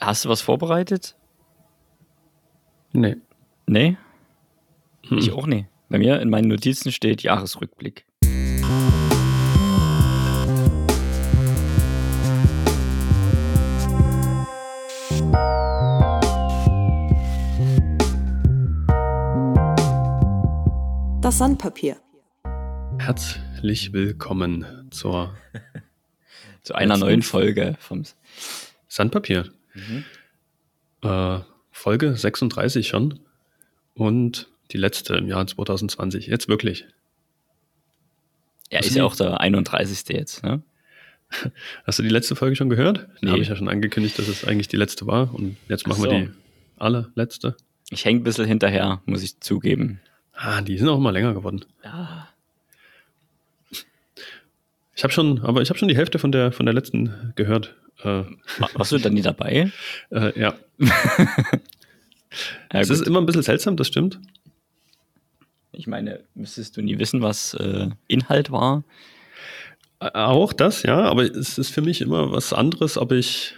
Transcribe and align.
Hast 0.00 0.24
du 0.24 0.28
was 0.28 0.42
vorbereitet? 0.42 1.16
Nee. 2.92 3.16
Nee? 3.66 3.96
Hm. 5.08 5.18
Ich 5.18 5.32
auch 5.32 5.46
nicht. 5.46 5.66
Bei 5.88 5.98
mir 5.98 6.20
in 6.20 6.28
meinen 6.28 6.48
Notizen 6.48 6.92
steht 6.92 7.22
Jahresrückblick. 7.22 8.04
Das 21.22 21.38
Sandpapier. 21.38 21.96
Herzlich 22.98 23.92
willkommen 23.92 24.88
zur 24.90 25.34
Zu 26.62 26.74
einer 26.74 26.96
neuen 26.96 27.22
Folge 27.22 27.76
vom. 27.78 28.02
Sandpapier. 28.88 29.52
Mhm. 29.76 30.04
Äh, 31.08 31.40
Folge 31.70 32.16
36 32.16 32.88
schon. 32.88 33.20
Und 33.94 34.48
die 34.72 34.78
letzte 34.78 35.14
im 35.16 35.28
Jahr 35.28 35.46
2020. 35.46 36.26
Jetzt 36.26 36.48
wirklich. 36.48 36.86
Ja, 38.70 38.80
Was 38.80 38.86
ist 38.88 38.96
ja 38.96 39.04
auch 39.04 39.14
der 39.16 39.40
31. 39.40 40.08
jetzt, 40.16 40.42
ne? 40.42 40.62
Hast 41.84 41.98
du 41.98 42.02
die 42.02 42.08
letzte 42.08 42.34
Folge 42.36 42.56
schon 42.56 42.68
gehört? 42.68 42.98
Da 42.98 43.06
Nee. 43.22 43.30
habe 43.30 43.42
ich 43.42 43.48
ja 43.48 43.56
schon 43.56 43.68
angekündigt, 43.68 44.18
dass 44.18 44.28
es 44.28 44.44
eigentlich 44.44 44.68
die 44.68 44.76
letzte 44.76 45.06
war. 45.06 45.34
Und 45.34 45.56
jetzt 45.68 45.86
machen 45.86 46.00
Ach 46.06 46.10
wir 46.10 46.18
so. 46.20 46.26
die 46.26 46.30
allerletzte. 46.78 47.56
Ich 47.90 48.04
hänge 48.04 48.20
ein 48.20 48.24
bisschen 48.24 48.46
hinterher, 48.46 49.00
muss 49.06 49.22
ich 49.22 49.38
zugeben. 49.40 50.00
Ah, 50.32 50.60
die 50.60 50.76
sind 50.78 50.88
auch 50.88 50.98
immer 50.98 51.12
länger 51.12 51.34
geworden. 51.34 51.64
Ja. 51.84 52.28
Ich 54.94 55.02
habe 55.04 55.12
schon, 55.12 55.40
aber 55.42 55.62
ich 55.62 55.68
habe 55.68 55.78
schon 55.78 55.88
die 55.88 55.96
Hälfte 55.96 56.18
von 56.18 56.32
der, 56.32 56.52
von 56.52 56.66
der 56.66 56.74
letzten 56.74 57.32
gehört. 57.36 57.74
Äh, 58.02 58.04
War- 58.58 58.70
Warst 58.74 58.92
du 58.92 58.98
dann 58.98 59.14
nie 59.14 59.22
dabei? 59.22 59.70
äh, 60.10 60.38
ja. 60.38 60.54
Es 62.70 62.90
ist 62.90 63.06
immer 63.06 63.20
ein 63.20 63.26
bisschen 63.26 63.42
seltsam, 63.42 63.76
das 63.76 63.86
stimmt. 63.86 64.20
Ich 65.72 65.86
meine, 65.86 66.20
müsstest 66.34 66.76
du 66.76 66.82
nie 66.82 66.98
wissen, 66.98 67.22
was 67.22 67.54
äh, 67.54 67.88
Inhalt 68.08 68.50
war? 68.50 68.84
Äh, 70.00 70.10
Auch 70.12 70.52
das, 70.52 70.82
ja, 70.82 71.04
aber 71.04 71.22
es 71.22 71.56
ist 71.56 71.70
für 71.70 71.80
mich 71.82 72.00
immer 72.02 72.32
was 72.32 72.52
anderes, 72.52 72.98
ob 72.98 73.12
ich 73.12 73.54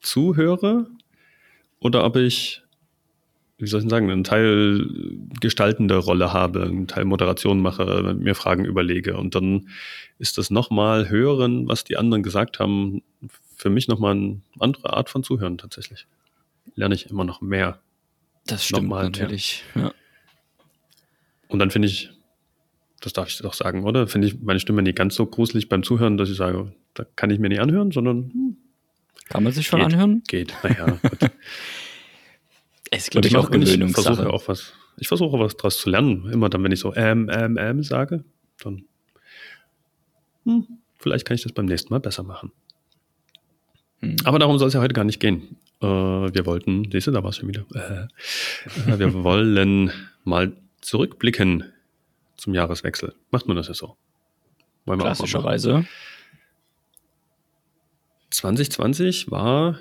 zuhöre 0.00 0.86
oder 1.78 2.04
ob 2.04 2.16
ich, 2.16 2.62
wie 3.60 3.66
soll 3.66 3.80
ich 3.80 3.84
denn 3.84 3.90
sagen, 3.90 4.10
einen 4.10 4.24
Teil 4.24 4.86
gestaltende 5.40 5.96
Rolle 5.96 6.32
habe, 6.32 6.62
einen 6.62 6.86
Teil 6.86 7.04
Moderation 7.04 7.60
mache, 7.60 8.14
mir 8.18 8.34
Fragen 8.34 8.64
überlege 8.64 9.16
und 9.16 9.34
dann 9.34 9.68
ist 10.18 10.38
das 10.38 10.50
nochmal 10.50 11.08
hören, 11.08 11.68
was 11.68 11.84
die 11.84 11.96
anderen 11.96 12.22
gesagt 12.22 12.58
haben, 12.58 13.02
für 13.56 13.70
mich 13.70 13.88
nochmal 13.88 14.12
eine 14.12 14.40
andere 14.58 14.94
Art 14.94 15.10
von 15.10 15.22
Zuhören 15.22 15.58
tatsächlich. 15.58 16.06
Lerne 16.74 16.94
ich 16.94 17.10
immer 17.10 17.24
noch 17.24 17.40
mehr. 17.40 17.80
Das 18.46 18.64
stimmt 18.64 18.82
Nochmal, 18.84 19.04
natürlich. 19.04 19.64
Ja. 19.74 19.92
Und 21.48 21.58
dann 21.58 21.70
finde 21.70 21.88
ich, 21.88 22.10
das 23.00 23.12
darf 23.12 23.28
ich 23.28 23.38
doch 23.38 23.54
sagen, 23.54 23.84
oder? 23.84 24.06
Finde 24.06 24.28
ich 24.28 24.40
meine 24.40 24.60
Stimme 24.60 24.82
nicht 24.82 24.96
ganz 24.96 25.14
so 25.14 25.26
gruselig 25.26 25.68
beim 25.68 25.82
Zuhören, 25.82 26.16
dass 26.16 26.30
ich 26.30 26.36
sage, 26.36 26.72
da 26.94 27.04
kann 27.16 27.30
ich 27.30 27.38
mir 27.38 27.48
nicht 27.48 27.60
anhören, 27.60 27.90
sondern 27.90 28.30
hm, 28.32 28.56
Kann 29.28 29.42
man 29.42 29.52
sich 29.52 29.66
schon 29.66 29.80
Geht. 29.80 29.92
anhören? 29.92 30.22
geht. 30.26 30.54
Naja, 30.62 30.86
gut. 31.02 31.18
Es 32.90 33.08
glaube 33.08 33.28
ich, 33.28 33.36
auch 33.36 33.48
und 33.48 33.62
ich 33.62 33.70
Gewöhnungssache. 33.70 34.14
versuche 34.14 34.32
auch 34.32 34.48
was, 34.48 34.72
ich 34.98 35.08
versuche 35.08 35.38
was 35.38 35.56
daraus 35.56 35.78
zu 35.78 35.90
lernen. 35.90 36.28
Immer 36.30 36.48
dann, 36.48 36.62
wenn 36.64 36.72
ich 36.72 36.80
so 36.80 36.94
ähm, 36.94 37.30
ähm, 37.32 37.56
ähm 37.58 37.82
sage, 37.82 38.24
dann 38.62 38.84
hm, 40.44 40.66
vielleicht 40.98 41.26
kann 41.26 41.36
ich 41.36 41.42
das 41.42 41.52
beim 41.52 41.66
nächsten 41.66 41.92
Mal 41.92 42.00
besser 42.00 42.22
machen. 42.22 42.52
Hm. 44.00 44.16
Aber 44.24 44.38
darum 44.38 44.58
soll 44.58 44.68
es 44.68 44.74
ja 44.74 44.80
heute 44.80 44.94
gar 44.94 45.04
nicht 45.04 45.20
gehen. 45.20 45.56
Äh, 45.80 45.86
wir 45.86 46.46
wollten, 46.46 46.90
siehst 46.90 47.06
du, 47.06 47.10
da 47.10 47.22
war 47.22 47.30
es 47.30 47.36
schon 47.36 47.48
wieder. 47.48 47.64
Äh, 47.74 48.90
äh, 48.90 48.98
wir 48.98 49.14
wollen 49.24 49.92
mal 50.24 50.56
zurückblicken 50.80 51.64
zum 52.36 52.54
Jahreswechsel. 52.54 53.14
Macht 53.30 53.46
man 53.46 53.56
das 53.56 53.68
ja 53.68 53.74
so? 53.74 53.96
Wollen 54.84 54.98
wir. 54.98 55.04
Klassischerweise. 55.04 55.86
2020 58.30 59.30
war 59.30 59.78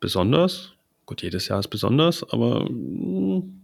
besonders. 0.00 0.74
Gut, 1.08 1.22
jedes 1.22 1.48
Jahr 1.48 1.58
ist 1.58 1.68
besonders, 1.68 2.22
aber 2.22 2.68
mm, 2.70 3.62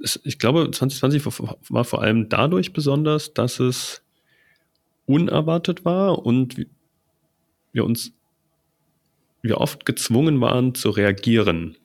es, 0.00 0.20
ich 0.22 0.38
glaube, 0.38 0.70
2020 0.70 1.26
war- 1.70 1.84
vor 1.84 2.02
allem 2.02 2.28
dadurch 2.28 2.72
besonders, 2.72 3.34
dass 3.34 3.58
es 3.58 4.04
unerwartet 5.06 5.84
war 5.84 6.24
und 6.24 6.56
wir- 6.56 6.66
wir 7.72 7.84
uns 7.84 8.12
wir 9.42 9.58
oft 9.58 9.86
gezwungen 9.86 10.40
waren 10.40 10.76
zu 10.76 10.90
reagieren 10.90 11.76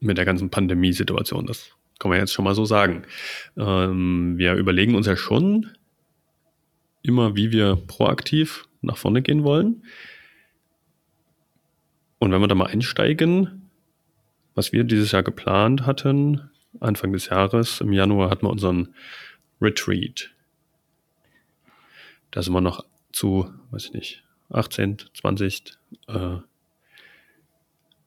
mit 0.00 0.18
der 0.18 0.26
ganzen 0.26 0.50
Pandemiesituation. 0.50 1.46
Das 1.46 1.70
kann 1.98 2.10
man 2.10 2.18
jetzt 2.18 2.34
schon 2.34 2.44
mal 2.44 2.54
so 2.54 2.66
sagen. 2.66 3.04
Ähm, 3.56 4.36
wir 4.36 4.56
überlegen 4.56 4.94
uns 4.94 5.06
ja 5.06 5.16
schon, 5.16 5.70
immer, 7.00 7.34
wie 7.34 7.50
wir 7.50 7.76
proaktiv 7.86 8.66
nach 8.82 8.98
vorne 8.98 9.22
gehen 9.22 9.42
wollen. 9.42 9.84
Und 12.20 12.30
wenn 12.32 12.40
wir 12.42 12.48
da 12.48 12.54
mal 12.54 12.66
einsteigen, 12.66 13.70
was 14.54 14.72
wir 14.72 14.84
dieses 14.84 15.10
Jahr 15.10 15.22
geplant 15.22 15.86
hatten, 15.86 16.50
Anfang 16.78 17.12
des 17.12 17.26
Jahres, 17.26 17.80
im 17.80 17.94
Januar 17.94 18.30
hatten 18.30 18.46
wir 18.46 18.50
unseren 18.50 18.94
Retreat. 19.60 20.30
Da 22.30 22.42
sind 22.42 22.52
wir 22.52 22.60
noch 22.60 22.84
zu, 23.10 23.50
weiß 23.70 23.86
ich 23.86 23.92
nicht, 23.94 24.24
18, 24.50 24.98
20 25.14 25.78
äh, 26.08 26.36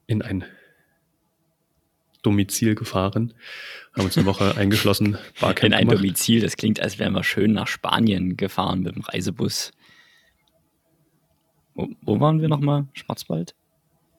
in 0.06 0.22
ein 0.22 0.44
Domizil 2.22 2.76
gefahren, 2.76 3.34
haben 3.94 4.04
uns 4.04 4.16
eine 4.16 4.26
Woche 4.26 4.54
eingeschlossen, 4.56 5.18
Barcamp 5.40 5.64
In 5.64 5.74
ein 5.74 5.88
gemacht. 5.88 5.98
Domizil, 5.98 6.40
das 6.40 6.56
klingt, 6.56 6.78
als 6.78 7.00
wären 7.00 7.14
wir 7.14 7.24
schön 7.24 7.52
nach 7.52 7.66
Spanien 7.66 8.36
gefahren 8.36 8.80
mit 8.80 8.94
dem 8.94 9.02
Reisebus. 9.02 9.72
Wo, 11.74 11.88
wo 12.02 12.20
waren 12.20 12.40
wir 12.40 12.48
nochmal? 12.48 12.86
Schwarzwald? 12.92 13.56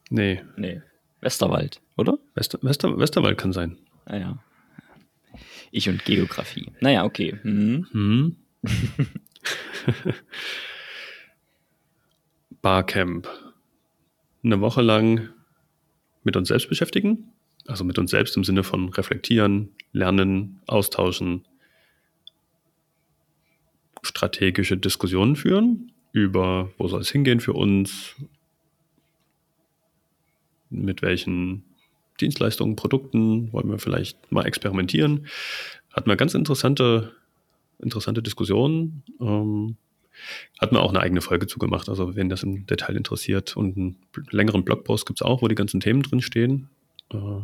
Nee, 0.10 0.42
Nee. 0.58 0.82
Westerwald, 1.22 1.82
oder? 1.98 2.20
Wester, 2.36 2.60
Wester, 2.62 2.98
Westerwald 3.00 3.38
kann 3.38 3.52
sein. 3.52 3.78
Naja. 4.06 4.44
Ich 5.72 5.90
und 5.90 6.06
Geografie. 6.06 6.72
Naja, 6.82 7.04
okay. 7.04 7.40
Mhm. 7.44 7.88
Hm. 7.92 8.36
Barcamp. 12.62 13.28
Eine 14.44 14.62
Woche 14.62 14.82
lang 14.82 15.30
mit 16.24 16.36
uns 16.36 16.48
selbst 16.50 16.70
beschäftigen. 16.70 17.32
Also 17.68 17.84
mit 17.84 17.98
uns 17.98 18.12
selbst 18.12 18.38
im 18.38 18.44
Sinne 18.44 18.64
von 18.64 18.90
reflektieren, 18.90 19.72
lernen, 19.92 20.62
austauschen, 20.68 21.48
strategische 24.04 24.78
Diskussionen 24.78 25.36
führen 25.36 25.92
über, 26.12 26.72
wo 26.78 26.88
soll 26.88 27.02
es 27.02 27.10
hingehen 27.10 27.40
für 27.40 27.54
uns, 27.54 28.16
mit 30.70 31.02
welchen 31.02 31.64
Dienstleistungen, 32.20 32.76
Produkten 32.76 33.52
wollen 33.52 33.70
wir 33.70 33.80
vielleicht 33.80 34.32
mal 34.32 34.46
experimentieren. 34.46 35.28
Hatten 35.92 36.10
wir 36.10 36.16
ganz 36.16 36.34
interessante, 36.34 37.14
interessante 37.80 38.22
Diskussionen. 38.22 39.04
Ähm, 39.20 39.78
hatten 40.60 40.76
wir 40.76 40.82
auch 40.82 40.90
eine 40.90 41.02
eigene 41.02 41.22
Folge 41.22 41.48
zugemacht, 41.48 41.90
also 41.90 42.16
wenn 42.16 42.30
das 42.30 42.44
im 42.44 42.66
Detail 42.66 42.96
interessiert. 42.96 43.58
Und 43.58 43.76
einen 43.76 43.98
längeren 44.32 44.64
Blogpost 44.64 45.06
gibt 45.06 45.20
es 45.20 45.26
auch, 45.26 45.42
wo 45.42 45.48
die 45.48 45.56
ganzen 45.56 45.80
Themen 45.80 46.04
drin 46.04 46.22
stehen. 46.22 46.70
Äh, 47.12 47.42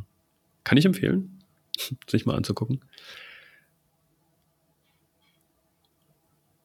kann 0.63 0.77
ich 0.77 0.85
empfehlen, 0.85 1.39
sich 2.07 2.25
mal 2.25 2.35
anzugucken. 2.35 2.81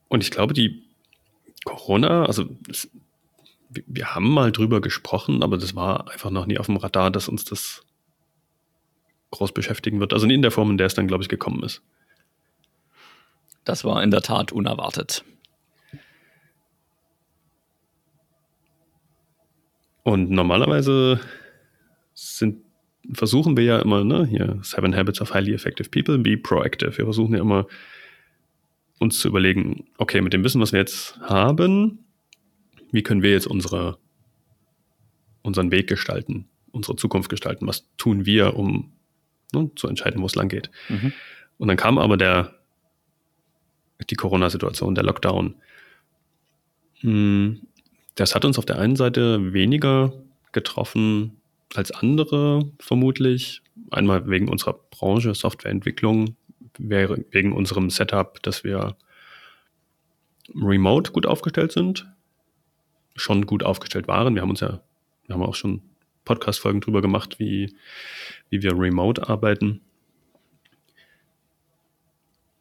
Und 0.09 0.23
ich 0.23 0.31
glaube, 0.31 0.55
die 0.55 0.84
Corona, 1.65 2.25
also 2.25 2.49
wir- 3.70 4.14
haben 4.14 4.32
mal 4.32 4.52
drüber 4.52 4.80
gesprochen, 4.80 5.42
aber 5.42 5.58
das 5.58 5.74
war 5.74 6.10
einfach 6.10 6.30
noch 6.30 6.46
nie 6.46 6.58
auf 6.58 6.66
dem 6.66 6.76
Radar, 6.76 7.10
dass 7.10 7.28
uns 7.28 7.44
das 7.44 7.82
groß 9.30 9.52
beschäftigen 9.52 10.00
wird. 10.00 10.12
Also 10.12 10.26
in 10.26 10.42
der 10.42 10.50
Form, 10.50 10.70
in 10.70 10.78
der 10.78 10.86
es 10.86 10.94
dann, 10.94 11.08
glaube 11.08 11.22
ich, 11.22 11.28
gekommen 11.28 11.62
ist. 11.62 11.82
Das 13.64 13.84
war 13.84 14.02
in 14.02 14.10
der 14.10 14.22
Tat 14.22 14.52
unerwartet. 14.52 15.24
Und 20.04 20.30
normalerweise 20.30 21.18
sind, 22.14 22.62
versuchen 23.12 23.56
wir 23.56 23.64
ja 23.64 23.80
immer, 23.80 24.04
ne, 24.04 24.24
hier, 24.24 24.60
Seven 24.62 24.94
Habits 24.94 25.20
of 25.20 25.34
Highly 25.34 25.52
Effective 25.52 25.90
People, 25.90 26.18
be 26.18 26.36
proactive. 26.36 26.96
Wir 26.96 27.04
versuchen 27.04 27.34
ja 27.34 27.40
immer, 27.40 27.66
uns 29.00 29.18
zu 29.18 29.28
überlegen, 29.28 29.84
okay, 29.98 30.20
mit 30.20 30.32
dem 30.32 30.44
Wissen, 30.44 30.60
was 30.60 30.72
wir 30.72 30.78
jetzt 30.78 31.18
haben, 31.20 32.06
wie 32.93 33.03
können 33.03 33.23
wir 33.23 33.33
jetzt 33.33 33.47
unsere, 33.47 33.99
unseren 35.43 35.71
Weg 35.71 35.88
gestalten, 35.88 36.49
unsere 36.73 36.97
Zukunft 36.97 37.29
gestalten? 37.29 37.67
Was 37.67 37.87
tun 37.97 38.27
wir, 38.27 38.56
um 38.56 38.93
ne, 39.53 39.71
zu 39.77 39.88
entscheiden, 39.88 40.21
wo 40.23 40.27
es 40.27 40.35
lang 40.35 40.49
geht? 40.49 40.71
Mhm. 40.88 41.12
Und 41.59 41.69
dann 41.69 41.77
kam 41.77 41.99
aber 41.99 42.17
der, 42.17 42.55
die 44.11 44.15
Corona-Situation, 44.15 44.94
der 44.94 45.05
Lockdown. 45.05 45.56
Hm, 47.00 47.62
das 48.15 48.35
hat 48.35 48.44
uns 48.44 48.59
auf 48.59 48.67
der 48.67 48.79
einen 48.79 48.97
Seite 48.97 49.53
weniger 49.53 50.12
getroffen 50.53 51.41
als 51.75 51.91
andere 51.91 52.71
vermutlich. 52.79 53.62
Einmal 53.91 54.29
wegen 54.29 54.49
unserer 54.49 54.75
Branche, 54.91 55.35
Softwareentwicklung, 55.35 56.37
wegen 56.79 57.53
unserem 57.53 57.91
Setup, 57.91 58.43
dass 58.43 58.65
wir 58.65 58.97
remote 60.55 61.12
gut 61.12 61.27
aufgestellt 61.27 61.73
sind, 61.73 62.06
schon 63.16 63.46
gut 63.46 63.62
aufgestellt 63.62 64.08
waren. 64.08 64.34
Wir 64.34 64.42
haben 64.42 64.50
uns 64.50 64.60
ja, 64.60 64.82
wir 65.26 65.34
haben 65.34 65.42
auch 65.42 65.54
schon 65.54 65.82
Podcast-Folgen 66.24 66.80
drüber 66.80 67.00
gemacht, 67.00 67.38
wie, 67.38 67.74
wie 68.50 68.62
wir 68.62 68.78
remote 68.78 69.28
arbeiten. 69.28 69.80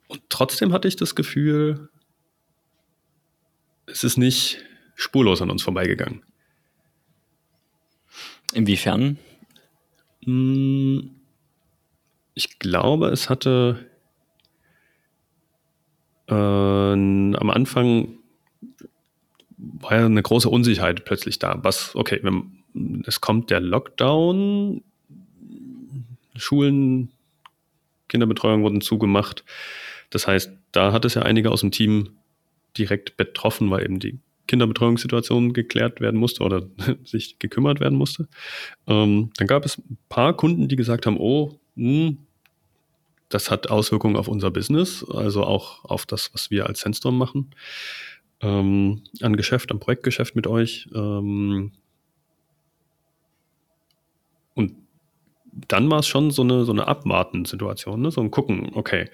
Und 0.07 0.21
trotzdem 0.29 0.71
hatte 0.71 0.87
ich 0.87 0.95
das 0.95 1.15
Gefühl, 1.15 1.89
es 3.87 4.03
ist 4.03 4.17
nicht 4.17 4.63
spurlos 4.95 5.41
an 5.41 5.49
uns 5.49 5.63
vorbeigegangen. 5.63 6.23
Inwiefern? 8.53 9.17
Hm, 10.23 11.11
ich 12.33 12.59
glaube, 12.59 13.09
es 13.09 13.29
hatte 13.29 13.89
äh, 16.27 16.33
am 16.33 17.49
Anfang 17.49 18.19
war 19.79 19.97
ja 19.97 20.05
eine 20.05 20.21
große 20.21 20.49
Unsicherheit 20.49 21.05
plötzlich 21.05 21.39
da. 21.39 21.59
Was, 21.61 21.95
okay, 21.95 22.19
wenn, 22.23 23.03
es 23.05 23.21
kommt 23.21 23.49
der 23.49 23.59
Lockdown, 23.59 24.83
Schulen, 26.35 27.11
Kinderbetreuung 28.07 28.63
wurden 28.63 28.81
zugemacht. 28.81 29.43
Das 30.09 30.27
heißt, 30.27 30.51
da 30.71 30.91
hat 30.91 31.05
es 31.05 31.15
ja 31.15 31.23
einige 31.23 31.51
aus 31.51 31.61
dem 31.61 31.71
Team 31.71 32.09
direkt 32.77 33.17
betroffen, 33.17 33.71
weil 33.71 33.83
eben 33.83 33.99
die 33.99 34.19
Kinderbetreuungssituation 34.47 35.53
geklärt 35.53 36.01
werden 36.01 36.19
musste 36.19 36.43
oder 36.43 36.67
sich 37.03 37.39
gekümmert 37.39 37.79
werden 37.79 37.97
musste. 37.97 38.27
Ähm, 38.87 39.31
dann 39.37 39.47
gab 39.47 39.65
es 39.65 39.77
ein 39.77 39.97
paar 40.09 40.35
Kunden, 40.35 40.67
die 40.67 40.75
gesagt 40.75 41.05
haben, 41.05 41.17
oh, 41.17 41.59
mh, 41.75 42.07
hm, 42.07 42.17
das 43.29 43.49
hat 43.49 43.71
Auswirkungen 43.71 44.17
auf 44.17 44.27
unser 44.27 44.51
Business, 44.51 45.03
also 45.03 45.43
auch 45.43 45.83
auf 45.83 46.05
das, 46.05 46.31
was 46.33 46.51
wir 46.51 46.67
als 46.67 46.81
Sandstorm 46.81 47.17
machen, 47.17 47.51
ähm, 48.41 49.03
an 49.21 49.35
Geschäft, 49.35 49.71
am 49.71 49.79
Projektgeschäft 49.79 50.35
mit 50.35 50.47
euch. 50.47 50.87
Ähm, 50.93 51.71
und 54.53 54.73
dann 55.67 55.89
war 55.89 55.99
es 55.99 56.07
schon 56.07 56.31
so 56.31 56.41
eine, 56.41 56.65
so 56.65 56.71
eine 56.71 56.87
Abwarten-Situation, 56.87 58.01
ne? 58.01 58.11
so 58.11 58.21
ein 58.21 58.31
Gucken, 58.31 58.71
okay, 58.73 59.09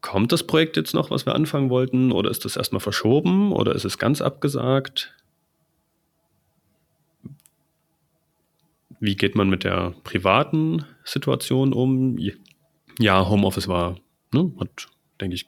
kommt 0.00 0.32
das 0.32 0.46
Projekt 0.46 0.76
jetzt 0.76 0.94
noch, 0.94 1.10
was 1.10 1.26
wir 1.26 1.34
anfangen 1.34 1.70
wollten, 1.70 2.12
oder 2.12 2.30
ist 2.30 2.44
das 2.44 2.56
erstmal 2.56 2.80
verschoben 2.80 3.52
oder 3.52 3.74
ist 3.74 3.84
es 3.84 3.98
ganz 3.98 4.22
abgesagt? 4.22 5.14
Wie 8.98 9.16
geht 9.16 9.34
man 9.34 9.48
mit 9.48 9.64
der 9.64 9.94
privaten 10.04 10.84
Situation 11.04 11.72
um? 11.72 12.18
Ja, 12.98 13.28
Homeoffice 13.28 13.68
war, 13.68 13.96
ne, 14.32 14.52
hat, 14.60 14.88
denke 15.20 15.34
ich, 15.34 15.46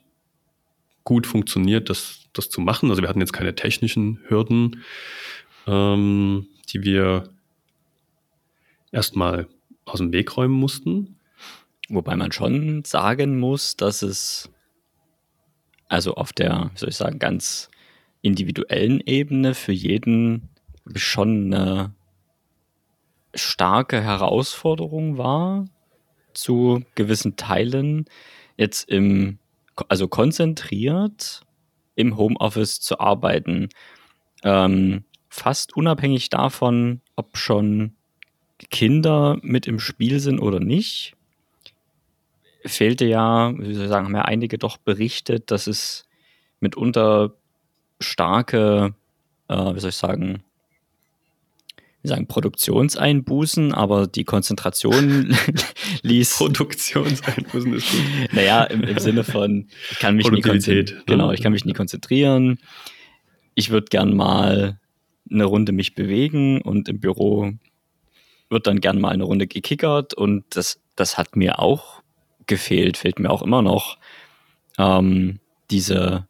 gut 1.03 1.27
funktioniert, 1.27 1.89
das, 1.89 2.29
das 2.33 2.49
zu 2.49 2.61
machen. 2.61 2.89
Also 2.89 3.01
wir 3.01 3.09
hatten 3.09 3.19
jetzt 3.19 3.33
keine 3.33 3.55
technischen 3.55 4.19
Hürden, 4.27 4.83
ähm, 5.67 6.47
die 6.69 6.83
wir 6.83 7.29
erstmal 8.91 9.47
aus 9.85 9.99
dem 9.99 10.13
Weg 10.13 10.37
räumen 10.37 10.53
mussten. 10.53 11.19
Wobei 11.89 12.15
man 12.15 12.31
schon 12.31 12.83
sagen 12.85 13.39
muss, 13.39 13.75
dass 13.75 14.01
es 14.01 14.49
also 15.89 16.15
auf 16.15 16.33
der, 16.33 16.71
wie 16.73 16.79
soll 16.79 16.89
ich 16.89 16.95
sagen, 16.95 17.19
ganz 17.19 17.69
individuellen 18.21 19.01
Ebene 19.05 19.53
für 19.53 19.73
jeden 19.73 20.49
schon 20.95 21.53
eine 21.53 21.93
starke 23.35 24.01
Herausforderung 24.01 25.17
war, 25.17 25.65
zu 26.33 26.83
gewissen 26.95 27.35
Teilen 27.35 28.05
jetzt 28.57 28.89
im, 28.89 29.37
also 29.89 30.07
konzentriert 30.07 31.41
im 31.95 32.17
Homeoffice 32.17 32.79
zu 32.79 32.99
arbeiten. 32.99 33.69
Ähm, 34.43 35.03
fast 35.29 35.75
unabhängig 35.75 36.29
davon, 36.29 37.01
ob 37.15 37.37
schon 37.37 37.95
Kinder 38.69 39.37
mit 39.41 39.67
im 39.67 39.79
Spiel 39.79 40.19
sind 40.19 40.39
oder 40.39 40.59
nicht 40.59 41.15
fehlte 42.65 43.05
ja, 43.05 43.53
wie 43.57 43.73
soll 43.73 43.83
ich 43.83 43.89
sagen, 43.89 44.05
haben 44.05 44.15
ja 44.15 44.23
einige 44.23 44.57
doch 44.57 44.77
berichtet, 44.77 45.51
dass 45.51 45.67
es 45.67 46.05
mitunter 46.59 47.33
starke, 47.99 48.95
äh, 49.47 49.75
wie 49.75 49.79
soll 49.79 49.89
ich 49.89 49.95
sagen, 49.95 50.43
wie 52.03 52.09
sagen, 52.09 52.27
Produktionseinbußen, 52.27 53.73
aber 53.73 54.07
die 54.07 54.25
Konzentration 54.25 55.35
ließ. 56.03 56.37
Produktionseinbußen 56.37 57.73
ist 57.73 57.89
gut. 57.89 58.01
Naja, 58.33 58.65
im, 58.65 58.83
im 58.83 58.99
Sinne 58.99 59.23
von, 59.23 59.67
ich 59.89 59.99
kann 59.99 60.17
mich 60.17 60.29
nie 60.29 60.41
konzentrieren. 60.41 60.97
Ne? 60.97 61.03
Genau, 61.05 61.31
ich 61.31 61.41
kann 61.41 61.53
mich 61.53 61.65
nie 61.65 61.73
konzentrieren. 61.73 62.59
Ich 63.55 63.69
würde 63.69 63.87
gern 63.89 64.15
mal 64.15 64.79
eine 65.31 65.45
Runde 65.45 65.71
mich 65.71 65.95
bewegen 65.95 66.61
und 66.61 66.89
im 66.89 66.99
Büro 66.99 67.51
wird 68.49 68.67
dann 68.67 68.81
gern 68.81 68.99
mal 68.99 69.09
eine 69.09 69.23
Runde 69.23 69.47
gekickert 69.47 70.13
und 70.13 70.43
das, 70.49 70.81
das 70.95 71.17
hat 71.17 71.37
mir 71.37 71.59
auch 71.59 72.01
gefehlt, 72.47 72.97
fehlt 72.97 73.19
mir 73.19 73.29
auch 73.29 73.41
immer 73.41 73.61
noch. 73.61 73.97
Ähm, 74.77 75.39
diese, 75.71 76.27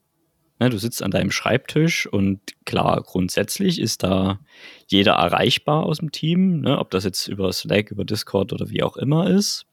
ne, 0.63 0.69
du 0.69 0.77
sitzt 0.77 1.03
an 1.03 1.11
deinem 1.11 1.31
Schreibtisch 1.31 2.07
und 2.07 2.39
klar, 2.65 3.01
grundsätzlich 3.03 3.79
ist 3.79 4.03
da 4.03 4.39
jeder 4.87 5.13
erreichbar 5.13 5.83
aus 5.83 5.97
dem 5.97 6.11
Team, 6.11 6.61
ne, 6.61 6.79
ob 6.79 6.89
das 6.91 7.03
jetzt 7.03 7.27
über 7.27 7.51
Slack, 7.51 7.91
über 7.91 8.05
Discord 8.05 8.53
oder 8.53 8.69
wie 8.69 8.81
auch 8.81 8.95
immer 8.95 9.29
ist. 9.29 9.65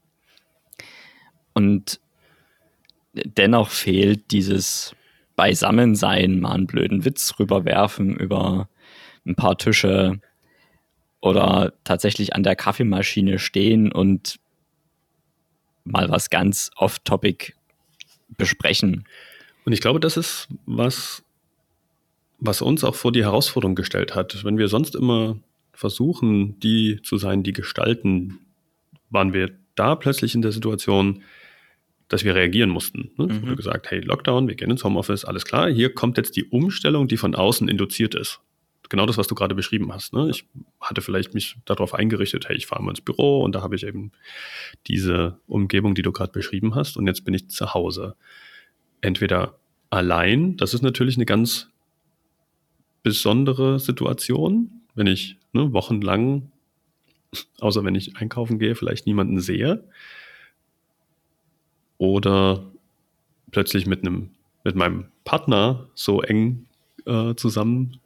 Und 1.53 2.01
dennoch 3.15 3.71
fehlt 3.71 4.33
dieses 4.33 4.95
Beisammensein, 5.37 6.41
mal 6.41 6.53
einen 6.53 6.67
blöden 6.67 7.05
Witz 7.05 7.35
rüberwerfen 7.39 8.17
über 8.17 8.69
ein 9.25 9.37
paar 9.37 9.57
Tische 9.57 10.21
oder 11.21 11.73
tatsächlich 11.85 12.35
an 12.35 12.43
der 12.43 12.57
Kaffeemaschine 12.57 13.39
stehen 13.39 13.93
und 13.93 14.41
mal 15.85 16.11
was 16.11 16.31
ganz 16.31 16.71
off-topic 16.77 17.53
besprechen. 18.37 19.05
Und 19.65 19.73
ich 19.73 19.81
glaube, 19.81 20.01
das 20.01 20.17
ist 20.17 20.49
was, 20.67 21.23
was 22.39 22.63
uns 22.63 22.85
auch 22.85 22.95
vor 22.95 23.13
die 23.13 23.25
Herausforderung 23.25 23.75
gestellt 23.75 24.15
hat. 24.15 24.45
Wenn 24.45 24.59
wir 24.59 24.69
sonst 24.69 24.95
immer 24.95 25.39
versuchen, 25.73 26.59
die 26.61 27.01
zu 27.03 27.19
sein, 27.19 27.43
die 27.43 27.53
gestalten, 27.53 28.39
waren 29.11 29.33
wir 29.33 29.51
da 29.75 29.95
plötzlich 29.97 30.35
in 30.35 30.43
der 30.43 30.53
Situation, 30.53 31.23
dass 32.09 32.25
wir 32.25 32.35
reagieren 32.35 32.71
mussten. 32.71 33.13
Ne? 33.17 33.27
Es 33.31 33.41
wurde 33.41 33.53
mhm. 33.53 33.57
gesagt, 33.57 33.91
hey, 33.91 34.01
Lockdown, 34.01 34.49
wir 34.49 34.57
gehen 34.57 34.71
ins 34.71 34.85
Homeoffice, 34.85 35.25
alles 35.25 35.45
klar, 35.45 35.71
hier 35.71 35.95
kommt 35.95 36.17
jetzt 36.17 36.37
die 36.37 36.45
Umstellung, 36.45 37.07
die 37.07 37.17
von 37.17 37.35
außen 37.35 37.69
induziert 37.69 38.15
ist 38.15 38.41
genau 38.91 39.07
das, 39.07 39.17
was 39.17 39.29
du 39.29 39.35
gerade 39.35 39.55
beschrieben 39.55 39.91
hast. 39.93 40.13
Ne? 40.13 40.29
Ich 40.31 40.45
hatte 40.81 41.01
vielleicht 41.01 41.33
mich 41.33 41.57
darauf 41.65 41.95
eingerichtet, 41.95 42.49
hey, 42.49 42.57
ich 42.57 42.67
fahre 42.67 42.83
mal 42.83 42.91
ins 42.91 43.01
Büro 43.01 43.43
und 43.43 43.55
da 43.55 43.63
habe 43.63 43.77
ich 43.77 43.87
eben 43.87 44.13
diese 44.87 45.39
Umgebung, 45.47 45.95
die 45.95 46.03
du 46.03 46.13
gerade 46.13 46.33
beschrieben 46.33 46.75
hast 46.75 46.99
und 46.99 47.07
jetzt 47.07 47.25
bin 47.25 47.33
ich 47.33 47.49
zu 47.49 47.73
Hause. 47.73 48.17
Entweder 49.01 49.59
allein, 49.91 50.57
das 50.57 50.75
ist 50.75 50.83
natürlich 50.83 51.17
eine 51.17 51.27
ganz 51.27 51.69
besondere 53.03 53.79
Situation, 53.79 54.71
wenn 54.95 55.07
ich 55.07 55.39
ne, 55.53 55.73
wochenlang, 55.73 56.51
außer 57.61 57.85
wenn 57.85 57.95
ich 57.95 58.17
einkaufen 58.17 58.59
gehe, 58.59 58.75
vielleicht 58.75 59.07
niemanden 59.07 59.41
sehe. 59.41 59.85
Oder 61.99 62.71
plötzlich 63.51 63.87
mit 63.87 64.01
einem, 64.01 64.31
mit 64.65 64.77
meinem 64.77 65.07
Partner 65.25 65.89
so 65.95 66.23
eng 66.23 66.67
äh, 67.07 67.35
zusammen 67.35 68.01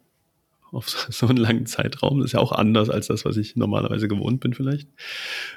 auf 0.71 0.89
so 1.09 1.27
einen 1.27 1.37
langen 1.37 1.65
Zeitraum. 1.65 2.19
Das 2.19 2.27
ist 2.27 2.33
ja 2.33 2.39
auch 2.39 2.51
anders 2.51 2.89
als 2.89 3.07
das, 3.07 3.25
was 3.25 3.37
ich 3.37 3.55
normalerweise 3.55 4.07
gewohnt 4.07 4.41
bin 4.41 4.53
vielleicht. 4.53 4.87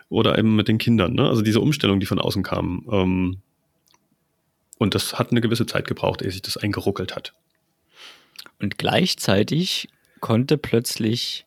Oder 0.08 0.38
eben 0.38 0.56
mit 0.56 0.68
den 0.68 0.78
Kindern. 0.78 1.14
Ne? 1.14 1.28
Also 1.28 1.42
diese 1.42 1.60
Umstellung, 1.60 2.00
die 2.00 2.06
von 2.06 2.20
außen 2.20 2.42
kam. 2.42 2.86
Ähm, 2.90 3.36
und 4.78 4.94
das 4.94 5.18
hat 5.18 5.30
eine 5.30 5.40
gewisse 5.40 5.66
Zeit 5.66 5.86
gebraucht, 5.86 6.22
ehe 6.22 6.30
sich 6.30 6.42
das 6.42 6.56
eingeruckelt 6.56 7.14
hat. 7.14 7.34
Und 8.60 8.78
gleichzeitig 8.78 9.88
konnte 10.20 10.58
plötzlich 10.58 11.46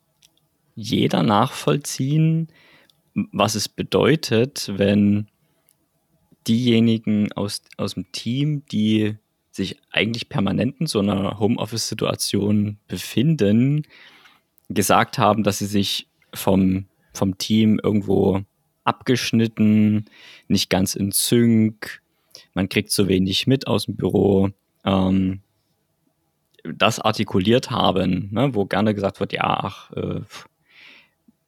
jeder 0.75 1.23
nachvollziehen, 1.23 2.49
was 3.13 3.55
es 3.55 3.67
bedeutet, 3.67 4.71
wenn 4.77 5.27
diejenigen 6.47 7.31
aus, 7.33 7.61
aus 7.77 7.95
dem 7.95 8.11
Team, 8.11 8.65
die 8.71 9.17
sich 9.51 9.77
eigentlich 9.91 10.29
permanent 10.29 10.79
in 10.79 10.87
so 10.87 10.99
einer 10.99 11.39
Homeoffice-Situation 11.39 12.77
befinden, 12.87 13.85
gesagt 14.69 15.17
haben, 15.17 15.43
dass 15.43 15.59
sie 15.59 15.65
sich 15.65 16.07
vom, 16.33 16.85
vom 17.13 17.37
Team 17.37 17.79
irgendwo 17.83 18.41
abgeschnitten, 18.85 20.05
nicht 20.47 20.69
ganz 20.69 20.95
in 20.95 21.11
Sync, 21.11 22.01
man 22.53 22.69
kriegt 22.69 22.91
so 22.91 23.07
wenig 23.07 23.47
mit 23.47 23.67
aus 23.67 23.85
dem 23.85 23.95
Büro. 23.95 24.49
Ähm, 24.85 25.41
das 26.63 26.99
artikuliert 26.99 27.71
haben, 27.71 28.29
ne, 28.31 28.53
wo 28.53 28.65
gerne 28.65 28.93
gesagt 28.93 29.19
wird, 29.19 29.33
ja, 29.33 29.43
ach, 29.43 29.91
äh, 29.91 30.21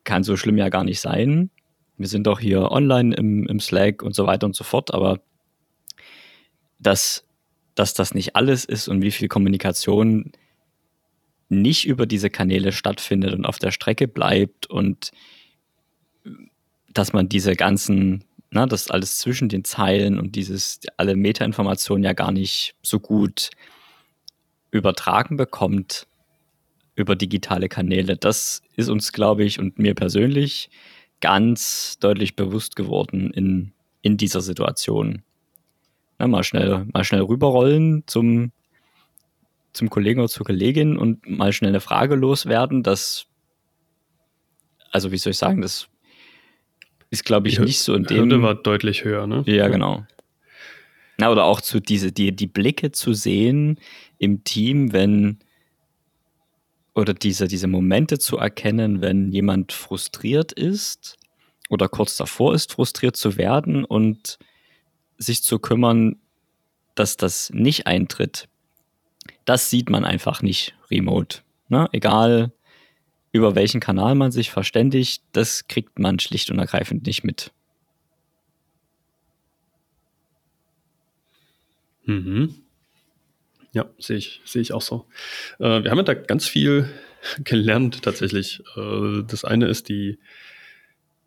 kann 0.03 0.23
so 0.23 0.37
schlimm 0.37 0.57
ja 0.57 0.69
gar 0.69 0.83
nicht 0.83 0.99
sein. 0.99 1.49
Wir 1.97 2.07
sind 2.07 2.25
doch 2.27 2.39
hier 2.39 2.71
online 2.71 3.15
im, 3.15 3.47
im 3.47 3.59
Slack 3.59 4.01
und 4.01 4.15
so 4.15 4.25
weiter 4.25 4.45
und 4.45 4.55
so 4.55 4.63
fort, 4.63 4.93
aber 4.93 5.21
dass, 6.79 7.25
dass 7.75 7.93
das 7.93 8.13
nicht 8.13 8.35
alles 8.35 8.65
ist 8.65 8.87
und 8.87 9.01
wie 9.01 9.11
viel 9.11 9.27
Kommunikation 9.27 10.31
nicht 11.49 11.85
über 11.85 12.05
diese 12.05 12.29
Kanäle 12.29 12.71
stattfindet 12.71 13.33
und 13.33 13.45
auf 13.45 13.59
der 13.59 13.71
Strecke 13.71 14.07
bleibt 14.07 14.65
und 14.67 15.11
dass 16.91 17.13
man 17.13 17.29
diese 17.29 17.55
ganzen, 17.55 18.23
na, 18.53 18.67
das 18.67 18.91
alles 18.91 19.17
zwischen 19.17 19.49
den 19.49 19.63
Zeilen 19.63 20.19
und 20.19 20.35
dieses, 20.35 20.79
alle 20.97 21.15
Metainformationen 21.15 22.03
ja 22.03 22.13
gar 22.13 22.31
nicht 22.31 22.75
so 22.83 22.99
gut 22.99 23.49
übertragen 24.69 25.37
bekommt 25.37 26.07
über 26.95 27.15
digitale 27.15 27.67
Kanäle. 27.67 28.15
Das 28.15 28.61
ist 28.75 28.89
uns, 28.89 29.11
glaube 29.11 29.43
ich, 29.43 29.59
und 29.59 29.79
mir 29.79 29.95
persönlich 29.95 30.69
ganz 31.19 31.97
deutlich 31.99 32.35
bewusst 32.35 32.75
geworden 32.75 33.31
in, 33.31 33.73
in 34.03 34.17
dieser 34.17 34.41
Situation. 34.41 35.23
Na, 36.19 36.27
mal 36.27 36.43
schnell, 36.43 36.85
mal 36.93 37.03
schnell 37.03 37.21
rüberrollen 37.21 38.03
zum, 38.05 38.51
zum 39.73 39.89
Kollegen 39.89 40.19
oder 40.19 40.29
zur 40.29 40.45
Kollegin 40.45 40.97
und 40.97 41.27
mal 41.27 41.53
schnell 41.53 41.69
eine 41.69 41.81
Frage 41.81 42.13
loswerden. 42.13 42.83
Das, 42.83 43.25
also 44.91 45.11
wie 45.11 45.17
soll 45.17 45.31
ich 45.31 45.37
sagen, 45.37 45.61
das 45.61 45.87
ist, 47.13 47.25
glaube 47.25 47.47
ich, 47.47 47.57
Die 47.57 47.61
nicht 47.61 47.79
so 47.79 47.93
in 47.93 48.05
dem. 48.05 48.17
Hürde 48.17 48.41
war 48.41 48.55
deutlich 48.55 49.03
höher, 49.03 49.27
ne? 49.27 49.43
Ja, 49.45 49.67
genau. 49.67 50.05
Na, 51.19 51.31
oder 51.31 51.45
auch 51.45 51.61
zu 51.61 51.79
diese, 51.79 52.11
die, 52.11 52.35
die 52.35 52.47
Blicke 52.47 52.91
zu 52.91 53.13
sehen 53.13 53.79
im 54.17 54.43
Team, 54.43 54.91
wenn 54.93 55.37
oder 56.95 57.13
diese, 57.13 57.47
diese 57.47 57.67
Momente 57.67 58.17
zu 58.17 58.37
erkennen, 58.37 59.01
wenn 59.01 59.31
jemand 59.31 59.71
frustriert 59.71 60.51
ist 60.51 61.17
oder 61.69 61.87
kurz 61.87 62.17
davor 62.17 62.55
ist, 62.55 62.73
frustriert 62.73 63.15
zu 63.15 63.37
werden 63.37 63.85
und 63.85 64.39
sich 65.17 65.43
zu 65.43 65.59
kümmern, 65.59 66.17
dass 66.95 67.15
das 67.15 67.51
nicht 67.53 67.85
eintritt. 67.85 68.47
Das 69.45 69.69
sieht 69.69 69.89
man 69.89 70.03
einfach 70.03 70.41
nicht 70.41 70.75
remote. 70.89 71.39
Ne? 71.69 71.87
Egal, 71.91 72.51
über 73.33 73.55
welchen 73.55 73.81
Kanal 73.81 74.15
man 74.15 74.31
sich 74.31 74.51
verständigt, 74.51 75.23
das 75.33 75.67
kriegt 75.67 75.99
man 75.99 76.19
schlicht 76.19 76.51
und 76.51 76.59
ergreifend 76.59 77.05
nicht 77.05 77.23
mit. 77.23 77.51
Mhm. 82.05 82.53
Ja, 83.73 83.89
sehe 83.97 84.17
ich, 84.17 84.41
sehe 84.45 84.61
ich 84.61 84.71
auch 84.71 84.83
so. 84.83 85.07
Äh, 85.57 85.83
wir 85.83 85.89
haben 85.89 85.97
ja 85.97 86.03
da 86.03 86.13
ganz 86.13 86.47
viel 86.47 86.87
gelernt 87.43 88.03
tatsächlich. 88.03 88.61
Äh, 88.75 89.23
das 89.23 89.43
eine 89.43 89.65
ist 89.65 89.89
die, 89.89 90.19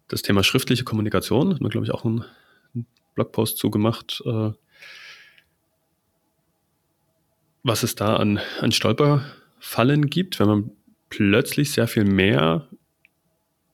das 0.06 0.22
Thema 0.22 0.44
schriftliche 0.44 0.84
Kommunikation. 0.84 1.52
Hat 1.52 1.60
man, 1.60 1.70
glaube 1.70 1.86
ich, 1.86 1.92
auch 1.92 2.04
einen, 2.04 2.24
einen 2.72 2.86
Blogpost 3.16 3.58
zugemacht. 3.58 4.22
Äh, 4.24 4.52
was 7.64 7.82
es 7.82 7.96
da 7.96 8.14
an, 8.14 8.38
an 8.60 8.70
Stolperfallen 8.70 10.08
gibt, 10.08 10.38
wenn 10.38 10.46
man 10.46 10.70
plötzlich 11.08 11.72
sehr 11.72 11.88
viel 11.88 12.04
mehr 12.04 12.68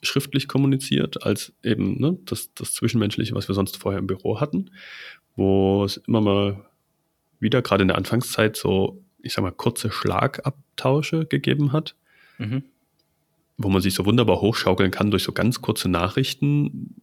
schriftlich 0.03 0.49
kommuniziert 0.49 1.25
als 1.25 1.53
eben 1.62 2.01
ne, 2.01 2.19
das, 2.25 2.53
das 2.55 2.75
Zwischenmenschliche, 2.75 3.35
was 3.35 3.49
wir 3.49 3.55
sonst 3.55 3.77
vorher 3.77 4.01
im 4.01 4.07
Büro 4.09 4.41
hatten, 4.41 4.71
wo 5.37 5.85
es 5.85 5.97
immer 5.99 6.21
mal 6.21 6.67
wieder, 7.39 7.62
gerade 7.62 7.83
in 7.83 7.89
der 7.89 7.97
Anfangszeit, 7.99 8.57
so, 8.57 9.03
ich 9.23 9.33
sag 9.33 9.43
mal, 9.43 9.53
kurze 9.53 9.91
Schlagabtausche 9.91 11.27
gegeben 11.27 11.73
hat, 11.73 11.95
Mhm. 12.39 12.65
wo 13.59 13.69
man 13.69 13.83
sich 13.83 13.95
so 13.95 14.05
wunderbar 14.07 14.41
hochschaukeln 14.41 14.91
kann 14.91 15.11
durch 15.11 15.23
so 15.23 15.33
ganz 15.33 15.61
kurze 15.61 15.89
Nachrichten, 15.89 16.95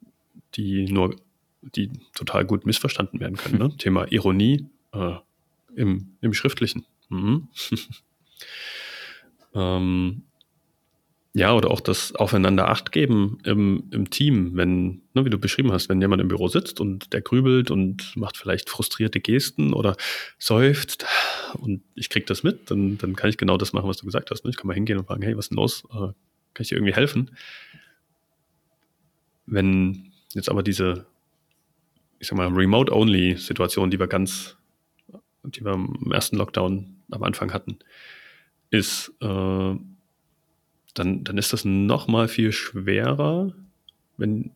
die 0.56 0.92
nur, 0.92 1.16
die 1.62 1.90
total 2.16 2.44
gut 2.46 2.66
missverstanden 2.66 3.20
werden 3.20 3.38
können. 3.38 3.60
Ne? 3.60 3.70
Thema 3.78 4.12
Ironie 4.12 4.66
äh, 4.92 5.16
im, 5.76 6.16
im 6.22 6.34
Schriftlichen. 6.34 6.86
Mhm. 7.10 7.48
ähm, 9.54 10.24
ja, 11.34 11.54
oder 11.54 11.70
auch 11.70 11.80
das 11.80 12.16
Aufeinander 12.16 12.70
Acht 12.70 12.92
geben 12.92 13.38
im, 13.44 13.84
im 13.92 14.10
Team, 14.10 14.56
wenn, 14.56 15.04
ne, 15.14 15.26
wie 15.26 15.30
du 15.30 15.38
beschrieben 15.38 15.72
hast, 15.72 15.88
wenn 15.88 16.02
jemand 16.02 16.22
im 16.22 16.28
Büro 16.28 16.48
sitzt 16.48 16.82
und 16.82 17.14
der 17.14 17.22
grübelt 17.22 17.70
und 17.70 18.16
macht 18.16 18.36
vielleicht 18.36 18.70
frustrierte 18.70 19.20
Gesten 19.20 19.74
oder 19.74 19.96
seufzt 20.40 21.06
und 21.60 21.84
ich 21.94 22.10
krieg 22.10 22.26
das 22.26 22.42
mit, 22.42 22.72
dann, 22.72 22.98
dann 22.98 23.16
kann 23.16 23.30
ich 23.30 23.38
genau 23.38 23.58
das 23.58 23.74
machen, 23.74 23.88
was 23.88 23.98
du 23.98 24.06
gesagt 24.06 24.32
hast. 24.32 24.44
Ne? 24.44 24.50
Ich 24.50 24.58
kann 24.58 24.68
mal 24.68 24.74
hingehen 24.74 24.98
und 24.98 25.06
fragen, 25.06 25.22
hey, 25.22 25.38
was 25.38 25.46
ist 25.46 25.50
denn 25.50 25.58
los? 25.58 25.84
Äh, 25.92 25.98
kann 25.98 26.16
ich 26.62 26.70
dir 26.70 26.76
irgendwie 26.76 26.96
helfen? 26.96 27.32
Wenn 29.46 30.12
jetzt 30.34 30.50
aber 30.50 30.64
diese, 30.64 31.06
ich 32.18 32.28
sag 32.28 32.38
mal, 32.38 32.48
Remote-Only-Situation, 32.48 33.92
die 33.92 34.00
wir 34.00 34.08
ganz, 34.08 34.58
die 35.44 35.64
wir 35.64 35.74
im 35.74 36.12
ersten 36.12 36.38
Lockdown 36.38 37.04
am 37.12 37.24
Anfang 37.24 37.54
hatten, 37.54 37.80
ist, 38.72 39.14
äh, 39.22 39.76
dann, 40.94 41.24
dann 41.24 41.38
ist 41.38 41.54
das 41.54 41.66
noch 41.66 42.08
mal 42.08 42.28
viel 42.28 42.52
schwerer, 42.52 43.54
wenn 44.18 44.52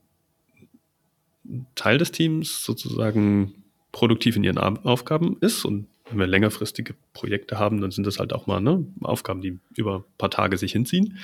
ein 1.45 1.65
Teil 1.75 1.97
des 1.97 2.11
Teams 2.11 2.63
sozusagen 2.63 3.63
produktiv 3.91 4.35
in 4.35 4.43
ihren 4.43 4.57
Aufgaben 4.57 5.37
ist 5.39 5.65
und 5.65 5.87
wenn 6.09 6.19
wir 6.19 6.27
längerfristige 6.27 6.95
Projekte 7.13 7.59
haben, 7.59 7.81
dann 7.81 7.91
sind 7.91 8.05
das 8.05 8.19
halt 8.19 8.33
auch 8.33 8.47
mal 8.47 8.59
ne, 8.59 8.85
Aufgaben, 9.01 9.41
die 9.41 9.59
über 9.75 9.99
ein 9.99 10.17
paar 10.17 10.29
Tage 10.29 10.57
sich 10.57 10.71
hinziehen. 10.71 11.17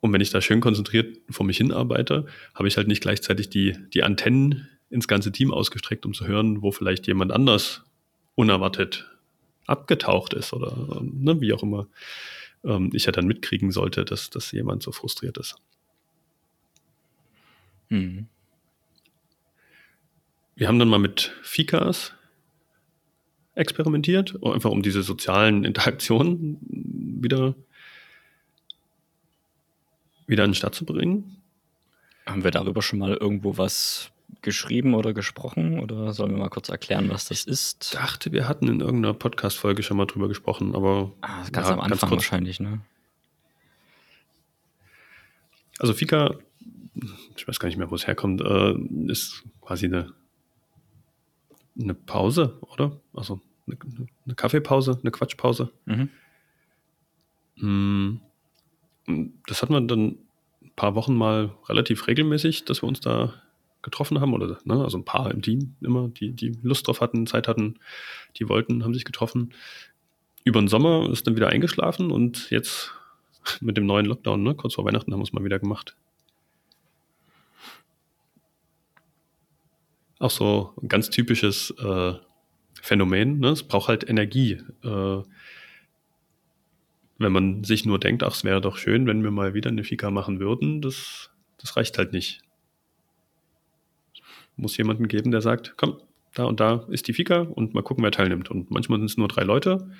Und 0.00 0.12
wenn 0.12 0.20
ich 0.20 0.30
da 0.30 0.40
schön 0.40 0.60
konzentriert 0.60 1.18
vor 1.30 1.46
mich 1.46 1.56
hin 1.56 1.72
arbeite, 1.72 2.26
habe 2.54 2.68
ich 2.68 2.76
halt 2.76 2.88
nicht 2.88 3.00
gleichzeitig 3.00 3.48
die, 3.48 3.74
die 3.94 4.02
Antennen 4.02 4.68
ins 4.90 5.08
ganze 5.08 5.32
Team 5.32 5.52
ausgestreckt, 5.52 6.04
um 6.04 6.12
zu 6.12 6.26
hören, 6.26 6.60
wo 6.60 6.72
vielleicht 6.72 7.06
jemand 7.06 7.32
anders 7.32 7.84
unerwartet 8.34 9.10
abgetaucht 9.66 10.34
ist 10.34 10.52
oder 10.52 11.00
ne, 11.02 11.40
wie 11.40 11.52
auch 11.52 11.62
immer 11.62 11.86
ähm, 12.64 12.90
ich 12.92 13.06
ja 13.06 13.12
dann 13.12 13.26
mitkriegen 13.26 13.70
sollte, 13.70 14.04
dass, 14.04 14.30
dass 14.30 14.52
jemand 14.52 14.82
so 14.82 14.92
frustriert 14.92 15.38
ist. 15.38 15.56
Mhm. 17.88 18.26
Wir 20.56 20.68
haben 20.68 20.78
dann 20.78 20.88
mal 20.88 20.98
mit 20.98 21.32
Fikas 21.42 22.12
experimentiert, 23.54 24.42
einfach 24.44 24.70
um 24.70 24.82
diese 24.82 25.02
sozialen 25.02 25.64
Interaktionen 25.64 26.58
wieder, 27.22 27.54
wieder 30.26 30.44
an 30.44 30.50
den 30.50 30.54
Start 30.54 30.74
zu 30.74 30.84
bringen. 30.84 31.42
Haben 32.26 32.44
wir 32.44 32.50
darüber 32.50 32.82
schon 32.82 32.98
mal 32.98 33.14
irgendwo 33.14 33.58
was 33.58 34.10
geschrieben 34.42 34.94
oder 34.94 35.12
gesprochen? 35.14 35.78
Oder 35.80 36.12
sollen 36.12 36.32
wir 36.32 36.38
mal 36.38 36.48
kurz 36.50 36.68
erklären, 36.68 37.08
was 37.10 37.26
das 37.26 37.44
ist? 37.44 37.84
Ich 37.86 37.90
dachte, 37.92 38.32
wir 38.32 38.48
hatten 38.48 38.68
in 38.68 38.80
irgendeiner 38.80 39.14
Podcast-Folge 39.14 39.82
schon 39.82 39.96
mal 39.96 40.06
drüber 40.06 40.28
gesprochen, 40.28 40.74
aber 40.74 41.12
Ah, 41.22 41.44
ganz 41.50 41.68
Ja, 41.68 41.72
am 41.74 41.80
ganz 41.80 41.92
Anfang 41.92 42.08
kurz. 42.10 42.22
wahrscheinlich, 42.22 42.60
ne? 42.60 42.80
Also 45.78 45.92
Fika, 45.92 46.34
ich 47.36 47.46
weiß 47.48 47.58
gar 47.58 47.68
nicht 47.68 47.78
mehr, 47.78 47.90
wo 47.90 47.94
es 47.94 48.06
herkommt, 48.06 48.40
äh, 48.40 48.74
ist 49.10 49.42
quasi 49.60 49.86
eine, 49.86 50.12
eine 51.80 51.94
Pause, 51.94 52.58
oder? 52.62 53.00
Also 53.12 53.40
eine, 53.66 53.76
eine 54.24 54.34
Kaffeepause, 54.34 54.98
eine 55.02 55.10
Quatschpause. 55.10 55.72
Mhm. 55.86 56.10
Mm, 57.56 58.20
Das 59.48 59.62
hatten 59.62 59.72
wir 59.72 59.80
dann 59.80 60.18
ein 60.62 60.72
paar 60.76 60.94
Wochen 60.94 61.14
mal 61.14 61.52
relativ 61.68 62.06
regelmäßig, 62.06 62.64
dass 62.66 62.82
wir 62.82 62.88
uns 62.88 63.00
da 63.00 63.34
getroffen 63.84 64.20
haben, 64.20 64.34
oder 64.34 64.58
ne, 64.64 64.82
also 64.82 64.98
ein 64.98 65.04
paar 65.04 65.30
im 65.30 65.42
Team 65.42 65.76
immer, 65.80 66.08
die, 66.08 66.32
die 66.32 66.58
Lust 66.62 66.88
drauf 66.88 67.00
hatten, 67.00 67.26
Zeit 67.26 67.46
hatten, 67.46 67.78
die 68.36 68.48
wollten, 68.48 68.82
haben 68.82 68.94
sich 68.94 69.04
getroffen. 69.04 69.54
Über 70.44 70.60
den 70.60 70.68
Sommer 70.68 71.08
ist 71.10 71.26
dann 71.26 71.36
wieder 71.36 71.48
eingeschlafen 71.48 72.10
und 72.10 72.50
jetzt 72.50 72.92
mit 73.60 73.76
dem 73.76 73.86
neuen 73.86 74.06
Lockdown, 74.06 74.42
ne, 74.42 74.54
kurz 74.54 74.74
vor 74.74 74.84
Weihnachten, 74.84 75.12
haben 75.12 75.20
wir 75.20 75.24
es 75.24 75.32
mal 75.32 75.44
wieder 75.44 75.58
gemacht. 75.58 75.96
Auch 80.18 80.30
so 80.30 80.72
ein 80.82 80.88
ganz 80.88 81.10
typisches 81.10 81.70
äh, 81.78 82.14
Phänomen, 82.80 83.40
ne? 83.40 83.48
es 83.48 83.62
braucht 83.62 83.88
halt 83.88 84.08
Energie. 84.08 84.60
Äh, 84.82 85.22
wenn 87.18 87.32
man 87.32 87.64
sich 87.64 87.84
nur 87.84 87.98
denkt, 87.98 88.22
ach, 88.22 88.34
es 88.34 88.44
wäre 88.44 88.60
doch 88.60 88.76
schön, 88.76 89.06
wenn 89.06 89.22
wir 89.22 89.30
mal 89.30 89.54
wieder 89.54 89.70
eine 89.70 89.84
Fika 89.84 90.10
machen 90.10 90.40
würden, 90.40 90.82
das, 90.82 91.30
das 91.58 91.76
reicht 91.76 91.98
halt 91.98 92.12
nicht. 92.12 92.43
Muss 94.56 94.76
jemanden 94.76 95.08
geben, 95.08 95.30
der 95.30 95.40
sagt, 95.40 95.74
komm, 95.76 96.00
da 96.34 96.44
und 96.44 96.60
da 96.60 96.84
ist 96.88 97.08
die 97.08 97.12
Fika 97.12 97.40
und 97.40 97.74
mal 97.74 97.82
gucken, 97.82 98.04
wer 98.04 98.10
teilnimmt. 98.10 98.50
Und 98.50 98.70
manchmal 98.70 98.98
sind 98.98 99.10
es 99.10 99.16
nur 99.16 99.28
drei 99.28 99.42
Leute 99.42 99.90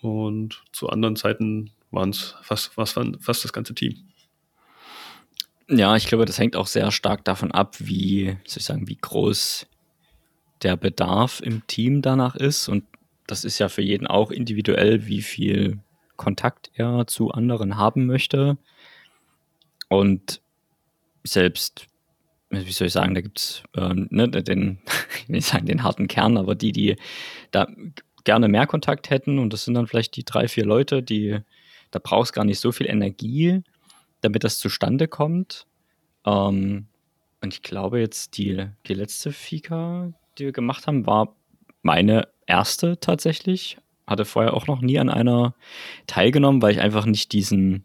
und 0.00 0.62
zu 0.72 0.88
anderen 0.88 1.16
Zeiten 1.16 1.70
waren 1.90 2.10
es 2.10 2.34
fast, 2.42 2.74
fast, 2.74 2.98
fast 3.20 3.44
das 3.44 3.52
ganze 3.52 3.74
Team. 3.74 3.96
Ja, 5.68 5.96
ich 5.96 6.06
glaube, 6.06 6.26
das 6.26 6.38
hängt 6.38 6.56
auch 6.56 6.66
sehr 6.66 6.90
stark 6.90 7.24
davon 7.24 7.50
ab, 7.50 7.76
wie, 7.78 8.36
soll 8.44 8.58
ich 8.58 8.64
sagen, 8.64 8.86
wie 8.86 8.98
groß 9.00 9.66
der 10.62 10.76
Bedarf 10.76 11.40
im 11.40 11.66
Team 11.66 12.02
danach 12.02 12.36
ist. 12.36 12.68
Und 12.68 12.84
das 13.26 13.44
ist 13.44 13.58
ja 13.58 13.68
für 13.70 13.80
jeden 13.80 14.06
auch 14.06 14.30
individuell, 14.30 15.06
wie 15.06 15.22
viel 15.22 15.78
Kontakt 16.16 16.70
er 16.74 17.06
zu 17.06 17.30
anderen 17.30 17.76
haben 17.78 18.06
möchte. 18.06 18.58
Und 19.88 20.42
selbst, 21.22 21.86
wie 22.54 22.72
soll 22.72 22.86
ich 22.86 22.92
sagen, 22.92 23.14
da 23.14 23.20
gibt 23.20 23.38
es 23.38 23.62
ähm, 23.76 24.08
ne, 24.10 24.28
den, 24.28 24.78
ich 25.16 25.28
will 25.28 25.36
nicht 25.36 25.46
sagen 25.46 25.66
den 25.66 25.82
harten 25.82 26.08
Kern, 26.08 26.36
aber 26.36 26.54
die, 26.54 26.72
die 26.72 26.96
da 27.50 27.68
gerne 28.24 28.48
mehr 28.48 28.66
Kontakt 28.66 29.10
hätten, 29.10 29.38
und 29.38 29.52
das 29.52 29.64
sind 29.64 29.74
dann 29.74 29.86
vielleicht 29.86 30.16
die 30.16 30.24
drei, 30.24 30.48
vier 30.48 30.64
Leute, 30.64 31.02
die, 31.02 31.38
da 31.90 32.00
brauchst 32.02 32.32
gar 32.32 32.44
nicht 32.44 32.58
so 32.58 32.72
viel 32.72 32.88
Energie, 32.88 33.62
damit 34.20 34.44
das 34.44 34.58
zustande 34.58 35.08
kommt. 35.08 35.66
Ähm, 36.24 36.86
und 37.42 37.52
ich 37.52 37.62
glaube 37.62 38.00
jetzt, 38.00 38.38
die, 38.38 38.66
die 38.86 38.94
letzte 38.94 39.32
Fika, 39.32 40.12
die 40.38 40.46
wir 40.46 40.52
gemacht 40.52 40.86
haben, 40.86 41.06
war 41.06 41.36
meine 41.82 42.28
erste 42.46 42.98
tatsächlich. 42.98 43.76
Hatte 44.06 44.24
vorher 44.24 44.54
auch 44.54 44.66
noch 44.66 44.80
nie 44.80 44.98
an 44.98 45.10
einer 45.10 45.54
teilgenommen, 46.06 46.62
weil 46.62 46.72
ich 46.72 46.80
einfach 46.80 47.06
nicht 47.06 47.32
diesen, 47.32 47.84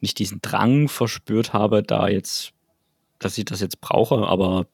nicht 0.00 0.18
diesen 0.18 0.40
Drang 0.42 0.88
verspürt 0.88 1.52
habe, 1.52 1.82
da 1.82 2.08
jetzt, 2.08 2.52
dass 3.18 3.38
ich 3.38 3.44
das 3.44 3.60
jetzt 3.60 3.80
brauche, 3.80 4.26
aber 4.26 4.66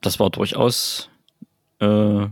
das 0.00 0.20
war 0.20 0.30
durchaus, 0.30 1.10
äh, 1.80 2.26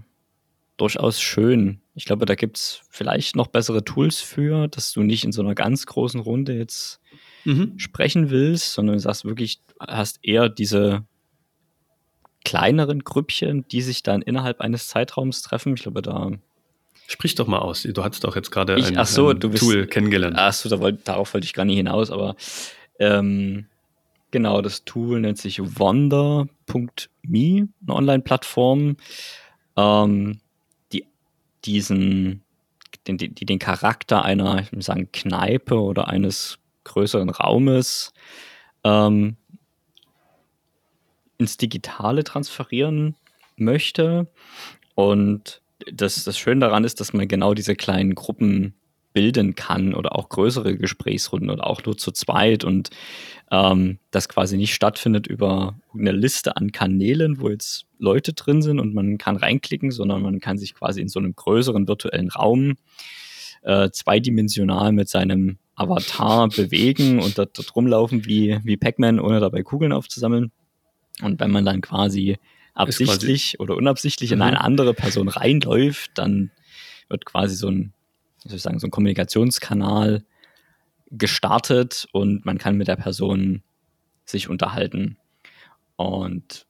durchaus 0.76 1.21
schön. 1.21 1.80
Ich 1.94 2.04
glaube, 2.04 2.26
da 2.26 2.35
gibt 2.35 2.56
es 2.56 2.83
vielleicht 2.90 3.37
noch 3.37 3.49
bessere 3.49 3.85
Tools 3.85 4.21
für, 4.21 4.68
dass 4.68 4.92
du 4.92 5.02
nicht 5.02 5.25
in 5.25 5.33
so 5.33 5.42
einer 5.42 5.54
ganz 5.54 5.87
großen 5.87 6.21
Runde 6.21 6.54
jetzt 6.54 7.00
mhm. 7.44 7.78
sprechen 7.78 8.30
willst, 8.30 8.73
sondern 8.73 8.97
du 8.97 9.00
sagst 9.00 9.25
wirklich, 9.25 9.61
hast 9.80 10.18
eher 10.23 10.49
diese 10.49 11.04
kleineren 12.44 13.00
Grüppchen, 13.00 13.66
die 13.68 13.83
sich 13.83 14.02
dann 14.02 14.23
innerhalb 14.23 14.61
eines 14.61 14.87
Zeitraums 14.88 15.42
treffen. 15.42 15.75
Ich 15.75 15.83
glaube, 15.83 16.02
da. 16.02 16.30
Sprich 17.06 17.35
doch 17.35 17.47
mal 17.47 17.59
aus. 17.59 17.83
Du 17.83 18.04
hattest 18.04 18.25
doch 18.25 18.37
jetzt 18.37 18.50
gerade 18.50 18.75
ein, 18.75 18.97
ach 18.97 19.06
so, 19.06 19.30
ein 19.30 19.40
du 19.40 19.50
bist, 19.50 19.62
Tool 19.62 19.87
kennengelernt. 19.87 20.37
Ach 20.38 20.52
so, 20.52 20.68
da 20.68 20.78
wollt, 20.80 21.06
darauf 21.09 21.35
wollte 21.35 21.47
ich 21.47 21.54
gar 21.54 21.64
nicht 21.64 21.76
hinaus, 21.76 22.11
aber 22.11 22.37
ähm, 22.99 23.66
genau, 24.35 24.61
das 24.62 24.85
Tool 24.85 25.21
nennt 25.21 25.38
sich 25.38 25.61
Wonder.me, 25.79 26.49
eine 27.29 27.69
Online-Plattform, 27.88 28.97
ähm, 29.76 30.41
die 30.93 31.07
diesen, 31.64 32.43
den, 33.07 33.17
die, 33.17 33.33
den 33.33 33.61
Charakter 33.61 34.25
einer, 34.25 34.59
ich 34.59 34.73
würde 34.73 34.85
sagen, 34.85 35.09
Kneipe 35.12 35.81
oder 35.81 36.09
eines 36.09 36.59
größeren 36.83 37.31
Raumes 37.31 38.12
ähm, 38.83 39.37
ins 41.38 41.57
Digitale 41.57 42.25
transferieren 42.25 43.14
möchte. 43.55 44.26
Und 44.97 45.62
das, 45.93 46.25
das 46.25 46.37
Schöne 46.37 46.62
daran 46.62 46.83
ist, 46.83 46.99
dass 46.99 47.12
man 47.12 47.29
genau 47.29 47.55
diese 47.55 47.76
kleinen 47.76 48.17
Gruppen 48.17 48.75
bilden 49.14 49.54
kann 49.54 49.94
oder 49.94 50.14
auch 50.14 50.28
größere 50.28 50.76
Gesprächsrunden 50.76 51.49
oder 51.49 51.66
auch 51.66 51.83
nur 51.85 51.97
zu 51.97 52.12
zweit 52.12 52.64
und 52.64 52.90
ähm, 53.50 53.99
das 54.11 54.28
quasi 54.28 54.59
nicht 54.59 54.75
stattfindet 54.75 55.26
über 55.26 55.76
eine 55.94 56.12
Liste 56.12 56.56
an 56.56 56.73
Kanälen, 56.73 57.40
wo 57.40 57.49
jetzt 57.49 57.87
Leute 57.99 58.35
drin 58.35 58.61
sind 58.61 58.80
und 58.80 58.92
man 58.92 59.16
kann 59.16 59.37
reinklicken, 59.37 59.90
sondern 59.90 60.21
man 60.21 60.40
kann 60.40 60.59
sich 60.59 60.75
quasi 60.75 61.00
in 61.00 61.09
so 61.09 61.21
einem 61.21 61.35
größeren 61.35 61.88
virtuellen 61.88 62.28
Raum 62.28 62.75
äh, 63.62 63.88
zweidimensional 63.90 64.92
mit 64.92 65.09
seinem 65.09 65.59
Avatar 65.76 66.49
bewegen 66.56 67.21
und 67.21 67.38
dort, 67.38 67.56
dort 67.56 67.75
rumlaufen 67.75 68.26
wie, 68.26 68.59
wie 68.64 68.76
Pac-Man, 68.76 69.21
ohne 69.21 69.40
dabei 69.40 69.62
Kugeln 69.62 69.92
aufzusammeln. 69.92 70.52
Und 71.23 71.40
wenn 71.40 71.50
man 71.50 71.64
dann 71.64 71.80
quasi 71.80 72.37
absichtlich 72.75 73.52
quasi 73.52 73.62
oder 73.62 73.76
unabsichtlich 73.76 74.33
in 74.33 74.42
eine 74.42 74.56
mhm. 74.56 74.62
andere 74.62 74.94
Person 74.94 75.28
reinläuft, 75.28 76.11
dann 76.14 76.50
wird 77.09 77.25
quasi 77.25 77.54
so 77.54 77.68
ein, 77.68 77.92
wie 78.45 78.51
soll 78.51 78.57
ich 78.57 78.63
sagen, 78.63 78.79
so 78.79 78.87
ein 78.87 78.91
Kommunikationskanal 78.91 80.25
gestartet 81.11 82.07
und 82.13 82.45
man 82.45 82.59
kann 82.59 82.76
mit 82.76 82.89
der 82.89 82.97
Person 82.97 83.63
sich 84.25 84.49
unterhalten. 84.49 85.17
Und 85.97 86.67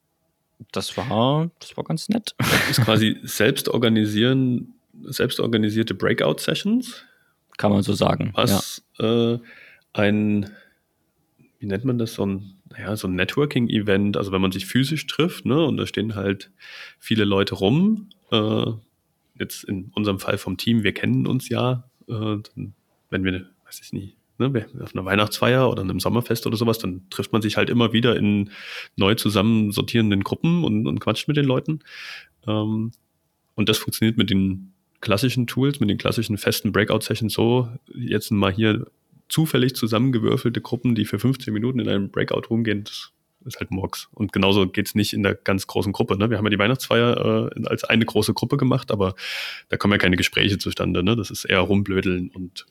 das 0.71 0.95
war, 0.97 1.49
das 1.59 1.75
war 1.77 1.83
ganz 1.83 2.09
nett. 2.09 2.35
Das 2.37 2.69
ist 2.69 2.81
quasi 2.81 3.17
selbst 3.23 3.69
organisieren, 3.69 4.73
selbst 5.03 5.39
organisierte 5.39 5.93
Breakout-Sessions. 5.93 7.03
Kann 7.57 7.71
man 7.71 7.83
so 7.83 7.93
sagen. 7.93 8.31
Was 8.33 8.83
ja. 8.99 9.33
äh, 9.33 9.39
ein, 9.93 10.49
wie 11.59 11.65
nennt 11.65 11.85
man 11.85 11.97
das, 11.97 12.13
so 12.13 12.25
ein 12.25 12.55
ja, 12.77 12.95
so 12.95 13.07
ein 13.07 13.15
Networking-Event, 13.15 14.17
also 14.17 14.31
wenn 14.31 14.41
man 14.41 14.51
sich 14.51 14.65
physisch 14.65 15.07
trifft, 15.07 15.45
ne, 15.45 15.63
und 15.63 15.77
da 15.77 15.87
stehen 15.87 16.15
halt 16.15 16.51
viele 16.99 17.23
Leute 17.23 17.55
rum, 17.55 18.09
äh, 18.31 18.71
jetzt 19.37 19.63
in 19.63 19.91
unserem 19.95 20.19
Fall 20.19 20.37
vom 20.37 20.57
Team, 20.57 20.83
wir 20.83 20.93
kennen 20.93 21.27
uns 21.27 21.49
ja, 21.49 21.89
äh, 22.07 22.37
wenn 23.09 23.23
wir, 23.23 23.49
weiß 23.65 23.81
ich 23.81 23.93
nicht, 23.93 24.17
ne, 24.37 24.65
auf 24.81 24.95
einer 24.95 25.05
Weihnachtsfeier 25.05 25.69
oder 25.69 25.81
einem 25.81 25.99
Sommerfest 25.99 26.47
oder 26.47 26.57
sowas, 26.57 26.79
dann 26.79 27.09
trifft 27.09 27.31
man 27.33 27.41
sich 27.41 27.57
halt 27.57 27.69
immer 27.69 27.93
wieder 27.93 28.15
in 28.15 28.51
neu 28.95 29.15
zusammen 29.15 29.71
sortierenden 29.71 30.23
Gruppen 30.23 30.63
und, 30.63 30.87
und 30.87 30.99
quatscht 30.99 31.27
mit 31.27 31.37
den 31.37 31.45
Leuten. 31.45 31.79
Ähm, 32.47 32.91
und 33.55 33.69
das 33.69 33.77
funktioniert 33.77 34.17
mit 34.17 34.29
den 34.29 34.73
klassischen 35.01 35.47
Tools, 35.47 35.79
mit 35.79 35.89
den 35.89 35.97
klassischen 35.97 36.37
festen 36.37 36.71
Breakout-Sessions 36.71 37.33
so, 37.33 37.69
jetzt 37.93 38.31
mal 38.31 38.51
hier 38.51 38.87
zufällig 39.29 39.75
zusammengewürfelte 39.75 40.61
Gruppen, 40.61 40.95
die 40.95 41.05
für 41.05 41.19
15 41.19 41.53
Minuten 41.53 41.79
in 41.79 41.89
einem 41.89 42.09
Breakout 42.09 42.47
rumgehen, 42.49 42.83
das 42.83 43.11
ist 43.45 43.59
halt 43.59 43.71
Murks. 43.71 44.09
Und 44.11 44.33
genauso 44.33 44.67
geht's 44.67 44.95
nicht 44.95 45.13
in 45.13 45.23
der 45.23 45.35
ganz 45.35 45.67
großen 45.67 45.91
Gruppe. 45.91 46.17
Ne? 46.17 46.29
Wir 46.29 46.37
haben 46.37 46.45
ja 46.45 46.49
die 46.49 46.59
Weihnachtsfeier 46.59 47.51
äh, 47.55 47.67
als 47.67 47.83
eine 47.83 48.05
große 48.05 48.33
Gruppe 48.33 48.57
gemacht, 48.57 48.91
aber 48.91 49.15
da 49.69 49.77
kommen 49.77 49.93
ja 49.93 49.97
keine 49.97 50.17
Gespräche 50.17 50.57
zustande. 50.57 51.03
Ne? 51.03 51.15
Das 51.15 51.31
ist 51.31 51.45
eher 51.45 51.59
rumblödeln 51.59 52.29
und 52.29 52.65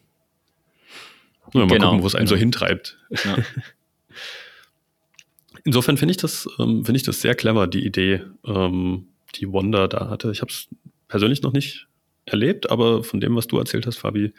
ja, 1.53 1.61
mal 1.61 1.69
genau, 1.69 1.91
gucken, 1.91 2.03
wo 2.03 2.07
es 2.07 2.15
einen 2.15 2.27
genau. 2.27 2.37
so 2.37 2.41
hintreibt. 2.41 2.99
Ja. 3.25 3.37
Insofern 5.65 5.97
finde 5.97 6.11
ich 6.11 6.19
das, 6.19 6.47
ähm, 6.59 6.85
finde 6.85 6.99
ich 6.99 7.05
das 7.05 7.21
sehr 7.21 7.35
clever, 7.35 7.67
die 7.67 7.87
Idee, 7.87 8.23
ähm, 8.47 9.09
die 9.37 9.51
Wanda 9.51 9.89
da 9.89 10.11
hatte. 10.11 10.31
Ich 10.31 10.43
habe 10.43 10.51
es 10.51 10.69
persönlich 11.09 11.43
noch 11.43 11.53
nicht 11.53 11.87
erlebt, 12.27 12.71
aber 12.71 13.03
von 13.03 13.21
dem, 13.21 13.37
was 13.37 13.47
du 13.47 13.59
erzählt 13.59 13.87
hast, 13.87 13.99
Fabi, 13.99 14.35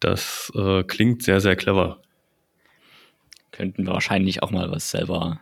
das 0.00 0.52
äh, 0.54 0.82
klingt 0.84 1.22
sehr, 1.22 1.40
sehr 1.40 1.56
clever. 1.56 2.00
Könnten 3.50 3.86
wir 3.86 3.92
wahrscheinlich 3.92 4.42
auch 4.42 4.50
mal 4.50 4.70
was 4.70 4.90
selber 4.90 5.40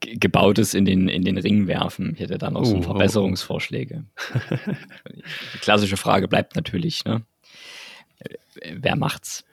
gebautes 0.00 0.74
in 0.74 0.84
den, 0.84 1.08
in 1.08 1.22
den 1.22 1.38
Ring 1.38 1.66
werfen. 1.66 2.12
Ich 2.14 2.20
hätte 2.20 2.38
da 2.38 2.50
noch 2.50 2.62
oh, 2.62 2.64
so 2.64 2.82
Verbesserungsvorschläge. 2.82 4.04
Oh, 4.34 4.38
oh. 4.50 4.72
Die 5.54 5.58
klassische 5.58 5.96
Frage 5.96 6.28
bleibt 6.28 6.56
natürlich, 6.56 7.04
ne? 7.04 7.22
Wer 8.62 8.96
macht's? 8.96 9.44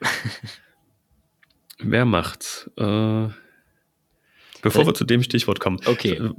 Wer 1.78 2.04
macht's? 2.04 2.70
Äh, 2.76 3.28
bevor 4.62 4.82
äh, 4.82 4.86
wir 4.86 4.94
zu 4.94 5.04
dem 5.04 5.22
Stichwort 5.22 5.60
kommen. 5.60 5.80
Okay. 5.84 6.12
Äh, 6.12 6.30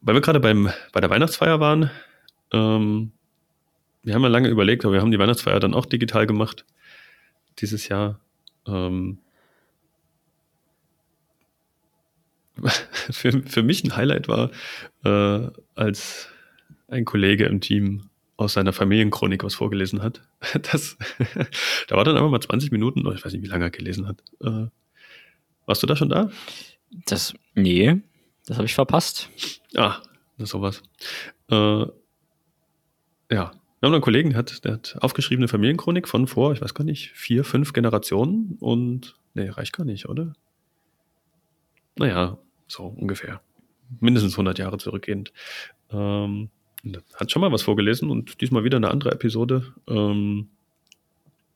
weil 0.00 0.14
wir 0.14 0.20
gerade 0.20 0.40
beim, 0.40 0.70
bei 0.92 1.00
der 1.00 1.10
Weihnachtsfeier 1.10 1.60
waren, 1.60 1.90
ähm, 2.52 3.12
wir 4.02 4.14
haben 4.14 4.22
ja 4.22 4.28
lange 4.28 4.48
überlegt, 4.48 4.84
aber 4.84 4.94
wir 4.94 5.00
haben 5.00 5.10
die 5.10 5.18
Weihnachtsfeier 5.18 5.60
dann 5.60 5.74
auch 5.74 5.86
digital 5.86 6.26
gemacht 6.26 6.64
dieses 7.58 7.88
Jahr. 7.88 8.20
Ähm, 8.66 9.18
für, 13.10 13.42
für 13.42 13.62
mich 13.62 13.84
ein 13.84 13.96
Highlight 13.96 14.28
war, 14.28 14.50
äh, 15.04 15.50
als 15.74 16.28
ein 16.88 17.04
Kollege 17.04 17.46
im 17.46 17.60
Team 17.60 18.08
aus 18.36 18.52
seiner 18.52 18.72
Familienchronik 18.72 19.44
was 19.44 19.54
vorgelesen 19.54 20.02
hat. 20.02 20.22
Das, 20.70 20.96
da 21.88 21.96
war 21.96 22.04
dann 22.04 22.16
einfach 22.16 22.30
mal 22.30 22.40
20 22.40 22.70
Minuten, 22.70 23.00
ich 23.12 23.24
weiß 23.24 23.32
nicht, 23.32 23.42
wie 23.42 23.48
lange 23.48 23.64
er 23.64 23.70
gelesen 23.70 24.06
hat. 24.06 24.22
Äh, 24.40 24.68
warst 25.66 25.82
du 25.82 25.86
da 25.86 25.96
schon 25.96 26.08
da? 26.08 26.30
Das, 26.90 27.34
nee, 27.54 28.00
das 28.46 28.56
habe 28.56 28.66
ich 28.66 28.74
verpasst. 28.74 29.28
Ah, 29.74 29.98
das 30.38 30.44
ist 30.44 30.50
sowas. 30.50 30.82
Äh, 31.50 31.86
ja, 33.30 33.52
wir 33.80 33.86
haben 33.86 33.92
einen 33.92 34.00
Kollegen, 34.00 34.30
der 34.30 34.38
hat, 34.38 34.64
der 34.64 34.74
hat 34.74 34.96
aufgeschriebene 35.00 35.48
Familienchronik 35.48 36.08
von 36.08 36.26
vor, 36.26 36.52
ich 36.52 36.60
weiß 36.60 36.74
gar 36.74 36.84
nicht, 36.84 37.10
vier, 37.10 37.44
fünf 37.44 37.72
Generationen 37.72 38.56
und, 38.60 39.16
nee, 39.34 39.48
reicht 39.48 39.72
gar 39.72 39.84
nicht, 39.84 40.08
oder? 40.08 40.32
Naja, 41.96 42.38
so 42.68 42.84
ungefähr. 42.84 43.40
Mindestens 44.00 44.34
100 44.34 44.58
Jahre 44.58 44.78
zurückgehend. 44.78 45.32
Ähm, 45.90 46.50
hat 47.14 47.30
schon 47.30 47.40
mal 47.40 47.52
was 47.52 47.62
vorgelesen 47.62 48.10
und 48.10 48.40
diesmal 48.40 48.64
wieder 48.64 48.76
eine 48.76 48.90
andere 48.90 49.10
Episode. 49.10 49.74
Ähm, 49.88 50.48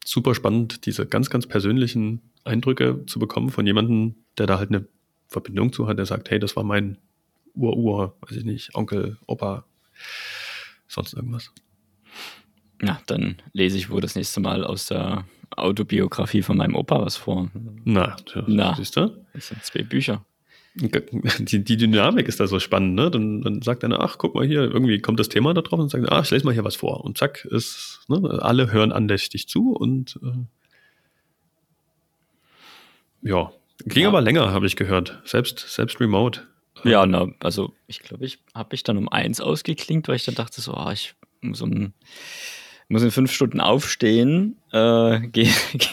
super 0.04 0.34
spannend, 0.34 0.86
diese 0.86 1.06
ganz, 1.06 1.30
ganz 1.30 1.46
persönlichen 1.46 2.20
Eindrücke 2.44 3.04
zu 3.06 3.18
bekommen 3.18 3.50
von 3.50 3.66
jemandem, 3.66 4.16
der 4.38 4.46
da 4.46 4.58
halt 4.58 4.70
eine 4.70 4.86
Verbindung 5.28 5.72
zu 5.72 5.86
hat, 5.86 5.98
der 5.98 6.06
sagt, 6.06 6.30
hey, 6.30 6.38
das 6.38 6.56
war 6.56 6.64
mein 6.64 6.98
Ur-Ur, 7.54 8.16
weiß 8.22 8.36
ich 8.36 8.44
nicht, 8.44 8.74
Onkel, 8.74 9.18
Opa, 9.26 9.64
sonst 10.88 11.14
irgendwas. 11.14 11.52
Ja, 12.82 13.00
dann 13.06 13.36
lese 13.52 13.78
ich 13.78 13.90
wohl 13.90 14.00
das 14.00 14.16
nächste 14.16 14.40
Mal 14.40 14.64
aus 14.64 14.86
der 14.86 15.24
Autobiografie 15.56 16.42
von 16.42 16.56
meinem 16.56 16.74
Opa 16.74 17.00
was 17.00 17.16
vor. 17.16 17.50
Na, 17.84 18.16
Na 18.46 18.74
siehst 18.74 18.96
du? 18.96 19.24
Das 19.34 19.48
sind 19.48 19.62
zwei 19.64 19.82
Bücher. 19.82 20.24
Die, 20.74 21.62
die 21.64 21.76
Dynamik 21.76 22.28
ist 22.28 22.40
da 22.40 22.46
so 22.46 22.58
spannend, 22.58 22.94
ne? 22.94 23.10
Dann, 23.10 23.42
dann 23.42 23.62
sagt 23.62 23.84
einer, 23.84 24.00
ach, 24.00 24.16
guck 24.18 24.34
mal 24.34 24.46
hier, 24.46 24.62
irgendwie 24.62 25.00
kommt 25.00 25.20
das 25.20 25.28
Thema 25.28 25.52
da 25.52 25.60
drauf 25.60 25.78
und 25.78 25.90
sagt, 25.90 26.10
ach, 26.10 26.24
ich 26.24 26.30
lese 26.30 26.46
mal 26.46 26.54
hier 26.54 26.64
was 26.64 26.76
vor. 26.76 27.04
Und 27.04 27.18
zack, 27.18 27.44
ist, 27.44 28.00
ne, 28.08 28.38
alle 28.42 28.72
hören 28.72 28.92
andächtig 28.92 29.48
zu 29.48 29.72
und 29.72 30.18
äh, 30.22 30.46
ja, 33.28 33.52
ging 33.84 34.04
Ja. 34.04 34.08
aber 34.08 34.20
länger, 34.20 34.50
habe 34.50 34.66
ich 34.66 34.76
gehört. 34.76 35.20
Selbst, 35.24 35.58
selbst 35.58 36.00
remote. 36.00 36.42
Ja, 36.84 37.04
na, 37.06 37.28
also 37.40 37.74
ich 37.86 38.00
glaube, 38.00 38.24
ich 38.24 38.38
habe 38.54 38.70
mich 38.72 38.82
dann 38.82 38.96
um 38.96 39.08
eins 39.08 39.40
ausgeklinkt, 39.40 40.08
weil 40.08 40.16
ich 40.16 40.24
dann 40.24 40.34
dachte 40.34 40.60
so, 40.60 40.74
ah, 40.74 40.92
ich 40.92 41.14
muss 41.40 41.60
um 41.60 41.92
muss 42.88 43.02
in 43.02 43.10
fünf 43.10 43.32
Stunden 43.32 43.60
aufstehen, 43.60 44.58
äh, 44.72 45.20
geh, 45.32 45.48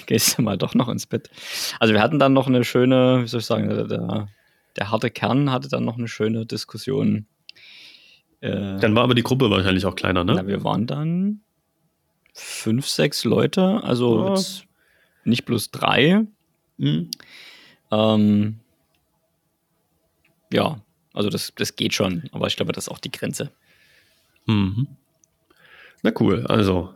gehst 0.05 0.37
du 0.37 0.41
mal 0.41 0.57
doch 0.57 0.75
noch 0.75 0.89
ins 0.89 1.05
Bett. 1.07 1.29
Also 1.79 1.93
wir 1.93 2.01
hatten 2.01 2.19
dann 2.19 2.33
noch 2.33 2.47
eine 2.47 2.63
schöne, 2.63 3.21
wie 3.23 3.27
soll 3.27 3.39
ich 3.39 3.45
sagen, 3.45 3.69
der, 3.69 3.85
der, 3.85 4.27
der 4.79 4.89
harte 4.91 5.11
Kern 5.11 5.51
hatte 5.51 5.67
dann 5.69 5.85
noch 5.85 5.97
eine 5.97 6.07
schöne 6.07 6.45
Diskussion. 6.45 7.25
Äh, 8.41 8.77
Dann 8.79 8.95
war 8.95 9.03
aber 9.03 9.13
die 9.13 9.23
Gruppe 9.23 9.49
wahrscheinlich 9.51 9.85
auch 9.85 9.95
kleiner, 9.95 10.23
ne? 10.23 10.33
na, 10.35 10.47
wir 10.47 10.63
waren 10.63 10.87
dann 10.87 11.41
fünf, 12.33 12.87
sechs 12.87 13.25
Leute, 13.25 13.83
also 13.83 14.25
Ja. 14.25 14.29
jetzt 14.35 14.63
nicht 15.25 15.43
bloß 15.45 15.71
drei. 15.71 16.25
Mhm. 16.77 17.11
Ähm, 17.91 18.59
ja, 20.53 20.79
also 21.13 21.29
das, 21.29 21.51
das 21.55 21.75
geht 21.75 21.93
schon, 21.93 22.29
aber 22.31 22.47
ich 22.47 22.55
glaube, 22.55 22.71
das 22.71 22.85
ist 22.85 22.89
auch 22.89 22.99
die 22.99 23.11
Grenze. 23.11 23.51
Mhm. 24.45 24.87
Na 26.01 26.13
cool, 26.21 26.47
also 26.47 26.93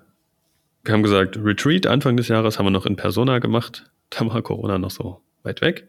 wir 0.86 0.94
haben 0.94 1.04
gesagt, 1.04 1.38
Retreat 1.38 1.88
Anfang 1.88 2.16
des 2.16 2.30
Jahres 2.30 2.58
haben 2.58 2.66
wir 2.66 2.72
noch 2.72 2.86
in 2.86 2.96
Persona 2.96 3.40
gemacht. 3.40 3.90
Da 4.10 4.26
war 4.28 4.42
Corona 4.42 4.78
noch 4.78 4.92
so 4.92 5.22
weit 5.44 5.60
weg. 5.62 5.88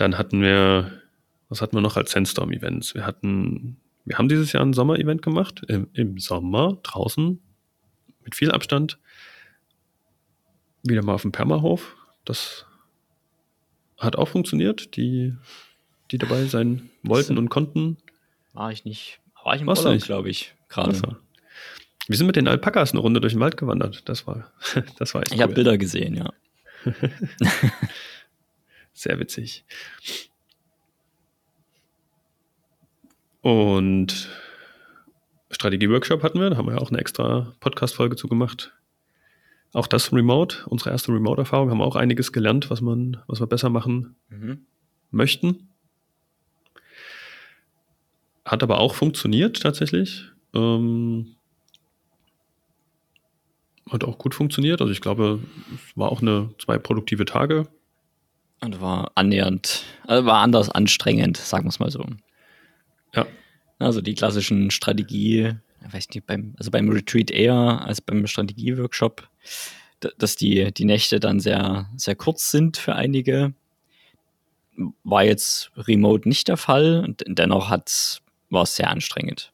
Dann 0.00 0.16
hatten 0.16 0.40
wir, 0.40 0.90
was 1.50 1.60
hatten 1.60 1.76
wir 1.76 1.82
noch 1.82 1.96
als 1.98 2.12
Sandstorm-Events? 2.12 2.94
Wir 2.94 3.04
hatten, 3.04 3.76
wir 4.06 4.16
haben 4.16 4.28
dieses 4.28 4.52
Jahr 4.52 4.64
ein 4.64 4.72
Sommer-Event 4.72 5.20
gemacht, 5.20 5.62
im, 5.68 5.88
im 5.92 6.18
Sommer, 6.18 6.78
draußen, 6.82 7.38
mit 8.24 8.34
viel 8.34 8.50
Abstand. 8.50 8.98
Wieder 10.82 11.04
mal 11.04 11.12
auf 11.14 11.22
dem 11.22 11.32
Permahof. 11.32 11.96
Das 12.24 12.64
hat 13.98 14.16
auch 14.16 14.28
funktioniert. 14.28 14.96
Die, 14.96 15.34
die 16.10 16.16
dabei 16.18 16.44
sein 16.46 16.88
wollten 17.02 17.36
und 17.36 17.50
konnten. 17.50 17.98
War 18.54 18.72
ich 18.72 18.86
nicht, 18.86 19.20
war 19.44 19.54
ich 19.54 19.60
im 19.60 19.66
Warst 19.66 19.84
Urlaub, 19.84 20.00
glaube 20.02 20.30
ich, 20.30 20.54
gerade. 20.70 21.00
War- 21.02 21.18
Wir 22.08 22.16
sind 22.16 22.26
mit 22.26 22.36
den 22.36 22.48
Alpakas 22.48 22.92
eine 22.92 23.00
Runde 23.00 23.20
durch 23.20 23.34
den 23.34 23.40
Wald 23.40 23.58
gewandert. 23.58 24.08
Das 24.08 24.26
war, 24.26 24.50
das 24.98 25.12
war 25.14 25.22
echt 25.22 25.34
Ich 25.34 25.40
habe 25.42 25.50
cool. 25.50 25.56
Bilder 25.56 25.76
gesehen, 25.76 26.14
ja. 26.14 26.32
Sehr 28.92 29.18
witzig. 29.18 29.64
Und 33.42 34.28
Strategie-Workshop 35.50 36.22
hatten 36.22 36.40
wir, 36.40 36.50
da 36.50 36.56
haben 36.56 36.66
wir 36.66 36.74
ja 36.74 36.80
auch 36.80 36.90
eine 36.90 36.98
extra 37.00 37.52
Podcast-Folge 37.60 38.16
zu 38.16 38.28
gemacht. 38.28 38.72
Auch 39.72 39.86
das 39.86 40.12
Remote, 40.12 40.66
unsere 40.66 40.90
erste 40.90 41.12
Remote-Erfahrung, 41.12 41.70
haben 41.70 41.78
wir 41.78 41.84
auch 41.86 41.96
einiges 41.96 42.32
gelernt, 42.32 42.70
was 42.70 42.80
man, 42.80 43.22
was 43.26 43.40
wir 43.40 43.46
besser 43.46 43.70
machen 43.70 44.16
Mhm. 44.28 44.66
möchten. 45.10 45.68
Hat 48.44 48.62
aber 48.62 48.78
auch 48.80 48.94
funktioniert 48.94 49.60
tatsächlich. 49.62 50.24
Ähm, 50.54 51.36
hat 53.88 54.04
auch 54.04 54.18
gut 54.18 54.34
funktioniert. 54.34 54.80
Also 54.80 54.92
ich 54.92 55.00
glaube, 55.00 55.40
es 55.74 55.96
war 55.96 56.10
auch 56.10 56.20
eine 56.20 56.50
zwei 56.58 56.78
produktive 56.78 57.24
Tage. 57.24 57.68
Und 58.62 58.80
war 58.80 59.12
annähernd, 59.14 59.84
also 60.06 60.26
war 60.26 60.40
anders 60.42 60.68
anstrengend, 60.68 61.38
sagen 61.38 61.64
wir 61.64 61.70
es 61.70 61.78
mal 61.78 61.90
so. 61.90 62.04
Ja. 63.14 63.26
Also 63.78 64.02
die 64.02 64.14
klassischen 64.14 64.70
Strategie, 64.70 65.54
weiß 65.90 66.10
nicht, 66.10 66.26
beim, 66.26 66.54
also 66.58 66.70
beim 66.70 66.90
Retreat 66.90 67.30
eher 67.30 67.54
als 67.54 68.02
beim 68.02 68.26
Strategie-Workshop, 68.26 69.26
dass 70.18 70.36
die, 70.36 70.72
die 70.72 70.84
Nächte 70.84 71.20
dann 71.20 71.40
sehr, 71.40 71.88
sehr 71.96 72.14
kurz 72.14 72.50
sind 72.50 72.76
für 72.76 72.94
einige. 72.94 73.54
War 75.04 75.24
jetzt 75.24 75.70
remote 75.76 76.28
nicht 76.28 76.48
der 76.48 76.56
Fall 76.56 77.02
und 77.04 77.24
dennoch 77.26 77.70
war 77.70 78.62
es 78.62 78.76
sehr 78.76 78.90
anstrengend. 78.90 79.52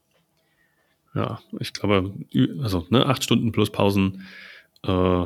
Ja, 1.15 1.41
ich 1.61 1.73
glaube, 1.73 2.13
also 2.61 2.87
ne, 2.91 3.07
acht 3.07 3.25
Stunden 3.25 3.51
plus 3.51 3.71
Pausen 3.71 4.27
äh, 4.85 5.23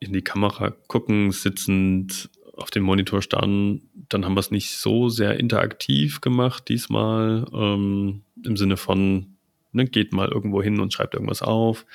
in 0.00 0.12
die 0.12 0.22
Kamera 0.22 0.70
gucken, 0.86 1.30
sitzend 1.30 2.28
auf 2.60 2.70
den 2.70 2.82
Monitor 2.82 3.22
starren, 3.22 3.82
dann 4.08 4.24
haben 4.24 4.34
wir 4.34 4.40
es 4.40 4.50
nicht 4.50 4.76
so 4.76 5.08
sehr 5.08 5.38
interaktiv 5.38 6.20
gemacht 6.20 6.68
diesmal, 6.68 7.46
ähm, 7.52 8.22
im 8.44 8.56
Sinne 8.56 8.76
von, 8.76 9.36
ne, 9.72 9.86
geht 9.86 10.12
mal 10.12 10.28
irgendwo 10.28 10.62
hin 10.62 10.80
und 10.80 10.92
schreibt 10.92 11.14
irgendwas 11.14 11.42
auf. 11.42 11.86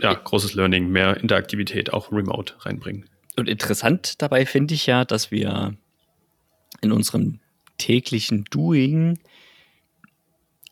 Ja, 0.00 0.14
großes 0.14 0.54
Learning, 0.54 0.88
mehr 0.90 1.16
Interaktivität, 1.16 1.92
auch 1.92 2.12
remote 2.12 2.54
reinbringen. 2.60 3.06
Und 3.36 3.48
interessant 3.48 4.20
dabei 4.22 4.46
finde 4.46 4.74
ich 4.74 4.86
ja, 4.86 5.04
dass 5.04 5.30
wir 5.30 5.74
in 6.80 6.92
unserem 6.92 7.40
täglichen 7.78 8.44
Doing 8.50 9.18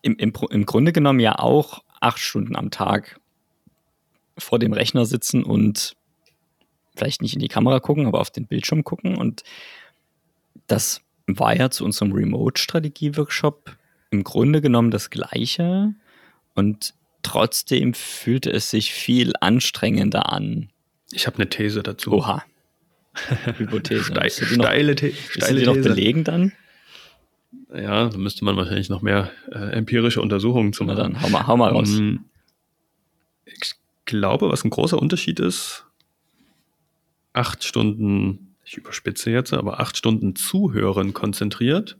im, 0.03 0.17
im, 0.17 0.33
im 0.51 0.67
Grunde 0.67 0.93
genommen 0.93 1.21
ja 1.21 1.39
auch 1.39 1.83
acht 2.01 2.19
Stunden 2.19 2.55
am 2.55 2.71
Tag 2.71 3.21
vor 4.39 4.59
dem 4.59 4.73
Rechner 4.73 5.07
sitzen 5.07 5.43
und 5.43 5.97
vielleicht 6.97 7.23
nicht 7.23 7.35
in 7.35 7.41
die 7.41 7.49
Kamera 7.49 7.81
gucken, 7.81 8.07
aber 8.07 8.21
auf 8.21 8.31
den 8.31 8.47
Bildschirm 8.47 8.85
gucken. 8.85 9.17
Und 9.17 9.43
das 10.67 11.01
war 11.27 11.57
ja 11.57 11.71
zu 11.71 11.85
unserem 11.85 12.13
Remote-Strategie-Workshop 12.13 13.77
im 14.11 14.25
Grunde 14.25 14.61
genommen 14.61 14.91
das 14.91 15.11
Gleiche. 15.11 15.95
Und 16.55 16.95
trotzdem 17.23 17.95
fühlte 17.95 18.51
es 18.51 18.71
sich 18.71 18.93
viel 18.93 19.33
anstrengender 19.41 20.33
an. 20.33 20.71
Ich 21.13 21.27
habe 21.27 21.37
eine 21.37 21.49
These 21.49 21.83
dazu. 21.83 22.13
Oha. 22.13 22.45
Hypothese. 23.59 24.05
Steil, 24.05 24.31
die 24.51 24.57
noch, 24.57 24.65
steile, 24.67 24.95
The 24.97 25.03
willst 25.03 25.27
du 25.37 25.41
steile 25.41 25.65
noch 25.65 25.75
These. 25.75 25.89
belegen 25.89 26.25
dann? 26.25 26.53
Ja, 27.75 28.09
da 28.09 28.19
müsste 28.19 28.45
man 28.45 28.57
wahrscheinlich 28.57 28.89
noch 28.91 29.03
mehr 29.03 29.31
äh, 29.51 29.71
empirische 29.73 30.21
Untersuchungen 30.21 30.73
zu 30.73 30.85
Na 30.85 30.95
machen. 30.95 31.15
dann, 31.15 31.23
hau 31.23 31.29
mal, 31.31 31.47
hau 31.47 31.57
mal 31.57 31.71
raus. 31.71 31.89
Mm, 31.89 32.17
Ich 33.47 33.75
glaube, 34.05 34.51
was 34.51 34.65
ein 34.65 34.71
großer 34.71 34.99
Unterschied 35.01 35.41
ist, 35.41 35.86
acht 37.37 37.65
Stunden, 37.65 38.55
ich 38.65 38.77
überspitze 38.77 39.31
jetzt, 39.31 39.53
aber 39.53 39.81
acht 39.81 39.97
Stunden 39.97 40.35
zuhören 40.35 41.13
konzentriert, 41.13 41.99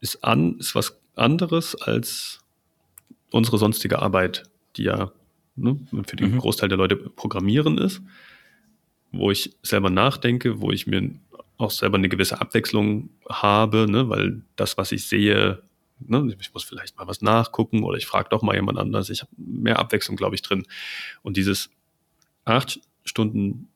ist, 0.00 0.22
an, 0.24 0.58
ist 0.58 0.74
was 0.74 1.00
anderes 1.14 1.74
als 1.80 2.40
unsere 3.30 3.58
sonstige 3.58 4.00
Arbeit, 4.00 4.44
die 4.76 4.84
ja 4.84 5.12
ne, 5.56 5.78
für 6.06 6.16
den 6.16 6.32
Mhm. 6.32 6.38
Großteil 6.38 6.68
der 6.68 6.78
Leute 6.78 6.96
Programmieren 6.96 7.78
ist, 7.78 8.02
wo 9.12 9.30
ich 9.30 9.56
selber 9.62 9.90
nachdenke, 9.90 10.60
wo 10.60 10.70
ich 10.70 10.86
mir 10.86 11.10
auch 11.56 11.70
selber 11.70 11.98
eine 11.98 12.08
gewisse 12.08 12.40
Abwechslung 12.40 13.10
habe, 13.28 13.86
ne, 13.88 14.08
weil 14.08 14.42
das, 14.56 14.76
was 14.76 14.92
ich 14.92 15.06
sehe, 15.06 15.62
ne, 16.00 16.34
ich 16.38 16.52
muss 16.52 16.64
vielleicht 16.64 16.98
mal 16.98 17.06
was 17.06 17.22
nachgucken 17.22 17.84
oder 17.84 17.96
ich 17.96 18.06
frage 18.06 18.28
doch 18.30 18.42
mal 18.42 18.54
jemand 18.54 18.78
anders. 18.78 19.10
Ich 19.10 19.22
habe 19.22 19.32
mehr 19.36 19.78
Abwechslung, 19.78 20.16
glaube 20.16 20.34
ich, 20.34 20.42
drin. 20.42 20.66
Und 21.22 21.36
dieses 21.36 21.70
acht 22.44 22.80
Stunden 23.04 23.68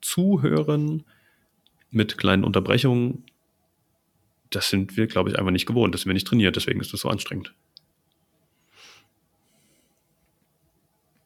Zuhören 0.00 1.04
mit 1.90 2.18
kleinen 2.18 2.44
Unterbrechungen, 2.44 3.24
das 4.50 4.68
sind 4.70 4.96
wir, 4.96 5.06
glaube 5.06 5.30
ich, 5.30 5.38
einfach 5.38 5.50
nicht 5.50 5.66
gewohnt. 5.66 5.94
Das 5.94 6.02
sind 6.02 6.10
wir 6.10 6.14
nicht 6.14 6.26
trainiert, 6.26 6.56
deswegen 6.56 6.80
ist 6.80 6.92
das 6.92 7.00
so 7.00 7.08
anstrengend. 7.08 7.54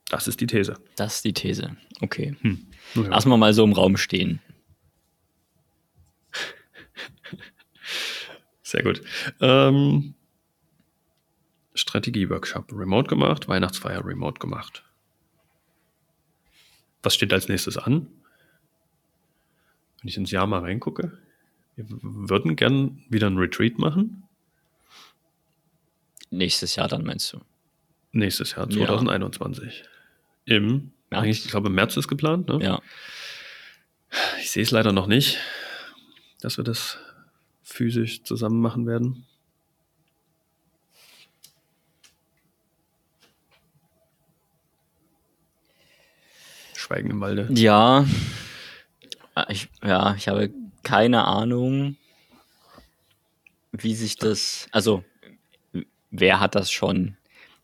Das 0.09 0.29
ist 0.29 0.41
die 0.41 0.47
These. 0.47 0.75
Das 0.97 1.17
ist 1.17 1.25
die 1.25 1.33
These. 1.33 1.77
Okay. 2.01 2.37
Hm. 2.43 2.67
Ja. 2.95 3.03
Lassen 3.03 3.31
wir 3.31 3.39
mal 3.39 3.55
so 3.55 3.65
im 3.65 3.73
Raum 3.73 3.97
stehen. 3.97 4.41
Sehr 8.63 8.83
gut. 8.83 9.01
Ähm, 9.41 10.15
Strategie-Workshop 11.75 12.71
remote 12.73 13.09
gemacht, 13.09 13.49
Weihnachtsfeier 13.49 14.05
remote 14.05 14.39
gemacht. 14.39 14.85
Was 17.03 17.15
steht 17.15 17.33
als 17.33 17.49
nächstes 17.49 17.79
an? 17.79 18.07
Wenn 20.03 20.09
ich 20.09 20.17
ins 20.17 20.31
Jahr 20.33 20.47
mal 20.47 20.61
reingucke, 20.61 21.17
wir 21.77 21.87
würden 21.89 22.57
gern 22.57 23.03
wieder 23.09 23.29
ein 23.29 23.39
Retreat 23.39 23.79
machen. 23.79 24.25
Nächstes 26.31 26.77
Jahr 26.77 26.89
dann 26.89 27.05
meinst 27.05 27.33
du? 27.33 27.41
Nächstes 28.13 28.53
Jahr, 28.57 28.69
Ja. 28.71 28.87
2021. 28.87 29.85
Im, 30.45 30.93
März. 31.11 31.23
eigentlich, 31.23 31.45
ich 31.45 31.51
glaube, 31.51 31.71
März 31.71 31.97
ist 31.97 32.09
geplant. 32.09 32.49
Ne? 32.49 32.59
Ja. 32.63 32.83
Ich 34.41 34.51
sehe 34.51 34.63
es 34.63 34.71
leider 34.71 34.93
noch 34.93 35.07
nicht, 35.07 35.39
dass 36.41 36.57
wir 36.57 36.65
das 36.65 36.99
physisch 37.63 38.25
zusammen 38.25 38.61
machen 38.61 38.87
werden. 38.87 39.25
Schweigen 46.75 47.11
im 47.11 47.21
Walde. 47.21 47.49
Ja. 47.55 48.05
Ich, 49.49 49.69
ja, 49.83 50.15
ich 50.15 50.29
habe 50.29 50.51
keine 50.83 51.25
Ahnung, 51.25 51.97
wie 53.73 53.95
sich 53.95 54.17
das, 54.17 54.69
also 54.73 55.05
wer 56.11 56.41
hat 56.41 56.55
das 56.55 56.71
schon? 56.71 57.17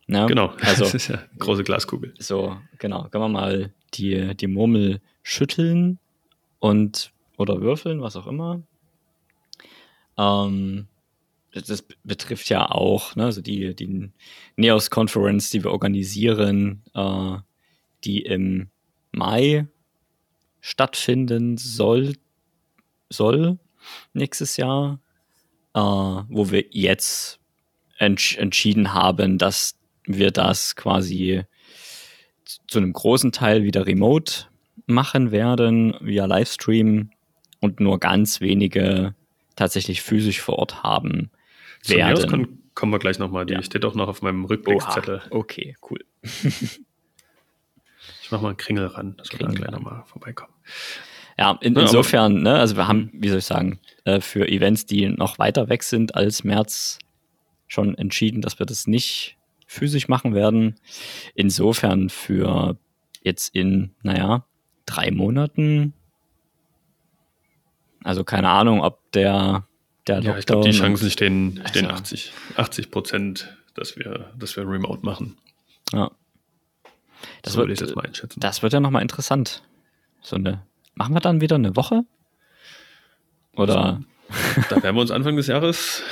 Ne? 0.07 0.27
Genau, 0.27 0.55
Also 0.63 0.85
das 0.85 0.95
ist 0.95 1.09
ja 1.09 1.17
eine 1.17 1.29
große 1.39 1.65
Glaskugel. 1.65 2.15
so, 2.19 2.57
genau, 2.79 3.09
können 3.09 3.25
wir 3.25 3.29
mal 3.29 3.73
die, 3.95 4.35
die 4.37 4.47
Murmel 4.47 5.01
schütteln 5.23 5.99
und 6.59 7.13
oder 7.37 7.61
würfeln, 7.61 8.01
was 8.01 8.17
auch 8.17 8.27
immer. 8.27 8.63
Ähm, 10.17 10.89
das, 11.53 11.65
das 11.65 11.85
betrifft 12.05 12.49
ja 12.49 12.71
auch, 12.71 13.15
ne, 13.17 13.27
also 13.27 13.41
die, 13.41 13.75
die 13.75 14.11
Neos 14.57 14.91
Conference, 14.91 15.51
die 15.51 15.63
wir 15.63 15.71
organisieren, 15.71 16.83
äh, 16.95 17.37
die 18.05 18.23
im 18.23 18.71
Mai 19.13 19.67
stattfinden 20.69 21.57
soll, 21.57 22.15
soll 23.09 23.59
nächstes 24.13 24.57
Jahr, 24.59 25.01
äh, 25.75 25.81
wo 25.81 26.51
wir 26.51 26.65
jetzt 26.71 27.41
entsch 27.97 28.37
entschieden 28.37 28.93
haben, 28.93 29.39
dass 29.39 29.77
wir 30.05 30.31
das 30.31 30.77
quasi 30.77 31.43
zu 32.67 32.79
einem 32.79 32.93
großen 32.93 33.33
Teil 33.33 33.63
wieder 33.65 33.87
remote 33.87 34.45
machen 34.87 35.31
werden, 35.31 35.95
via 36.01 36.27
Livestream 36.27 37.11
und 37.61 37.81
nur 37.81 37.99
ganz 37.99 38.41
wenige 38.41 39.15
tatsächlich 39.57 40.03
physisch 40.03 40.41
vor 40.41 40.59
Ort 40.59 40.83
haben 40.83 41.31
Zu 41.83 41.95
mir 41.97 42.13
aus 42.13 42.21
werden. 42.21 42.63
kommen, 42.75 42.93
wir 42.93 42.99
gleich 42.99 43.19
nochmal. 43.19 43.45
Die 43.47 43.55
Ja. 43.55 43.63
steht 43.63 43.85
auch 43.85 43.95
noch 43.95 44.09
auf 44.09 44.23
meinem 44.23 44.45
Rückblickszettel. 44.45 45.23
okay, 45.31 45.77
cool. 45.91 46.05
Ich 48.23 48.31
mach 48.33 48.43
mal 48.43 48.49
einen 48.49 48.57
Kringel 48.59 48.87
ran, 48.89 49.17
dass 49.17 49.33
wir 49.33 49.39
da 49.39 49.47
Kringel 49.47 49.63
gleich 49.63 49.71
nochmal 49.71 50.05
vorbeikommen. 50.05 50.53
Ja, 51.39 51.57
in, 51.61 51.75
Ja, 51.75 51.83
insofern, 51.83 52.43
ne, 52.43 52.55
also 52.59 52.77
wir 52.77 52.89
haben, 52.89 53.11
wie 53.13 53.29
soll 53.29 53.39
ich 53.39 53.45
sagen, 53.45 53.79
äh, 54.05 54.21
für 54.21 54.49
Events, 54.49 54.87
die 54.87 55.09
noch 55.09 55.39
weiter 55.39 55.69
weg 55.69 55.83
sind 55.85 56.15
als 56.15 56.43
März, 56.45 56.99
schon 57.69 57.97
entschieden, 57.97 58.41
dass 58.43 58.59
wir 58.59 58.67
das 58.67 58.87
nicht 58.87 59.37
physisch 59.67 60.09
machen 60.09 60.35
werden. 60.35 60.77
Insofern 61.35 62.09
für 62.09 62.77
jetzt 63.23 63.55
in, 63.55 63.95
naja, 64.03 64.47
drei 64.87 65.11
Monaten. 65.11 65.93
Also 68.03 68.25
keine 68.25 68.49
Ahnung, 68.49 68.81
ob 68.83 69.11
der, 69.13 69.67
der 70.07 70.21
Ja, 70.23 70.39
ich 70.39 70.47
glaube, 70.47 70.63
die 70.63 70.71
Lockdown 70.71 70.89
Chancen 70.97 71.11
stehen, 71.11 71.63
stehen 71.69 71.87
Also- 71.87 71.97
80, 72.03 72.33
80 72.57 72.91
Prozent, 72.91 73.57
dass 73.75 73.97
wir, 73.97 74.33
dass 74.39 74.57
wir 74.57 74.67
remote 74.69 75.05
machen. 75.05 75.37
Ja. 75.93 76.11
Das 77.43 77.53
so 77.55 77.59
würde 77.59 77.71
wird, 77.71 77.81
ich 77.83 77.87
jetzt 77.87 77.97
mal 77.97 78.07
einschätzen. 78.07 78.41
Das 78.41 78.63
wird 78.63 78.73
ja 78.73 78.81
nochmal 78.81 79.03
interessant. 79.03 79.63
So 80.21 80.37
eine, 80.37 80.63
machen 80.95 81.15
wir 81.15 81.21
dann 81.21 81.41
wieder 81.41 81.57
eine 81.57 81.77
Woche? 81.77 82.03
Oder? 83.57 84.01
Da 84.69 84.83
werden 84.83 84.97
wir 84.97 85.01
uns 85.01 85.11
Anfang 85.11 85.37
des 85.37 85.47
Jahres 85.47 86.03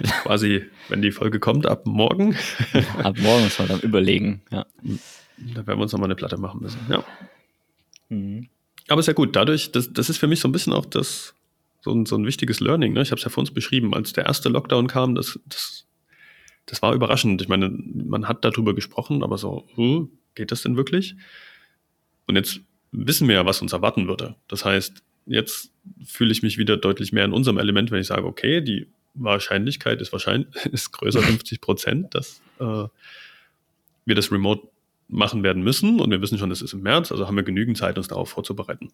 quasi, 0.22 0.64
wenn 0.88 1.02
die 1.02 1.12
Folge 1.12 1.40
kommt, 1.40 1.66
ab 1.66 1.86
morgen, 1.86 2.34
Ab 3.02 3.16
morgen 3.18 3.44
müssen 3.44 3.68
wir 3.68 3.68
dann 3.68 3.80
überlegen. 3.80 4.42
Ja. 4.50 4.66
da 5.36 5.66
werden 5.66 5.78
wir 5.78 5.82
uns 5.82 5.92
nochmal 5.92 6.06
eine 6.06 6.16
Platte 6.16 6.38
machen 6.38 6.60
müssen. 6.62 6.80
Ja. 6.88 7.04
Mhm. 8.08 8.48
Aber 8.88 9.00
ist 9.00 9.06
ja 9.06 9.12
gut, 9.12 9.36
dadurch, 9.36 9.72
das, 9.72 9.92
das 9.92 10.08
ist 10.08 10.18
für 10.18 10.26
mich 10.26 10.40
so 10.40 10.48
ein 10.48 10.52
bisschen 10.52 10.72
auch 10.72 10.86
das, 10.86 11.34
so 11.80 11.92
ein, 11.92 12.06
so 12.06 12.16
ein 12.16 12.26
wichtiges 12.26 12.60
Learning. 12.60 12.92
Ne? 12.92 13.02
Ich 13.02 13.10
habe 13.10 13.18
es 13.18 13.24
ja 13.24 13.30
vor 13.30 13.42
uns 13.42 13.52
beschrieben, 13.52 13.94
als 13.94 14.12
der 14.12 14.26
erste 14.26 14.48
Lockdown 14.48 14.86
kam, 14.86 15.14
das, 15.14 15.38
das, 15.46 15.86
das 16.66 16.82
war 16.82 16.94
überraschend. 16.94 17.42
Ich 17.42 17.48
meine, 17.48 17.70
man 17.70 18.26
hat 18.26 18.44
darüber 18.44 18.74
gesprochen, 18.74 19.22
aber 19.22 19.38
so, 19.38 19.66
hm, 19.74 20.10
geht 20.34 20.50
das 20.50 20.62
denn 20.62 20.76
wirklich? 20.76 21.14
Und 22.26 22.36
jetzt 22.36 22.60
wissen 22.92 23.28
wir 23.28 23.36
ja, 23.36 23.46
was 23.46 23.62
uns 23.62 23.72
erwarten 23.72 24.08
würde. 24.08 24.36
Das 24.48 24.64
heißt, 24.64 25.02
jetzt 25.26 25.72
fühle 26.04 26.32
ich 26.32 26.42
mich 26.42 26.58
wieder 26.58 26.76
deutlich 26.76 27.12
mehr 27.12 27.24
in 27.24 27.32
unserem 27.32 27.58
Element, 27.58 27.90
wenn 27.90 28.00
ich 28.00 28.06
sage, 28.08 28.24
okay, 28.26 28.60
die 28.60 28.88
Wahrscheinlichkeit 29.14 30.00
ist 30.00 30.12
wahrscheinlich 30.12 30.48
ist 30.72 30.92
größer 30.92 31.20
50 31.22 31.60
Prozent, 31.60 32.14
dass 32.14 32.40
äh, 32.58 32.86
wir 34.04 34.14
das 34.14 34.32
remote 34.32 34.68
machen 35.08 35.42
werden 35.42 35.62
müssen. 35.62 36.00
Und 36.00 36.10
wir 36.10 36.20
wissen 36.22 36.38
schon, 36.38 36.50
es 36.50 36.62
ist 36.62 36.72
im 36.72 36.82
März, 36.82 37.10
also 37.12 37.26
haben 37.26 37.36
wir 37.36 37.42
genügend 37.42 37.76
Zeit, 37.76 37.98
uns 37.98 38.08
darauf 38.08 38.30
vorzubereiten. 38.30 38.90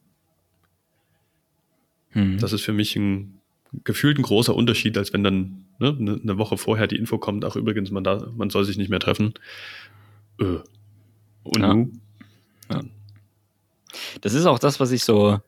Mhm. 2.15 2.39
Das 2.39 2.53
ist 2.53 2.63
für 2.63 2.73
mich 2.73 2.97
ein 2.97 3.41
gefühlt 3.85 4.17
ein 4.19 4.23
großer 4.23 4.55
Unterschied, 4.55 4.97
als 4.97 5.13
wenn 5.13 5.23
dann 5.25 5.67
ne, 5.79 5.93
ne- 5.99 6.21
eine 6.23 6.39
Woche 6.39 6.57
vorher 6.57 6.87
die 6.87 6.97
Info 6.97 7.19
kommt, 7.19 7.45
ach 7.45 7.57
übrigens, 7.57 7.91
man, 7.91 8.05
da, 8.05 8.31
man 8.35 8.49
soll 8.49 8.65
sich 8.65 8.79
nicht 8.79 8.89
mehr 8.89 9.01
treffen. 9.01 9.35
Äh. 10.41 10.59
Und 11.43 11.61
Ja. 11.61 11.75
nu? 11.75 11.93
Das 14.21 14.35
ist 14.35 14.47
auch 14.47 14.59
das, 14.59 14.81
was 14.81 14.91
ich 14.93 15.05
so 15.05 15.39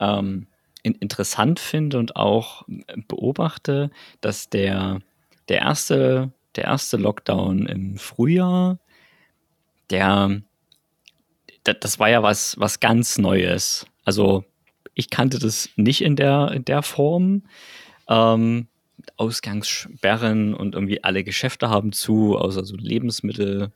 ähm, 0.00 0.46
in, 0.82 0.94
interessant 0.94 1.60
finde 1.60 1.98
und 1.98 2.16
auch 2.16 2.64
beobachte, 3.08 3.90
dass 4.20 4.48
der, 4.50 5.00
der, 5.48 5.58
erste, 5.60 6.32
der 6.56 6.64
erste 6.64 6.96
Lockdown 6.96 7.66
im 7.66 7.96
Frühjahr, 7.96 8.78
der, 9.90 10.42
da- 11.64 11.72
das 11.74 11.98
war 11.98 12.08
ja 12.08 12.22
was, 12.22 12.58
was 12.58 12.80
ganz 12.80 13.18
Neues. 13.18 13.86
Also 14.04 14.44
ich 14.94 15.10
kannte 15.10 15.38
das 15.38 15.68
nicht 15.76 16.02
in 16.02 16.16
der, 16.16 16.50
in 16.52 16.64
der 16.64 16.82
Form. 16.82 17.42
Ähm, 18.08 18.68
Ausgangssperren 19.16 20.54
und 20.54 20.74
irgendwie 20.74 21.02
alle 21.04 21.24
Geschäfte 21.24 21.70
haben 21.70 21.92
zu, 21.92 22.36
außer 22.36 22.64
so 22.64 22.76
Lebensmittelläden. 22.76 23.72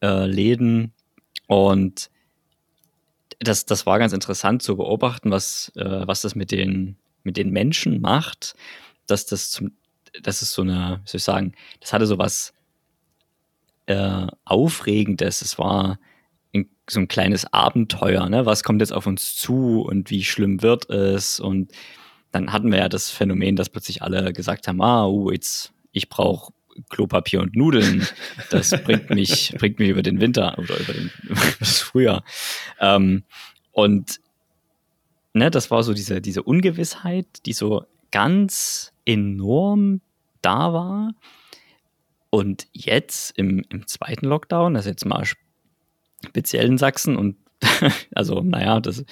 Äh, 0.00 0.88
und 1.48 2.10
das, 3.40 3.66
das 3.66 3.86
war 3.86 3.98
ganz 3.98 4.12
interessant 4.12 4.62
zu 4.62 4.76
beobachten, 4.76 5.30
was, 5.30 5.72
äh, 5.76 6.06
was 6.06 6.22
das 6.22 6.34
mit 6.34 6.50
den, 6.50 6.96
mit 7.22 7.36
den 7.36 7.50
Menschen 7.50 8.00
macht, 8.00 8.54
dass 9.06 9.26
das 9.26 9.50
zum, 9.50 9.72
das 10.22 10.42
ist 10.42 10.52
so 10.52 10.62
eine, 10.62 11.00
wie 11.04 11.08
soll 11.08 11.18
ich 11.18 11.24
sagen, 11.24 11.52
das 11.80 11.92
hatte 11.92 12.06
so 12.06 12.18
was 12.18 12.52
äh, 13.86 14.26
Aufregendes. 14.44 15.42
Es 15.42 15.58
war 15.58 15.98
ein, 16.54 16.68
so 16.88 17.00
ein 17.00 17.08
kleines 17.08 17.52
Abenteuer, 17.52 18.28
ne? 18.28 18.46
Was 18.46 18.64
kommt 18.64 18.80
jetzt 18.80 18.92
auf 18.92 19.06
uns 19.06 19.36
zu 19.36 19.82
und 19.82 20.10
wie 20.10 20.24
schlimm 20.24 20.62
wird 20.62 20.90
es? 20.90 21.40
Und 21.40 21.72
dann 22.32 22.52
hatten 22.52 22.70
wir 22.72 22.78
ja 22.78 22.88
das 22.88 23.10
Phänomen, 23.10 23.56
dass 23.56 23.70
plötzlich 23.70 24.02
alle 24.02 24.32
gesagt 24.32 24.68
haben, 24.68 24.82
ah, 24.82 25.06
uh, 25.06 25.30
jetzt, 25.30 25.72
ich 25.92 26.08
brauche 26.08 26.52
Klopapier 26.88 27.40
und 27.40 27.56
Nudeln. 27.56 28.06
Das 28.50 28.70
bringt 28.84 29.10
mich, 29.10 29.54
bringt 29.58 29.78
mich 29.78 29.88
über 29.88 30.02
den 30.02 30.20
Winter 30.20 30.58
oder 30.58 30.78
über, 30.78 30.92
den, 30.92 31.10
über 31.22 31.40
das 31.58 31.80
Frühjahr. 31.80 32.24
Ähm, 32.80 33.24
und 33.72 34.20
ne, 35.32 35.50
das 35.50 35.70
war 35.70 35.82
so 35.82 35.94
diese, 35.94 36.20
diese 36.20 36.42
Ungewissheit, 36.42 37.26
die 37.46 37.52
so 37.52 37.84
ganz 38.10 38.92
enorm 39.04 40.00
da 40.42 40.72
war. 40.72 41.12
Und 42.30 42.66
jetzt 42.72 43.36
im, 43.38 43.64
im 43.70 43.86
zweiten 43.86 44.26
Lockdown, 44.26 44.74
das 44.74 44.84
ist 44.84 44.90
jetzt 44.90 45.06
mal 45.06 45.24
speziell 46.26 46.66
in 46.66 46.78
Sachsen 46.78 47.16
und 47.16 47.36
also, 48.14 48.40
naja, 48.40 48.78
das 48.80 49.04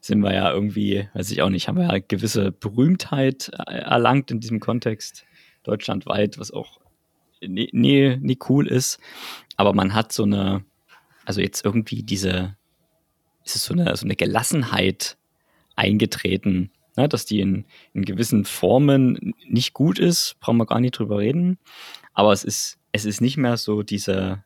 sind 0.00 0.20
wir 0.20 0.32
ja 0.32 0.52
irgendwie, 0.52 1.08
weiß 1.14 1.30
ich 1.30 1.42
auch 1.42 1.48
nicht, 1.48 1.66
haben 1.66 1.78
wir 1.78 1.92
ja 1.92 1.98
gewisse 1.98 2.52
Berühmtheit 2.52 3.50
äh, 3.66 3.78
erlangt 3.78 4.30
in 4.30 4.38
diesem 4.38 4.60
Kontext, 4.60 5.24
deutschlandweit, 5.64 6.38
was 6.38 6.52
auch 6.52 6.80
nie, 7.40 7.68
nie, 7.72 8.16
nie 8.16 8.38
cool 8.48 8.66
ist. 8.66 8.98
Aber 9.56 9.72
man 9.72 9.94
hat 9.94 10.12
so 10.12 10.24
eine, 10.24 10.64
also 11.24 11.40
jetzt 11.40 11.64
irgendwie 11.64 12.02
diese, 12.02 12.56
ist 13.44 13.56
es 13.56 13.64
so 13.64 13.74
eine, 13.74 13.96
so 13.96 14.04
eine 14.04 14.16
Gelassenheit 14.16 15.16
eingetreten, 15.76 16.70
ne, 16.96 17.08
dass 17.08 17.24
die 17.24 17.40
in, 17.40 17.64
in 17.94 18.04
gewissen 18.04 18.44
Formen 18.44 19.34
nicht 19.48 19.72
gut 19.72 19.98
ist, 19.98 20.36
brauchen 20.40 20.58
wir 20.58 20.66
gar 20.66 20.80
nicht 20.80 20.98
drüber 20.98 21.18
reden. 21.18 21.58
Aber 22.12 22.32
es 22.32 22.44
ist, 22.44 22.78
es 22.92 23.04
ist 23.04 23.20
nicht 23.20 23.36
mehr 23.36 23.56
so 23.56 23.82
diese, 23.82 24.42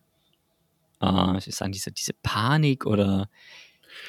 äh, 1.01 1.39
ich 1.39 1.55
sagen, 1.55 1.73
diese, 1.73 1.91
diese 1.91 2.13
Panik 2.23 2.87
oder 2.87 3.29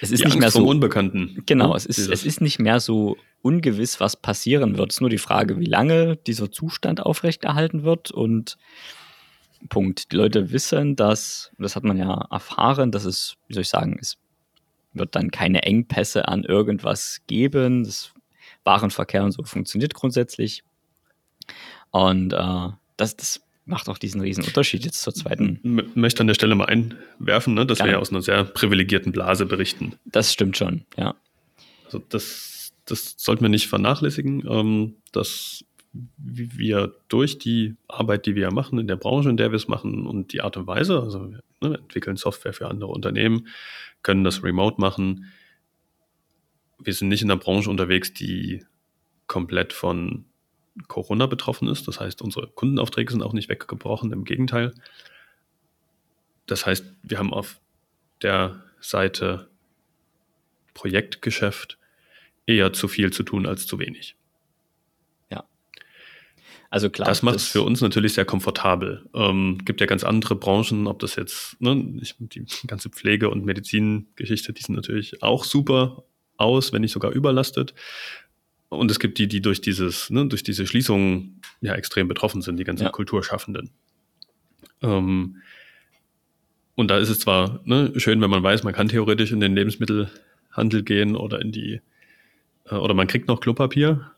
es 0.01 0.11
ist 0.11 0.19
Die 0.21 0.25
nicht 0.25 0.33
Angst 0.35 0.39
mehr 0.39 0.51
so. 0.51 0.65
Unbekannten. 0.67 1.43
Genau, 1.45 1.69
Ne? 1.71 1.75
es 1.77 1.85
ist, 1.85 1.97
Dieses- 1.97 2.11
es 2.11 2.25
ist 2.25 2.41
nicht 2.41 2.59
mehr 2.59 2.79
so 2.79 3.17
ungewiss, 3.41 3.99
was 3.99 4.15
passieren 4.15 4.77
wird. 4.77 4.91
Es 4.91 4.97
ist 4.97 5.01
nur 5.01 5.09
die 5.09 5.17
Frage, 5.17 5.59
wie 5.59 5.65
lange 5.65 6.15
dieser 6.17 6.51
Zustand 6.51 7.01
aufrechterhalten 7.01 7.83
wird 7.83 8.11
und 8.11 8.57
Punkt. 9.69 10.11
Die 10.11 10.15
Leute 10.17 10.51
wissen, 10.51 10.95
dass, 10.95 11.51
das 11.57 11.75
hat 11.75 11.83
man 11.83 11.97
ja 11.97 12.27
erfahren, 12.31 12.91
dass 12.91 13.05
es, 13.05 13.35
wie 13.47 13.53
soll 13.53 13.61
ich 13.61 13.69
sagen, 13.69 13.97
es 14.01 14.17
wird 14.93 15.15
dann 15.15 15.31
keine 15.31 15.63
Engpässe 15.63 16.27
an 16.27 16.43
irgendwas 16.43 17.21
geben. 17.27 17.83
Das 17.83 18.11
Warenverkehr 18.65 19.23
und 19.23 19.31
so 19.31 19.43
funktioniert 19.43 19.93
grundsätzlich. 19.93 20.63
Und 21.91 22.33
äh, 22.33 22.69
das, 22.97 23.15
das 23.15 23.41
macht 23.65 23.89
auch 23.89 23.97
diesen 23.97 24.21
riesen 24.21 24.43
Unterschied 24.43 24.85
jetzt 24.85 25.01
zur 25.01 25.13
zweiten. 25.13 25.59
M 25.63 25.91
möchte 25.95 26.21
an 26.21 26.27
der 26.27 26.33
Stelle 26.33 26.55
mal 26.55 26.65
einwerfen, 26.65 27.53
ne, 27.53 27.65
dass 27.65 27.79
wir 27.79 27.85
Gerne. 27.85 27.97
ja 27.97 27.99
aus 27.99 28.11
einer 28.11 28.21
sehr 28.21 28.43
privilegierten 28.43 29.11
Blase 29.11 29.45
berichten. 29.45 29.93
Das 30.05 30.33
stimmt 30.33 30.57
schon, 30.57 30.85
ja. 30.97 31.15
Also 31.85 31.99
das, 32.09 32.73
das 32.85 33.15
sollten 33.17 33.43
wir 33.43 33.49
nicht 33.49 33.67
vernachlässigen, 33.67 34.43
ähm, 34.47 34.95
dass 35.11 35.63
wir 36.17 36.95
durch 37.07 37.37
die 37.37 37.75
Arbeit, 37.87 38.25
die 38.25 38.35
wir 38.35 38.51
machen 38.51 38.79
in 38.79 38.87
der 38.87 38.95
Branche, 38.95 39.29
in 39.29 39.37
der 39.37 39.51
wir 39.51 39.57
es 39.57 39.67
machen 39.67 40.07
und 40.07 40.33
die 40.33 40.41
Art 40.41 40.57
und 40.57 40.65
Weise, 40.65 40.99
also 40.99 41.31
wir 41.31 41.43
ne, 41.61 41.77
entwickeln 41.77 42.17
Software 42.17 42.53
für 42.53 42.67
andere 42.67 42.89
Unternehmen, 42.89 43.47
können 44.01 44.23
das 44.23 44.43
remote 44.43 44.81
machen. 44.81 45.31
Wir 46.79 46.93
sind 46.93 47.09
nicht 47.09 47.21
in 47.21 47.29
einer 47.31 47.39
Branche 47.39 47.69
unterwegs, 47.69 48.13
die 48.13 48.65
komplett 49.27 49.71
von 49.71 50.25
Corona 50.87 51.27
betroffen 51.27 51.67
ist. 51.67 51.87
Das 51.87 51.99
heißt, 51.99 52.21
unsere 52.21 52.47
Kundenaufträge 52.47 53.11
sind 53.11 53.23
auch 53.23 53.33
nicht 53.33 53.49
weggebrochen, 53.49 54.11
im 54.11 54.23
Gegenteil. 54.23 54.73
Das 56.45 56.65
heißt, 56.65 56.85
wir 57.03 57.19
haben 57.19 57.33
auf 57.33 57.59
der 58.21 58.63
Seite 58.79 59.49
Projektgeschäft 60.73 61.77
eher 62.45 62.73
zu 62.73 62.87
viel 62.87 63.11
zu 63.11 63.23
tun 63.23 63.45
als 63.45 63.67
zu 63.67 63.79
wenig. 63.79 64.15
Ja. 65.29 65.45
Also 66.69 66.89
klar. 66.89 67.07
Das 67.07 67.21
macht 67.21 67.37
es 67.37 67.47
für 67.47 67.61
uns 67.61 67.81
natürlich 67.81 68.13
sehr 68.13 68.25
komfortabel. 68.25 69.07
Ähm, 69.13 69.59
gibt 69.63 69.79
ja 69.79 69.87
ganz 69.87 70.03
andere 70.03 70.35
Branchen, 70.35 70.87
ob 70.87 70.99
das 70.99 71.15
jetzt, 71.15 71.61
ne, 71.61 71.99
ich, 72.01 72.15
die 72.19 72.45
ganze 72.67 72.89
Pflege- 72.89 73.29
und 73.29 73.45
Medizingeschichte, 73.45 74.51
die 74.53 74.63
sind 74.63 74.75
natürlich 74.75 75.21
auch 75.21 75.43
super 75.43 76.03
aus, 76.37 76.73
wenn 76.73 76.81
nicht 76.81 76.91
sogar 76.91 77.11
überlastet. 77.11 77.73
Und 78.73 78.91
es 78.91 78.99
gibt 78.99 79.17
die, 79.17 79.27
die 79.27 79.41
durch 79.41 79.61
dieses, 79.61 80.09
ne, 80.09 80.27
durch 80.27 80.43
diese 80.43 80.67
Schließungen 80.67 81.41
ja 81.61 81.73
extrem 81.75 82.07
betroffen 82.07 82.41
sind, 82.41 82.57
die 82.57 82.63
ganzen 82.63 82.85
ja. 82.85 82.89
Kulturschaffenden. 82.89 83.69
Ähm, 84.81 85.37
und 86.75 86.89
da 86.89 86.97
ist 86.97 87.09
es 87.09 87.19
zwar 87.19 87.61
ne, 87.65 87.93
schön, 87.97 88.21
wenn 88.21 88.29
man 88.29 88.43
weiß, 88.43 88.63
man 88.63 88.73
kann 88.73 88.87
theoretisch 88.87 89.31
in 89.31 89.39
den 89.39 89.55
Lebensmittelhandel 89.55 90.83
gehen 90.83 91.15
oder 91.15 91.41
in 91.41 91.51
die, 91.51 91.81
äh, 92.65 92.75
oder 92.75 92.93
man 92.93 93.07
kriegt 93.07 93.27
noch 93.27 93.39
Klopapier. 93.39 94.11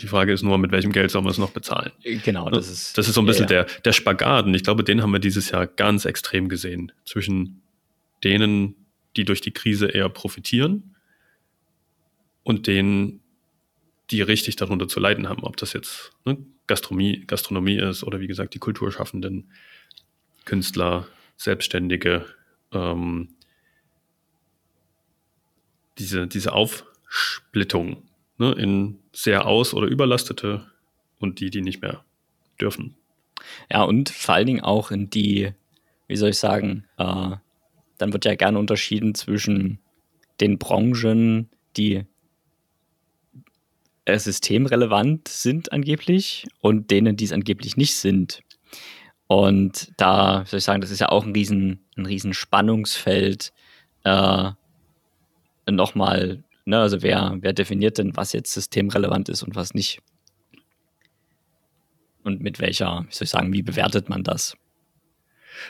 Die 0.00 0.08
Frage 0.08 0.32
ist 0.32 0.42
nur, 0.42 0.58
mit 0.58 0.72
welchem 0.72 0.90
Geld 0.90 1.10
soll 1.10 1.22
man 1.22 1.30
es 1.30 1.38
noch 1.38 1.52
bezahlen? 1.52 1.92
Genau, 2.24 2.50
das 2.50 2.68
ist. 2.68 2.98
Das 2.98 3.06
ist 3.06 3.14
so 3.14 3.22
ein 3.22 3.26
bisschen 3.26 3.46
ja, 3.48 3.58
ja. 3.58 3.62
Der, 3.64 3.80
der 3.82 3.92
Spagat. 3.92 4.44
Und 4.46 4.54
ich 4.54 4.64
glaube, 4.64 4.82
den 4.82 5.02
haben 5.02 5.12
wir 5.12 5.20
dieses 5.20 5.50
Jahr 5.50 5.68
ganz 5.68 6.04
extrem 6.04 6.48
gesehen. 6.48 6.90
Zwischen 7.04 7.62
denen, 8.24 8.74
die 9.16 9.24
durch 9.24 9.40
die 9.40 9.52
Krise 9.52 9.86
eher 9.86 10.08
profitieren 10.08 10.96
und 12.42 12.66
denen, 12.66 13.20
die 14.10 14.22
richtig 14.22 14.56
darunter 14.56 14.88
zu 14.88 15.00
leiden 15.00 15.28
haben. 15.28 15.42
Ob 15.44 15.56
das 15.56 15.72
jetzt 15.72 16.12
ne, 16.24 16.36
Gastronomie, 16.66 17.24
Gastronomie 17.26 17.78
ist 17.78 18.04
oder 18.04 18.20
wie 18.20 18.26
gesagt 18.26 18.54
die 18.54 18.58
Kulturschaffenden, 18.58 19.50
Künstler, 20.44 21.06
Selbstständige, 21.36 22.26
ähm, 22.72 23.28
diese, 25.98 26.26
diese 26.26 26.52
Aufsplittung 26.52 28.02
ne, 28.38 28.52
in 28.52 28.98
sehr 29.12 29.46
aus- 29.46 29.74
oder 29.74 29.86
überlastete 29.86 30.66
und 31.18 31.40
die, 31.40 31.50
die 31.50 31.62
nicht 31.62 31.80
mehr 31.82 32.04
dürfen. 32.60 32.96
Ja, 33.70 33.82
und 33.82 34.10
vor 34.10 34.34
allen 34.34 34.46
Dingen 34.46 34.60
auch 34.60 34.90
in 34.90 35.10
die, 35.10 35.52
wie 36.08 36.16
soll 36.16 36.30
ich 36.30 36.38
sagen, 36.38 36.84
äh, 36.98 37.36
dann 37.98 38.12
wird 38.12 38.24
ja 38.24 38.34
gerne 38.34 38.58
unterschieden 38.58 39.14
zwischen 39.14 39.78
den 40.40 40.58
Branchen, 40.58 41.48
die 41.76 42.04
systemrelevant 44.06 45.28
sind 45.28 45.72
angeblich 45.72 46.46
und 46.60 46.90
denen, 46.90 47.16
die 47.16 47.24
es 47.24 47.32
angeblich 47.32 47.76
nicht 47.76 47.96
sind. 47.96 48.40
Und 49.26 49.92
da 49.96 50.44
soll 50.46 50.58
ich 50.58 50.64
sagen, 50.64 50.80
das 50.80 50.90
ist 50.90 51.00
ja 51.00 51.08
auch 51.08 51.24
ein 51.24 51.32
riesen, 51.32 51.84
ein 51.96 52.06
riesen 52.06 52.34
Spannungsfeld. 52.34 53.52
Äh, 54.04 54.50
Nochmal, 55.66 56.44
ne, 56.66 56.78
also 56.78 57.00
wer, 57.00 57.36
wer 57.40 57.54
definiert 57.54 57.96
denn, 57.96 58.14
was 58.16 58.34
jetzt 58.34 58.52
systemrelevant 58.52 59.30
ist 59.30 59.42
und 59.42 59.56
was 59.56 59.72
nicht? 59.72 60.00
Und 62.22 62.42
mit 62.42 62.58
welcher, 62.58 63.06
wie 63.08 63.14
soll 63.14 63.24
ich 63.24 63.30
sagen, 63.30 63.52
wie 63.52 63.62
bewertet 63.62 64.10
man 64.10 64.22
das? 64.22 64.56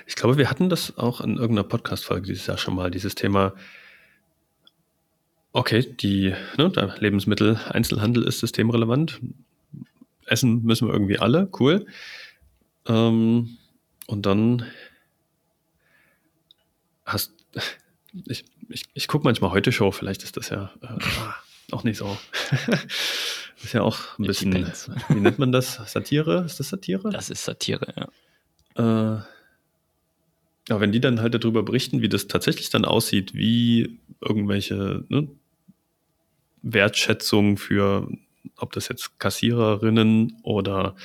Ich 0.06 0.16
glaube, 0.16 0.36
wir 0.36 0.50
hatten 0.50 0.68
das 0.68 0.98
auch 0.98 1.20
in 1.20 1.36
irgendeiner 1.36 1.68
Podcast-Folge 1.68 2.26
dieses 2.26 2.46
Jahr 2.46 2.58
schon 2.58 2.74
mal, 2.74 2.90
dieses 2.90 3.14
Thema, 3.14 3.54
okay, 5.54 5.82
die, 5.82 6.34
ne, 6.58 6.70
der 6.70 6.94
Lebensmittel-Einzelhandel 6.98 8.24
ist 8.24 8.40
systemrelevant. 8.40 9.20
Essen 10.26 10.62
müssen 10.62 10.88
wir 10.88 10.92
irgendwie 10.92 11.18
alle, 11.18 11.48
cool. 11.58 11.86
Ähm, 12.86 13.56
und 14.06 14.26
dann 14.26 14.66
hast 17.06 17.32
ich, 18.26 18.44
ich, 18.68 18.84
ich 18.94 19.08
gucke 19.08 19.24
manchmal 19.24 19.50
heute 19.50 19.72
Show, 19.72 19.90
vielleicht 19.90 20.22
ist 20.22 20.36
das 20.36 20.50
ja 20.50 20.70
äh, 20.82 21.72
auch 21.72 21.84
nicht 21.84 21.98
so. 21.98 22.16
ist 23.62 23.72
ja 23.72 23.82
auch 23.82 24.18
ein 24.18 24.26
bisschen, 24.26 24.52
wie 25.08 25.20
nennt 25.20 25.38
man 25.38 25.52
das? 25.52 25.80
Satire? 25.86 26.44
Ist 26.44 26.60
das 26.60 26.68
Satire? 26.68 27.10
Das 27.10 27.30
ist 27.30 27.44
Satire, 27.44 27.94
ja. 27.96 29.16
Äh, 29.16 29.22
aber 30.70 30.80
wenn 30.80 30.92
die 30.92 31.00
dann 31.00 31.20
halt 31.20 31.34
darüber 31.34 31.62
berichten, 31.62 32.00
wie 32.00 32.08
das 32.08 32.26
tatsächlich 32.26 32.70
dann 32.70 32.84
aussieht, 32.84 33.34
wie 33.34 34.00
irgendwelche 34.20 35.04
ne, 35.08 35.28
Wertschätzung 36.64 37.56
für, 37.56 38.08
ob 38.56 38.72
das 38.72 38.88
jetzt 38.88 39.18
Kassiererinnen 39.18 40.38
oder 40.42 40.96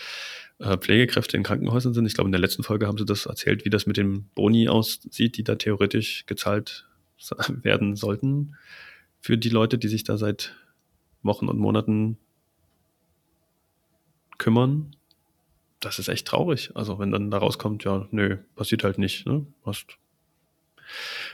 äh, 0.60 0.78
Pflegekräfte 0.78 1.38
in 1.38 1.43
Krankenhäusern 1.43 1.93
sind. 1.93 2.06
Ich 2.06 2.13
glaube, 2.13 2.30
in 2.30 2.32
der 2.32 2.41
letzten 2.41 2.63
Folge 2.63 2.88
haben 2.88 2.98
sie 2.98 3.06
das 3.06 3.26
erzählt, 3.26 3.65
wie 3.65 3.69
das 3.69 3.86
mit 3.86 3.98
dem 3.98 4.26
Boni 4.36 4.69
aussieht, 4.69 5.38
die 5.38 5.43
da 5.43 5.56
theoretisch 5.56 6.26
gezahlt 6.26 6.88
werden 7.50 7.95
sollten 7.95 8.56
für 9.19 9.38
die 9.38 9.50
Leute, 9.50 9.78
die 9.78 9.89
sich 9.89 10.04
da 10.04 10.17
seit 10.17 10.56
Wochen 11.22 11.50
und 11.50 11.60
Monaten 11.60 12.17
kümmern. 14.38 14.95
Das 15.82 16.00
ist 16.00 16.08
echt 16.08 16.28
traurig. 16.28 16.72
Also 16.76 17.00
wenn 17.00 17.12
dann 17.12 17.32
da 17.32 17.38
rauskommt, 17.38 17.84
ja, 17.84 18.08
nö, 18.12 18.38
passiert 18.56 18.84
halt 18.86 18.98
nicht. 18.98 19.26
Ne? 19.26 19.45
Hast 19.65 19.98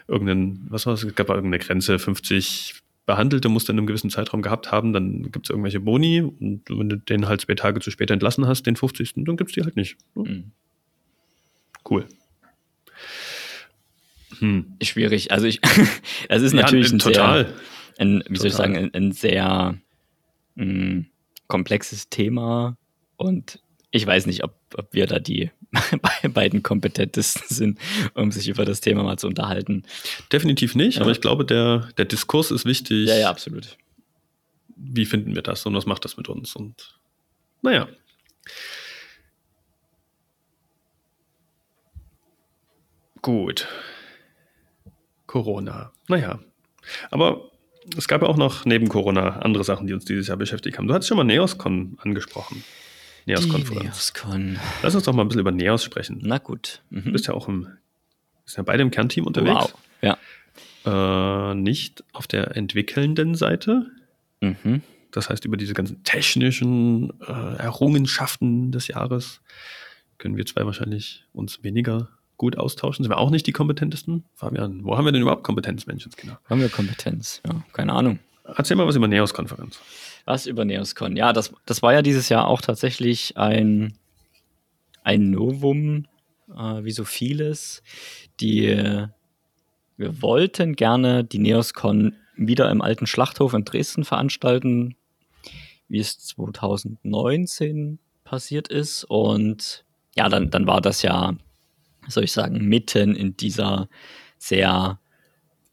irgendeinen, 0.08 0.66
was 0.70 0.86
war 0.86 0.94
es, 0.94 1.16
gab 1.16 1.30
irgendeine 1.30 1.60
Grenze, 1.60 2.00
50 2.00 2.82
Behandelte 3.06 3.50
musst 3.50 3.68
du 3.68 3.74
in 3.74 3.78
einem 3.78 3.88
gewissen 3.88 4.10
Zeitraum 4.10 4.42
gehabt 4.42 4.72
haben, 4.72 4.92
dann 4.92 5.32
gibt 5.32 5.46
es 5.46 5.50
irgendwelche 5.52 5.80
Boni 5.80 6.22
und 6.22 6.64
wenn 6.70 6.90
du 6.90 6.98
den 6.98 7.28
halt 7.28 7.42
zwei 7.42 7.54
Tage 7.54 7.80
zu 7.80 7.92
spät 7.92 8.10
entlassen 8.10 8.48
hast, 8.48 8.64
den 8.64 8.76
50. 8.76 9.14
dann 9.18 9.38
gibt 9.38 9.52
es 9.52 9.54
die 9.54 9.62
halt 9.62 9.76
nicht. 9.76 9.98
Mhm. 10.16 10.52
Cool. 11.88 12.06
Hm. 14.40 14.76
Schwierig. 14.82 15.32
Also 15.32 15.46
ich, 15.46 15.60
es 16.30 16.42
ist 16.42 16.54
natürlich 16.54 16.88
ja, 16.88 16.96
ein 16.96 17.00
total. 17.00 17.46
sehr, 17.46 17.56
ein, 18.00 18.16
wie 18.16 18.22
total. 18.22 18.38
soll 18.38 18.48
ich 18.48 18.54
sagen, 18.54 18.78
ein, 18.78 18.94
ein 18.94 19.12
sehr 19.12 19.78
mh, 20.56 20.64
hm, 20.64 21.06
komplexes 21.48 22.10
Thema 22.10 22.78
und 23.18 23.60
ich 23.92 24.06
weiß 24.06 24.26
nicht, 24.26 24.44
ob, 24.44 24.56
ob 24.76 24.94
wir 24.94 25.08
da 25.08 25.20
die 25.20 25.52
beiden 26.34 26.64
kompetentesten 26.64 27.44
sind, 27.48 27.80
um 28.14 28.32
sich 28.32 28.48
über 28.48 28.66
das 28.66 28.82
Thema 28.82 29.04
mal 29.04 29.18
zu 29.18 29.28
unterhalten. 29.28 29.84
Definitiv 30.32 30.76
nicht, 30.76 30.96
ja. 30.96 31.02
aber 31.02 31.12
ich 31.12 31.22
glaube, 31.22 31.46
der, 31.46 31.90
der 31.98 32.06
Diskurs 32.06 32.52
ist 32.52 32.66
wichtig. 32.66 33.08
Ja, 33.08 33.18
ja, 33.18 33.30
absolut. 33.30 33.78
Wie 34.76 35.06
finden 35.06 35.36
wir 35.36 35.42
das 35.42 35.66
und 35.66 35.74
was 35.76 35.86
macht 35.86 36.06
das 36.06 36.18
mit 36.18 36.28
uns? 36.28 36.56
Und 36.56 37.00
naja. 37.62 37.88
Gut. 43.22 43.68
Corona. 45.26 45.92
Naja. 46.08 46.40
Aber 47.10 47.50
es 47.98 48.08
gab 48.08 48.22
ja 48.22 48.28
auch 48.28 48.38
noch 48.38 48.66
neben 48.66 48.88
Corona 48.88 49.40
andere 49.40 49.64
Sachen, 49.64 49.88
die 49.88 49.94
uns 49.94 50.06
dieses 50.06 50.28
Jahr 50.28 50.38
beschäftigt 50.38 50.78
haben. 50.78 50.88
Du 50.88 50.94
hattest 50.94 51.10
schon 51.10 51.18
mal 51.18 51.24
Neoscon 51.24 51.98
angesprochen. 52.02 52.64
Neos-Konferenz. 53.26 54.14
Neos 54.24 54.60
Lass 54.84 54.96
uns 54.96 55.04
doch 55.04 55.14
mal 55.14 55.24
ein 55.24 55.28
bisschen 55.28 55.42
über 55.42 55.52
Neos 55.52 55.84
sprechen. 55.84 56.20
Na 56.22 56.38
gut. 56.38 56.82
Mhm. 56.90 57.06
Du 57.06 57.12
bist 57.12 57.28
ja 57.28 57.34
auch 57.34 57.48
im, 57.48 57.68
bist 58.44 58.58
ja 58.58 58.64
beide 58.64 58.84
im 58.84 58.92
Kernteam 58.92 59.26
unterwegs. 59.26 59.74
Wow. 60.02 60.18
Ja. 60.86 61.52
Äh, 61.52 61.56
nicht 61.56 62.04
auf 62.14 62.28
der 62.28 62.56
entwickelnden 62.56 63.36
Seite. 63.36 63.88
Mhm. 64.42 64.82
Das 65.12 65.30
heißt, 65.30 65.46
über 65.46 65.58
diese 65.58 65.74
ganzen 65.74 66.04
technischen 66.04 67.14
äh, 67.22 67.56
Errungenschaften 67.58 68.72
des 68.72 68.88
Jahres 68.88 69.42
können 70.18 70.38
wir 70.38 70.46
zwei 70.46 70.66
wahrscheinlich 70.66 71.26
uns 71.34 71.64
weniger 71.64 72.10
gut 72.38 72.58
austauschen. 72.58 73.04
Sind 73.04 73.12
wir 73.12 73.18
auch 73.18 73.30
nicht 73.30 73.48
die 73.48 73.52
kompetentesten? 73.52 74.26
Fabian, 74.36 74.84
wo 74.84 74.98
haben 74.98 75.06
wir 75.06 75.12
denn 75.12 75.22
überhaupt 75.22 75.44
Kompetenz, 75.44 75.88
Menschenskinder? 75.88 76.40
Haben 76.50 76.62
wir 76.62 76.70
Kompetenz? 76.70 77.42
Ja, 77.48 77.64
keine 77.74 77.94
Ahnung. 77.94 78.20
Erzähl 78.44 78.78
mal 78.78 78.86
was 78.86 78.96
über 78.96 79.08
Neos-Konferenz. 79.08 79.80
Was 80.26 80.48
über 80.48 80.66
Neoscon? 80.66 81.16
Ja, 81.16 81.34
das, 81.34 81.54
das 81.66 81.82
war 81.84 81.94
ja 81.94 82.02
dieses 82.02 82.30
Jahr 82.30 82.48
auch 82.48 82.62
tatsächlich 82.62 83.38
ein, 83.38 83.94
ein 85.04 85.30
Novum, 85.30 86.08
äh, 86.50 86.84
wie 86.84 86.92
so 86.92 87.06
vieles. 87.06 87.84
Die, 88.40 89.06
wir 89.98 90.22
wollten 90.22 90.76
gerne 90.76 91.24
die 91.24 91.38
Neoscon 91.38 92.16
wieder 92.36 92.70
im 92.72 92.82
alten 92.82 93.08
Schlachthof 93.08 93.54
in 93.54 93.66
Dresden 93.66 94.04
veranstalten, 94.04 94.96
wie 95.88 96.00
es 96.00 96.18
2019 96.20 98.00
passiert 98.24 98.68
ist. 98.68 99.04
Und 99.04 99.86
ja, 100.16 100.28
dann, 100.28 100.50
dann 100.50 100.66
war 100.66 100.82
das 100.82 101.04
ja, 101.04 101.36
soll 102.08 102.24
ich 102.24 102.32
sagen, 102.32 102.66
mitten 102.66 103.16
in 103.16 103.38
dieser 103.38 103.90
sehr, 104.40 105.00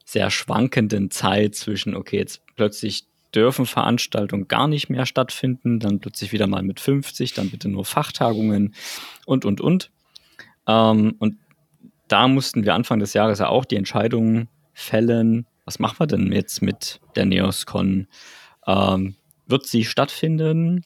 sehr 0.05 0.29
schwankenden 0.29 1.09
Zeit 1.09 1.55
zwischen, 1.55 1.95
okay, 1.95 2.17
jetzt 2.17 2.41
plötzlich 2.55 3.07
dürfen 3.35 3.65
Veranstaltungen 3.65 4.47
gar 4.47 4.67
nicht 4.67 4.89
mehr 4.89 5.05
stattfinden, 5.05 5.79
dann 5.79 5.99
plötzlich 5.99 6.31
wieder 6.31 6.47
mal 6.47 6.63
mit 6.63 6.79
50, 6.79 7.33
dann 7.33 7.49
bitte 7.49 7.69
nur 7.69 7.85
Fachtagungen 7.85 8.73
und, 9.25 9.45
und, 9.45 9.61
und. 9.61 9.91
Ähm, 10.67 11.15
und 11.19 11.37
da 12.07 12.27
mussten 12.27 12.63
wir 12.63 12.75
Anfang 12.75 12.99
des 12.99 13.13
Jahres 13.13 13.39
ja 13.39 13.49
auch 13.49 13.65
die 13.65 13.75
Entscheidung 13.75 14.47
fällen, 14.73 15.47
was 15.65 15.79
machen 15.79 15.99
wir 15.99 16.07
denn 16.07 16.31
jetzt 16.31 16.61
mit 16.61 16.99
der 17.15 17.25
NeosCon? 17.25 18.07
Ähm, 18.67 19.15
wird 19.47 19.65
sie 19.65 19.85
stattfinden 19.85 20.83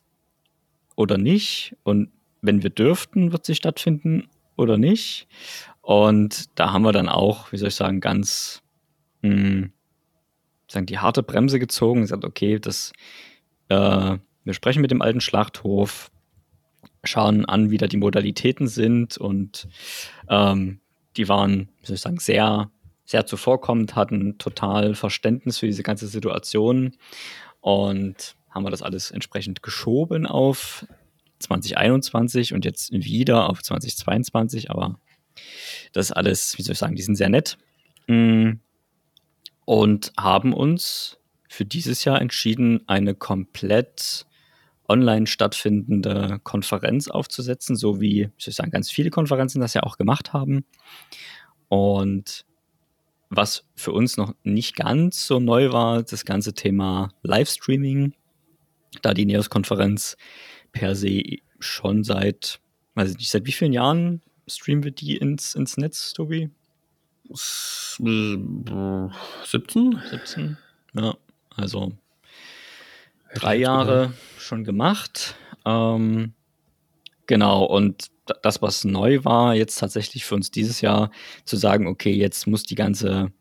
oder 0.95 1.17
nicht? 1.17 1.75
Und 1.83 2.11
wenn 2.41 2.63
wir 2.63 2.69
dürften, 2.69 3.31
wird 3.31 3.45
sie 3.45 3.55
stattfinden 3.55 4.29
oder 4.55 4.77
nicht? 4.77 5.27
Und 5.81 6.57
da 6.59 6.71
haben 6.71 6.83
wir 6.83 6.91
dann 6.91 7.09
auch, 7.09 7.51
wie 7.51 7.57
soll 7.57 7.69
ich 7.69 7.75
sagen, 7.75 7.99
ganz 7.99 8.61
mh, 9.21 9.33
hm, 9.33 9.73
sagen, 10.68 10.86
die 10.86 10.99
harte 10.99 11.24
Bremse 11.24 11.59
gezogen 11.59 12.01
gesagt, 12.01 12.26
okay, 12.26 12.59
das, 12.59 12.93
äh, 13.70 14.18
wir 14.43 14.53
sprechen 14.53 14.82
mit 14.82 14.91
dem 14.91 15.01
alten 15.01 15.22
Schlachthof, 15.22 16.11
schauen 17.03 17.45
an, 17.45 17.70
wie 17.70 17.78
da 17.78 17.88
die 17.88 17.97
Modalitäten 17.97 18.68
sind 18.68 19.18
und 19.18 19.68
ähm, 20.30 20.80
die 21.15 21.30
waren, 21.30 21.70
wie 21.80 21.86
soll 21.86 21.95
ich 21.95 22.01
sagen, 22.01 22.20
sehr, 22.20 22.70
sehr 23.05 23.26
zuvorkommend, 23.26 23.95
hatten 23.95 24.38
total 24.38 24.95
Verständnis 24.95 25.59
für 25.59 25.68
diese 25.68 25.84
ganze 25.84 26.07
Situation 26.07 26.95
und 27.61 28.36
haben 28.49 28.63
wir 28.63 28.72
das 28.72 28.82
alles 28.82 29.11
entsprechend 29.11 29.63
geschoben 29.63 30.26
auf 30.26 30.86
2021 31.39 32.53
und 32.53 32.65
jetzt 32.65 32.91
wieder 32.91 33.49
auf 33.49 33.61
2022, 33.61 34.72
aber 34.72 34.99
das 35.93 36.07
ist 36.07 36.11
alles, 36.11 36.57
wie 36.57 36.63
soll 36.63 36.74
ich 36.74 36.80
sagen, 36.80 36.95
die 36.95 37.03
sind 37.03 37.15
sehr 37.15 37.30
nett. 37.30 37.57
Mm. 38.07 38.53
Und 39.68 40.13
haben 40.18 40.53
uns 40.53 41.18
für 41.49 41.65
dieses 41.65 42.05
Jahr 42.05 42.22
entschieden, 42.22 42.88
eine 42.88 43.15
komplett 43.15 44.26
online 44.88 45.28
stattfindende 45.28 46.39
Konferenz 46.45 47.09
aufzusetzen, 47.09 47.76
so 47.76 47.99
wie, 47.99 48.30
ich 48.38 48.55
sagen, 48.55 48.72
ganz 48.72 48.89
viele 48.89 49.09
Konferenzen 49.09 49.59
das 49.59 49.74
ja 49.74 49.84
auch 49.84 49.97
gemacht 49.97 50.32
haben. 50.32 50.63
Und 51.68 52.45
was 53.30 53.65
für 53.76 53.91
uns 53.91 54.15
noch 54.15 54.34
nicht 54.43 54.78
ganz 54.78 55.28
so 55.28 55.41
neu 55.41 55.74
war, 55.74 56.01
das 56.01 56.24
ganze 56.24 56.53
Thema 56.53 57.09
Livestreaming, 57.24 58.13
da 59.01 59.13
die 59.13 59.26
NEOS-Konferenz 59.26 60.15
per 60.72 60.95
se 60.95 61.24
schon 61.59 62.05
seit, 62.05 62.61
weiß 62.95 63.11
ich 63.11 63.18
nicht, 63.18 63.32
seit 63.32 63.45
wie 63.45 63.51
vielen 63.51 63.74
Jahren 63.74 64.22
streamen 64.47 64.86
wir 64.86 64.91
die 64.91 65.18
ins, 65.18 65.55
ins 65.55 65.76
Netz, 65.76 66.13
Tobi? 66.13 66.51
17? 67.30 69.11
17, 70.09 70.57
ja, 70.93 71.15
also 71.55 71.91
drei 73.36 73.57
Jahre 73.57 74.13
schon 74.38 74.63
gemacht. 74.63 75.36
Ähm, 75.65 76.34
genau, 77.25 77.65
und 77.65 78.09
das, 78.41 78.61
was 78.61 78.84
neu 78.84 79.23
war, 79.23 79.55
jetzt 79.55 79.80
tatsächlich 79.80 80.25
für 80.25 80.36
uns 80.36 80.51
dieses 80.51 80.82
Jahr, 80.82 81.11
zu 81.45 81.57
sagen, 81.57 81.88
okay, 81.88 82.11
jetzt 82.11 82.47
muss 82.47 82.63
die 82.63 82.75
ganze, 82.75 83.32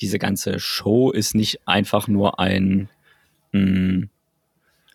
diese 0.00 0.18
ganze 0.18 0.58
Show 0.58 1.10
ist 1.10 1.34
nicht 1.34 1.66
einfach 1.66 2.08
nur 2.08 2.38
ein, 2.38 2.88
mh, 3.52 3.60
hm, 3.60 4.10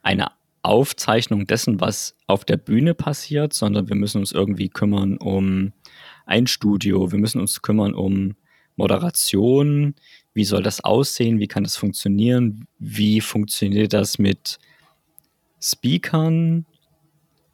eine 0.01 0.31
Aufzeichnung 0.61 1.47
dessen, 1.47 1.81
was 1.81 2.15
auf 2.27 2.43
der 2.43 2.57
Bühne 2.57 2.93
passiert, 2.93 3.53
sondern 3.53 3.88
wir 3.88 3.95
müssen 3.95 4.19
uns 4.19 4.31
irgendwie 4.31 4.69
kümmern 4.69 5.17
um 5.17 5.73
ein 6.28 6.47
Studio, 6.47 7.11
wir 7.11 7.19
müssen 7.19 7.41
uns 7.41 7.61
kümmern 7.61 7.93
um 7.93 8.36
Moderation, 8.75 9.95
wie 10.34 10.43
soll 10.43 10.61
das 10.61 10.84
aussehen, 10.84 11.39
wie 11.39 11.47
kann 11.47 11.63
das 11.63 11.78
funktionieren, 11.78 12.67
wie 12.78 13.21
funktioniert 13.21 13.93
das 13.93 14.19
mit 14.19 14.59
Speakern, 15.59 16.65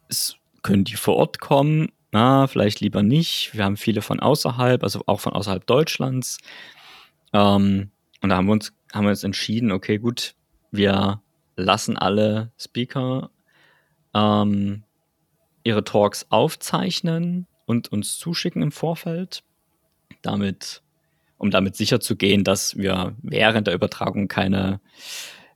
es, 0.08 0.36
können 0.62 0.84
die 0.84 0.96
vor 0.96 1.16
Ort 1.16 1.40
kommen, 1.40 1.88
na, 2.12 2.46
vielleicht 2.46 2.80
lieber 2.80 3.02
nicht, 3.02 3.50
wir 3.54 3.64
haben 3.64 3.76
viele 3.76 4.02
von 4.02 4.20
außerhalb, 4.20 4.82
also 4.82 5.02
auch 5.06 5.20
von 5.20 5.32
außerhalb 5.32 5.66
Deutschlands. 5.66 6.38
Ähm, 7.32 7.90
und 8.22 8.28
da 8.28 8.36
haben 8.36 8.46
wir 8.46 8.52
uns, 8.52 8.72
haben 8.92 9.04
wir 9.04 9.10
uns 9.10 9.24
entschieden, 9.24 9.72
okay 9.72 9.98
gut, 9.98 10.34
wir 10.70 11.22
lassen 11.56 11.96
alle 11.96 12.52
Speaker 12.58 13.30
ähm, 14.14 14.84
ihre 15.64 15.82
Talks 15.84 16.26
aufzeichnen 16.28 17.46
und 17.66 17.90
uns 17.92 18.18
zuschicken 18.18 18.62
im 18.62 18.72
Vorfeld, 18.72 19.42
damit, 20.22 20.82
um 21.38 21.50
damit 21.50 21.76
sicher 21.76 22.00
zu 22.00 22.16
gehen, 22.16 22.44
dass 22.44 22.76
wir 22.76 23.16
während 23.22 23.66
der 23.66 23.74
Übertragung 23.74 24.28
keine 24.28 24.80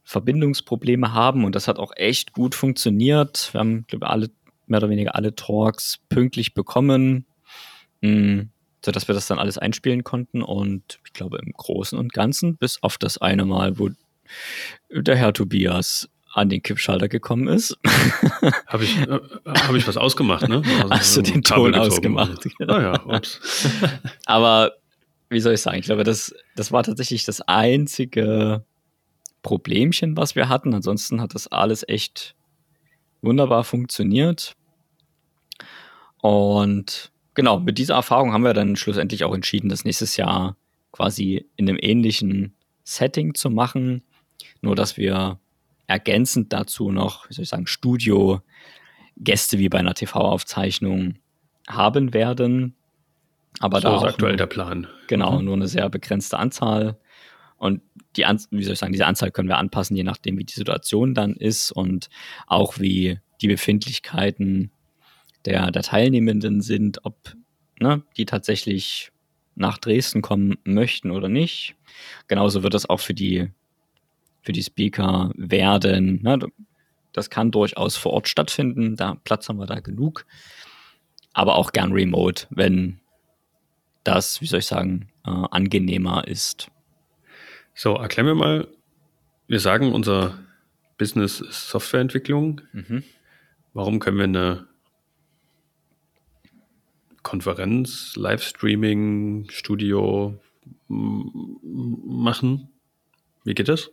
Verbindungsprobleme 0.04 1.12
haben. 1.12 1.44
Und 1.44 1.54
das 1.54 1.68
hat 1.68 1.78
auch 1.78 1.92
echt 1.94 2.32
gut 2.32 2.54
funktioniert. 2.54 3.52
Wir 3.52 3.60
haben, 3.60 3.86
glaube 3.86 4.06
ich, 4.06 4.10
alle, 4.10 4.30
mehr 4.66 4.78
oder 4.78 4.88
weniger 4.88 5.14
alle 5.14 5.34
Talks 5.34 5.98
pünktlich 6.08 6.54
bekommen, 6.54 7.26
hm, 8.02 8.50
sodass 8.84 9.06
wir 9.06 9.14
das 9.14 9.26
dann 9.26 9.38
alles 9.38 9.58
einspielen 9.58 10.04
konnten. 10.04 10.42
Und 10.42 10.98
ich 11.04 11.12
glaube, 11.12 11.38
im 11.38 11.52
Großen 11.52 11.98
und 11.98 12.12
Ganzen, 12.14 12.56
bis 12.56 12.82
auf 12.82 12.96
das 12.96 13.18
eine 13.18 13.44
Mal, 13.44 13.78
wo 13.78 13.90
der 14.90 15.16
Herr 15.16 15.32
Tobias 15.32 16.08
an 16.38 16.48
den 16.48 16.62
Kippschalter 16.62 17.08
gekommen 17.08 17.48
ist. 17.48 17.76
Habe 18.66 18.84
ich, 18.84 18.98
äh, 18.98 19.18
hab 19.46 19.74
ich 19.74 19.86
was 19.86 19.96
ausgemacht, 19.96 20.48
ne? 20.48 20.62
Also 20.82 20.90
Hast 20.90 21.16
du 21.16 21.22
den 21.22 21.42
Ton 21.42 21.74
ausgemacht? 21.74 22.48
Genau. 22.58 22.74
Ah 22.74 22.80
ja, 22.80 23.06
ups. 23.06 23.68
Aber 24.26 24.72
wie 25.28 25.40
soll 25.40 25.54
ich 25.54 25.60
sagen? 25.60 25.78
Ich 25.78 25.86
glaube, 25.86 26.04
das, 26.04 26.34
das 26.56 26.72
war 26.72 26.82
tatsächlich 26.82 27.24
das 27.24 27.40
einzige 27.42 28.64
Problemchen, 29.42 30.16
was 30.16 30.36
wir 30.36 30.48
hatten. 30.48 30.74
Ansonsten 30.74 31.20
hat 31.20 31.34
das 31.34 31.48
alles 31.48 31.84
echt 31.86 32.34
wunderbar 33.20 33.64
funktioniert. 33.64 34.54
Und 36.20 37.12
genau, 37.34 37.60
mit 37.60 37.78
dieser 37.78 37.94
Erfahrung 37.94 38.32
haben 38.32 38.44
wir 38.44 38.54
dann 38.54 38.76
schlussendlich 38.76 39.24
auch 39.24 39.34
entschieden, 39.34 39.68
das 39.68 39.84
nächstes 39.84 40.16
Jahr 40.16 40.56
quasi 40.92 41.46
in 41.56 41.68
einem 41.68 41.78
ähnlichen 41.80 42.54
Setting 42.84 43.34
zu 43.34 43.50
machen. 43.50 44.02
Nur, 44.60 44.74
dass 44.74 44.96
wir 44.96 45.38
ergänzend 45.88 46.52
dazu 46.52 46.92
noch, 46.92 47.28
wie 47.28 47.34
soll 47.34 47.42
ich 47.42 47.48
sagen, 47.48 47.66
Studio-Gäste 47.66 49.58
wie 49.58 49.68
bei 49.68 49.78
einer 49.78 49.94
TV-Aufzeichnung 49.94 51.16
haben 51.66 52.14
werden. 52.14 52.76
Aber 53.58 53.80
so 53.80 53.88
da 53.88 53.96
ist 53.96 54.04
aktuell 54.04 54.32
nur, 54.32 54.36
der 54.36 54.46
Plan. 54.46 54.86
Genau, 55.08 55.38
mhm. 55.38 55.46
nur 55.46 55.54
eine 55.54 55.66
sehr 55.66 55.88
begrenzte 55.88 56.38
Anzahl. 56.38 56.98
Und 57.56 57.80
die, 58.16 58.22
wie 58.50 58.62
soll 58.62 58.74
ich 58.74 58.78
sagen, 58.78 58.92
diese 58.92 59.06
Anzahl 59.06 59.32
können 59.32 59.48
wir 59.48 59.58
anpassen, 59.58 59.96
je 59.96 60.04
nachdem, 60.04 60.38
wie 60.38 60.44
die 60.44 60.54
Situation 60.54 61.14
dann 61.14 61.34
ist 61.34 61.72
und 61.72 62.08
auch 62.46 62.78
wie 62.78 63.18
die 63.40 63.48
Befindlichkeiten 63.48 64.70
der, 65.44 65.70
der 65.70 65.82
Teilnehmenden 65.82 66.60
sind, 66.60 67.04
ob 67.04 67.34
ne, 67.80 68.02
die 68.16 68.26
tatsächlich 68.26 69.10
nach 69.54 69.78
Dresden 69.78 70.22
kommen 70.22 70.58
möchten 70.64 71.10
oder 71.10 71.28
nicht. 71.28 71.74
Genauso 72.28 72.62
wird 72.62 72.74
das 72.74 72.88
auch 72.88 73.00
für 73.00 73.14
die 73.14 73.50
für 74.48 74.52
die 74.52 74.62
Speaker 74.62 75.30
werden. 75.34 76.22
Ne? 76.22 76.38
Das 77.12 77.28
kann 77.28 77.50
durchaus 77.50 77.98
vor 77.98 78.14
Ort 78.14 78.28
stattfinden, 78.28 78.96
da 78.96 79.16
Platz 79.22 79.46
haben 79.46 79.58
wir 79.58 79.66
da 79.66 79.80
genug. 79.80 80.24
Aber 81.34 81.56
auch 81.56 81.72
gern 81.72 81.92
remote, 81.92 82.46
wenn 82.48 82.98
das, 84.04 84.40
wie 84.40 84.46
soll 84.46 84.60
ich 84.60 84.66
sagen, 84.66 85.10
äh, 85.26 85.30
angenehmer 85.50 86.26
ist. 86.26 86.70
So, 87.74 87.96
erklär 87.96 88.24
mir 88.24 88.34
mal, 88.34 88.68
wir 89.48 89.60
sagen, 89.60 89.92
unser 89.92 90.38
Business 90.96 91.42
ist 91.42 91.68
Softwareentwicklung. 91.68 92.62
Mhm. 92.72 93.04
Warum 93.74 93.98
können 93.98 94.16
wir 94.16 94.24
eine 94.24 94.66
Konferenz, 97.22 98.16
Livestreaming, 98.16 99.50
Studio 99.50 100.40
machen? 100.88 102.70
Wie 103.44 103.54
geht 103.54 103.68
das? 103.68 103.90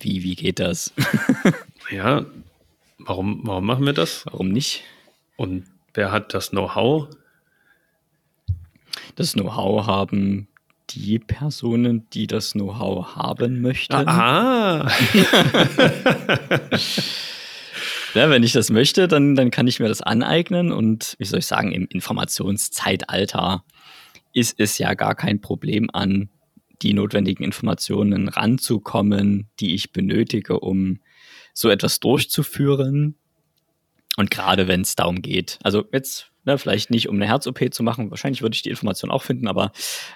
Wie, 0.00 0.22
wie 0.22 0.34
geht 0.34 0.58
das? 0.58 0.92
ja, 1.90 2.24
warum, 2.98 3.40
warum 3.44 3.66
machen 3.66 3.86
wir 3.86 3.92
das? 3.92 4.24
Warum 4.26 4.48
nicht? 4.50 4.82
Und 5.36 5.64
wer 5.94 6.12
hat 6.12 6.34
das 6.34 6.50
Know-how? 6.50 7.08
Das 9.16 9.32
Know-how 9.32 9.86
haben 9.86 10.48
die 10.90 11.18
Personen, 11.18 12.08
die 12.12 12.26
das 12.26 12.52
Know-how 12.52 13.16
haben 13.16 13.60
möchten. 13.60 13.94
Ah. 13.94 14.88
ja, 18.14 18.30
wenn 18.30 18.42
ich 18.42 18.52
das 18.52 18.70
möchte, 18.70 19.08
dann, 19.08 19.34
dann 19.34 19.50
kann 19.50 19.66
ich 19.66 19.80
mir 19.80 19.88
das 19.88 20.00
aneignen 20.00 20.72
und 20.72 21.14
wie 21.18 21.24
soll 21.24 21.40
ich 21.40 21.46
sagen, 21.46 21.72
im 21.72 21.86
Informationszeitalter 21.86 23.64
ist 24.32 24.58
es 24.58 24.78
ja 24.78 24.94
gar 24.94 25.14
kein 25.14 25.40
Problem 25.40 25.90
an 25.92 26.30
die 26.82 26.94
notwendigen 26.94 27.44
Informationen 27.44 28.28
ranzukommen, 28.28 29.48
die 29.60 29.74
ich 29.74 29.92
benötige, 29.92 30.60
um 30.60 31.00
so 31.52 31.68
etwas 31.68 32.00
durchzuführen. 32.00 33.16
Und 34.16 34.30
gerade 34.30 34.68
wenn 34.68 34.80
es 34.82 34.96
darum 34.96 35.22
geht, 35.22 35.58
also 35.62 35.84
jetzt 35.92 36.32
ne, 36.44 36.58
vielleicht 36.58 36.90
nicht, 36.90 37.08
um 37.08 37.16
eine 37.16 37.26
Herz-OP 37.26 37.72
zu 37.72 37.82
machen, 37.82 38.10
wahrscheinlich 38.10 38.42
würde 38.42 38.54
ich 38.54 38.62
die 38.62 38.70
Information 38.70 39.10
auch 39.10 39.22
finden, 39.22 39.46
aber 39.46 39.72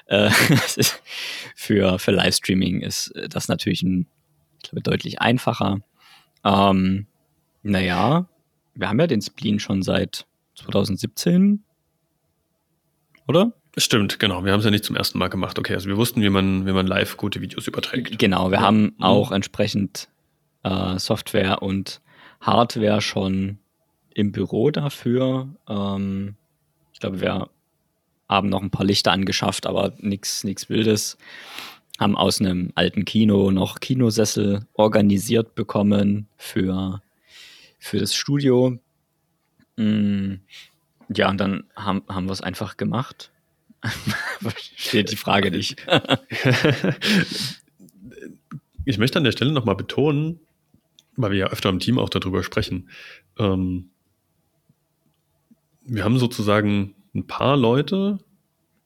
äh, 0.07 0.31
für, 1.55 1.99
für 1.99 2.11
Livestreaming 2.11 2.81
ist 2.81 3.13
das 3.29 3.49
natürlich 3.49 3.83
ein, 3.83 4.07
ich 4.63 4.71
glaube, 4.71 4.83
deutlich 4.83 5.21
einfacher. 5.21 5.81
Ähm, 6.45 7.07
naja, 7.63 8.29
wir 8.75 8.89
haben 8.89 8.99
ja 8.99 9.07
den 9.07 9.23
Spleen 9.23 9.61
schon 9.61 9.83
seit 9.83 10.27
2017, 10.57 11.63
oder? 13.29 13.53
Stimmt, 13.79 14.19
genau. 14.19 14.45
Wir 14.45 14.53
haben 14.53 14.59
es 14.59 14.65
ja 14.67 14.71
nicht 14.71 14.85
zum 14.85 14.97
ersten 14.97 15.19
Mal 15.19 15.29
gemacht. 15.29 15.59
Okay, 15.59 15.75
also 15.75 15.89
wir 15.89 15.97
wussten, 15.97 16.21
wie 16.21 16.29
man, 16.29 16.67
wie 16.67 16.73
man 16.73 16.87
live 16.87 17.17
gute 17.17 17.41
Videos 17.41 17.67
überträgt. 17.67 18.19
Genau, 18.19 18.51
wir 18.51 18.59
Ja. 18.59 18.65
haben 18.65 18.83
Mhm. 18.85 18.93
auch 19.03 19.33
entsprechend 19.33 20.09
äh, 20.63 20.99
Software 20.99 21.63
und 21.63 22.01
Hardware 22.41 23.01
schon 23.01 23.59
im 24.15 24.31
Büro 24.31 24.71
dafür. 24.71 25.49
Ähm, 25.69 26.37
ich 26.93 27.01
glaube, 27.01 27.21
wir 27.21 27.49
haben 28.29 28.49
noch 28.51 28.63
ein 28.63 28.71
paar 28.71 28.85
Lichter 28.87 29.11
angeschafft, 29.13 29.67
aber 29.67 29.95
nichts 29.99 30.45
Wildes. 30.69 31.17
Haben 31.99 32.17
aus 32.17 32.41
einem 32.41 32.73
alten 32.75 33.05
Kino 33.05 33.51
noch 33.51 33.81
Kinosessel 33.81 34.67
organisiert 34.75 35.55
bekommen 35.55 36.29
für, 36.37 37.01
für 37.79 37.99
das 37.99 38.15
Studio. 38.15 38.79
Mm, 39.77 40.35
Ja, 41.15 41.29
und 41.31 41.39
dann 41.41 41.65
haben, 41.77 42.03
haben 42.09 42.27
wir 42.27 42.33
es 42.33 42.41
einfach 42.41 42.77
gemacht. 42.77 43.32
Steht 44.77 45.11
die 45.11 45.17
Frage 45.17 45.51
nicht. 45.51 45.85
Ich 48.85 48.99
möchte 48.99 49.19
an 49.19 49.25
der 49.25 49.33
Stelle 49.33 49.53
nochmal 49.53 49.77
betonen, 49.77 50.41
weil 51.17 51.31
wir 51.31 51.39
ja 51.39 51.47
öfter 51.49 51.69
im 51.69 51.79
Team 51.79 51.99
auch 51.99 52.09
darüber 52.09 52.43
sprechen. 52.43 52.89
Ähm, 53.39 53.91
wir 55.85 56.05
haben 56.05 56.19
sozusagen 56.19 56.95
ein 57.15 57.27
paar 57.27 57.57
Leute, 57.57 58.19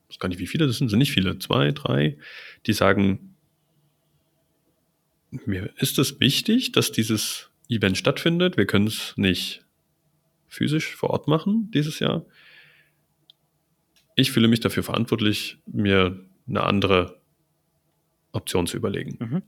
ich 0.09 0.15
weiß 0.15 0.19
gar 0.19 0.29
nicht, 0.29 0.39
wie 0.39 0.47
viele 0.47 0.67
das 0.67 0.77
sind, 0.77 0.89
sind 0.89 0.99
nicht 0.99 1.11
viele, 1.11 1.39
zwei, 1.39 1.71
drei, 1.71 2.17
die 2.65 2.73
sagen, 2.73 3.35
mir 5.45 5.71
ist 5.77 5.99
es 5.99 6.19
wichtig, 6.19 6.71
dass 6.71 6.91
dieses 6.91 7.49
Event 7.69 7.97
stattfindet. 7.97 8.55
Wir 8.55 8.65
können 8.65 8.87
es 8.87 9.13
nicht 9.17 9.65
physisch 10.47 10.95
vor 10.95 11.09
Ort 11.09 11.27
machen 11.27 11.69
dieses 11.71 11.99
Jahr. 11.99 12.25
Ich 14.17 14.31
fühle 14.31 14.47
mich 14.47 14.59
dafür 14.59 14.81
verantwortlich, 14.81 15.59
mir 15.67 16.19
eine 16.47 16.63
andere 16.63 17.21
Option 18.31 18.65
zu 18.65 18.75
überlegen. 18.75 19.17
Mhm. 19.19 19.43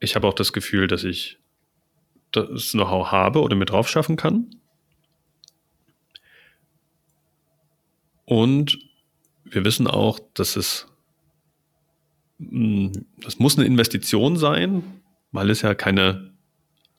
Ich 0.00 0.16
habe 0.16 0.26
auch 0.26 0.32
das 0.32 0.54
Gefühl, 0.54 0.86
dass 0.86 1.04
ich 1.04 1.38
das 2.32 2.70
Know-how 2.70 3.12
habe 3.12 3.42
oder 3.42 3.54
mir 3.54 3.66
drauf 3.66 3.86
schaffen 3.86 4.16
kann. 4.16 4.56
Und 8.24 8.78
wir 9.44 9.62
wissen 9.62 9.86
auch, 9.86 10.18
dass 10.32 10.56
es, 10.56 10.86
mh, 12.38 12.92
das 13.18 13.38
muss 13.38 13.58
eine 13.58 13.66
Investition 13.66 14.38
sein, 14.38 15.02
weil 15.32 15.50
es 15.50 15.60
ja 15.60 15.74
keine 15.74 16.32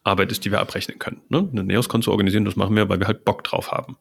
Arbeit 0.03 0.31
ist, 0.31 0.45
die 0.45 0.51
wir 0.51 0.59
abrechnen 0.59 0.99
können. 0.99 1.21
Ne? 1.29 1.49
Eine 1.51 1.63
Neos-Kon 1.63 2.03
zu 2.03 2.11
organisieren, 2.11 2.45
das 2.45 2.55
machen 2.55 2.75
wir, 2.75 2.87
weil 2.87 2.99
wir 2.99 3.07
halt 3.07 3.25
Bock 3.25 3.43
drauf 3.43 3.71
haben. 3.71 3.97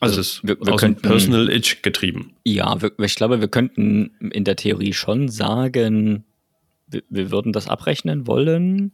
Also 0.00 0.20
es 0.20 0.34
ist 0.34 0.44
wir, 0.44 0.58
wir 0.60 0.74
aus 0.74 0.80
könnten, 0.80 1.02
Personal 1.02 1.48
Itch 1.50 1.82
getrieben. 1.82 2.34
Ja, 2.44 2.80
wir, 2.80 2.92
ich 3.00 3.14
glaube, 3.16 3.40
wir 3.40 3.48
könnten 3.48 4.12
in 4.32 4.44
der 4.44 4.56
Theorie 4.56 4.92
schon 4.92 5.28
sagen, 5.28 6.24
wir, 6.86 7.02
wir 7.08 7.30
würden 7.30 7.52
das 7.52 7.68
abrechnen 7.68 8.26
wollen, 8.26 8.92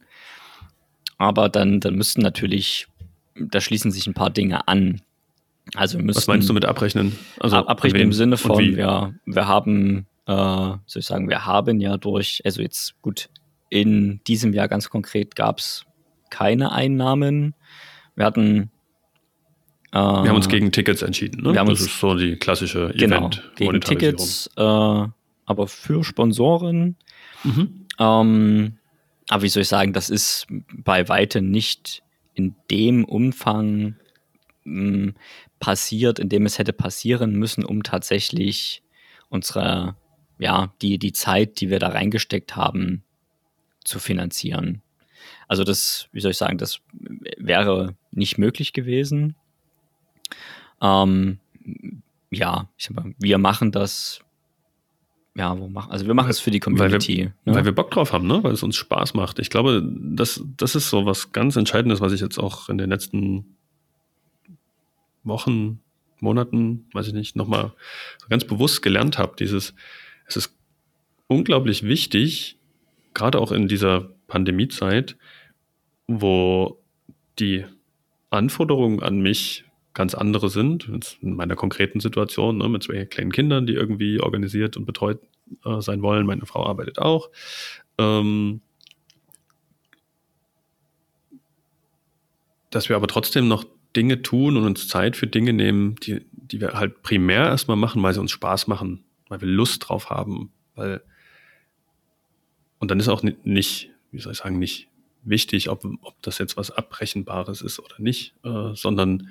aber 1.18 1.48
dann, 1.48 1.80
dann 1.80 1.94
müssten 1.94 2.22
natürlich, 2.22 2.86
da 3.34 3.60
schließen 3.60 3.90
sich 3.90 4.06
ein 4.06 4.14
paar 4.14 4.30
Dinge 4.30 4.66
an. 4.66 5.02
Also 5.74 5.98
wir 5.98 6.04
müssten, 6.04 6.18
Was 6.22 6.26
meinst 6.26 6.48
du 6.48 6.52
mit 6.52 6.64
abrechnen? 6.64 7.18
Also 7.40 7.56
Ab- 7.56 7.68
abrechnen 7.68 8.02
im 8.02 8.12
Sinne 8.12 8.36
von, 8.36 8.58
wir, 8.58 9.14
wir 9.24 9.48
haben, 9.48 10.06
äh, 10.26 10.32
soll 10.34 11.00
ich 11.00 11.06
sagen, 11.06 11.28
wir 11.28 11.46
haben 11.46 11.80
ja 11.80 11.96
durch, 11.96 12.40
also 12.44 12.62
jetzt 12.62 13.00
gut, 13.02 13.28
in 13.70 14.20
diesem 14.26 14.52
Jahr 14.52 14.68
ganz 14.68 14.88
konkret 14.90 15.36
gab 15.36 15.58
es 15.58 15.84
keine 16.30 16.72
Einnahmen. 16.72 17.54
Wir 18.14 18.24
hatten 18.24 18.70
Wir 19.94 20.28
haben 20.28 20.36
uns 20.36 20.48
gegen 20.48 20.72
Tickets 20.72 21.02
entschieden. 21.02 21.42
Ne? 21.42 21.52
wir 21.52 21.60
haben 21.60 21.68
das 21.68 21.80
uns- 21.80 21.90
ist 21.90 22.00
so 22.00 22.16
die 22.16 22.36
klassische 22.36 22.92
genau, 22.96 23.18
Event 23.28 23.42
gegen 23.56 23.80
Tickets, 23.80 24.50
äh, 24.56 24.60
aber 24.60 25.68
für 25.68 26.02
Sponsoren. 26.02 26.96
Mhm. 27.44 27.86
Ähm, 28.00 28.78
aber 29.28 29.42
wie 29.42 29.48
soll 29.48 29.62
ich 29.62 29.68
sagen, 29.68 29.92
das 29.92 30.10
ist 30.10 30.46
bei 30.72 31.08
weitem 31.08 31.50
nicht 31.50 32.02
in 32.34 32.56
dem 32.70 33.04
Umfang 33.04 33.94
mh, 34.64 35.12
passiert, 35.60 36.18
in 36.18 36.28
dem 36.28 36.44
es 36.46 36.58
hätte 36.58 36.72
passieren 36.72 37.36
müssen, 37.36 37.64
um 37.64 37.84
tatsächlich 37.84 38.82
unsere, 39.28 39.94
ja, 40.38 40.72
die, 40.82 40.98
die 40.98 41.12
Zeit, 41.12 41.60
die 41.60 41.70
wir 41.70 41.78
da 41.78 41.88
reingesteckt 41.88 42.56
haben, 42.56 43.04
zu 43.84 44.00
finanzieren. 44.00 44.82
Also 45.46 45.62
das, 45.62 46.08
wie 46.12 46.20
soll 46.20 46.32
ich 46.32 46.36
sagen, 46.38 46.58
das 46.58 46.80
wäre 47.38 47.94
nicht 48.10 48.38
möglich 48.38 48.72
gewesen. 48.72 49.36
Ähm, 50.84 51.38
ja, 52.30 52.68
ich 52.76 52.84
sag 52.84 52.94
mal, 52.96 53.14
wir 53.18 53.38
machen 53.38 53.72
das. 53.72 54.20
Ja, 55.36 55.58
wo 55.58 55.68
machen? 55.68 55.90
Also 55.90 56.06
wir 56.06 56.14
machen 56.14 56.30
es 56.30 56.38
für 56.38 56.50
die 56.52 56.60
Weil 56.60 56.72
wir- 56.74 56.76
Community. 56.76 57.32
ne? 57.44 57.54
Weil 57.54 57.64
wir 57.64 57.72
Bock 57.72 57.90
drauf 57.90 58.12
haben, 58.12 58.26
ne? 58.28 58.44
weil 58.44 58.52
es 58.52 58.62
uns 58.62 58.76
Spaß 58.76 59.14
macht. 59.14 59.38
Ich 59.40 59.50
glaube, 59.50 59.82
das, 59.98 60.44
das 60.56 60.76
ist 60.76 60.90
so 60.90 61.06
was 61.06 61.32
ganz 61.32 61.56
Entscheidendes, 61.56 62.00
was 62.00 62.12
ich 62.12 62.20
jetzt 62.20 62.38
auch 62.38 62.68
in 62.68 62.78
den 62.78 62.90
letzten 62.90 63.56
Wochen, 65.24 65.80
Monaten, 66.20 66.86
weiß 66.92 67.08
ich 67.08 67.14
nicht, 67.14 67.34
nochmal 67.36 67.72
so 68.18 68.28
ganz 68.28 68.44
bewusst 68.44 68.82
gelernt 68.82 69.18
habe. 69.18 69.34
Dieses, 69.38 69.74
es 70.26 70.36
ist 70.36 70.56
unglaublich 71.26 71.82
wichtig, 71.82 72.56
gerade 73.14 73.38
auch 73.40 73.50
in 73.52 73.66
dieser 73.68 74.10
Pandemiezeit, 74.28 75.16
wo 76.06 76.78
die 77.38 77.64
Anforderungen 78.30 79.02
an 79.02 79.20
mich 79.20 79.64
ganz 79.94 80.14
andere 80.14 80.50
sind, 80.50 80.88
jetzt 80.92 81.18
in 81.22 81.34
meiner 81.34 81.56
konkreten 81.56 82.00
Situation, 82.00 82.58
ne, 82.58 82.68
mit 82.68 82.82
zwei 82.82 83.04
kleinen 83.04 83.32
Kindern, 83.32 83.66
die 83.66 83.74
irgendwie 83.74 84.20
organisiert 84.20 84.76
und 84.76 84.84
betreut 84.86 85.20
äh, 85.64 85.80
sein 85.80 86.02
wollen. 86.02 86.26
Meine 86.26 86.46
Frau 86.46 86.66
arbeitet 86.66 86.98
auch. 86.98 87.30
Ähm, 87.96 88.60
dass 92.70 92.88
wir 92.88 92.96
aber 92.96 93.06
trotzdem 93.06 93.46
noch 93.46 93.64
Dinge 93.94 94.22
tun 94.22 94.56
und 94.56 94.64
uns 94.64 94.88
Zeit 94.88 95.16
für 95.16 95.28
Dinge 95.28 95.52
nehmen, 95.52 95.94
die, 96.02 96.26
die 96.32 96.60
wir 96.60 96.72
halt 96.72 97.02
primär 97.02 97.44
erstmal 97.44 97.76
machen, 97.76 98.02
weil 98.02 98.12
sie 98.12 98.20
uns 98.20 98.32
Spaß 98.32 98.66
machen, 98.66 99.04
weil 99.28 99.40
wir 99.40 99.48
Lust 99.48 99.88
drauf 99.88 100.10
haben, 100.10 100.50
weil 100.74 101.02
und 102.80 102.90
dann 102.90 102.98
ist 102.98 103.08
auch 103.08 103.22
ni- 103.22 103.36
nicht, 103.44 103.90
wie 104.10 104.18
soll 104.18 104.32
ich 104.32 104.38
sagen, 104.38 104.58
nicht 104.58 104.88
wichtig, 105.22 105.70
ob, 105.70 105.84
ob 106.02 106.20
das 106.22 106.38
jetzt 106.38 106.56
was 106.56 106.72
Abbrechenbares 106.72 107.62
ist 107.62 107.78
oder 107.78 107.94
nicht, 107.98 108.34
äh, 108.42 108.74
sondern 108.74 109.28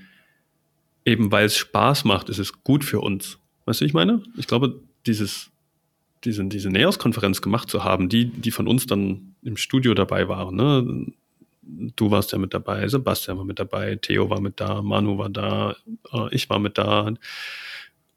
eben 1.06 1.32
weil 1.32 1.46
es 1.46 1.58
Spaß 1.58 2.06
macht, 2.06 2.30
ist 2.30 2.40
es 2.40 2.64
gut 2.64 2.84
für 2.84 3.02
uns. 3.02 3.40
Weißt 3.66 3.82
du, 3.82 3.86
ich 3.86 3.94
meine? 3.94 4.22
Ich 4.38 4.48
glaube, 4.48 4.80
dieses, 5.06 5.52
diese, 6.24 6.46
diese 6.46 6.70
Neos-Konferenz 6.70 7.42
gemacht 7.42 7.70
zu 7.70 7.84
haben, 7.84 8.10
die, 8.10 8.26
die 8.26 8.52
von 8.52 8.68
uns 8.68 8.86
dann 8.86 9.36
im 9.44 9.58
Studio 9.58 9.94
dabei 9.94 10.28
waren, 10.28 10.56
ne? 10.56 11.08
Du 11.96 12.12
warst 12.12 12.34
ja 12.34 12.38
mit 12.38 12.54
dabei, 12.54 12.86
Sebastian 12.90 13.38
war 13.38 13.46
mit 13.46 13.58
dabei, 13.58 13.96
Theo 13.96 14.30
war 14.30 14.42
mit 14.42 14.60
da, 14.60 14.82
Manu 14.82 15.18
war 15.18 15.30
da, 15.30 15.78
äh, 16.12 16.36
ich 16.36 16.50
war 16.50 16.60
mit 16.60 16.78
da, 16.78 17.14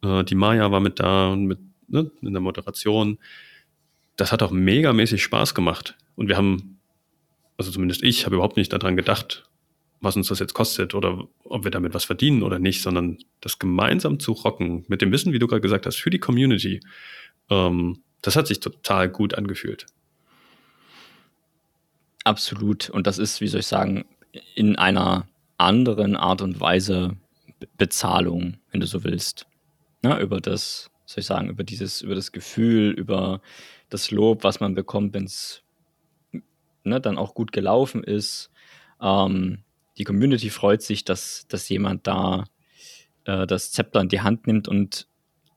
äh, 0.03 0.24
die 0.24 0.34
Maya 0.34 0.72
war 0.72 0.80
mit 0.80 0.99
da 0.99 1.28
und 1.28 1.47
mit 1.47 1.61
ne, 1.87 2.11
in 2.22 2.32
der 2.32 2.41
Moderation. 2.41 3.18
Das 4.16 4.32
hat 4.32 4.43
auch 4.43 4.51
megamäßig 4.51 5.22
Spaß 5.22 5.55
gemacht. 5.55 5.97
Und 6.16 6.28
wir 6.28 6.37
haben, 6.37 6.78
also 7.57 7.70
zumindest 7.70 8.03
ich, 8.03 8.24
habe 8.24 8.34
überhaupt 8.34 8.57
nicht 8.57 8.72
daran 8.72 8.97
gedacht, 8.97 9.49
was 10.01 10.17
uns 10.17 10.29
das 10.29 10.39
jetzt 10.39 10.55
kostet 10.55 10.95
oder 10.95 11.27
ob 11.45 11.65
wir 11.65 11.71
damit 11.71 11.95
was 11.95 12.05
verdienen 12.05 12.43
oder 12.43 12.59
nicht, 12.59 12.83
sondern 12.83 13.19
das 13.41 13.59
gemeinsam 13.59 14.21
zu 14.21 14.33
rocken, 14.33 14.85
mit 14.89 15.01
dem 15.03 15.13
Wissen, 15.13 15.33
wie 15.33 15.39
du 15.39 15.47
gerade 15.47 15.63
gesagt 15.63 15.87
hast, 15.87 15.97
für 15.97 16.11
die 16.11 16.19
Community, 16.19 16.81
ähm, 17.51 18.03
das 18.23 18.37
hat 18.37 18.47
sich 18.47 18.61
total 18.61 19.09
gut 19.09 19.35
angefühlt. 19.35 19.87
Absolut. 22.25 22.91
Und 22.91 23.07
das 23.07 23.19
ist, 23.19 23.41
wie 23.41 23.49
soll 23.49 23.61
ich 23.61 23.67
sagen, 23.67 24.05
in 24.55 24.77
einer 24.77 25.29
anderen 25.59 26.17
Art 26.17 26.43
und 26.43 26.61
Weise 26.61 27.17
Be- 27.61 27.69
Bezahlung, 27.79 28.59
wenn 28.71 28.81
du 28.81 28.87
so 28.87 29.05
willst. 29.05 29.47
Ja, 30.05 30.19
über 30.19 30.41
das, 30.41 30.91
soll 31.07 31.21
ich 31.21 31.27
sagen, 31.27 31.49
über 31.49 31.65
dieses, 31.65 32.03
über 32.03 32.15
das 32.15 32.33
Gefühl, 32.33 32.91
über 32.91 33.41
das 33.89 34.11
Lob, 34.11 34.45
was 34.45 34.61
man 34.61 34.75
bekommt, 34.75 35.15
wenn 35.15 35.25
es 35.25 35.63
ne, 36.85 37.01
dann 37.01 37.17
auch 37.17 37.35
gut 37.35 37.53
gelaufen 37.53 38.03
ist. 38.03 38.51
Ähm, 39.01 39.59
die 39.99 40.05
Community 40.05 40.51
freut 40.51 40.83
sich, 40.83 41.05
dass, 41.05 41.47
dass 41.49 41.69
jemand 41.69 42.07
da 42.07 42.45
äh, 43.25 43.47
das 43.47 43.73
Zepter 43.73 44.01
in 44.01 44.09
die 44.09 44.21
Hand 44.21 44.47
nimmt 44.47 44.69
und 44.69 45.09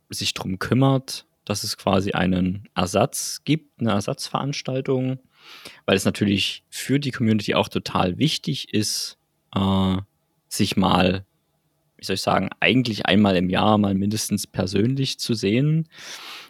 sich 0.09 0.33
darum 0.33 0.59
kümmert, 0.59 1.25
dass 1.45 1.63
es 1.63 1.77
quasi 1.77 2.11
einen 2.11 2.67
Ersatz 2.75 3.41
gibt, 3.43 3.79
eine 3.79 3.91
Ersatzveranstaltung. 3.91 5.19
Weil 5.85 5.95
es 5.95 6.05
natürlich 6.05 6.63
für 6.69 6.99
die 6.99 7.11
Community 7.11 7.55
auch 7.55 7.69
total 7.69 8.17
wichtig 8.17 8.73
ist, 8.73 9.17
äh, 9.55 9.97
sich 10.47 10.77
mal, 10.77 11.25
wie 11.97 12.05
soll 12.05 12.15
ich 12.15 12.21
sagen, 12.21 12.49
eigentlich 12.59 13.05
einmal 13.05 13.35
im 13.35 13.49
Jahr 13.49 13.77
mal 13.77 13.95
mindestens 13.95 14.47
persönlich 14.47 15.17
zu 15.19 15.33
sehen. 15.33 15.87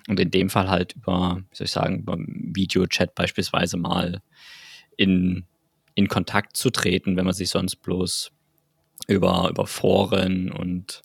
Und 0.08 0.20
in 0.20 0.32
dem 0.32 0.50
Fall 0.50 0.70
halt 0.70 0.96
über, 0.96 1.44
wie 1.50 1.56
soll 1.56 1.66
ich 1.66 1.72
sagen, 1.72 2.00
über 2.00 2.18
Videochat 2.20 3.16
beispielsweise 3.16 3.78
mal 3.78 4.22
in, 4.98 5.46
in 6.00 6.08
Kontakt 6.08 6.56
zu 6.56 6.70
treten, 6.70 7.18
wenn 7.18 7.26
man 7.26 7.34
sich 7.34 7.50
sonst 7.50 7.76
bloß 7.76 8.32
über, 9.08 9.50
über 9.50 9.68
Foren 9.68 10.50
und 10.50 11.02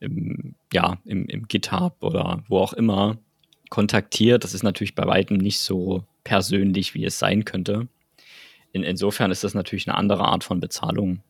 im, 0.00 0.54
ja, 0.72 0.96
im, 1.04 1.26
im 1.26 1.46
GitHub 1.46 2.02
oder 2.02 2.42
wo 2.48 2.58
auch 2.58 2.72
immer 2.72 3.18
kontaktiert. 3.68 4.42
Das 4.42 4.54
ist 4.54 4.62
natürlich 4.62 4.94
bei 4.94 5.06
weitem 5.06 5.36
nicht 5.36 5.60
so 5.60 6.04
persönlich, 6.24 6.94
wie 6.94 7.04
es 7.04 7.18
sein 7.18 7.44
könnte. 7.44 7.88
In, 8.72 8.82
insofern 8.82 9.30
ist 9.30 9.44
das 9.44 9.52
natürlich 9.52 9.86
eine 9.86 9.98
andere 9.98 10.24
Art 10.24 10.42
von 10.42 10.58
Bezahlung. 10.58 11.22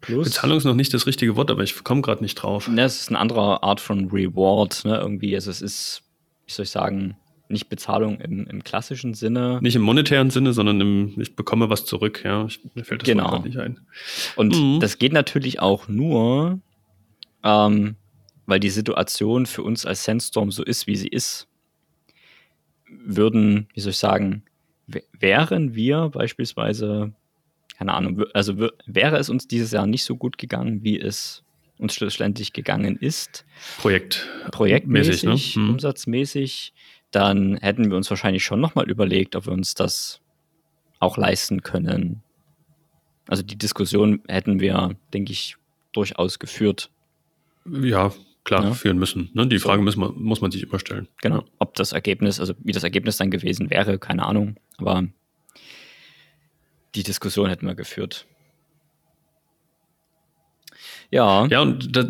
Plus, 0.00 0.28
Bezahlung 0.28 0.56
ist 0.56 0.64
noch 0.64 0.74
nicht 0.74 0.94
das 0.94 1.06
richtige 1.06 1.36
Wort, 1.36 1.50
aber 1.50 1.62
ich 1.62 1.84
komme 1.84 2.00
gerade 2.00 2.22
nicht 2.22 2.36
drauf. 2.36 2.68
Ne, 2.68 2.84
es 2.84 3.02
ist 3.02 3.10
eine 3.10 3.18
andere 3.18 3.62
Art 3.62 3.80
von 3.80 4.08
Reward. 4.08 4.86
Ne? 4.86 4.96
Irgendwie, 4.96 5.34
also 5.34 5.50
es 5.50 5.60
ist, 5.60 6.04
wie 6.46 6.52
soll 6.52 6.64
ich 6.64 6.70
sagen, 6.70 7.18
nicht 7.50 7.68
Bezahlung 7.68 8.20
im, 8.20 8.46
im 8.46 8.62
klassischen 8.64 9.14
Sinne. 9.14 9.58
Nicht 9.62 9.76
im 9.76 9.82
monetären 9.82 10.30
Sinne, 10.30 10.52
sondern 10.52 10.80
im, 10.80 11.20
ich 11.20 11.34
bekomme 11.34 11.70
was 11.70 11.84
zurück, 11.84 12.22
ja. 12.24 12.46
Ich, 12.46 12.60
mir 12.74 12.84
fällt 12.84 13.02
das 13.02 13.08
genau. 13.08 13.38
nicht 13.40 13.58
ein. 13.58 13.80
Und 14.36 14.54
mhm. 14.54 14.80
das 14.80 14.98
geht 14.98 15.12
natürlich 15.12 15.60
auch 15.60 15.88
nur, 15.88 16.60
ähm, 17.42 17.96
weil 18.46 18.60
die 18.60 18.70
Situation 18.70 19.46
für 19.46 19.62
uns 19.62 19.86
als 19.86 20.04
Sandstorm 20.04 20.50
so 20.50 20.64
ist, 20.64 20.86
wie 20.86 20.96
sie 20.96 21.08
ist. 21.08 21.46
Würden, 22.90 23.68
wie 23.74 23.80
soll 23.80 23.90
ich 23.90 23.98
sagen, 23.98 24.42
wären 25.12 25.74
wir 25.74 26.08
beispielsweise, 26.08 27.12
keine 27.76 27.92
Ahnung, 27.94 28.24
also 28.32 28.58
wäre 28.86 29.18
es 29.18 29.28
uns 29.28 29.46
dieses 29.46 29.72
Jahr 29.72 29.86
nicht 29.86 30.04
so 30.04 30.16
gut 30.16 30.38
gegangen, 30.38 30.82
wie 30.82 30.98
es 30.98 31.44
uns 31.78 31.94
schlussendlich 31.94 32.52
gegangen 32.52 32.96
ist. 32.96 33.44
Projekt. 33.78 34.26
Projektmäßig, 34.50 35.22
ne? 35.24 35.36
hm. 35.36 35.78
Dann 37.10 37.56
hätten 37.56 37.90
wir 37.90 37.96
uns 37.96 38.10
wahrscheinlich 38.10 38.44
schon 38.44 38.60
nochmal 38.60 38.90
überlegt, 38.90 39.36
ob 39.36 39.46
wir 39.46 39.52
uns 39.52 39.74
das 39.74 40.20
auch 41.00 41.16
leisten 41.16 41.62
können. 41.62 42.22
Also 43.28 43.42
die 43.42 43.56
Diskussion 43.56 44.22
hätten 44.28 44.60
wir, 44.60 44.96
denke 45.12 45.32
ich, 45.32 45.56
durchaus 45.92 46.38
geführt. 46.38 46.90
Ja, 47.66 48.12
klar, 48.44 48.64
ja. 48.64 48.72
führen 48.72 48.98
müssen. 48.98 49.30
Ne? 49.34 49.46
Die 49.46 49.58
Frage 49.58 49.82
muss 49.82 49.96
man, 49.96 50.14
muss 50.16 50.40
man 50.40 50.50
sich 50.50 50.62
immer 50.62 50.78
stellen. 50.78 51.08
Genau. 51.20 51.44
Ob 51.58 51.74
das 51.74 51.92
Ergebnis, 51.92 52.40
also 52.40 52.54
wie 52.60 52.72
das 52.72 52.84
Ergebnis 52.84 53.16
dann 53.16 53.30
gewesen 53.30 53.70
wäre, 53.70 53.98
keine 53.98 54.24
Ahnung. 54.24 54.56
Aber 54.78 55.06
die 56.94 57.02
Diskussion 57.02 57.48
hätten 57.48 57.66
wir 57.66 57.74
geführt. 57.74 58.26
Ja. 61.10 61.46
Ja, 61.46 61.60
und 61.60 61.96
da, 61.96 62.08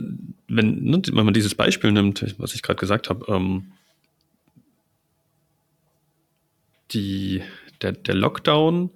wenn, 0.48 0.84
ne, 0.84 1.02
wenn 1.12 1.24
man 1.24 1.34
dieses 1.34 1.54
Beispiel 1.54 1.92
nimmt, 1.92 2.34
was 2.38 2.54
ich 2.54 2.62
gerade 2.62 2.78
gesagt 2.78 3.08
habe, 3.10 3.24
ähm, 3.28 3.72
die, 6.92 7.42
der, 7.82 7.92
der 7.92 8.14
Lockdown, 8.14 8.90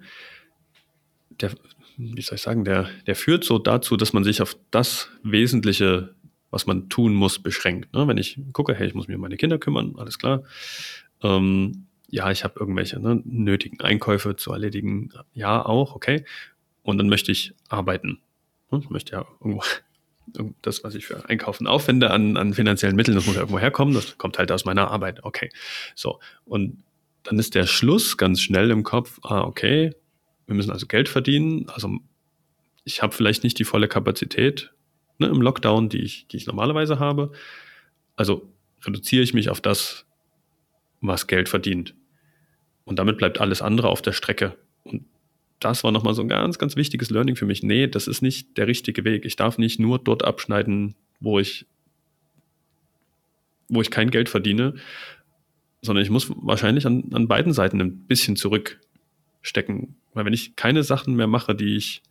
der, 1.29 1.51
wie 1.97 2.21
soll 2.21 2.35
ich 2.35 2.41
sagen, 2.41 2.65
der, 2.65 2.89
der 3.07 3.15
führt 3.15 3.43
so 3.43 3.59
dazu, 3.59 3.97
dass 3.97 4.13
man 4.13 4.23
sich 4.23 4.41
auf 4.41 4.57
das 4.71 5.09
Wesentliche, 5.23 6.15
was 6.51 6.65
man 6.65 6.89
tun 6.89 7.13
muss, 7.13 7.39
beschränkt. 7.39 7.93
Ne? 7.93 8.07
Wenn 8.07 8.17
ich 8.17 8.39
gucke, 8.53 8.75
hey, 8.75 8.87
ich 8.87 8.93
muss 8.93 9.07
mich 9.07 9.15
um 9.15 9.21
meine 9.21 9.37
Kinder 9.37 9.57
kümmern, 9.57 9.95
alles 9.97 10.19
klar. 10.19 10.43
Ähm, 11.21 11.87
ja, 12.09 12.29
ich 12.29 12.43
habe 12.43 12.59
irgendwelche 12.59 12.99
ne, 12.99 13.21
nötigen 13.25 13.81
Einkäufe 13.81 14.35
zu 14.35 14.51
erledigen. 14.51 15.09
Ja, 15.33 15.65
auch, 15.65 15.95
okay. 15.95 16.25
Und 16.83 16.97
dann 16.99 17.09
möchte 17.09 17.31
ich 17.31 17.53
arbeiten. 17.69 18.19
Ne? 18.69 18.81
Ich 18.83 18.89
möchte 18.89 19.13
ja 19.13 19.25
irgendwo 19.39 19.63
das, 20.61 20.83
was 20.83 20.95
ich 20.95 21.07
für 21.07 21.27
Einkaufen 21.27 21.65
aufwende 21.65 22.11
an, 22.11 22.37
an 22.37 22.53
finanziellen 22.53 22.95
Mitteln, 22.95 23.15
das 23.15 23.25
muss 23.25 23.35
ja 23.35 23.41
irgendwo 23.41 23.59
herkommen. 23.59 23.93
Das 23.93 24.17
kommt 24.17 24.37
halt 24.37 24.51
aus 24.51 24.65
meiner 24.65 24.91
Arbeit. 24.91 25.23
Okay. 25.23 25.49
So. 25.95 26.19
Und 26.45 26.83
dann 27.23 27.39
ist 27.39 27.55
der 27.55 27.65
Schluss 27.65 28.17
ganz 28.17 28.41
schnell 28.41 28.69
im 28.71 28.83
Kopf, 28.83 29.19
ah, 29.23 29.41
okay, 29.41 29.95
wir 30.45 30.55
müssen 30.55 30.71
also 30.71 30.87
Geld 30.87 31.09
verdienen. 31.09 31.69
Also 31.69 31.99
ich 32.83 33.01
habe 33.01 33.13
vielleicht 33.13 33.43
nicht 33.43 33.57
die 33.59 33.63
volle 33.63 33.87
Kapazität 33.87 34.73
ne, 35.17 35.27
im 35.27 35.41
Lockdown, 35.41 35.89
die 35.89 36.01
ich, 36.01 36.27
die 36.27 36.37
ich 36.37 36.47
normalerweise 36.47 36.99
habe. 36.99 37.31
Also 38.15 38.51
reduziere 38.85 39.23
ich 39.23 39.33
mich 39.33 39.49
auf 39.49 39.61
das, 39.61 40.05
was 41.01 41.27
Geld 41.27 41.49
verdient. 41.49 41.95
Und 42.83 42.99
damit 42.99 43.17
bleibt 43.17 43.39
alles 43.39 43.61
andere 43.61 43.89
auf 43.89 44.01
der 44.01 44.11
Strecke. 44.11 44.57
Und 44.83 45.05
das 45.59 45.83
war 45.85 45.91
nochmal 45.91 46.13
so 46.13 46.21
ein 46.21 46.27
ganz, 46.27 46.59
ganz 46.59 46.75
wichtiges 46.75 47.09
Learning 47.09 47.37
für 47.37 47.45
mich. 47.45 47.63
Nee, 47.63 47.87
das 47.87 48.07
ist 48.07 48.21
nicht 48.21 48.57
der 48.57 48.67
richtige 48.67 49.05
Weg. 49.05 49.23
Ich 49.23 49.37
darf 49.37 49.57
nicht 49.57 49.79
nur 49.79 49.99
dort 49.99 50.25
abschneiden, 50.25 50.95
wo 51.21 51.39
ich, 51.39 51.65
wo 53.69 53.81
ich 53.81 53.89
kein 53.89 54.11
Geld 54.11 54.27
verdiene, 54.27 54.75
sondern 55.83 56.03
ich 56.03 56.09
muss 56.09 56.31
wahrscheinlich 56.35 56.85
an, 56.85 57.03
an 57.13 57.27
beiden 57.27 57.53
Seiten 57.53 57.79
ein 57.81 58.05
bisschen 58.05 58.35
zurückstecken. 58.35 59.95
Weil 60.13 60.25
wenn 60.25 60.33
ich 60.33 60.55
keine 60.55 60.83
Sachen 60.83 61.15
mehr 61.15 61.27
mache, 61.27 61.55
die 61.55 61.75
ich, 61.75 62.01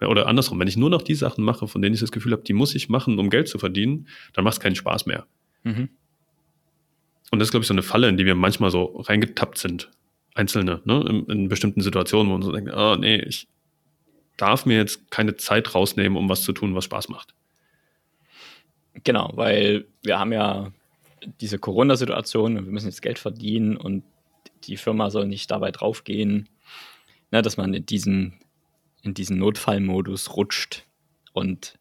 oder 0.00 0.26
andersrum, 0.26 0.58
wenn 0.58 0.68
ich 0.68 0.76
nur 0.76 0.90
noch 0.90 1.02
die 1.02 1.14
Sachen 1.14 1.44
mache, 1.44 1.68
von 1.68 1.82
denen 1.82 1.94
ich 1.94 2.00
das 2.00 2.12
Gefühl 2.12 2.32
habe, 2.32 2.42
die 2.42 2.52
muss 2.52 2.74
ich 2.74 2.88
machen, 2.88 3.18
um 3.18 3.30
Geld 3.30 3.48
zu 3.48 3.58
verdienen, 3.58 4.08
dann 4.32 4.44
macht 4.44 4.54
es 4.54 4.60
keinen 4.60 4.74
Spaß 4.74 5.06
mehr. 5.06 5.26
Mhm. 5.62 5.88
Und 7.30 7.38
das 7.38 7.48
ist, 7.48 7.50
glaube 7.52 7.62
ich, 7.62 7.68
so 7.68 7.74
eine 7.74 7.82
Falle, 7.82 8.08
in 8.08 8.16
die 8.16 8.26
wir 8.26 8.34
manchmal 8.34 8.70
so 8.70 8.84
reingetappt 9.00 9.58
sind. 9.58 9.90
Einzelne, 10.34 10.80
ne? 10.84 11.04
in, 11.08 11.26
in 11.26 11.48
bestimmten 11.48 11.80
Situationen, 11.80 12.28
wo 12.28 12.32
man 12.32 12.42
so 12.42 12.52
denkt, 12.52 12.72
oh 12.74 12.96
nee, 12.96 13.16
ich 13.16 13.46
darf 14.36 14.66
mir 14.66 14.76
jetzt 14.76 15.10
keine 15.10 15.36
Zeit 15.36 15.74
rausnehmen, 15.74 16.18
um 16.18 16.28
was 16.28 16.42
zu 16.42 16.52
tun, 16.52 16.74
was 16.74 16.84
Spaß 16.84 17.08
macht. 17.08 17.34
Genau, 19.04 19.30
weil 19.34 19.86
wir 20.02 20.18
haben 20.18 20.32
ja 20.32 20.72
diese 21.40 21.58
Corona-Situation 21.58 22.58
und 22.58 22.66
wir 22.66 22.72
müssen 22.72 22.88
jetzt 22.88 23.02
Geld 23.02 23.18
verdienen 23.18 23.76
und 23.76 24.04
die 24.64 24.76
Firma 24.76 25.10
soll 25.10 25.26
nicht 25.26 25.50
dabei 25.50 25.70
draufgehen, 25.70 26.48
ne, 27.30 27.42
dass 27.42 27.56
man 27.56 27.74
in 27.74 27.86
diesen, 27.86 28.38
in 29.02 29.14
diesen 29.14 29.38
Notfallmodus 29.38 30.36
rutscht 30.36 30.86
und 31.32 31.78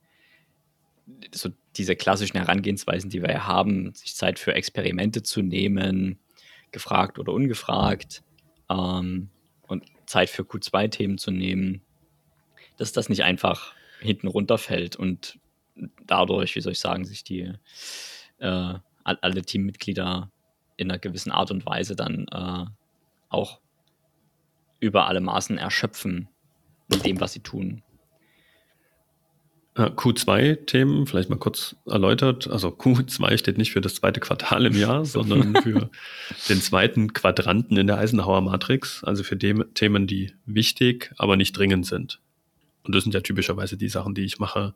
so 1.33 1.49
diese 1.75 1.95
klassischen 1.95 2.37
Herangehensweisen, 2.37 3.09
die 3.09 3.21
wir 3.21 3.31
ja 3.31 3.47
haben, 3.47 3.93
sich 3.93 4.15
Zeit 4.15 4.39
für 4.39 4.53
Experimente 4.53 5.23
zu 5.23 5.41
nehmen, 5.41 6.19
gefragt 6.71 7.19
oder 7.19 7.33
ungefragt, 7.33 8.23
ähm, 8.69 9.29
und 9.67 9.85
Zeit 10.05 10.29
für 10.29 10.43
Q2-Themen 10.43 11.17
zu 11.17 11.31
nehmen, 11.31 11.81
dass 12.77 12.91
das 12.91 13.09
nicht 13.09 13.23
einfach 13.23 13.73
hinten 13.99 14.27
runterfällt 14.27 14.95
und 14.95 15.39
dadurch, 16.05 16.55
wie 16.55 16.61
soll 16.61 16.73
ich 16.73 16.79
sagen, 16.79 17.05
sich 17.05 17.23
die 17.23 17.53
äh, 18.39 18.73
alle 19.03 19.41
Teammitglieder 19.41 20.31
in 20.77 20.89
einer 20.89 20.99
gewissen 20.99 21.31
Art 21.31 21.51
und 21.51 21.65
Weise 21.65 21.95
dann 21.95 22.25
äh, 22.31 22.65
auch 23.29 23.59
über 24.79 25.07
alle 25.07 25.21
Maßen 25.21 25.57
erschöpfen 25.57 26.27
mit 26.89 27.05
dem, 27.05 27.19
was 27.19 27.33
sie 27.33 27.39
tun. 27.39 27.83
Q2-Themen, 29.75 31.07
vielleicht 31.07 31.31
mal 31.31 31.39
kurz 31.39 31.75
erläutert. 31.87 32.47
Also 32.47 32.67
Q2 32.69 33.37
steht 33.39 33.57
nicht 33.57 33.71
für 33.71 33.81
das 33.81 33.95
zweite 33.95 34.19
Quartal 34.19 34.67
im 34.67 34.77
Jahr, 34.77 35.03
sondern 35.03 35.55
für 35.63 35.89
den 36.47 36.61
zweiten 36.61 37.13
Quadranten 37.13 37.77
in 37.77 37.87
der 37.87 37.97
Eisenhower 37.97 38.41
Matrix, 38.41 39.03
also 39.03 39.23
für 39.23 39.37
Themen, 39.37 40.07
die 40.07 40.33
wichtig, 40.45 41.11
aber 41.17 41.37
nicht 41.37 41.57
dringend 41.57 41.87
sind. 41.87 42.19
Und 42.83 42.93
das 42.93 43.03
sind 43.03 43.13
ja 43.13 43.21
typischerweise 43.21 43.75
die 43.75 43.89
Sachen, 43.89 44.13
die 44.13 44.23
ich 44.23 44.37
mache, 44.37 44.75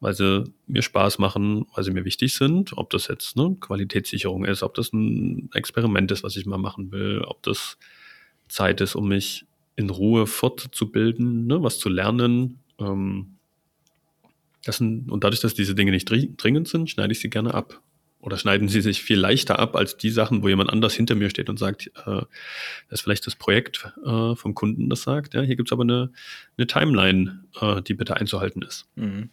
weil 0.00 0.14
sie 0.14 0.44
mir 0.66 0.82
Spaß 0.82 1.18
machen, 1.18 1.66
weil 1.74 1.84
sie 1.84 1.90
mir 1.90 2.04
wichtig 2.04 2.34
sind. 2.34 2.76
Ob 2.76 2.90
das 2.90 3.08
jetzt 3.08 3.36
ne, 3.36 3.56
Qualitätssicherung 3.60 4.44
ist, 4.44 4.62
ob 4.62 4.74
das 4.74 4.92
ein 4.92 5.50
Experiment 5.54 6.10
ist, 6.10 6.22
was 6.22 6.36
ich 6.36 6.46
mal 6.46 6.58
machen 6.58 6.92
will, 6.92 7.22
ob 7.22 7.42
das 7.42 7.78
Zeit 8.48 8.80
ist, 8.80 8.94
um 8.94 9.08
mich 9.08 9.46
in 9.76 9.90
Ruhe 9.90 10.26
fortzubilden, 10.26 11.46
ne, 11.46 11.62
was 11.62 11.78
zu 11.78 11.88
lernen. 11.88 12.60
Ähm, 12.78 13.34
sind, 14.66 15.10
und 15.10 15.24
dadurch, 15.24 15.40
dass 15.40 15.54
diese 15.54 15.74
Dinge 15.74 15.92
nicht 15.92 16.10
dringend 16.10 16.68
sind, 16.68 16.90
schneide 16.90 17.12
ich 17.12 17.20
sie 17.20 17.30
gerne 17.30 17.54
ab. 17.54 17.80
Oder 18.20 18.36
schneiden 18.36 18.68
sie 18.68 18.80
sich 18.80 19.00
viel 19.00 19.18
leichter 19.18 19.58
ab 19.60 19.76
als 19.76 19.96
die 19.96 20.10
Sachen, 20.10 20.42
wo 20.42 20.48
jemand 20.48 20.70
anders 20.70 20.92
hinter 20.92 21.14
mir 21.14 21.30
steht 21.30 21.48
und 21.48 21.58
sagt, 21.58 21.86
äh, 21.86 22.02
das 22.04 22.26
ist 22.90 23.00
vielleicht 23.02 23.26
das 23.26 23.36
Projekt 23.36 23.92
äh, 24.04 24.34
vom 24.34 24.54
Kunden, 24.54 24.90
das 24.90 25.02
sagt, 25.02 25.34
ja, 25.34 25.42
hier 25.42 25.54
gibt's 25.54 25.72
aber 25.72 25.84
eine, 25.84 26.10
eine 26.56 26.66
Timeline, 26.66 27.44
äh, 27.60 27.80
die 27.80 27.94
bitte 27.94 28.16
einzuhalten 28.16 28.62
ist. 28.62 28.88
Mhm. 28.96 29.30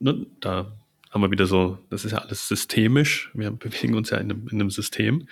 Ne, 0.00 0.26
da 0.40 0.72
haben 1.10 1.22
wir 1.22 1.30
wieder 1.30 1.46
so, 1.46 1.78
das 1.90 2.04
ist 2.04 2.12
ja 2.12 2.18
alles 2.18 2.48
systemisch. 2.48 3.30
Wir 3.34 3.50
bewegen 3.50 3.94
uns 3.94 4.10
ja 4.10 4.16
in 4.18 4.30
einem, 4.30 4.48
in 4.48 4.60
einem 4.60 4.70
System. 4.70 5.28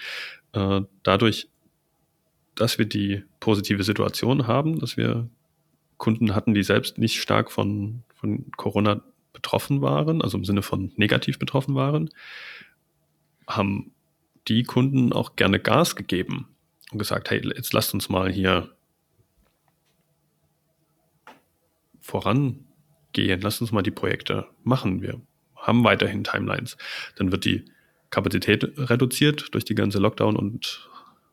Äh, 0.52 0.82
dadurch, 1.02 1.48
dass 2.54 2.78
wir 2.78 2.86
die 2.86 3.24
positive 3.40 3.82
Situation 3.82 4.46
haben, 4.46 4.78
dass 4.78 4.96
wir 4.96 5.28
Kunden 5.96 6.34
hatten, 6.34 6.54
die 6.54 6.62
selbst 6.62 6.98
nicht 6.98 7.20
stark 7.20 7.50
von, 7.50 8.02
von 8.14 8.50
Corona 8.56 9.02
betroffen 9.32 9.80
waren, 9.80 10.20
also 10.22 10.36
im 10.36 10.44
Sinne 10.44 10.62
von 10.62 10.92
negativ 10.96 11.38
betroffen 11.38 11.74
waren, 11.74 12.10
haben 13.46 13.92
die 14.48 14.64
Kunden 14.64 15.12
auch 15.12 15.36
gerne 15.36 15.60
Gas 15.60 15.96
gegeben 15.96 16.48
und 16.92 16.98
gesagt, 16.98 17.30
hey, 17.30 17.40
jetzt 17.56 17.72
lasst 17.72 17.94
uns 17.94 18.08
mal 18.08 18.30
hier 18.30 18.74
voran 22.00 22.67
gehen, 23.26 23.40
lass 23.40 23.60
uns 23.60 23.72
mal 23.72 23.82
die 23.82 23.90
Projekte 23.90 24.46
machen. 24.64 25.02
Wir 25.02 25.20
haben 25.56 25.84
weiterhin 25.84 26.24
Timelines. 26.24 26.76
Dann 27.16 27.32
wird 27.32 27.44
die 27.44 27.64
Kapazität 28.10 28.64
reduziert 28.76 29.54
durch 29.54 29.64
die 29.64 29.74
ganze 29.74 29.98
Lockdown 29.98 30.36
und 30.36 30.88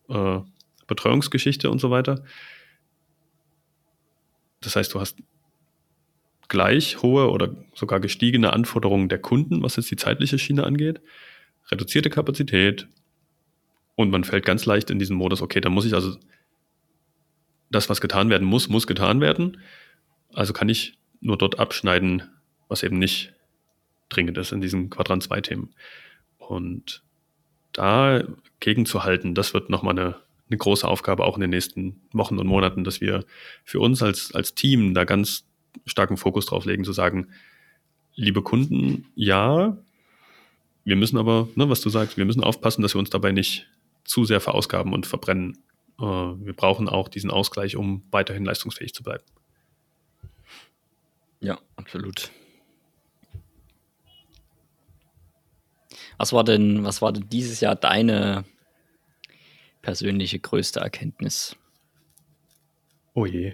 äh, 0.09 0.39
Betreuungsgeschichte 0.87 1.69
und 1.69 1.79
so 1.79 1.89
weiter. 1.89 2.23
Das 4.61 4.75
heißt, 4.75 4.93
du 4.93 4.99
hast 4.99 5.19
gleich 6.47 7.01
hohe 7.01 7.29
oder 7.29 7.55
sogar 7.73 7.99
gestiegene 7.99 8.53
Anforderungen 8.53 9.09
der 9.09 9.19
Kunden, 9.19 9.63
was 9.63 9.77
jetzt 9.77 9.89
die 9.89 9.95
zeitliche 9.95 10.37
Schiene 10.37 10.63
angeht, 10.63 11.01
reduzierte 11.71 12.09
Kapazität 12.09 12.87
und 13.95 14.11
man 14.11 14.23
fällt 14.23 14.45
ganz 14.45 14.65
leicht 14.65 14.89
in 14.89 14.99
diesen 14.99 15.15
Modus, 15.15 15.41
okay, 15.41 15.61
dann 15.61 15.73
muss 15.73 15.85
ich 15.85 15.93
also 15.93 16.17
das, 17.71 17.89
was 17.89 18.01
getan 18.01 18.29
werden 18.29 18.47
muss, 18.47 18.69
muss 18.69 18.87
getan 18.87 19.21
werden. 19.21 19.57
Also 20.33 20.53
kann 20.53 20.69
ich 20.69 20.97
nur 21.21 21.37
dort 21.37 21.59
abschneiden, 21.59 22.23
was 22.67 22.83
eben 22.83 22.99
nicht 22.99 23.33
dringend 24.09 24.37
ist 24.37 24.51
in 24.51 24.61
diesen 24.61 24.89
Quadrant 24.89 25.23
2 25.23 25.41
Themen. 25.41 25.73
Und 26.37 27.03
da 27.73 28.23
gegenzuhalten, 28.59 29.35
das 29.35 29.53
wird 29.53 29.69
nochmal 29.69 29.97
eine, 29.97 30.15
eine 30.49 30.57
große 30.57 30.87
Aufgabe 30.87 31.25
auch 31.25 31.35
in 31.35 31.41
den 31.41 31.49
nächsten 31.49 32.01
Wochen 32.13 32.37
und 32.37 32.47
Monaten, 32.47 32.83
dass 32.83 33.01
wir 33.01 33.25
für 33.63 33.79
uns 33.79 34.01
als, 34.01 34.33
als 34.33 34.55
Team 34.55 34.93
da 34.93 35.03
ganz 35.03 35.45
starken 35.85 36.17
Fokus 36.17 36.45
drauf 36.45 36.65
legen, 36.65 36.85
zu 36.85 36.93
sagen, 36.93 37.29
liebe 38.15 38.41
Kunden, 38.41 39.07
ja, 39.15 39.77
wir 40.85 40.95
müssen 40.95 41.17
aber, 41.17 41.49
ne, 41.55 41.69
was 41.69 41.81
du 41.81 41.89
sagst, 41.89 42.17
wir 42.17 42.25
müssen 42.25 42.43
aufpassen, 42.43 42.81
dass 42.81 42.95
wir 42.95 42.99
uns 42.99 43.09
dabei 43.09 43.31
nicht 43.31 43.67
zu 44.05 44.23
sehr 44.23 44.39
verausgaben 44.39 44.93
und 44.93 45.05
verbrennen. 45.05 45.57
Äh, 45.99 46.03
wir 46.03 46.53
brauchen 46.53 46.87
auch 46.87 47.09
diesen 47.09 47.31
Ausgleich, 47.31 47.75
um 47.75 48.03
weiterhin 48.11 48.45
leistungsfähig 48.45 48.93
zu 48.93 49.03
bleiben. 49.03 49.23
Ja, 51.39 51.59
absolut. 51.75 52.31
Was 56.17 56.33
war 56.33 56.43
denn, 56.43 56.83
was 56.83 57.01
war 57.01 57.11
denn 57.13 57.29
dieses 57.29 57.59
Jahr 57.59 57.75
deine 57.75 58.45
persönliche 59.81 60.39
größte 60.39 60.79
Erkenntnis? 60.79 61.55
Oh 63.13 63.25
je. 63.25 63.53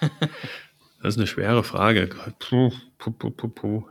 Das 1.02 1.14
ist 1.14 1.18
eine 1.18 1.26
schwere 1.28 1.62
Frage. 1.62 2.08
Puh, 2.40 2.72
puh, 2.98 3.10
puh, 3.12 3.30
puh, 3.30 3.48
puh. 3.48 3.84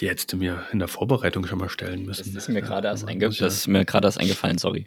Die 0.00 0.08
hättest 0.08 0.32
du 0.32 0.36
mir 0.38 0.66
in 0.72 0.78
der 0.80 0.88
Vorbereitung 0.88 1.46
schon 1.46 1.58
mal 1.58 1.68
stellen 1.68 2.06
müssen. 2.06 2.34
Das 2.34 2.44
ist 2.44 2.48
mir 2.48 2.62
gerade 2.62 2.88
erst, 2.88 3.02
Ja, 3.04 3.08
einge 3.10 3.26
muss 3.26 3.38
ja- 3.38 3.46
das 3.46 3.54
ist 3.54 3.66
mir 3.68 3.84
gerade 3.84 4.08
erst 4.08 4.18
eingefallen, 4.18 4.58
sorry. 4.58 4.86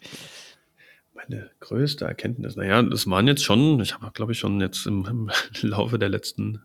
Meine 1.28 1.50
größte 1.62 2.06
Erkenntnis, 2.06 2.56
naja, 2.56 2.82
das 2.84 3.10
waren 3.10 3.28
jetzt 3.28 3.44
schon, 3.44 3.80
ich 3.80 3.94
habe, 3.96 4.12
glaube 4.12 4.34
ich, 4.34 4.40
schon 4.40 4.60
jetzt 4.60 4.86
im, 4.88 5.06
im 5.06 5.32
Laufe 5.70 5.98
der 6.00 6.10
letzten 6.10 6.62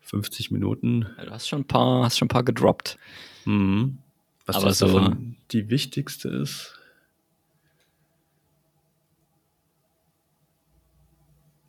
50 0.00 0.50
Minuten, 0.50 1.06
Du 1.24 1.30
hast 1.30 1.48
schon 1.48 1.60
ein 1.60 1.66
paar, 1.66 2.04
hast 2.04 2.18
schon 2.18 2.26
ein 2.26 2.30
paar 2.30 2.44
gedroppt. 2.44 2.98
mhm, 3.44 3.98
was 4.46 4.56
Aber 4.56 4.72
so- 4.72 4.86
davon 4.86 5.36
die 5.50 5.68
wichtigste 5.70 6.28
ist. 6.28 6.72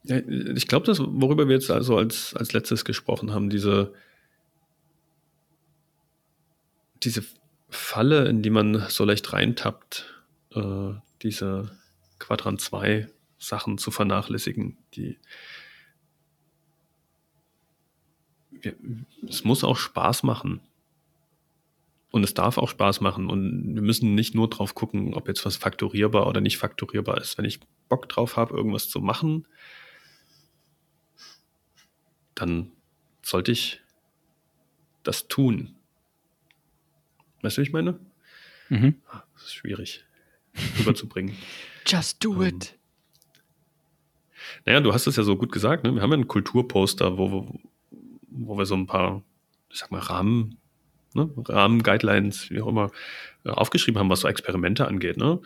Ja, 0.04 0.18
ich 0.20 0.68
glaube, 0.68 0.86
das, 0.86 1.00
worüber 1.02 1.48
wir 1.48 1.56
jetzt 1.56 1.70
also 1.70 1.98
als, 1.98 2.34
als 2.34 2.54
letztes 2.54 2.86
gesprochen 2.86 3.34
haben, 3.34 3.50
diese, 3.50 3.94
diese 7.04 7.24
Falle, 7.70 8.28
in 8.30 8.42
die 8.42 8.50
man 8.50 8.86
so 8.90 9.04
leicht 9.04 9.34
reintappt, 9.34 10.06
äh, 10.56 10.94
diese 11.22 11.78
Quadrant 12.20 12.62
2 12.62 13.08
Sachen 13.38 13.78
zu 13.78 13.92
vernachlässigen, 13.92 14.78
die 14.94 15.20
es 19.28 19.44
muss 19.44 19.64
auch 19.64 19.78
Spaß 19.78 20.24
machen. 20.24 20.62
Und 22.10 22.24
es 22.24 22.34
darf 22.34 22.58
auch 22.58 22.70
Spaß 22.70 23.02
machen. 23.02 23.30
Und 23.30 23.76
wir 23.76 23.82
müssen 23.82 24.16
nicht 24.16 24.34
nur 24.34 24.50
drauf 24.50 24.74
gucken, 24.74 25.14
ob 25.14 25.28
jetzt 25.28 25.46
was 25.46 25.58
faktorierbar 25.58 26.26
oder 26.26 26.42
nicht 26.42 26.58
faktorierbar 26.58 27.20
ist. 27.20 27.38
Wenn 27.38 27.46
ich 27.46 27.60
Bock 27.90 28.10
drauf 28.10 28.38
habe, 28.38 28.56
irgendwas 28.56 28.90
zu 28.90 29.00
machen, 29.00 29.46
dann 32.34 32.72
sollte 33.22 33.52
ich 33.52 33.82
das 35.04 35.28
tun. 35.28 35.76
Weißt 37.42 37.58
du, 37.58 37.62
wie 37.62 37.68
ich 37.68 37.74
meine? 37.74 38.00
Mhm. 38.70 39.02
Ah, 39.10 39.24
Das 39.36 39.44
ist 39.44 39.54
schwierig 39.54 40.07
rüberzubringen. 40.80 41.36
Just 41.86 42.24
do 42.24 42.44
it. 42.44 42.78
Naja, 44.66 44.80
du 44.80 44.94
hast 44.94 45.08
es 45.08 45.16
ja 45.16 45.24
so 45.24 45.36
gut 45.36 45.52
gesagt, 45.52 45.84
ne? 45.84 45.94
Wir 45.94 46.02
haben 46.02 46.12
ja 46.12 46.18
ein 46.18 46.28
Kulturposter, 46.28 47.18
wo, 47.18 47.32
wo, 47.32 47.60
wo 48.30 48.58
wir 48.58 48.66
so 48.66 48.76
ein 48.76 48.88
paar, 48.88 49.24
ich 49.70 49.80
sag 49.80 49.92
mal, 49.92 50.00
Rahmen, 50.00 50.58
ne? 51.14 51.30
Rahmen, 51.48 51.84
Guidelines, 51.84 52.50
wie 52.50 52.62
auch 52.62 52.68
immer, 52.68 52.92
äh, 53.46 53.50
aufgeschrieben 53.50 54.00
haben, 54.00 54.10
was 54.10 54.22
so 54.22 54.28
Experimente 54.28 54.88
angeht, 54.88 55.18
ne? 55.18 55.40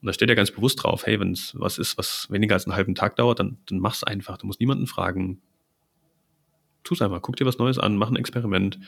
Und 0.00 0.06
da 0.06 0.12
steht 0.12 0.28
ja 0.28 0.34
ganz 0.34 0.50
bewusst 0.50 0.82
drauf, 0.82 1.06
hey, 1.06 1.18
wenn 1.18 1.32
es 1.32 1.54
was 1.56 1.78
ist, 1.78 1.96
was 1.96 2.30
weniger 2.30 2.54
als 2.54 2.66
einen 2.66 2.76
halben 2.76 2.94
Tag 2.94 3.16
dauert, 3.16 3.40
dann, 3.40 3.56
dann 3.66 3.78
mach's 3.78 4.04
einfach. 4.04 4.36
Du 4.36 4.46
musst 4.46 4.60
niemanden 4.60 4.86
fragen. 4.86 5.40
Tu's 6.84 7.02
einfach, 7.02 7.22
guck 7.22 7.36
dir 7.36 7.46
was 7.46 7.58
Neues 7.58 7.78
an, 7.78 7.96
mach 7.96 8.10
ein 8.10 8.16
Experiment. 8.16 8.78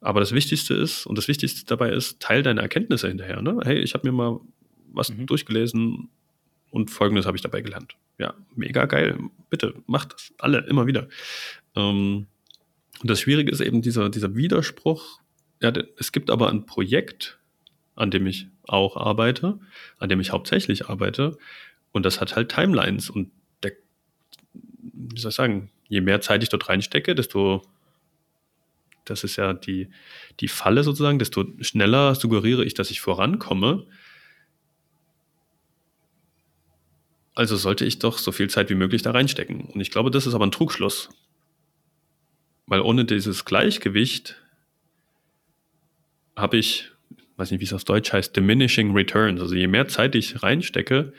Aber 0.00 0.20
das 0.20 0.32
Wichtigste 0.32 0.74
ist, 0.74 1.06
und 1.06 1.18
das 1.18 1.28
Wichtigste 1.28 1.64
dabei 1.66 1.90
ist, 1.90 2.20
teil 2.20 2.42
deine 2.42 2.60
Erkenntnisse 2.60 3.08
hinterher. 3.08 3.42
Ne? 3.42 3.58
Hey, 3.64 3.78
ich 3.78 3.94
habe 3.94 4.08
mir 4.08 4.12
mal 4.12 4.40
was 4.94 5.10
Mhm. 5.10 5.26
durchgelesen 5.26 6.08
und 6.70 6.90
folgendes 6.90 7.26
habe 7.26 7.36
ich 7.36 7.42
dabei 7.42 7.60
gelernt. 7.60 7.96
Ja, 8.18 8.34
mega 8.54 8.86
geil. 8.86 9.18
Bitte, 9.50 9.74
macht 9.86 10.14
das. 10.14 10.32
Alle, 10.38 10.58
immer 10.66 10.86
wieder. 10.86 11.08
Ähm, 11.76 12.26
und 13.00 13.10
das 13.10 13.20
Schwierige 13.20 13.50
ist 13.50 13.60
eben 13.60 13.82
dieser, 13.82 14.08
dieser 14.08 14.34
Widerspruch. 14.34 15.20
Ja, 15.60 15.72
es 15.98 16.12
gibt 16.12 16.30
aber 16.30 16.50
ein 16.50 16.66
Projekt, 16.66 17.38
an 17.96 18.10
dem 18.10 18.26
ich 18.26 18.48
auch 18.64 18.96
arbeite, 18.96 19.58
an 19.98 20.08
dem 20.08 20.20
ich 20.20 20.32
hauptsächlich 20.32 20.88
arbeite. 20.88 21.36
Und 21.92 22.04
das 22.04 22.20
hat 22.20 22.34
halt 22.34 22.50
Timelines. 22.50 23.10
Und 23.10 23.30
der, 23.62 23.72
wie 24.52 25.20
soll 25.20 25.30
ich 25.30 25.36
sagen, 25.36 25.70
je 25.88 26.00
mehr 26.00 26.20
Zeit 26.20 26.42
ich 26.42 26.48
dort 26.48 26.68
reinstecke, 26.68 27.14
desto, 27.14 27.62
das 29.04 29.22
ist 29.22 29.36
ja 29.36 29.52
die, 29.52 29.90
die 30.40 30.48
Falle 30.48 30.82
sozusagen, 30.82 31.18
desto 31.18 31.44
schneller 31.60 32.14
suggeriere 32.14 32.64
ich, 32.64 32.74
dass 32.74 32.90
ich 32.90 33.00
vorankomme. 33.00 33.86
Also 37.34 37.56
sollte 37.56 37.84
ich 37.84 37.98
doch 37.98 38.18
so 38.18 38.32
viel 38.32 38.48
Zeit 38.48 38.70
wie 38.70 38.74
möglich 38.74 39.02
da 39.02 39.10
reinstecken. 39.10 39.62
Und 39.62 39.80
ich 39.80 39.90
glaube, 39.90 40.10
das 40.10 40.26
ist 40.26 40.34
aber 40.34 40.46
ein 40.46 40.52
Trugschluss. 40.52 41.10
Weil 42.66 42.80
ohne 42.80 43.04
dieses 43.04 43.44
Gleichgewicht 43.44 44.40
habe 46.36 46.56
ich, 46.56 46.90
weiß 47.36 47.50
nicht, 47.50 47.60
wie 47.60 47.64
es 47.64 47.72
auf 47.72 47.84
Deutsch 47.84 48.12
heißt, 48.12 48.34
diminishing 48.36 48.92
returns. 48.92 49.40
Also 49.40 49.54
je 49.54 49.66
mehr 49.66 49.88
Zeit 49.88 50.14
ich 50.14 50.42
reinstecke, 50.42 51.12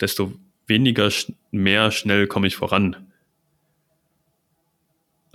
desto 0.00 0.32
weniger 0.66 1.10
mehr 1.50 1.90
schnell 1.90 2.26
komme 2.26 2.46
ich 2.46 2.56
voran. 2.56 3.12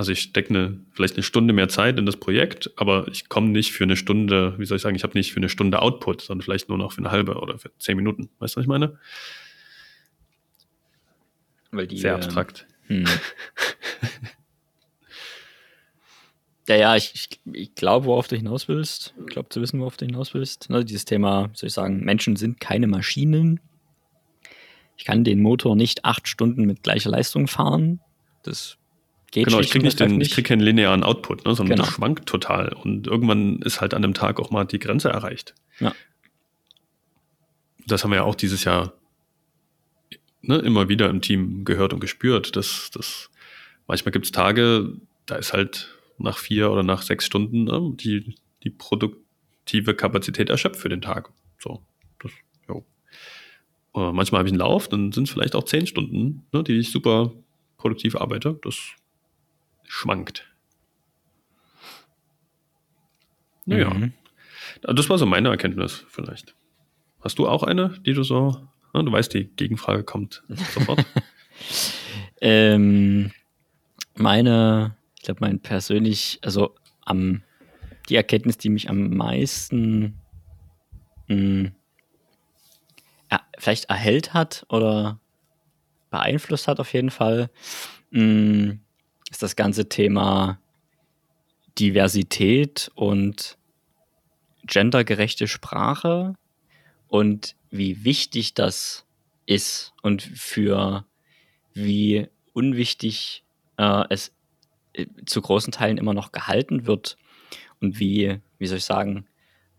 Also 0.02 0.14
ich 0.14 0.22
stecke 0.22 0.49
eine, 0.49 0.80
vielleicht 0.93 1.14
eine 1.14 1.22
Stunde 1.22 1.54
mehr 1.54 1.70
Zeit 1.70 1.99
in 1.99 2.08
das 2.08 2.18
Projekt, 2.18 2.72
aber 2.76 3.08
ich 3.10 3.30
komme 3.30 3.49
nicht 3.49 3.72
für 3.72 3.84
eine 3.84 3.95
Stunde, 3.95 4.58
wie 4.58 4.66
soll 4.66 4.78
ich 4.78 4.82
sagen, 4.82 4.95
ich 4.95 5.04
habe 5.04 5.16
nicht 5.16 5.32
für 5.32 5.38
eine 5.38 5.47
Stunde 5.47 5.80
Output, 5.80 6.22
sondern 6.22 6.43
vielleicht 6.43 6.70
nur 6.70 6.80
noch 6.80 6.93
für 6.93 7.02
eine 7.02 7.12
halbe 7.12 7.36
oder 7.36 7.60
für 7.60 7.70
zehn 7.78 7.97
Minuten. 7.97 8.32
Weißt 8.39 8.56
du, 8.56 8.58
was 8.58 8.64
ich 8.64 8.68
meine? 8.68 8.97
Weil 11.70 11.86
die, 11.86 11.99
Sehr 11.99 12.14
ähm, 12.14 12.16
abstrakt. 12.16 12.66
Hm. 12.88 13.06
ja, 16.68 16.76
ja, 16.78 16.95
ich, 16.95 17.12
ich, 17.14 17.39
ich 17.54 17.76
glaube, 17.76 18.08
worauf 18.08 18.28
du 18.28 18.36
hinaus 18.36 18.68
willst. 18.68 19.14
Ich 19.20 19.34
glaube 19.34 19.49
zu 19.49 19.62
wissen, 19.62 19.80
worauf 19.82 19.97
du 19.97 20.08
hinaus 20.08 20.34
willst. 20.34 20.72
Ne, 20.72 20.84
dieses 20.84 21.06
Thema, 21.06 21.52
soll 21.54 21.68
ich 21.68 21.74
sagen, 21.74 22.04
Menschen 22.04 22.38
sind 22.38 22.60
keine 22.60 22.88
Maschinen. 22.88 23.60
Ich 24.97 25.06
kann 25.06 25.24
den 25.24 25.43
Motor 25.43 25.76
nicht 25.76 26.06
acht 26.06 26.28
Stunden 26.28 26.66
mit 26.66 26.82
gleicher 26.82 27.12
Leistung 27.12 27.47
fahren. 27.47 27.99
Das 28.41 28.80
geht 29.32 29.46
Genau, 29.46 29.60
ich 29.60 29.70
kriege 29.70 29.84
und 29.84 29.86
nicht, 29.86 30.00
den, 30.00 30.22
ich 30.22 30.32
krieg 30.32 30.46
keinen 30.46 30.62
linearen 30.62 31.04
Output, 31.04 31.46
ne, 31.46 31.56
sondern 31.56 31.78
Genau. 31.78 31.86
das 31.86 31.96
schwankt 31.96 32.28
total. 32.28 32.74
Und 32.74 33.08
irgendwann 33.08 33.60
ist 33.62 33.82
halt 33.82 33.94
an 33.94 34.02
dem 34.02 34.14
Tag 34.14 34.40
auch 34.40 34.52
mal 34.52 34.66
die 34.66 34.80
Grenze 34.80 35.10
erreicht. 35.10 35.56
Ja. 35.80 35.94
Das 37.88 38.04
haben 38.04 38.12
wir 38.12 38.18
ja 38.18 38.24
auch 38.24 38.36
dieses 38.36 38.64
Jahr 38.64 38.94
ne, 40.42 40.58
immer 40.58 40.90
wieder 40.90 41.10
im 41.10 41.22
Team 41.22 41.66
gehört 41.66 41.94
und 41.94 42.00
gespürt. 42.00 42.56
Dass, 42.56 42.92
dass 42.92 43.30
manchmal 43.88 44.12
gibt 44.12 44.26
es 44.26 44.32
Tage, 44.32 44.94
da 45.26 45.36
ist 45.36 45.54
halt 45.54 45.96
nach 46.18 46.38
vier 46.38 46.70
oder 46.72 46.84
nach 46.84 47.02
sechs 47.02 47.26
Stunden 47.26 47.64
ne, 47.66 47.94
die, 47.96 48.36
die 48.64 48.70
produktive 48.70 49.96
Kapazität 49.96 50.50
erschöpft 50.50 50.80
für 50.80 50.90
den 50.90 51.02
Tag. 51.02 51.32
So, 51.58 51.82
das, 52.20 52.32
jo. 52.68 52.86
Äh, 53.96 54.12
manchmal 54.12 54.40
habe 54.40 54.50
ich 54.50 54.54
einen 54.54 54.60
Lauf, 54.60 54.88
dann 54.88 55.12
sind 55.12 55.28
es 55.28 55.32
vielleicht 55.34 55.56
auch 55.56 55.64
zehn 55.64 55.88
Stunden, 55.88 56.46
ne, 56.52 56.64
die 56.64 56.74
ich 56.74 56.92
super 56.92 57.32
produktiv 57.78 58.16
arbeite. 58.16 58.60
Das 58.64 58.78
schwankt. 59.88 60.48
Naja, 63.66 63.94
Mhm. 63.94 64.14
das 64.82 65.10
war 65.10 65.18
so 65.18 65.26
meine 65.26 65.50
Erkenntnis 65.50 66.06
vielleicht. 66.10 66.56
Hast 67.22 67.38
du 67.40 67.48
auch 67.48 67.64
eine, 67.64 68.00
die 68.06 68.14
du 68.14 68.24
so, 68.24 68.68
na, 68.94 69.04
du 69.04 69.12
weißt, 69.12 69.34
die 69.34 69.46
Gegenfrage 69.46 70.04
kommt 70.04 70.44
sofort. 70.74 71.06
Ähm, 72.44 73.32
meine, 74.16 74.98
ich 75.16 75.22
glaube, 75.22 75.42
mein 75.42 75.60
persönlich, 75.60 76.40
also 76.42 76.76
am, 77.06 77.44
die 78.10 78.16
Erkenntnis, 78.16 78.58
die 78.58 78.70
mich 78.70 78.90
am 78.90 79.12
meisten 79.16 80.20
mh, 81.28 81.72
ja, 83.32 83.42
vielleicht 83.60 83.86
erhellt 83.86 84.34
hat 84.34 84.66
oder 84.70 85.20
beeinflusst 86.10 86.68
hat 86.68 86.80
auf 86.80 86.92
jeden 86.94 87.12
Fall, 87.12 87.52
mh, 88.10 88.24
mm, 88.24 88.80
ist 89.32 89.42
das 89.42 89.56
ganze 89.56 89.90
Thema 89.90 90.60
Diversität 91.80 92.92
und 92.96 93.58
gendergerechte 94.64 95.48
Sprache 95.48 96.36
und 97.08 97.56
wie 97.72 98.04
wichtig 98.04 98.54
das 98.54 99.06
ist 99.46 99.94
und 100.02 100.22
für 100.22 101.06
wie 101.74 102.28
unwichtig 102.54 103.44
äh, 103.78 104.04
es 104.10 104.34
äh, 104.94 105.06
zu 105.26 105.42
großen 105.42 105.72
Teilen 105.72 105.98
immer 105.98 106.14
noch 106.14 106.32
gehalten 106.32 106.86
wird 106.86 107.18
und 107.80 108.00
wie, 108.00 108.40
wie 108.60 108.68
soll 108.68 108.78
ich 108.78 108.86
sagen, 108.86 109.26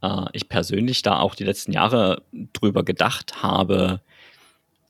äh, 0.03 0.25
ich 0.33 0.49
persönlich 0.49 1.03
da 1.03 1.19
auch 1.21 1.35
die 1.35 1.45
letzten 1.45 1.73
Jahre 1.73 2.23
drüber 2.53 2.85
gedacht 2.85 3.43
habe. 3.43 4.01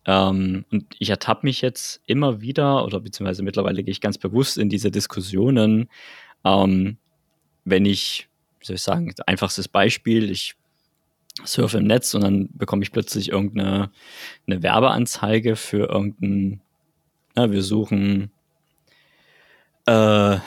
Ähm, 0.07 0.65
und 0.71 0.87
ich 0.99 1.11
ertappe 1.11 1.47
mich 1.47 1.61
jetzt 1.61 2.03
immer 2.07 2.41
wieder, 2.41 2.85
oder 2.85 3.01
beziehungsweise 3.01 3.43
mittlerweile 3.43 3.85
gehe 3.85 3.93
ich 3.93 4.01
ganz 4.01 4.19
bewusst 4.19 4.59
in 4.59 4.69
diese 4.69 4.91
Diskussionen, 4.91 5.89
ähm, 6.45 6.99
wenn 7.65 7.85
ich, 7.85 8.29
wie 8.59 8.67
soll 8.67 8.77
ich 8.77 8.83
sagen, 8.83 9.15
einfachstes 9.27 9.69
Beispiel, 9.69 10.31
ich 10.31 10.57
surfe 11.45 11.79
im 11.79 11.87
Netz 11.87 12.15
und 12.15 12.23
dann 12.23 12.49
bekomme 12.53 12.83
ich 12.83 12.93
plötzlich 12.93 13.31
irgendeine 13.31 13.91
eine 14.47 14.63
Werbeanzeige 14.63 15.57
für 15.57 15.89
irgendein, 15.89 16.61
na, 17.35 17.51
wir 17.51 17.63
suchen 17.63 18.31
äh, 19.87 20.39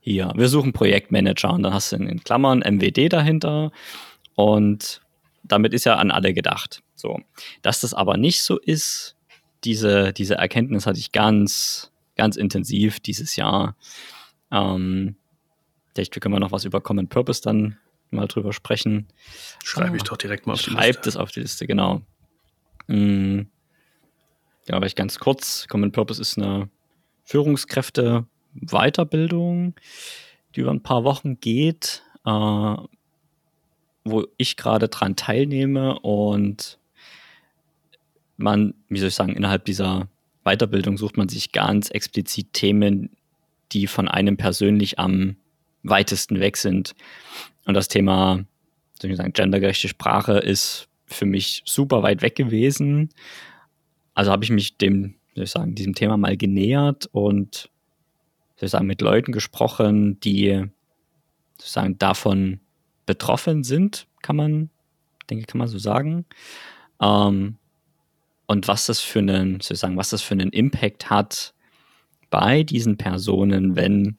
hier, 0.00 0.32
wir 0.36 0.48
suchen 0.48 0.72
Projektmanager 0.72 1.52
und 1.52 1.62
dann 1.62 1.74
hast 1.74 1.92
du 1.92 1.96
in 1.96 2.22
Klammern 2.22 2.60
MWD 2.60 3.12
dahinter 3.12 3.72
und 4.34 5.00
damit 5.44 5.74
ist 5.74 5.84
ja 5.84 5.96
an 5.96 6.10
alle 6.10 6.34
gedacht. 6.34 6.82
So. 6.94 7.20
Dass 7.62 7.80
das 7.80 7.94
aber 7.94 8.16
nicht 8.16 8.42
so 8.42 8.58
ist, 8.58 9.16
diese, 9.64 10.12
diese 10.12 10.34
Erkenntnis 10.34 10.86
hatte 10.86 10.98
ich 10.98 11.12
ganz, 11.12 11.92
ganz 12.16 12.36
intensiv 12.36 13.00
dieses 13.00 13.36
Jahr. 13.36 13.76
Ähm, 14.50 15.16
vielleicht 15.92 16.18
können 16.20 16.34
wir 16.34 16.40
noch 16.40 16.52
was 16.52 16.64
über 16.64 16.80
Common 16.80 17.08
Purpose 17.08 17.42
dann 17.42 17.76
mal 18.10 18.26
drüber 18.26 18.52
sprechen. 18.52 19.08
Schreibe 19.62 19.96
ich 19.96 20.02
doch 20.02 20.16
direkt 20.16 20.46
mal 20.46 20.54
auf 20.54 20.62
die 20.62 20.70
Liste. 20.70 20.82
Schreibt 20.82 21.06
es 21.06 21.16
auf 21.16 21.30
die 21.30 21.40
Liste, 21.40 21.66
genau. 21.66 22.02
Mhm. 22.86 23.48
Ja, 24.68 24.78
vielleicht 24.78 24.96
ganz 24.96 25.18
kurz. 25.18 25.66
Common 25.68 25.92
Purpose 25.92 26.20
ist 26.20 26.38
eine 26.38 26.68
Führungskräfte-Weiterbildung, 27.24 29.74
die 30.54 30.60
über 30.60 30.70
ein 30.70 30.82
paar 30.82 31.04
Wochen 31.04 31.40
geht, 31.40 32.02
äh, 32.24 32.76
wo 34.04 34.26
ich 34.36 34.56
gerade 34.56 34.88
dran 34.88 35.16
teilnehme 35.16 35.98
und 36.00 36.78
man, 38.36 38.74
wie 38.88 38.98
soll 38.98 39.08
ich 39.08 39.14
sagen, 39.14 39.34
innerhalb 39.34 39.64
dieser 39.64 40.08
Weiterbildung 40.44 40.98
sucht 40.98 41.16
man 41.16 41.28
sich 41.28 41.52
ganz 41.52 41.90
explizit 41.90 42.52
Themen, 42.52 43.10
die 43.72 43.86
von 43.86 44.08
einem 44.08 44.36
persönlich 44.36 44.98
am 44.98 45.36
weitesten 45.82 46.40
weg 46.40 46.56
sind. 46.56 46.94
Und 47.64 47.74
das 47.74 47.88
Thema, 47.88 48.44
soll 49.00 49.10
ich 49.10 49.16
sagen, 49.16 49.32
gendergerechte 49.32 49.88
Sprache 49.88 50.38
ist 50.38 50.88
für 51.06 51.26
mich 51.26 51.62
super 51.64 52.02
weit 52.02 52.22
weg 52.22 52.34
gewesen. 52.34 53.10
Also 54.14 54.30
habe 54.30 54.44
ich 54.44 54.50
mich 54.50 54.76
dem, 54.76 55.14
soll 55.34 55.44
ich 55.44 55.50
sagen, 55.50 55.74
diesem 55.74 55.94
Thema 55.94 56.16
mal 56.16 56.36
genähert 56.36 57.08
und 57.12 57.70
soll 58.56 58.66
ich 58.66 58.70
sagen, 58.70 58.86
mit 58.86 59.00
Leuten 59.00 59.32
gesprochen, 59.32 60.20
die 60.20 60.64
sozusagen 61.58 61.98
davon 61.98 62.60
betroffen 63.06 63.64
sind, 63.64 64.06
kann 64.22 64.36
man, 64.36 64.70
denke, 65.30 65.46
kann 65.46 65.58
man 65.58 65.68
so 65.68 65.78
sagen. 65.78 66.24
Ähm, 67.00 67.56
und 68.46 68.68
was 68.68 68.86
das 68.86 69.00
für 69.00 69.20
einen, 69.20 69.60
sozusagen, 69.60 69.96
was 69.96 70.10
das 70.10 70.22
für 70.22 70.34
einen 70.34 70.50
Impact 70.50 71.10
hat 71.10 71.54
bei 72.30 72.62
diesen 72.62 72.96
Personen, 72.96 73.76
wenn 73.76 74.18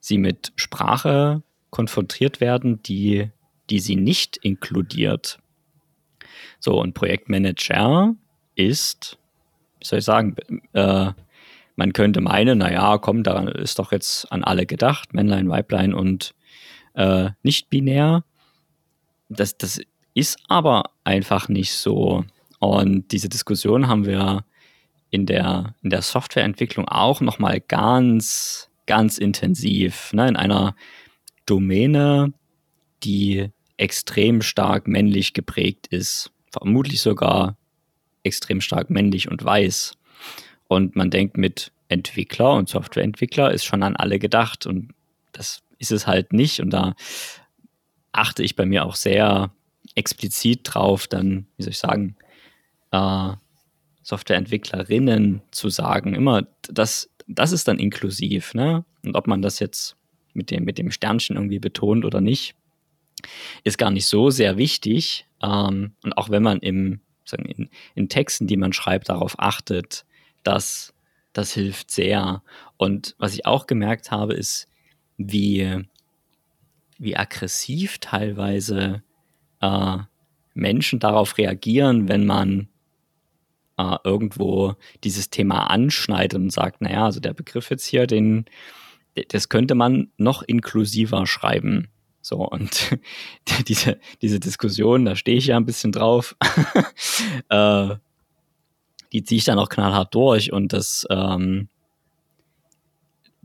sie 0.00 0.18
mit 0.18 0.52
Sprache 0.56 1.42
konfrontiert 1.70 2.40
werden, 2.40 2.82
die, 2.82 3.30
die 3.68 3.80
sie 3.80 3.96
nicht 3.96 4.38
inkludiert. 4.38 5.38
So, 6.60 6.80
und 6.80 6.94
Projektmanager 6.94 8.14
ist, 8.54 9.18
wie 9.80 9.86
soll 9.86 9.98
ich 10.00 10.04
sagen, 10.04 10.34
äh, 10.72 11.12
man 11.76 11.92
könnte 11.92 12.20
meinen, 12.20 12.58
naja, 12.58 12.98
komm, 12.98 13.22
da 13.22 13.48
ist 13.48 13.78
doch 13.78 13.92
jetzt 13.92 14.32
an 14.32 14.42
alle 14.42 14.66
gedacht, 14.66 15.14
Männlein, 15.14 15.48
Weiblein 15.48 15.94
und 15.94 16.34
äh, 16.98 17.30
nicht 17.42 17.70
binär. 17.70 18.24
Das, 19.28 19.56
das 19.56 19.80
ist 20.14 20.38
aber 20.48 20.90
einfach 21.04 21.48
nicht 21.48 21.72
so. 21.72 22.24
Und 22.58 23.12
diese 23.12 23.28
Diskussion 23.28 23.86
haben 23.86 24.04
wir 24.04 24.44
in 25.10 25.24
der, 25.24 25.74
in 25.82 25.90
der 25.90 26.02
Softwareentwicklung 26.02 26.88
auch 26.88 27.20
nochmal 27.20 27.60
ganz, 27.60 28.68
ganz 28.86 29.16
intensiv. 29.16 30.12
Ne? 30.12 30.28
In 30.28 30.36
einer 30.36 30.74
Domäne, 31.46 32.32
die 33.04 33.48
extrem 33.76 34.42
stark 34.42 34.88
männlich 34.88 35.34
geprägt 35.34 35.86
ist, 35.86 36.32
vermutlich 36.50 37.00
sogar 37.00 37.56
extrem 38.24 38.60
stark 38.60 38.90
männlich 38.90 39.30
und 39.30 39.44
weiß. 39.44 39.92
Und 40.66 40.96
man 40.96 41.10
denkt 41.10 41.36
mit 41.36 41.70
Entwickler 41.88 42.54
und 42.54 42.68
Softwareentwickler 42.68 43.52
ist 43.52 43.64
schon 43.64 43.84
an 43.84 43.94
alle 43.94 44.18
gedacht 44.18 44.66
und 44.66 44.92
das 45.32 45.62
ist 45.78 45.92
es 45.92 46.06
halt 46.06 46.32
nicht 46.32 46.60
und 46.60 46.70
da 46.70 46.94
achte 48.12 48.42
ich 48.42 48.56
bei 48.56 48.66
mir 48.66 48.84
auch 48.84 48.96
sehr 48.96 49.52
explizit 49.94 50.60
drauf, 50.64 51.06
dann, 51.06 51.46
wie 51.56 51.62
soll 51.62 51.70
ich 51.70 51.78
sagen, 51.78 52.16
äh, 52.90 53.32
Softwareentwicklerinnen 54.02 55.42
zu 55.50 55.68
sagen. 55.68 56.14
Immer, 56.14 56.46
das, 56.62 57.10
das 57.26 57.52
ist 57.52 57.68
dann 57.68 57.78
inklusiv, 57.78 58.54
ne? 58.54 58.84
Und 59.04 59.16
ob 59.16 59.26
man 59.26 59.42
das 59.42 59.58
jetzt 59.58 59.96
mit 60.32 60.50
dem, 60.50 60.64
mit 60.64 60.78
dem 60.78 60.90
Sternchen 60.90 61.36
irgendwie 61.36 61.58
betont 61.58 62.04
oder 62.04 62.20
nicht, 62.20 62.54
ist 63.64 63.78
gar 63.78 63.90
nicht 63.90 64.06
so 64.06 64.30
sehr 64.30 64.56
wichtig. 64.56 65.26
Ähm, 65.42 65.92
und 66.02 66.16
auch 66.16 66.30
wenn 66.30 66.42
man 66.42 66.60
im, 66.60 67.00
sagen, 67.24 67.44
in, 67.44 67.68
in 67.94 68.08
Texten, 68.08 68.46
die 68.46 68.56
man 68.56 68.72
schreibt, 68.72 69.08
darauf 69.10 69.38
achtet, 69.38 70.06
dass 70.42 70.94
das 71.32 71.52
hilft 71.52 71.90
sehr. 71.90 72.42
Und 72.78 73.14
was 73.18 73.34
ich 73.34 73.46
auch 73.46 73.66
gemerkt 73.66 74.10
habe, 74.10 74.34
ist, 74.34 74.67
wie, 75.18 75.84
wie 76.98 77.16
aggressiv 77.16 77.98
teilweise 77.98 79.02
äh, 79.60 79.98
Menschen 80.54 80.98
darauf 80.98 81.36
reagieren, 81.36 82.08
wenn 82.08 82.24
man 82.24 82.68
äh, 83.76 83.96
irgendwo 84.04 84.74
dieses 85.04 85.30
Thema 85.30 85.70
anschneidet 85.70 86.38
und 86.38 86.50
sagt, 86.50 86.80
naja, 86.80 87.04
also 87.04 87.20
der 87.20 87.34
Begriff 87.34 87.70
jetzt 87.70 87.86
hier, 87.86 88.06
den, 88.06 88.46
das 89.28 89.48
könnte 89.48 89.74
man 89.74 90.10
noch 90.16 90.42
inklusiver 90.42 91.26
schreiben. 91.26 91.88
So, 92.20 92.38
und 92.46 92.98
diese, 93.68 93.98
diese 94.20 94.40
Diskussion, 94.40 95.04
da 95.04 95.16
stehe 95.16 95.38
ich 95.38 95.46
ja 95.46 95.56
ein 95.56 95.66
bisschen 95.66 95.92
drauf, 95.92 96.36
äh, 97.48 97.96
die 99.12 99.22
ziehe 99.22 99.38
ich 99.38 99.44
dann 99.44 99.58
auch 99.58 99.68
knallhart 99.68 100.14
durch. 100.14 100.52
Und 100.52 100.72
das, 100.72 101.06
ähm, 101.10 101.68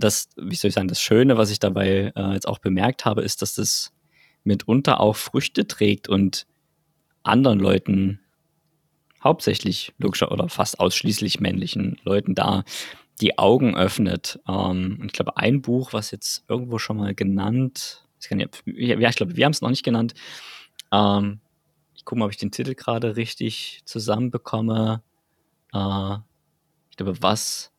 das, 0.03 0.29
wie 0.35 0.55
soll 0.55 0.69
ich 0.69 0.75
sagen, 0.75 0.87
das 0.87 1.01
Schöne, 1.01 1.37
was 1.37 1.49
ich 1.49 1.59
dabei 1.59 2.11
äh, 2.15 2.33
jetzt 2.33 2.47
auch 2.47 2.59
bemerkt 2.59 3.05
habe, 3.05 3.21
ist, 3.21 3.41
dass 3.41 3.55
das 3.55 3.93
mitunter 4.43 4.99
auch 4.99 5.15
Früchte 5.15 5.67
trägt 5.67 6.09
und 6.09 6.45
anderen 7.23 7.59
Leuten, 7.59 8.19
hauptsächlich 9.23 9.93
logischer 9.99 10.33
oder 10.33 10.49
fast 10.49 10.81
ausschließlich 10.81 11.39
männlichen 11.39 11.97
Leuten 12.03 12.35
da 12.35 12.65
die 13.21 13.37
Augen 13.37 13.73
öffnet. 13.73 14.39
Ähm, 14.47 14.97
und 14.99 15.05
ich 15.05 15.13
glaube, 15.13 15.37
ein 15.37 15.61
Buch, 15.61 15.93
was 15.93 16.11
jetzt 16.11 16.43
irgendwo 16.49 16.77
schon 16.77 16.97
mal 16.97 17.15
genannt, 17.15 18.05
ich 18.19 18.29
ja, 18.29 18.99
ja 18.99 19.09
ich 19.09 19.15
glaube, 19.15 19.37
wir 19.37 19.45
haben 19.45 19.53
es 19.53 19.61
noch 19.61 19.69
nicht 19.69 19.83
genannt. 19.83 20.13
Ähm, 20.91 21.39
ich 21.95 22.03
gucke 22.03 22.19
mal, 22.19 22.25
ob 22.25 22.31
ich 22.31 22.37
den 22.37 22.51
Titel 22.51 22.75
gerade 22.75 23.15
richtig 23.15 23.81
zusammenbekomme. 23.85 25.01
Äh, 25.73 26.15
ich 26.89 26.97
glaube, 26.97 27.21
was 27.21 27.71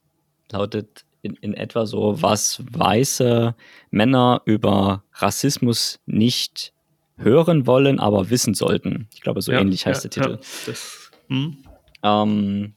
lautet 0.50 1.04
in, 1.24 1.34
in 1.36 1.54
etwa 1.54 1.86
so, 1.86 2.20
was 2.22 2.62
weiße 2.70 3.54
Männer 3.90 4.42
über 4.44 5.04
Rassismus 5.14 6.00
nicht 6.06 6.72
hören 7.16 7.66
wollen, 7.66 8.00
aber 8.00 8.30
wissen 8.30 8.54
sollten. 8.54 9.08
Ich 9.14 9.20
glaube, 9.20 9.40
so 9.40 9.52
ja, 9.52 9.60
ähnlich 9.60 9.86
heißt 9.86 10.04
ja, 10.04 10.10
der 10.10 10.22
Titel. 10.22 10.34
Ja, 10.34 10.48
das, 10.66 11.10
hm. 11.28 11.56
ähm, 12.02 12.74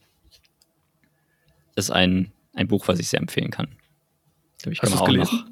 ist 1.76 1.92
ein 1.92 2.32
ein 2.58 2.68
Buch, 2.68 2.88
was 2.88 3.00
ich 3.00 3.08
sehr 3.08 3.20
empfehlen 3.20 3.52
kann. 3.52 3.68
Ich 4.58 4.64
glaube, 4.64 4.74
ich 4.74 4.82
kann 4.82 4.92
Hast 4.92 5.02
auch 5.02 5.06
gelesen? 5.06 5.40
noch. 5.40 5.46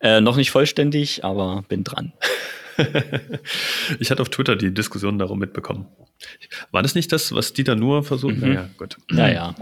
Äh, 0.00 0.20
noch 0.20 0.36
nicht 0.36 0.50
vollständig, 0.50 1.24
aber 1.24 1.64
bin 1.68 1.84
dran. 1.84 2.12
ich 3.98 4.10
hatte 4.10 4.22
auf 4.22 4.28
Twitter 4.28 4.56
die 4.56 4.72
Diskussion 4.72 5.18
darum 5.18 5.38
mitbekommen. 5.38 5.86
War 6.70 6.82
das 6.82 6.94
nicht 6.94 7.12
das, 7.12 7.32
was 7.32 7.52
Dieter 7.52 7.74
nur 7.74 8.04
versucht? 8.04 8.36
Mhm. 8.36 8.48
Naja, 8.48 8.70
gut. 8.76 8.96
Ja, 9.10 9.28
ja. 9.28 9.54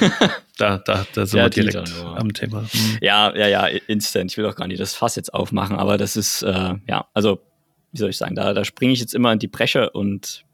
Da, 0.56 0.78
da, 0.78 1.04
da 1.12 1.26
sind 1.26 1.38
ja, 1.38 1.46
wir 1.46 1.50
direkt 1.50 1.92
am 2.04 2.32
Thema. 2.32 2.62
Mhm. 2.62 2.98
Ja, 3.00 3.34
ja, 3.36 3.48
ja, 3.48 3.66
instant. 3.88 4.30
Ich 4.30 4.36
will 4.36 4.46
auch 4.46 4.54
gar 4.54 4.68
nicht 4.68 4.80
das 4.80 4.94
Fass 4.94 5.16
jetzt 5.16 5.34
aufmachen, 5.34 5.76
aber 5.76 5.98
das 5.98 6.16
ist, 6.16 6.42
äh, 6.42 6.74
ja, 6.86 7.08
also, 7.12 7.40
wie 7.90 7.98
soll 7.98 8.10
ich 8.10 8.16
sagen, 8.16 8.36
da, 8.36 8.54
da 8.54 8.64
springe 8.64 8.92
ich 8.92 9.00
jetzt 9.00 9.16
immer 9.16 9.32
in 9.32 9.40
die 9.40 9.48
Bresche 9.48 9.90
und 9.90 10.44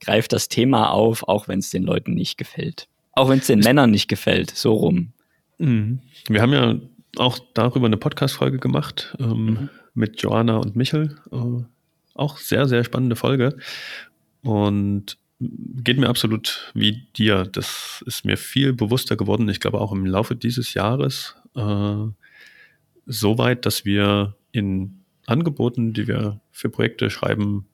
greife 0.00 0.28
das 0.28 0.48
Thema 0.48 0.90
auf, 0.90 1.26
auch 1.26 1.48
wenn 1.48 1.60
es 1.60 1.70
den 1.70 1.84
Leuten 1.84 2.12
nicht 2.12 2.36
gefällt. 2.36 2.86
Auch 3.12 3.30
wenn 3.30 3.38
es 3.38 3.46
den 3.46 3.60
Männern 3.60 3.90
nicht 3.90 4.08
gefällt, 4.08 4.50
so 4.50 4.74
rum. 4.74 5.14
Mhm. 5.56 6.00
Wir 6.28 6.42
haben 6.42 6.52
ja 6.52 6.74
auch 7.16 7.38
darüber 7.54 7.86
eine 7.86 7.96
Podcast-Folge 7.96 8.58
gemacht 8.58 9.16
ähm, 9.18 9.44
mhm. 9.44 9.70
Mit 9.94 10.20
Joanna 10.20 10.56
und 10.58 10.76
Michel. 10.76 11.16
Äh, 11.32 11.64
auch 12.14 12.38
sehr, 12.38 12.66
sehr 12.66 12.84
spannende 12.84 13.16
Folge. 13.16 13.56
Und 14.42 15.18
geht 15.40 15.98
mir 15.98 16.08
absolut 16.08 16.70
wie 16.74 17.06
dir. 17.16 17.44
Das 17.44 18.02
ist 18.06 18.24
mir 18.24 18.36
viel 18.36 18.72
bewusster 18.72 19.16
geworden. 19.16 19.48
Ich 19.48 19.60
glaube 19.60 19.80
auch 19.80 19.92
im 19.92 20.06
Laufe 20.06 20.36
dieses 20.36 20.74
Jahres 20.74 21.36
äh, 21.54 22.06
so 23.06 23.38
weit, 23.38 23.66
dass 23.66 23.84
wir 23.84 24.34
in 24.52 25.00
Angeboten, 25.26 25.92
die 25.92 26.06
wir 26.06 26.40
für 26.52 26.70
Projekte 26.70 27.10
schreiben, 27.10 27.66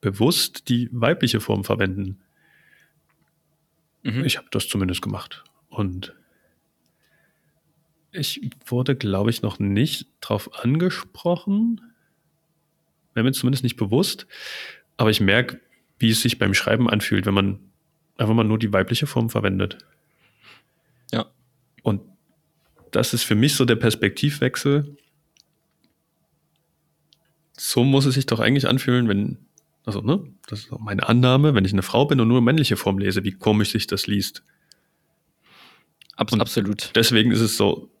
bewusst 0.00 0.68
die 0.68 0.88
weibliche 0.92 1.40
Form 1.40 1.64
verwenden. 1.64 2.20
Mhm. 4.02 4.24
Ich 4.24 4.36
habe 4.36 4.48
das 4.50 4.68
zumindest 4.68 5.02
gemacht. 5.02 5.44
Und 5.68 6.14
ich 8.12 8.50
wurde, 8.66 8.94
glaube 8.94 9.30
ich, 9.30 9.42
noch 9.42 9.58
nicht 9.58 10.06
drauf 10.20 10.62
angesprochen. 10.62 11.80
Wäre 13.14 13.24
mir 13.24 13.32
zumindest 13.32 13.64
nicht 13.64 13.76
bewusst. 13.76 14.26
Aber 14.96 15.10
ich 15.10 15.20
merke, 15.20 15.60
wie 15.98 16.10
es 16.10 16.20
sich 16.20 16.38
beim 16.38 16.54
Schreiben 16.54 16.88
anfühlt, 16.88 17.26
wenn 17.26 17.34
man 17.34 17.60
einfach 18.16 18.34
mal 18.34 18.44
nur 18.44 18.58
die 18.58 18.72
weibliche 18.72 19.06
Form 19.06 19.30
verwendet. 19.30 19.78
Ja. 21.10 21.26
Und 21.82 22.02
das 22.90 23.14
ist 23.14 23.22
für 23.24 23.34
mich 23.34 23.54
so 23.54 23.64
der 23.64 23.76
Perspektivwechsel. 23.76 24.96
So 27.56 27.84
muss 27.84 28.04
es 28.04 28.14
sich 28.14 28.26
doch 28.26 28.40
eigentlich 28.40 28.68
anfühlen, 28.68 29.08
wenn, 29.08 29.38
also, 29.84 30.00
ne, 30.00 30.22
das 30.46 30.60
ist 30.60 30.72
meine 30.78 31.08
Annahme, 31.08 31.54
wenn 31.54 31.64
ich 31.64 31.72
eine 31.72 31.82
Frau 31.82 32.04
bin 32.04 32.20
und 32.20 32.28
nur 32.28 32.42
männliche 32.42 32.76
Form 32.76 32.98
lese, 32.98 33.24
wie 33.24 33.32
komisch 33.32 33.70
sich 33.70 33.86
das 33.86 34.06
liest. 34.06 34.44
Abs 36.16 36.32
und 36.32 36.40
absolut. 36.40 36.90
Deswegen 36.94 37.30
ist 37.30 37.40
es 37.40 37.56
so 37.56 37.91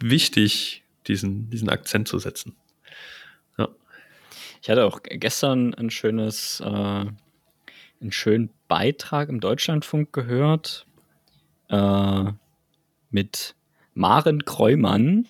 wichtig, 0.00 0.82
diesen, 1.06 1.50
diesen 1.50 1.68
Akzent 1.68 2.08
zu 2.08 2.18
setzen. 2.18 2.56
Ja. 3.58 3.68
Ich 4.62 4.70
hatte 4.70 4.84
auch 4.84 5.00
gestern 5.02 5.74
ein 5.74 5.90
schönes, 5.90 6.60
äh, 6.60 6.64
einen 6.68 7.12
schönen 8.10 8.50
Beitrag 8.68 9.28
im 9.28 9.40
Deutschlandfunk 9.40 10.12
gehört 10.12 10.86
äh, 11.68 12.32
mit 13.10 13.54
Maren 13.94 14.44
Kreumann. 14.44 15.28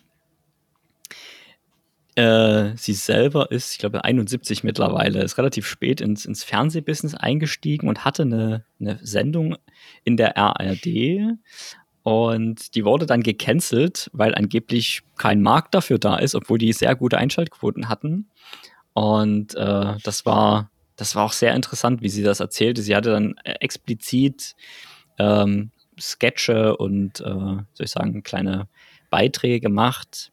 Äh, 2.17 2.77
sie 2.77 2.93
selber 2.95 3.51
ist, 3.51 3.73
ich 3.73 3.79
glaube, 3.79 4.05
71 4.05 4.62
mittlerweile, 4.62 5.23
ist 5.23 5.37
relativ 5.37 5.67
spät 5.67 6.01
ins, 6.01 6.25
ins 6.25 6.45
Fernsehbusiness 6.45 7.15
eingestiegen 7.15 7.89
und 7.89 8.05
hatte 8.05 8.23
eine, 8.23 8.65
eine 8.81 9.01
Sendung 9.03 9.57
in 10.05 10.17
der 10.17 10.37
RAD. 10.37 10.87
Und 12.05 12.77
die 12.77 12.85
wurde 12.85 13.07
dann 13.07 13.23
gecancelt, 13.23 14.11
weil 14.13 14.35
angeblich 14.35 15.03
kein 15.17 15.43
Markt 15.43 15.75
dafür 15.75 15.99
da 15.99 16.17
ist, 16.17 16.37
obwohl 16.37 16.59
die 16.59 16.73
sehr 16.73 16.95
gute 16.95 17.19
Einschaltquoten 17.19 17.89
hatten. 17.89 18.29
Und 18.93 19.57
äh, 19.57 19.97
das 20.05 20.25
war 20.25 20.71
das 20.97 21.17
war 21.17 21.25
auch 21.25 21.33
sehr 21.33 21.55
interessant, 21.55 22.03
wie 22.03 22.09
sie 22.09 22.23
das 22.23 22.41
erzählte. 22.41 22.83
Sie 22.83 22.95
hatte 22.95 23.11
dann 23.11 23.37
äh, 23.45 23.55
explizit 23.61 24.55
ähm, 25.19 25.71
Sketche 25.99 26.77
und, 26.77 27.21
äh, 27.21 27.25
soll 27.25 27.67
ich 27.81 27.91
sagen, 27.91 28.23
kleine 28.23 28.69
Beiträge 29.11 29.61
gemacht, 29.61 30.33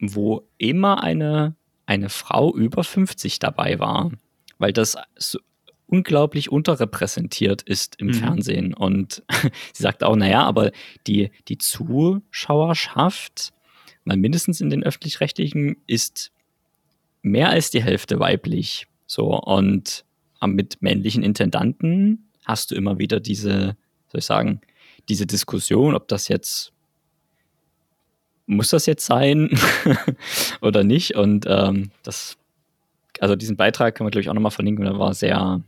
wo 0.00 0.46
immer 0.58 1.02
eine, 1.02 1.54
eine 1.86 2.08
Frau 2.08 2.54
über 2.54 2.84
50 2.84 3.38
dabei 3.38 3.78
war, 3.78 4.10
weil 4.58 4.72
das 4.72 4.96
unglaublich 5.86 6.50
unterrepräsentiert 6.50 7.62
ist 7.62 7.96
im 8.00 8.08
mhm. 8.08 8.14
Fernsehen. 8.14 8.74
Und 8.74 9.22
sie 9.72 9.82
sagt 9.82 10.02
auch, 10.02 10.16
naja, 10.16 10.42
aber 10.42 10.72
die, 11.06 11.30
die 11.48 11.58
Zuschauerschaft, 11.58 13.52
mal 14.04 14.16
mindestens 14.16 14.60
in 14.60 14.70
den 14.70 14.82
öffentlich-rechtlichen, 14.82 15.76
ist 15.86 16.32
mehr 17.22 17.50
als 17.50 17.70
die 17.70 17.82
Hälfte 17.82 18.18
weiblich. 18.20 18.86
So, 19.06 19.38
und 19.38 20.04
mit 20.46 20.82
männlichen 20.82 21.22
Intendanten 21.22 22.28
hast 22.44 22.70
du 22.70 22.74
immer 22.74 22.98
wieder 22.98 23.20
diese, 23.20 23.76
soll 24.08 24.18
ich 24.18 24.24
sagen, 24.24 24.60
diese 25.08 25.26
Diskussion, 25.26 25.94
ob 25.94 26.08
das 26.08 26.28
jetzt 26.28 26.74
muss 28.46 28.68
das 28.68 28.86
jetzt 28.86 29.06
sein 29.06 29.50
oder 30.60 30.84
nicht? 30.84 31.14
Und 31.14 31.46
ähm, 31.48 31.90
das, 32.02 32.36
also 33.20 33.36
diesen 33.36 33.56
Beitrag 33.56 33.94
kann 33.94 34.04
man, 34.04 34.10
glaube 34.10 34.22
ich, 34.22 34.28
auch 34.28 34.34
nochmal 34.34 34.50
verlinken. 34.50 34.84
Der 34.84 34.98
war 34.98 35.14
sehr, 35.14 35.62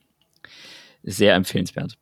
sehr 1.07 1.35
empfehlenswert. 1.35 1.97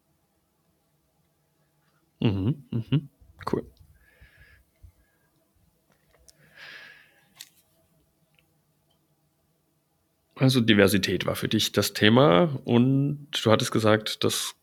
Mhm, 2.20 2.64
mhm. 2.70 3.08
Cool. 3.50 3.64
Also 10.36 10.60
Diversität 10.60 11.26
war 11.26 11.36
für 11.36 11.48
dich 11.48 11.72
das 11.72 11.92
Thema 11.92 12.58
und 12.64 13.28
du 13.44 13.50
hattest 13.50 13.70
gesagt, 13.70 14.24
das 14.24 14.56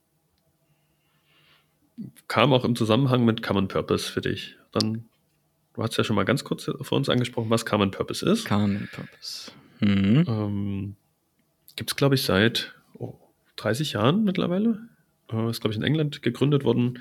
kam 2.27 2.51
auch 2.51 2.65
im 2.65 2.75
Zusammenhang 2.75 3.23
mit 3.23 3.41
Common 3.43 3.67
Purpose 3.67 4.11
für 4.11 4.21
dich. 4.21 4.57
Dann, 4.71 5.05
du 5.73 5.83
hast 5.83 5.97
ja 5.97 6.03
schon 6.03 6.15
mal 6.15 6.25
ganz 6.25 6.43
kurz 6.43 6.69
vor 6.81 6.97
uns 6.97 7.09
angesprochen, 7.09 7.49
was 7.49 7.65
Common 7.65 7.91
Purpose 7.91 8.27
ist. 8.27 8.45
Common 8.47 8.89
Purpose. 8.91 9.51
Mhm. 9.79 10.25
Ähm, 10.27 10.95
Gibt 11.75 11.91
es, 11.91 11.95
glaube 11.95 12.15
ich, 12.15 12.23
seit 12.23 12.75
30 13.61 13.93
Jahren 13.93 14.23
mittlerweile. 14.23 14.79
Äh, 15.31 15.49
ist, 15.49 15.61
glaube 15.61 15.73
ich, 15.73 15.77
in 15.77 15.83
England 15.83 16.21
gegründet 16.21 16.63
worden. 16.63 16.99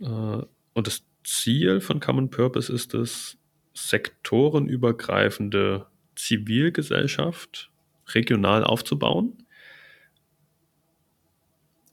Äh, 0.00 0.42
und 0.74 0.86
das 0.86 1.04
Ziel 1.24 1.80
von 1.80 2.00
Common 2.00 2.30
Purpose 2.30 2.72
ist 2.72 2.94
es, 2.94 3.36
sektorenübergreifende 3.74 5.86
Zivilgesellschaft 6.16 7.70
regional 8.08 8.64
aufzubauen. 8.64 9.44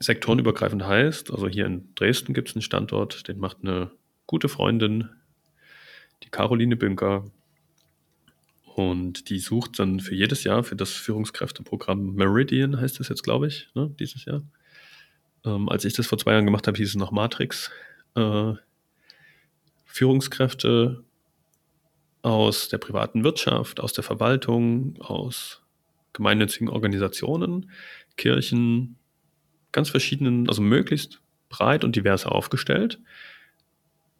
Sektorenübergreifend 0.00 0.84
heißt, 0.84 1.30
also 1.30 1.48
hier 1.48 1.66
in 1.66 1.94
Dresden 1.94 2.34
gibt 2.34 2.48
es 2.48 2.54
einen 2.54 2.62
Standort, 2.62 3.28
den 3.28 3.38
macht 3.38 3.58
eine 3.62 3.90
gute 4.26 4.48
Freundin, 4.48 5.08
die 6.22 6.28
Caroline 6.28 6.76
Bünker. 6.76 7.24
Und 8.76 9.30
die 9.30 9.38
sucht 9.38 9.78
dann 9.78 10.00
für 10.00 10.14
jedes 10.14 10.44
Jahr 10.44 10.62
für 10.62 10.76
das 10.76 10.92
Führungskräfteprogramm 10.92 12.12
Meridian, 12.12 12.78
heißt 12.78 13.00
das 13.00 13.08
jetzt, 13.08 13.22
glaube 13.22 13.46
ich, 13.46 13.70
ne, 13.74 13.90
dieses 13.98 14.26
Jahr. 14.26 14.42
Ähm, 15.46 15.70
als 15.70 15.86
ich 15.86 15.94
das 15.94 16.06
vor 16.06 16.18
zwei 16.18 16.32
Jahren 16.32 16.44
gemacht 16.44 16.66
habe, 16.66 16.76
hieß 16.76 16.90
es 16.90 16.94
noch 16.94 17.10
Matrix. 17.10 17.70
Äh, 18.16 18.52
Führungskräfte 19.86 21.02
aus 22.20 22.68
der 22.68 22.76
privaten 22.76 23.24
Wirtschaft, 23.24 23.80
aus 23.80 23.94
der 23.94 24.04
Verwaltung, 24.04 25.00
aus 25.00 25.62
gemeinnützigen 26.12 26.68
Organisationen, 26.68 27.70
Kirchen, 28.18 28.98
ganz 29.72 29.88
verschiedenen, 29.88 30.50
also 30.50 30.60
möglichst 30.60 31.22
breit 31.48 31.82
und 31.82 31.96
divers 31.96 32.26
aufgestellt. 32.26 33.00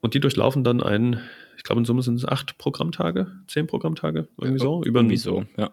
Und 0.00 0.14
die 0.14 0.20
durchlaufen 0.20 0.64
dann 0.64 0.82
ein, 0.82 1.20
ich 1.56 1.62
glaube 1.62 1.80
in 1.80 1.84
Summe 1.84 2.02
sind 2.02 2.16
es 2.16 2.24
acht 2.24 2.58
Programmtage, 2.58 3.32
zehn 3.46 3.66
Programmtage, 3.66 4.28
irgendwie 4.38 4.60
so. 4.60 4.82
Über, 4.82 5.00
irgendwie 5.00 5.16
so, 5.16 5.44
ja. 5.56 5.70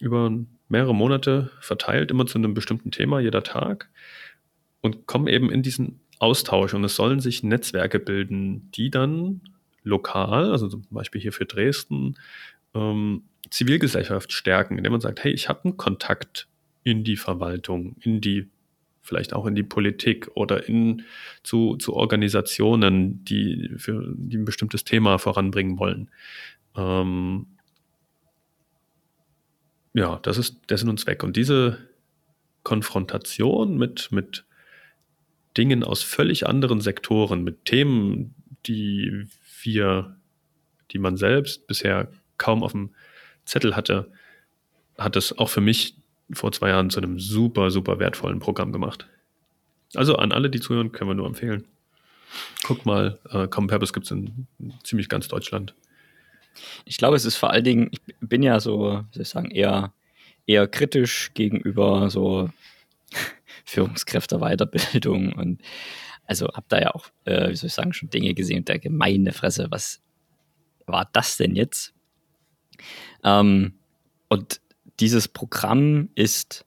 Über 0.00 0.32
mehrere 0.68 0.94
Monate 0.94 1.50
verteilt, 1.60 2.10
immer 2.10 2.26
zu 2.26 2.38
einem 2.38 2.54
bestimmten 2.54 2.90
Thema, 2.90 3.20
jeder 3.20 3.42
Tag. 3.42 3.88
Und 4.80 5.06
kommen 5.06 5.26
eben 5.26 5.50
in 5.50 5.62
diesen 5.62 6.00
Austausch. 6.18 6.74
Und 6.74 6.84
es 6.84 6.96
sollen 6.96 7.20
sich 7.20 7.42
Netzwerke 7.42 7.98
bilden, 7.98 8.70
die 8.72 8.90
dann 8.90 9.40
lokal, 9.82 10.50
also 10.50 10.68
zum 10.68 10.84
Beispiel 10.90 11.20
hier 11.20 11.32
für 11.32 11.46
Dresden, 11.46 12.16
ähm, 12.74 13.22
Zivilgesellschaft 13.50 14.32
stärken, 14.32 14.76
indem 14.76 14.92
man 14.92 15.00
sagt, 15.00 15.22
hey, 15.22 15.32
ich 15.32 15.48
habe 15.48 15.64
einen 15.64 15.76
Kontakt 15.76 16.48
in 16.82 17.04
die 17.04 17.16
Verwaltung, 17.16 17.96
in 18.00 18.20
die, 18.20 18.48
vielleicht 19.06 19.32
auch 19.32 19.46
in 19.46 19.54
die 19.54 19.62
Politik 19.62 20.28
oder 20.34 20.68
in, 20.68 21.04
zu, 21.42 21.76
zu 21.76 21.94
Organisationen, 21.94 23.24
die, 23.24 23.70
für, 23.76 24.14
die 24.16 24.36
ein 24.36 24.44
bestimmtes 24.44 24.84
Thema 24.84 25.18
voranbringen 25.18 25.78
wollen. 25.78 26.10
Ähm, 26.76 27.46
ja, 29.94 30.18
das 30.22 30.38
ist 30.38 30.60
der 30.68 30.76
Sinn 30.76 30.90
und 30.90 31.00
Zweck. 31.00 31.22
Und 31.22 31.36
diese 31.36 31.78
Konfrontation 32.64 33.78
mit, 33.78 34.10
mit 34.10 34.44
Dingen 35.56 35.84
aus 35.84 36.02
völlig 36.02 36.46
anderen 36.46 36.80
Sektoren, 36.80 37.44
mit 37.44 37.64
Themen, 37.64 38.34
die 38.66 39.26
wir, 39.62 40.16
die 40.90 40.98
man 40.98 41.16
selbst 41.16 41.66
bisher 41.66 42.10
kaum 42.38 42.62
auf 42.62 42.72
dem 42.72 42.90
Zettel 43.44 43.76
hatte, 43.76 44.10
hat 44.98 45.16
es 45.16 45.36
auch 45.38 45.48
für 45.48 45.60
mich 45.60 45.95
vor 46.32 46.52
zwei 46.52 46.70
Jahren 46.70 46.90
zu 46.90 47.00
einem 47.00 47.18
super, 47.18 47.70
super 47.70 47.98
wertvollen 47.98 48.40
Programm 48.40 48.72
gemacht. 48.72 49.08
Also 49.94 50.16
an 50.16 50.32
alle, 50.32 50.50
die 50.50 50.60
zuhören, 50.60 50.92
können 50.92 51.10
wir 51.10 51.14
nur 51.14 51.26
empfehlen. 51.26 51.64
Guck 52.64 52.84
mal, 52.84 53.18
äh, 53.30 53.46
Common 53.46 53.68
Purpose 53.68 53.92
gibt 53.92 54.06
es 54.06 54.10
in 54.10 54.46
ziemlich 54.82 55.08
ganz 55.08 55.28
Deutschland. 55.28 55.74
Ich 56.84 56.96
glaube, 56.96 57.16
es 57.16 57.24
ist 57.24 57.36
vor 57.36 57.50
allen 57.50 57.64
Dingen, 57.64 57.88
ich 57.92 58.00
bin 58.20 58.42
ja 58.42 58.60
so, 58.60 59.04
wie 59.10 59.14
soll 59.14 59.22
ich 59.22 59.28
sagen, 59.28 59.50
eher, 59.50 59.92
eher 60.46 60.66
kritisch 60.66 61.32
gegenüber 61.34 62.10
so 62.10 62.50
Führungskräfte-Weiterbildung 63.64 65.32
und 65.34 65.60
also 66.24 66.48
habe 66.48 66.66
da 66.68 66.80
ja 66.80 66.94
auch, 66.94 67.06
äh, 67.24 67.50
wie 67.50 67.56
soll 67.56 67.68
ich 67.68 67.74
sagen, 67.74 67.92
schon 67.92 68.10
Dinge 68.10 68.34
gesehen 68.34 68.58
und 68.58 68.68
der 68.68 68.78
gemeine 68.78 69.32
Fresse, 69.32 69.68
was 69.70 70.02
war 70.86 71.08
das 71.12 71.36
denn 71.36 71.54
jetzt? 71.54 71.94
Ähm, 73.22 73.74
und 74.28 74.60
dieses 75.00 75.28
Programm 75.28 76.08
ist 76.14 76.66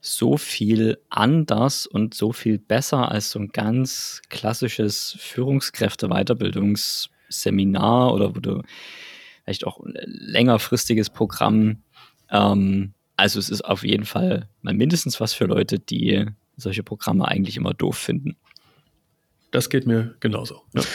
so 0.00 0.36
viel 0.38 0.98
anders 1.10 1.86
und 1.86 2.14
so 2.14 2.32
viel 2.32 2.58
besser 2.58 3.10
als 3.10 3.30
so 3.30 3.38
ein 3.38 3.48
ganz 3.48 4.22
klassisches 4.30 5.14
Führungskräfte-Weiterbildungsseminar 5.18 8.14
oder 8.14 8.34
wo 8.34 8.40
du 8.40 8.62
vielleicht 9.44 9.66
auch 9.66 9.78
ein 9.80 9.92
längerfristiges 10.04 11.10
Programm. 11.10 11.82
Ähm, 12.30 12.94
also 13.16 13.38
es 13.38 13.50
ist 13.50 13.60
auf 13.62 13.84
jeden 13.84 14.06
Fall 14.06 14.48
mal 14.62 14.72
mindestens 14.72 15.20
was 15.20 15.34
für 15.34 15.44
Leute, 15.44 15.78
die 15.78 16.24
solche 16.56 16.82
Programme 16.82 17.28
eigentlich 17.28 17.58
immer 17.58 17.74
doof 17.74 17.98
finden. 17.98 18.38
Das 19.50 19.68
geht 19.68 19.86
mir 19.86 20.16
genauso. 20.20 20.62
Ja. 20.74 20.80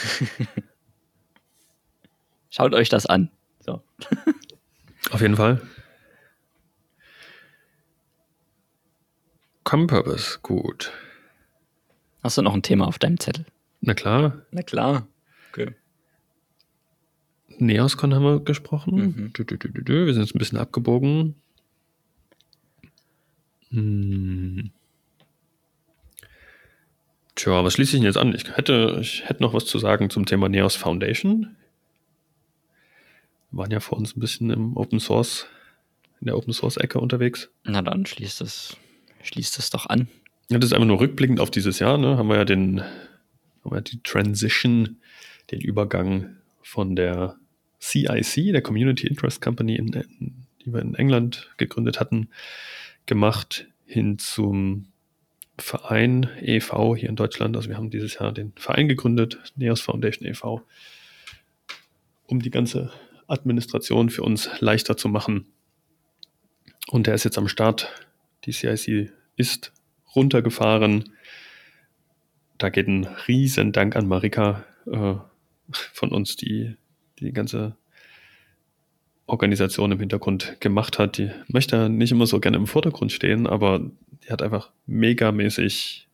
Schaut 2.50 2.74
euch 2.74 2.88
das 2.88 3.06
an. 3.06 3.30
So. 3.60 3.84
Auf 5.10 5.20
jeden 5.20 5.36
Fall. 5.36 5.60
Purpose, 9.66 10.38
gut. 10.42 10.92
Hast 12.22 12.38
du 12.38 12.42
noch 12.42 12.54
ein 12.54 12.62
Thema 12.62 12.86
auf 12.86 12.98
deinem 12.98 13.18
Zettel? 13.18 13.44
Na 13.80 13.94
klar. 13.94 14.42
Na 14.52 14.62
klar. 14.62 15.06
Okay. 15.50 15.74
Neoscon 17.58 18.14
haben 18.14 18.24
wir 18.24 18.40
gesprochen. 18.40 18.94
Mhm. 18.94 19.32
Wir 19.36 20.14
sind 20.14 20.22
jetzt 20.22 20.34
ein 20.34 20.38
bisschen 20.38 20.58
abgebogen. 20.58 21.34
Hm. 23.70 24.70
Tja, 27.34 27.64
was 27.64 27.74
schließe 27.74 27.96
ich 27.96 28.00
denn 28.00 28.06
jetzt 28.06 28.18
an? 28.18 28.34
Ich 28.34 28.56
hätte, 28.56 28.98
ich 29.00 29.28
hätte 29.28 29.42
noch 29.42 29.52
was 29.52 29.66
zu 29.66 29.78
sagen 29.78 30.10
zum 30.10 30.26
Thema 30.26 30.48
Neos 30.48 30.76
Foundation. 30.76 31.56
Wir 33.50 33.58
waren 33.58 33.70
ja 33.70 33.80
vor 33.80 33.98
uns 33.98 34.16
ein 34.16 34.20
bisschen 34.20 34.50
im 34.50 34.76
Open 34.76 35.00
Source, 35.00 35.46
in 36.20 36.26
der 36.26 36.36
Open 36.36 36.52
Source 36.52 36.76
Ecke 36.76 37.00
unterwegs. 37.00 37.50
Na 37.64 37.82
dann 37.82 38.06
schließt 38.06 38.40
das, 38.40 38.76
schließt 39.26 39.58
das 39.58 39.70
doch 39.70 39.86
an. 39.86 40.08
Ja, 40.48 40.58
das 40.58 40.68
ist 40.70 40.72
einfach 40.74 40.86
nur 40.86 41.00
rückblickend 41.00 41.40
auf 41.40 41.50
dieses 41.50 41.78
Jahr, 41.78 41.98
ne? 41.98 42.16
Haben 42.16 42.28
wir 42.28 42.36
ja 42.36 42.44
den, 42.44 42.80
haben 42.80 43.70
wir 43.70 43.80
die 43.80 44.00
Transition, 44.02 44.98
den 45.50 45.60
Übergang 45.60 46.36
von 46.62 46.96
der 46.96 47.36
CIC, 47.80 48.52
der 48.52 48.62
Community 48.62 49.06
Interest 49.06 49.40
Company, 49.40 49.76
in, 49.76 49.92
in, 49.92 50.46
die 50.64 50.72
wir 50.72 50.80
in 50.80 50.94
England 50.94 51.50
gegründet 51.56 52.00
hatten, 52.00 52.28
gemacht 53.06 53.66
hin 53.84 54.18
zum 54.18 54.86
Verein 55.58 56.28
e.V. 56.40 56.96
hier 56.96 57.08
in 57.08 57.16
Deutschland. 57.16 57.56
Also 57.56 57.68
wir 57.68 57.76
haben 57.76 57.90
dieses 57.90 58.14
Jahr 58.18 58.32
den 58.32 58.52
Verein 58.56 58.88
gegründet, 58.88 59.38
Neos 59.56 59.80
Foundation 59.80 60.28
e.V., 60.28 60.62
um 62.26 62.40
die 62.40 62.50
ganze 62.50 62.92
Administration 63.26 64.10
für 64.10 64.22
uns 64.22 64.50
leichter 64.60 64.96
zu 64.96 65.08
machen. 65.08 65.46
Und 66.88 67.06
der 67.06 67.14
ist 67.14 67.24
jetzt 67.24 67.38
am 67.38 67.48
Start. 67.48 67.92
Die 68.44 68.52
CIC 68.52 69.12
ist 69.36 69.72
runtergefahren. 70.14 71.12
Da 72.58 72.70
geht 72.70 72.88
ein 72.88 73.04
riesen 73.28 73.72
Dank 73.72 73.96
an 73.96 74.08
Marika 74.08 74.64
äh, 74.86 75.14
von 75.70 76.10
uns, 76.10 76.36
die 76.36 76.76
die 77.18 77.32
ganze 77.32 77.76
Organisation 79.26 79.92
im 79.92 79.98
Hintergrund 79.98 80.56
gemacht 80.60 80.98
hat. 80.98 81.18
Die 81.18 81.30
möchte 81.48 81.88
nicht 81.88 82.12
immer 82.12 82.26
so 82.26 82.40
gerne 82.40 82.56
im 82.56 82.66
Vordergrund 82.66 83.12
stehen, 83.12 83.46
aber 83.46 83.90
die 84.24 84.30
hat 84.30 84.42
einfach 84.42 84.70
megamäßig 84.86 86.08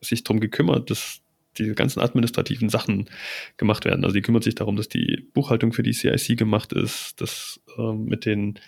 sich 0.00 0.24
darum 0.24 0.40
gekümmert, 0.40 0.90
dass 0.90 1.20
diese 1.58 1.74
ganzen 1.74 2.00
administrativen 2.00 2.68
Sachen 2.68 3.08
gemacht 3.56 3.84
werden. 3.84 4.04
Also 4.04 4.14
die 4.14 4.22
kümmert 4.22 4.44
sich 4.44 4.54
darum, 4.54 4.76
dass 4.76 4.88
die 4.88 5.28
Buchhaltung 5.34 5.72
für 5.72 5.82
die 5.82 5.92
CIC 5.92 6.36
gemacht 6.36 6.72
ist, 6.72 7.20
dass 7.20 7.60
äh, 7.78 7.92
mit 7.92 8.24
den, 8.24 8.58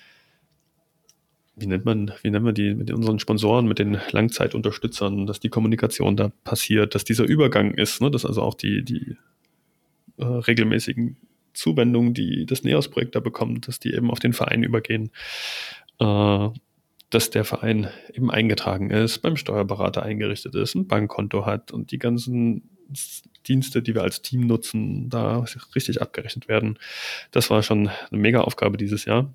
wie 1.57 1.67
nennt 1.67 1.85
man, 1.85 2.13
wie 2.23 2.31
nennen 2.31 2.45
wir 2.45 2.53
die, 2.53 2.75
mit 2.75 2.91
unseren 2.91 3.19
Sponsoren, 3.19 3.67
mit 3.67 3.79
den 3.79 3.99
Langzeitunterstützern, 4.11 5.27
dass 5.27 5.41
die 5.41 5.51
Kommunikation 5.51 6.17
da 6.17 6.31
passiert, 6.43 6.95
dass 6.95 7.05
dieser 7.05 7.25
Übergang 7.25 7.75
ist, 7.75 8.01
ne, 8.01 8.11
dass 8.11 8.27
also 8.27 8.43
auch 8.43 8.55
die, 8.55 8.85
die 8.85 9.17
äh, 10.19 10.25
regelmäßigen 10.25 11.17
Zuwendungen, 11.53 12.15
die 12.15 12.47
das 12.47 12.65
NEOS-Projekt 12.65 13.15
da 13.15 13.21
bekommt, 13.21 13.69
dass 13.69 13.79
die 13.79 13.95
eben 13.95 14.11
auf 14.11 14.19
den 14.19 14.33
Verein 14.33 14.65
übergehen. 14.65 15.11
Äh, 16.01 16.49
dass 17.11 17.31
der 17.31 17.45
Verein 17.45 17.89
eben 18.13 18.31
eingetragen 18.31 18.91
ist, 18.91 19.19
beim 19.19 19.37
Steuerberater 19.37 20.03
eingerichtet 20.03 20.57
ist, 20.57 20.75
ein 20.75 20.89
Bankkonto 20.89 21.47
hat 21.47 21.71
und 21.71 21.93
die 21.93 21.99
ganzen 21.99 22.69
Dienste, 23.47 23.83
die 23.83 23.95
wir 23.95 24.03
als 24.03 24.21
Team 24.21 24.47
nutzen, 24.49 25.11
da 25.11 25.45
richtig 25.77 26.03
abgerechnet 26.03 26.49
werden. 26.49 26.79
Das 27.31 27.51
war 27.51 27.63
schon 27.63 27.89
eine 27.89 28.21
mega 28.21 28.41
Aufgabe 28.41 28.77
dieses 28.77 29.05
Jahr. 29.05 29.33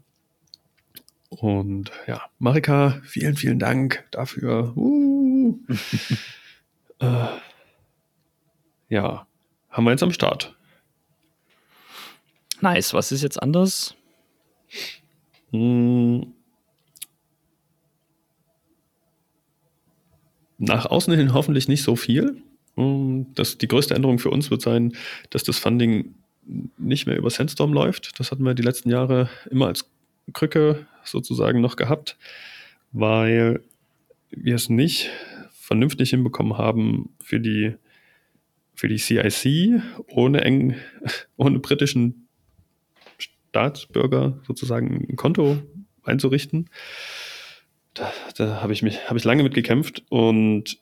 Und 1.29 1.91
ja, 2.07 2.23
Marika, 2.39 3.01
vielen, 3.03 3.35
vielen 3.35 3.59
Dank 3.59 4.05
dafür. 4.11 4.75
Uh. 4.75 5.59
äh, 6.99 7.27
ja, 8.89 9.27
haben 9.69 9.83
wir 9.83 9.91
jetzt 9.91 10.03
am 10.03 10.11
Start. 10.11 10.55
Nice. 12.61 12.93
Was 12.93 13.11
ist 13.11 13.21
jetzt 13.21 13.41
anders? 13.41 13.95
Hm. 15.51 16.33
Nach 20.57 20.85
außen 20.85 21.15
hin 21.15 21.33
hoffentlich 21.33 21.67
nicht 21.67 21.83
so 21.83 21.95
viel. 21.95 22.41
Hm, 22.75 23.27
das, 23.35 23.57
die 23.57 23.67
größte 23.67 23.95
Änderung 23.95 24.19
für 24.19 24.29
uns 24.29 24.51
wird 24.51 24.61
sein, 24.61 24.93
dass 25.29 25.43
das 25.43 25.57
Funding 25.57 26.15
nicht 26.77 27.05
mehr 27.05 27.17
über 27.17 27.29
Sandstorm 27.29 27.71
läuft. 27.71 28.19
Das 28.19 28.31
hatten 28.31 28.43
wir 28.43 28.55
die 28.55 28.63
letzten 28.63 28.89
Jahre 28.89 29.29
immer 29.49 29.67
als 29.67 29.89
Krücke 30.33 30.87
sozusagen 31.03 31.61
noch 31.61 31.75
gehabt, 31.75 32.17
weil 32.91 33.61
wir 34.29 34.55
es 34.55 34.69
nicht 34.69 35.09
vernünftig 35.51 36.11
hinbekommen 36.11 36.57
haben, 36.57 37.09
für 37.21 37.39
die, 37.39 37.75
für 38.73 38.87
die 38.87 38.97
CIC 38.97 39.81
ohne, 40.07 40.41
eng, 40.41 40.75
ohne 41.37 41.59
britischen 41.59 42.27
Staatsbürger 43.17 44.39
sozusagen 44.45 45.07
ein 45.09 45.15
Konto 45.15 45.57
einzurichten. 46.03 46.69
Da, 47.93 48.11
da 48.35 48.61
habe 48.61 48.73
ich 48.73 48.83
mich, 48.83 49.07
habe 49.07 49.17
ich 49.17 49.25
lange 49.25 49.43
mit 49.43 49.53
gekämpft 49.53 50.03
und 50.09 50.79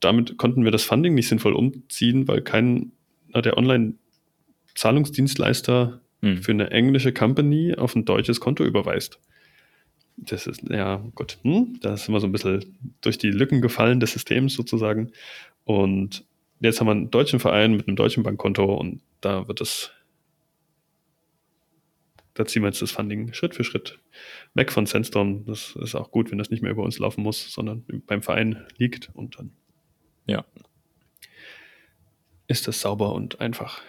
damit 0.00 0.36
konnten 0.36 0.64
wir 0.64 0.70
das 0.70 0.84
Funding 0.84 1.14
nicht 1.14 1.28
sinnvoll 1.28 1.54
umziehen, 1.54 2.28
weil 2.28 2.42
kein 2.42 2.92
der 3.34 3.56
Online-Zahlungsdienstleister 3.56 6.01
hm. 6.22 6.42
für 6.42 6.52
eine 6.52 6.70
englische 6.70 7.12
Company 7.12 7.74
auf 7.76 7.94
ein 7.94 8.04
deutsches 8.04 8.40
Konto 8.40 8.64
überweist. 8.64 9.20
Das 10.16 10.46
ist, 10.46 10.62
ja, 10.68 11.02
gut, 11.14 11.38
hm, 11.42 11.78
da 11.80 11.96
sind 11.96 12.14
wir 12.14 12.20
so 12.20 12.26
ein 12.26 12.32
bisschen 12.32 12.94
durch 13.00 13.18
die 13.18 13.30
Lücken 13.30 13.60
gefallen 13.60 14.00
des 14.00 14.12
Systems 14.12 14.54
sozusagen. 14.54 15.12
Und 15.64 16.24
jetzt 16.60 16.80
haben 16.80 16.86
wir 16.86 16.92
einen 16.92 17.10
deutschen 17.10 17.40
Verein 17.40 17.76
mit 17.76 17.88
einem 17.88 17.96
deutschen 17.96 18.22
Bankkonto 18.22 18.74
und 18.74 19.00
da 19.20 19.48
wird 19.48 19.60
es 19.60 19.92
da 22.34 22.46
ziehen 22.46 22.62
wir 22.62 22.68
jetzt 22.68 22.80
das 22.80 22.90
Funding 22.90 23.32
Schritt 23.34 23.54
für 23.54 23.64
Schritt 23.64 23.98
weg 24.54 24.72
von 24.72 24.86
Sandstorm. 24.86 25.44
Das 25.44 25.76
ist 25.76 25.94
auch 25.94 26.10
gut, 26.10 26.30
wenn 26.30 26.38
das 26.38 26.50
nicht 26.50 26.62
mehr 26.62 26.70
über 26.70 26.82
uns 26.82 26.98
laufen 26.98 27.22
muss, 27.22 27.52
sondern 27.52 27.84
beim 28.06 28.22
Verein 28.22 28.64
liegt 28.78 29.10
und 29.14 29.38
dann 29.38 29.52
ja. 30.26 30.44
ist 32.46 32.66
das 32.68 32.80
sauber 32.80 33.12
und 33.12 33.40
einfach. 33.40 33.82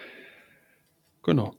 Genau. 1.22 1.56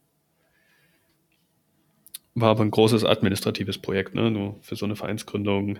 War 2.36 2.50
aber 2.50 2.64
ein 2.64 2.72
großes 2.72 3.06
administratives 3.06 3.78
Projekt, 3.78 4.14
ne? 4.14 4.30
Nur 4.30 4.58
für 4.62 4.76
so 4.76 4.86
eine 4.86 4.96
Vereinsgründung 4.96 5.80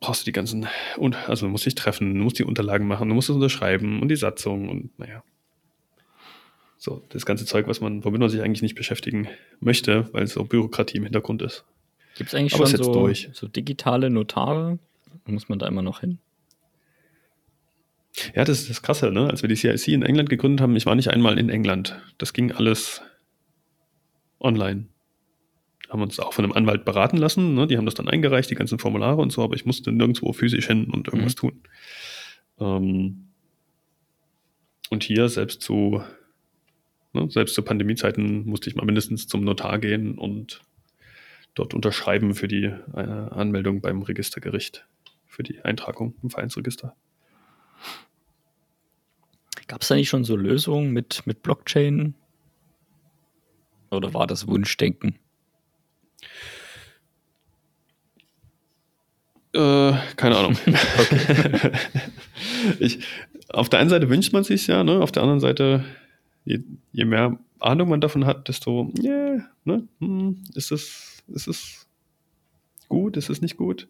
brauchst 0.00 0.22
du 0.22 0.24
die 0.26 0.32
ganzen, 0.32 0.68
also 1.26 1.46
du 1.46 1.50
musst 1.50 1.66
dich 1.66 1.74
treffen, 1.74 2.14
du 2.14 2.22
musst 2.22 2.38
die 2.38 2.44
Unterlagen 2.44 2.86
machen, 2.86 3.08
du 3.08 3.14
musst 3.14 3.28
es 3.28 3.34
unterschreiben 3.34 4.00
und 4.00 4.08
die 4.08 4.16
Satzung 4.16 4.68
und 4.68 4.96
naja. 4.98 5.24
So, 6.78 7.02
das 7.08 7.26
ganze 7.26 7.46
Zeug, 7.46 7.66
was 7.66 7.80
man, 7.80 8.04
womit 8.04 8.20
man 8.20 8.28
sich 8.28 8.40
eigentlich 8.40 8.62
nicht 8.62 8.76
beschäftigen 8.76 9.28
möchte, 9.58 10.08
weil 10.12 10.26
so 10.28 10.44
Bürokratie 10.44 10.98
im 10.98 11.04
Hintergrund 11.04 11.42
ist. 11.42 11.64
Gibt 12.16 12.28
es 12.28 12.34
eigentlich 12.34 12.54
Aber 12.54 12.66
schon 12.66 12.82
so, 12.82 13.12
so 13.32 13.48
digitale 13.48 14.10
Notare? 14.10 14.78
Muss 15.24 15.48
man 15.48 15.58
da 15.58 15.66
immer 15.66 15.82
noch 15.82 16.00
hin? 16.00 16.18
Ja, 18.34 18.44
das 18.44 18.60
ist 18.60 18.70
das 18.70 18.82
Krasse, 18.82 19.10
ne? 19.10 19.28
Als 19.28 19.42
wir 19.42 19.48
die 19.48 19.56
CIC 19.56 19.88
in 19.88 20.02
England 20.02 20.30
gegründet 20.30 20.60
haben, 20.60 20.76
ich 20.76 20.86
war 20.86 20.94
nicht 20.94 21.08
einmal 21.08 21.38
in 21.38 21.48
England. 21.48 22.00
Das 22.18 22.32
ging 22.32 22.52
alles 22.52 23.02
online. 24.40 24.86
Haben 25.88 26.02
uns 26.02 26.18
auch 26.18 26.32
von 26.32 26.44
einem 26.44 26.52
Anwalt 26.52 26.84
beraten 26.84 27.16
lassen, 27.16 27.54
ne? 27.54 27.66
Die 27.66 27.76
haben 27.76 27.84
das 27.84 27.94
dann 27.94 28.08
eingereicht, 28.08 28.50
die 28.50 28.54
ganzen 28.54 28.78
Formulare 28.78 29.20
und 29.20 29.32
so, 29.32 29.42
aber 29.42 29.54
ich 29.54 29.66
musste 29.66 29.92
nirgendwo 29.92 30.32
physisch 30.32 30.66
hin 30.66 30.90
und 30.90 31.08
irgendwas 31.08 31.34
mhm. 31.34 31.38
tun. 31.38 31.60
Ähm, 32.58 33.28
und 34.88 35.04
hier 35.04 35.28
selbst 35.28 35.62
zu 35.62 36.02
Ne? 37.16 37.30
Selbst 37.30 37.54
zu 37.54 37.62
Pandemiezeiten 37.62 38.46
musste 38.46 38.68
ich 38.68 38.76
mal 38.76 38.84
mindestens 38.84 39.26
zum 39.26 39.42
Notar 39.42 39.78
gehen 39.78 40.18
und 40.18 40.60
dort 41.54 41.74
unterschreiben 41.74 42.34
für 42.34 42.46
die 42.46 42.64
äh, 42.64 43.00
Anmeldung 43.00 43.80
beim 43.80 44.02
Registergericht, 44.02 44.86
für 45.26 45.42
die 45.42 45.60
Eintragung 45.62 46.14
im 46.22 46.30
Vereinsregister. 46.30 46.94
Gab 49.66 49.82
es 49.82 49.88
da 49.88 49.94
nicht 49.94 50.08
schon 50.08 50.24
so 50.24 50.36
Lösungen 50.36 50.92
mit, 50.92 51.22
mit 51.26 51.42
Blockchain? 51.42 52.14
Oder 53.90 54.14
war 54.14 54.26
das 54.26 54.46
Wunschdenken? 54.46 55.18
Äh, 59.52 59.92
keine 60.16 60.36
Ahnung. 60.36 60.56
ich, 62.78 63.00
auf 63.48 63.68
der 63.68 63.80
einen 63.80 63.90
Seite 63.90 64.08
wünscht 64.08 64.32
man 64.32 64.44
sich 64.44 64.66
ja, 64.66 64.84
ne? 64.84 65.00
auf 65.00 65.12
der 65.12 65.22
anderen 65.22 65.40
Seite, 65.40 65.84
je, 66.44 66.60
je 66.92 67.04
mehr 67.04 67.38
Ahnung 67.58 67.88
man 67.88 68.00
davon 68.00 68.26
hat, 68.26 68.48
desto, 68.48 68.92
yeah, 69.02 69.48
ne? 69.64 69.88
Hm, 70.00 70.44
ist 70.54 70.72
es, 70.72 71.22
ist 71.28 71.48
es 71.48 71.86
gut, 72.88 73.16
ist 73.16 73.30
es 73.30 73.40
nicht 73.40 73.56
gut? 73.56 73.88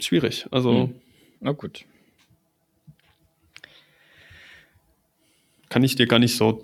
Schwierig. 0.00 0.46
Also. 0.50 0.88
Hm. 0.88 0.94
Na 1.40 1.52
gut. 1.52 1.84
Kann 5.74 5.82
ich 5.82 5.96
dir 5.96 6.06
gar 6.06 6.20
nicht 6.20 6.36
so 6.36 6.62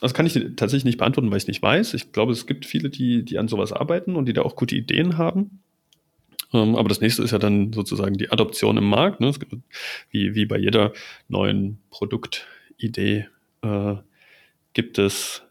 das 0.00 0.14
kann 0.14 0.26
ich 0.26 0.34
tatsächlich 0.56 0.84
nicht 0.84 0.98
beantworten, 0.98 1.30
weil 1.30 1.36
ich 1.36 1.44
es 1.44 1.48
nicht 1.48 1.62
weiß. 1.62 1.94
Ich 1.94 2.10
glaube, 2.10 2.32
es 2.32 2.48
gibt 2.48 2.66
viele, 2.66 2.90
die, 2.90 3.24
die 3.24 3.38
an 3.38 3.46
sowas 3.46 3.72
arbeiten 3.72 4.16
und 4.16 4.26
die 4.26 4.32
da 4.32 4.42
auch 4.42 4.56
gute 4.56 4.74
Ideen 4.74 5.16
haben. 5.16 5.60
Ähm, 6.52 6.74
aber 6.74 6.88
das 6.88 7.00
nächste 7.00 7.22
ist 7.22 7.30
ja 7.30 7.38
dann 7.38 7.72
sozusagen 7.72 8.18
die 8.18 8.32
Adoption 8.32 8.76
im 8.78 8.88
Markt. 8.88 9.20
Ne? 9.20 9.32
Wie, 10.10 10.34
wie 10.34 10.44
bei 10.44 10.58
jeder 10.58 10.92
neuen 11.28 11.78
Produktidee 11.90 13.28
äh, 13.62 13.94
gibt 14.72 14.98
es 14.98 15.44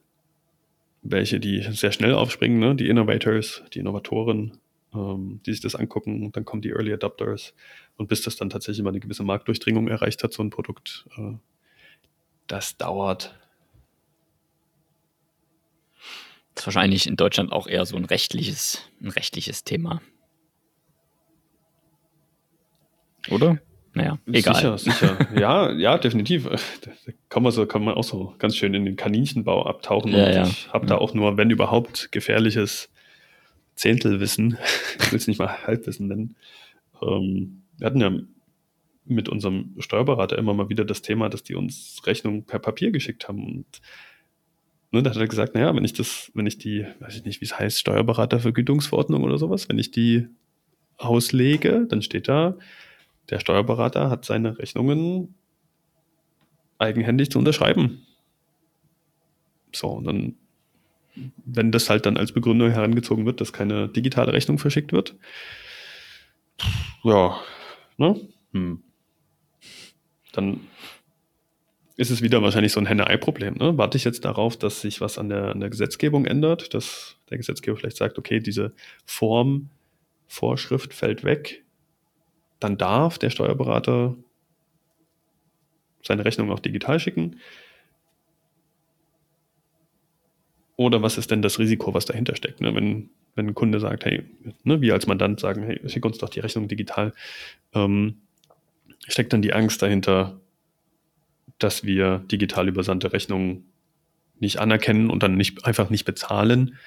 welche, 1.02 1.40
die 1.40 1.66
sehr 1.72 1.94
schnell 1.94 2.14
aufspringen, 2.14 2.60
ne? 2.60 2.76
die 2.76 2.90
Innovators, 2.90 3.64
die 3.74 3.80
Innovatoren, 3.80 4.58
ähm, 4.94 5.40
die 5.46 5.54
sich 5.54 5.62
das 5.62 5.76
angucken. 5.76 6.26
Und 6.26 6.36
dann 6.36 6.44
kommen 6.44 6.62
die 6.62 6.72
Early 6.72 6.92
Adopters. 6.92 7.54
Und 7.96 8.10
bis 8.10 8.22
das 8.22 8.36
dann 8.36 8.50
tatsächlich 8.50 8.84
mal 8.84 8.90
eine 8.90 9.00
gewisse 9.00 9.24
Marktdurchdringung 9.24 9.88
erreicht 9.88 10.26
hat, 10.26 10.34
so 10.34 10.44
ein 10.44 10.50
Produkt, 10.50 11.06
äh, 11.18 11.36
das 12.52 12.78
dauert. 12.78 13.34
Das 16.54 16.64
ist 16.64 16.68
wahrscheinlich 16.68 17.08
in 17.08 17.16
Deutschland 17.16 17.52
auch 17.52 17.68
eher 17.68 17.86
so 17.86 17.96
ein 17.96 18.06
rechtliches, 18.06 18.82
ein 19.02 19.10
rechtliches 19.10 19.64
Thema. 19.64 20.02
Oder? 23.30 23.60
Naja, 23.94 24.20
egal. 24.32 24.56
Sicher, 24.56 24.78
sicher. 24.78 25.28
ja, 25.40 25.72
ja, 25.72 25.98
definitiv. 25.98 26.46
Da 26.82 26.92
kann 27.30 27.44
man, 27.44 27.52
so, 27.52 27.66
kann 27.66 27.84
man 27.84 27.96
auch 27.96 28.04
so 28.04 28.36
ganz 28.38 28.56
schön 28.56 28.74
in 28.74 28.86
den 28.86 28.96
Kaninchenbau 28.96 29.66
abtauchen. 29.66 30.12
Ja, 30.12 30.30
ja. 30.30 30.48
Ich 30.48 30.70
habe 30.74 30.86
ja. 30.86 30.90
da 30.90 30.98
auch 30.98 31.14
nur, 31.14 31.38
wenn 31.38 31.50
überhaupt, 31.50 32.12
gefährliches 32.12 32.90
Zehntelwissen. 33.76 34.58
ich 35.00 35.12
will 35.12 35.20
es 35.20 35.28
nicht 35.28 35.40
mal 35.40 35.66
Halbwissen 35.66 36.08
nennen. 36.08 36.36
Ähm, 37.02 37.64
wir 37.78 37.88
hatten 37.88 38.02
ja 38.02 38.12
mit 39.12 39.30
unserem 39.30 39.76
Steuerberater 39.80 40.38
immer 40.38 40.54
mal 40.54 40.70
wieder 40.70 40.86
das 40.86 41.02
Thema, 41.02 41.30
dass 41.30 41.44
die 41.44 41.56
uns 41.56 42.02
Rechnungen 42.06 42.46
per 42.46 42.60
Papier 42.60 42.92
geschickt 42.92 43.28
haben. 43.28 43.46
Und 43.46 43.82
ne, 44.92 45.04
da 45.04 45.10
hat 45.10 45.18
er 45.18 45.28
gesagt, 45.28 45.56
naja, 45.56 45.76
wenn 45.76 45.86
ich 45.86 45.94
das, 45.94 46.32
wenn 46.34 46.48
ich 46.48 46.58
die, 46.58 46.86
weiß 47.00 47.16
ich 47.16 47.26
nicht, 47.26 47.42
wie 47.42 47.46
es 47.46 47.58
heißt, 47.58 47.80
Steuerberatervergütungsverordnung 47.80 49.24
oder 49.24 49.38
sowas, 49.38 49.70
wenn 49.70 49.80
ich 49.80 49.92
die 49.92 50.28
auslege, 50.98 51.86
dann 51.90 52.02
steht 52.02 52.28
da, 52.28 52.58
der 53.30 53.40
Steuerberater 53.40 54.10
hat 54.10 54.26
seine 54.26 54.58
Rechnungen 54.58 55.36
eigenhändig 56.78 57.32
zu 57.32 57.40
unterschreiben. 57.40 58.06
So, 59.74 59.88
und 59.88 60.06
dann, 60.06 60.36
wenn 61.46 61.72
das 61.72 61.90
halt 61.90 62.06
dann 62.06 62.18
als 62.18 62.32
Begründung 62.32 62.72
herangezogen 62.72 63.26
wird, 63.26 63.42
dass 63.42 63.54
keine 63.54 63.88
digitale 63.88 64.34
Rechnung 64.34 64.58
verschickt 64.58 64.92
wird, 64.92 65.16
ja, 67.04 67.40
ne? 67.98 68.20
Hm. 68.54 68.84
Dann 70.34 70.62
ist 71.98 72.10
es 72.10 72.22
wieder 72.22 72.42
wahrscheinlich 72.42 72.72
so 72.72 72.80
ein 72.80 72.86
Henne-Ei-Problem. 72.86 73.56
Ne? 73.56 73.78
Warte 73.78 73.98
ich 73.98 74.04
jetzt 74.06 74.26
darauf, 74.26 74.58
dass 74.58 74.82
sich 74.82 75.02
was 75.02 75.18
an 75.18 75.30
der, 75.30 75.50
an 75.52 75.60
der 75.60 75.70
Gesetzgebung 75.70 76.26
ändert, 76.26 76.74
dass 76.74 77.18
der 77.30 77.38
Gesetzgeber 77.38 77.78
vielleicht 77.78 77.98
sagt, 77.98 78.18
okay, 78.18 78.40
diese 78.40 78.74
Formvorschrift 79.06 80.94
fällt 80.94 81.24
weg, 81.24 81.64
dann 82.60 82.78
darf 82.78 83.18
der 83.18 83.30
Steuerberater 83.30 84.16
seine 86.04 86.26
Rechnung 86.26 86.52
auch 86.52 86.60
digital 86.60 87.00
schicken. 87.00 87.40
Oder 90.76 91.04
was 91.04 91.18
ist 91.18 91.30
denn 91.30 91.42
das 91.44 91.60
Risiko, 91.60 91.94
was 91.94 92.06
dahinter 92.06 92.36
steckt? 92.36 92.62
Ne? 92.62 92.74
Wenn, 92.74 93.12
wenn 93.36 93.48
ein 93.50 93.54
Kunde 93.54 93.80
sagt, 93.80 94.06
hey, 94.06 94.24
ne, 94.64 94.82
wir 94.82 94.94
als 94.94 95.06
Mandant 95.06 95.40
sagen, 95.40 95.64
hey, 95.64 95.80
schick 95.88 96.06
uns 96.06 96.18
doch 96.18 96.30
die 96.30 96.40
Rechnung 96.40 96.68
digital, 96.68 97.14
ähm, 97.74 98.21
steckt 99.08 99.34
dann 99.34 99.42
die 99.42 99.54
Angst 99.54 99.82
dahinter, 99.82 100.40
dass 101.60 101.84
wir 101.84 102.20
digital 102.20 102.68
übersandte 102.68 103.14
Rechnungen 103.14 103.66
nicht 104.40 104.60
anerkennen 104.60 105.10
und 105.10 105.24
dann 105.24 105.36
nicht, 105.36 105.66
einfach 105.66 105.90
nicht 105.90 106.06
bezahlen. 106.06 106.78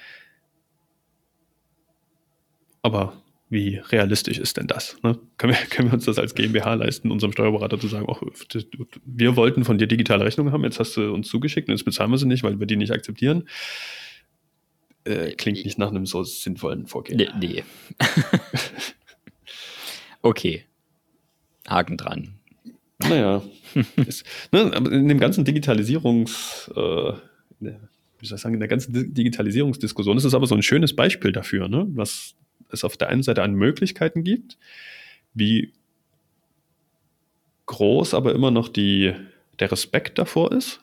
Aber 2.81 3.21
wie 3.49 3.77
realistisch 3.77 4.37
ist 4.37 4.57
denn 4.57 4.67
das? 4.67 4.97
Ne? 5.03 5.17
Können, 5.37 5.53
wir, 5.53 5.65
können 5.69 5.89
wir 5.89 5.93
uns 5.93 6.05
das 6.05 6.19
als 6.19 6.35
GmbH 6.35 6.73
leisten, 6.75 7.11
unserem 7.11 7.31
Steuerberater 7.31 7.79
zu 7.79 7.87
sagen, 7.87 8.05
oh, 8.07 8.17
wir 9.05 9.35
wollten 9.35 9.63
von 9.63 9.77
dir 9.77 9.87
digitale 9.87 10.25
Rechnungen 10.25 10.51
haben, 10.51 10.63
jetzt 10.63 10.79
hast 10.79 10.97
du 10.97 11.13
uns 11.13 11.27
zugeschickt 11.27 11.69
und 11.69 11.75
jetzt 11.75 11.85
bezahlen 11.85 12.11
wir 12.11 12.17
sie 12.17 12.27
nicht, 12.27 12.43
weil 12.43 12.59
wir 12.59 12.67
die 12.67 12.75
nicht 12.75 12.91
akzeptieren? 12.91 13.47
Äh, 15.05 15.33
klingt 15.33 15.63
nicht 15.63 15.77
nach 15.77 15.89
einem 15.89 16.05
so 16.05 16.23
sinnvollen 16.23 16.87
Vorgehen. 16.87 17.17
Nee. 17.17 17.29
nee. 17.39 17.63
okay. 20.21 20.65
Haken 21.67 21.97
dran. 21.97 22.35
Naja, 22.99 23.43
ist, 24.07 24.25
ne, 24.51 24.71
in 24.91 25.07
dem 25.07 25.19
ganzen 25.19 25.45
Digitalisierungs, 25.45 26.71
äh, 26.75 27.13
wie 27.59 28.25
soll 28.25 28.35
ich 28.37 28.41
sagen, 28.41 28.53
in 28.53 28.59
der 28.59 28.69
ganzen 28.69 29.13
Digitalisierungsdiskussion 29.13 30.17
ist 30.17 30.23
es 30.23 30.33
aber 30.33 30.47
so 30.47 30.55
ein 30.55 30.63
schönes 30.63 30.95
Beispiel 30.95 31.31
dafür, 31.31 31.67
ne, 31.67 31.85
was 31.89 32.35
es 32.69 32.83
auf 32.83 32.97
der 32.97 33.09
einen 33.09 33.23
Seite 33.23 33.43
an 33.43 33.53
Möglichkeiten 33.53 34.23
gibt, 34.23 34.57
wie 35.33 35.73
groß 37.65 38.13
aber 38.13 38.33
immer 38.33 38.51
noch 38.51 38.69
die, 38.69 39.13
der 39.59 39.71
Respekt 39.71 40.17
davor 40.17 40.51
ist, 40.51 40.81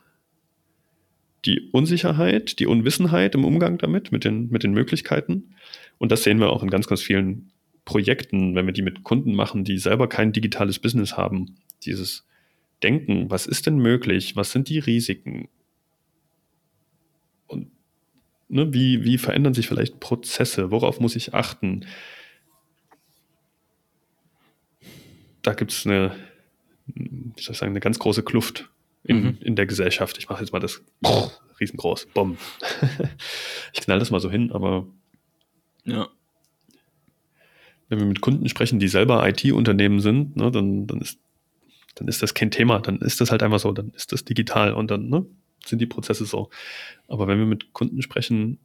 die 1.45 1.71
Unsicherheit, 1.73 2.59
die 2.59 2.67
Unwissenheit 2.67 3.35
im 3.35 3.45
Umgang 3.45 3.79
damit, 3.79 4.13
mit 4.13 4.25
den, 4.25 4.49
mit 4.51 4.63
den 4.63 4.73
Möglichkeiten. 4.73 5.55
Und 5.99 6.13
das 6.13 6.23
sehen 6.23 6.39
wir 6.39 6.51
auch 6.51 6.63
in 6.63 6.71
ganz, 6.71 6.87
ganz 6.87 7.03
vielen 7.03 7.52
Projekten, 7.85 8.55
wenn 8.55 8.67
wir 8.67 8.73
die 8.73 8.83
mit 8.83 9.03
Kunden 9.03 9.35
machen, 9.35 9.65
die 9.65 9.79
selber 9.79 10.09
kein 10.09 10.33
digitales 10.33 10.79
Business 10.79 11.17
haben, 11.17 11.57
dieses 11.85 12.27
Denken, 12.83 13.31
was 13.31 13.47
ist 13.47 13.67
denn 13.67 13.79
möglich, 13.79 14.37
was 14.37 14.53
sind 14.53 14.69
die 14.69 14.79
Risiken 14.79 15.49
und 17.47 17.71
ne, 18.49 18.73
wie, 18.73 19.05
wie 19.05 19.19
verändern 19.19 19.55
sich 19.55 19.69
vielleicht 19.69 20.01
Prozesse, 20.01 20.71
worauf 20.71 21.01
muss 21.01 21.17
ich 21.17 21.35
achten. 21.35 21.87
Da 25.43 25.55
gibt 25.55 25.73
es 25.73 25.87
eine, 25.87 26.15
wie 26.87 27.43
soll 27.43 27.53
ich 27.53 27.59
sagen, 27.59 27.73
eine 27.73 27.81
ganz 27.81 27.99
große 27.99 28.23
Kluft 28.23 28.71
in, 29.05 29.23
mhm. 29.23 29.39
in 29.41 29.57
der 29.57 29.67
Gesellschaft. 29.67 30.19
Ich 30.19 30.29
mache 30.29 30.43
jetzt 30.43 30.53
mal 30.53 30.61
das 30.61 30.83
riesengroß, 31.61 32.07
Bumm. 32.07 32.39
ich 33.73 33.81
knall 33.81 33.99
das 33.99 34.11
mal 34.11 34.21
so 34.21 34.31
hin, 34.31 34.53
aber 34.53 34.87
ja. 35.85 36.09
Wenn 37.89 37.99
wir 37.99 38.07
mit 38.07 38.21
Kunden 38.21 38.49
sprechen, 38.49 38.79
die 38.79 38.89
selber 38.89 39.27
IT-Unternehmen 39.29 40.01
sind, 40.01 40.37
ne, 40.37 40.51
dann, 40.51 40.87
dann 40.87 41.01
ist 41.01 41.19
dann 41.95 42.09
ist 42.09 42.23
das 42.23 42.35
kein 42.35 42.51
Thema, 42.51 42.81
dann 42.81 42.99
ist 42.99 43.21
das 43.21 43.31
halt 43.31 43.43
einfach 43.43 43.59
so, 43.59 43.73
dann 43.73 43.91
ist 43.91 44.13
das 44.13 44.25
digital 44.25 44.73
und 44.73 44.91
dann 44.91 45.09
ne, 45.09 45.27
sind 45.65 45.81
die 45.81 45.87
Prozesse 45.87 46.25
so. 46.25 46.51
Aber 47.09 47.29
wenn 47.29 47.39
wir 47.39 47.47
mit 47.47 47.73
Kunden 47.73 48.03
sprechen, 48.03 48.59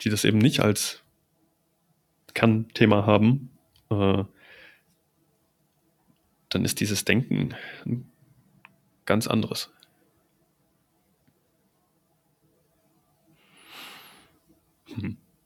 die 0.00 0.10
das 0.10 0.24
eben 0.24 0.38
nicht 0.38 0.60
als 0.60 1.02
Kernthema 2.34 3.06
haben, 3.06 3.50
äh, 3.90 4.24
dann 6.50 6.64
ist 6.64 6.80
dieses 6.80 7.04
Denken 7.04 7.54
ganz 9.04 9.26
anderes. 9.26 9.70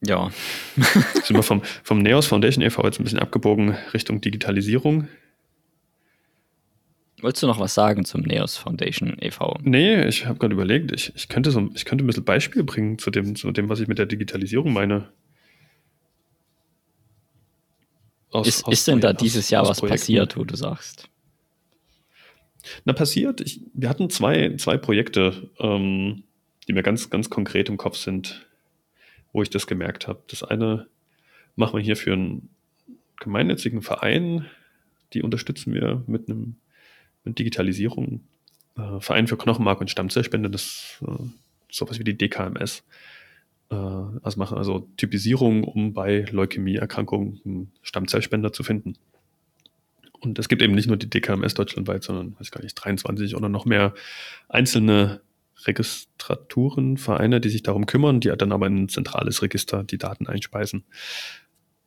Ja. 0.05 0.31
sind 1.23 1.37
wir 1.37 1.43
vom, 1.43 1.63
vom 1.83 1.99
Neos 1.99 2.27
Foundation 2.27 2.65
e.V. 2.65 2.85
jetzt 2.85 3.01
ein 3.01 3.05
bisschen 3.05 3.21
abgebogen 3.21 3.77
Richtung 3.95 4.21
Digitalisierung. 4.21 5.09
Wolltest 7.21 7.45
du 7.45 7.47
noch 7.47 7.61
was 7.61 7.73
sagen 7.73 8.05
zum 8.05 8.23
Neos 8.23 8.57
Foundation 8.57 9.17
e.V.? 9.21 9.59
Nee, 9.63 10.05
ich 10.07 10.27
habe 10.27 10.41
gerade 10.41 10.55
überlegt, 10.55 10.91
ich, 10.91 11.13
ich, 11.15 11.29
könnte 11.29 11.53
so, 11.53 11.71
ich 11.75 11.85
könnte 11.85 12.03
ein 12.03 12.09
bisschen 12.09 12.25
Beispiel 12.25 12.65
bringen 12.65 12.99
zu 12.99 13.13
dem, 13.13 13.37
zu 13.37 13.53
dem, 13.53 13.69
was 13.69 13.79
ich 13.79 13.87
mit 13.87 13.99
der 13.99 14.07
Digitalisierung 14.07 14.73
meine. 14.73 15.09
Aus, 18.33 18.49
ist, 18.49 18.65
aus 18.65 18.73
ist 18.73 18.89
denn 18.89 19.01
da 19.01 19.13
dieses 19.13 19.51
Jahr 19.51 19.69
was 19.69 19.79
Projekten. 19.79 20.01
passiert, 20.01 20.37
wo 20.37 20.43
du 20.43 20.57
sagst? 20.57 21.09
Na, 22.85 22.93
passiert. 22.93 23.41
Ich, 23.41 23.61
wir 23.73 23.89
hatten 23.89 24.11
zwei, 24.11 24.57
zwei 24.57 24.77
Projekte, 24.77 25.51
ähm, 25.61 26.25
die 26.67 26.73
mir 26.73 26.83
ganz, 26.83 27.09
ganz 27.09 27.31
konkret 27.31 27.69
im 27.69 27.77
Kopf 27.77 27.97
sind. 27.97 28.47
Wo 29.33 29.43
ich 29.43 29.51
das 29.51 29.67
gemerkt 29.67 30.09
habe. 30.09 30.23
Das 30.29 30.43
eine 30.43 30.87
machen 31.57 31.77
wir 31.77 31.85
hier 31.85 31.97
für 31.97 32.13
einen 32.13 32.51
gemeinnützigen 33.21 33.83
Verein, 33.83 34.47
die 35.13 35.23
unterstützen 35.23 35.75
wir 35.75 36.03
mit 36.07 36.29
einem 36.29 36.57
mit 37.25 37.39
Digitalisierung. 37.39 38.21
Äh, 38.77 39.01
Verein 39.01 39.27
für 39.27 39.37
Knochenmark 39.37 39.81
und 39.81 39.91
Stammzellspende, 39.91 40.51
das 40.51 41.03
äh, 41.07 41.25
sowas 41.71 41.99
wie 41.99 42.05
die 42.05 42.17
DKMS. 42.17 42.85
Äh, 43.71 43.75
also 43.75 44.39
machen 44.39 44.59
also 44.59 44.89
Typisierung, 44.97 45.65
um 45.65 45.93
bei 45.93 46.25
Leukämieerkrankungen 46.31 47.41
einen 47.45 47.73
Stammzellspender 47.83 48.53
zu 48.53 48.63
finden. 48.63 48.95
Und 50.21 50.39
es 50.39 50.49
gibt 50.49 50.63
eben 50.63 50.75
nicht 50.75 50.87
nur 50.87 50.97
die 50.97 51.11
DKMS 51.11 51.55
deutschlandweit, 51.55 52.05
sondern, 52.05 52.37
weiß 52.39 52.51
gar 52.53 52.63
nicht, 52.63 52.75
23 52.75 53.35
oder 53.35 53.49
noch 53.49 53.65
mehr 53.65 53.93
einzelne 54.49 55.21
Registraturen, 55.67 56.97
Vereine, 56.97 57.41
die 57.41 57.49
sich 57.49 57.63
darum 57.63 57.87
kümmern, 57.87 58.21
die 58.21 58.33
dann 58.37 58.53
aber 58.53 58.67
in 58.67 58.85
ein 58.85 58.89
zentrales 58.89 59.43
Register 59.43 59.85
die 59.85 59.99
Daten 59.99 60.27
einspeisen. 60.27 60.85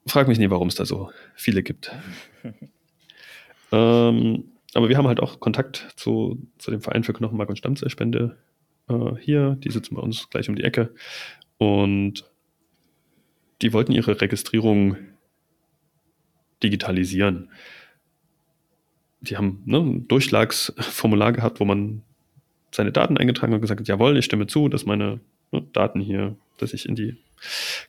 Frag 0.08 0.28
mich 0.28 0.40
nie, 0.40 0.50
warum 0.50 0.68
es 0.68 0.76
da 0.76 0.86
so 0.86 1.12
viele 1.36 1.64
gibt. 1.64 1.92
ähm, 3.72 4.52
aber 4.74 4.90
wir 4.90 4.98
haben 4.98 5.08
halt 5.08 5.20
auch 5.20 5.40
Kontakt 5.40 5.94
zu, 5.96 6.48
zu 6.58 6.72
dem 6.72 6.82
Verein 6.82 7.04
für 7.04 7.14
Knochenmark 7.14 7.50
und 7.50 7.58
Stammzellspende 7.58 8.38
äh, 8.90 9.16
hier. 9.20 9.56
Die 9.56 9.72
sitzen 9.72 9.96
bei 9.96 10.02
uns 10.02 10.30
gleich 10.30 10.50
um 10.50 10.56
die 10.56 10.64
Ecke. 10.64 10.94
Und 11.58 12.30
die 13.62 13.74
wollten 13.74 13.94
ihre 13.94 14.20
Registrierung 14.20 14.98
digitalisieren. 16.62 17.50
Die 19.22 19.38
haben 19.38 19.64
ne, 19.66 19.80
ein 19.80 20.08
Durchschlagsformular 20.08 21.32
gehabt, 21.32 21.60
wo 21.60 21.66
man 21.66 22.04
seine 22.76 22.92
Daten 22.92 23.18
eingetragen 23.18 23.54
und 23.54 23.62
gesagt 23.62 23.88
jawohl, 23.88 24.18
ich 24.18 24.26
stimme 24.26 24.48
zu, 24.48 24.70
dass 24.70 24.86
meine 24.86 25.20
ne, 25.52 25.62
Daten 25.74 26.00
hier, 26.00 26.36
dass 26.58 26.74
ich 26.74 26.88
in 26.88 26.96
die 26.96 27.18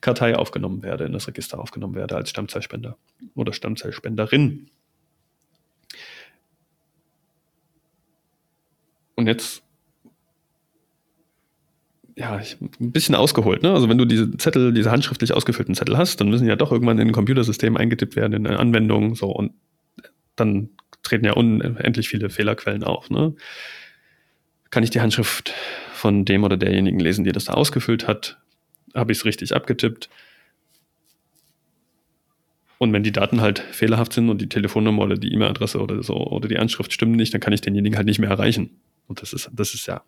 Kartei 0.00 0.36
aufgenommen 0.36 0.82
werde, 0.82 1.04
in 1.04 1.12
das 1.12 1.28
Register 1.28 1.58
aufgenommen 1.58 1.94
werde 1.94 2.16
als 2.16 2.30
Stammzellspender 2.30 2.96
oder 3.34 3.52
Stammzellspenderin. 3.52 4.68
Und 9.14 9.26
jetzt, 9.26 9.62
ja, 12.16 12.38
ich, 12.38 12.60
ein 12.60 12.92
bisschen 12.92 13.14
ausgeholt, 13.14 13.62
ne? 13.62 13.72
Also 13.72 13.88
wenn 13.88 13.98
du 13.98 14.04
diese 14.04 14.36
Zettel, 14.36 14.72
diese 14.72 14.90
handschriftlich 14.90 15.32
ausgefüllten 15.32 15.74
Zettel 15.74 15.96
hast, 15.96 16.20
dann 16.20 16.28
müssen 16.28 16.46
ja 16.46 16.56
doch 16.56 16.70
irgendwann 16.70 16.98
in 16.98 17.08
ein 17.08 17.12
Computersystem 17.12 17.76
eingetippt 17.76 18.16
werden, 18.16 18.34
in 18.34 18.46
eine 18.46 18.58
Anwendung, 18.58 19.14
so 19.14 19.30
und 19.30 19.52
dann 20.34 20.70
treten 21.02 21.24
ja 21.24 21.32
unendlich 21.32 22.08
viele 22.08 22.28
Fehlerquellen 22.28 22.84
auf, 22.84 23.08
ne? 23.10 23.34
Kann 24.76 24.82
ich 24.82 24.90
die 24.90 25.00
Handschrift 25.00 25.54
von 25.94 26.26
dem 26.26 26.44
oder 26.44 26.58
derjenigen 26.58 27.00
lesen, 27.00 27.24
die 27.24 27.32
das 27.32 27.46
da 27.46 27.54
ausgefüllt 27.54 28.06
hat. 28.06 28.36
Habe 28.94 29.10
ich 29.10 29.16
es 29.16 29.24
richtig 29.24 29.54
abgetippt. 29.54 30.10
Und 32.76 32.92
wenn 32.92 33.02
die 33.02 33.10
Daten 33.10 33.40
halt 33.40 33.60
fehlerhaft 33.60 34.12
sind 34.12 34.28
und 34.28 34.38
die 34.38 34.50
Telefonnummer 34.50 35.04
oder 35.04 35.16
die 35.16 35.32
E-Mail-Adresse 35.32 35.80
oder 35.80 36.02
so 36.02 36.14
oder 36.14 36.46
die 36.46 36.58
Anschrift 36.58 36.92
stimmen 36.92 37.12
nicht, 37.12 37.32
dann 37.32 37.40
kann 37.40 37.54
ich 37.54 37.62
denjenigen 37.62 37.96
halt 37.96 38.06
nicht 38.06 38.18
mehr 38.18 38.28
erreichen. 38.28 38.68
Und 39.06 39.22
das 39.22 39.32
ist, 39.32 39.48
das 39.50 39.72
ist 39.72 39.86
ja 39.86 40.02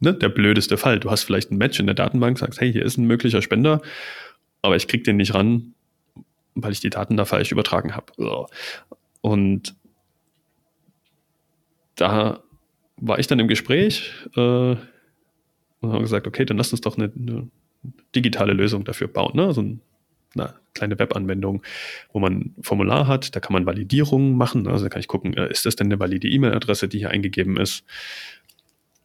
ne, 0.00 0.14
der 0.14 0.30
blödeste 0.30 0.76
Fall. 0.76 0.98
Du 0.98 1.08
hast 1.08 1.22
vielleicht 1.22 1.52
ein 1.52 1.58
Match 1.58 1.78
in 1.78 1.86
der 1.86 1.94
Datenbank, 1.94 2.40
sagst, 2.40 2.60
hey, 2.60 2.72
hier 2.72 2.84
ist 2.84 2.98
ein 2.98 3.06
möglicher 3.06 3.40
Spender, 3.40 3.82
aber 4.62 4.74
ich 4.74 4.88
krieg 4.88 5.04
den 5.04 5.16
nicht 5.16 5.32
ran, 5.32 5.74
weil 6.56 6.72
ich 6.72 6.80
die 6.80 6.90
Daten 6.90 7.16
da 7.16 7.24
falsch 7.24 7.52
übertragen 7.52 7.94
habe. 7.94 8.48
Und 9.20 9.76
da 11.94 12.42
war 13.00 13.18
ich 13.18 13.26
dann 13.26 13.38
im 13.38 13.48
Gespräch 13.48 14.12
äh, 14.36 14.40
und 15.80 15.92
haben 15.92 16.02
gesagt, 16.02 16.26
okay, 16.26 16.44
dann 16.44 16.56
lass 16.56 16.72
uns 16.72 16.80
doch 16.80 16.96
eine, 16.96 17.12
eine 17.14 17.48
digitale 18.14 18.52
Lösung 18.52 18.84
dafür 18.84 19.08
bauen. 19.08 19.36
Ne? 19.36 19.46
Also 19.46 19.60
eine 20.34 20.54
kleine 20.74 20.98
Webanwendung, 20.98 21.62
wo 22.12 22.20
man 22.20 22.32
ein 22.32 22.54
Formular 22.62 23.06
hat, 23.06 23.34
da 23.34 23.40
kann 23.40 23.52
man 23.52 23.66
Validierungen 23.66 24.36
machen. 24.36 24.68
Also 24.68 24.84
da 24.84 24.88
kann 24.88 25.00
ich 25.00 25.08
gucken, 25.08 25.34
äh, 25.34 25.50
ist 25.50 25.66
das 25.66 25.76
denn 25.76 25.88
eine 25.88 25.98
valide 25.98 26.28
E-Mail-Adresse, 26.28 26.88
die 26.88 26.98
hier 26.98 27.10
eingegeben 27.10 27.56
ist? 27.56 27.84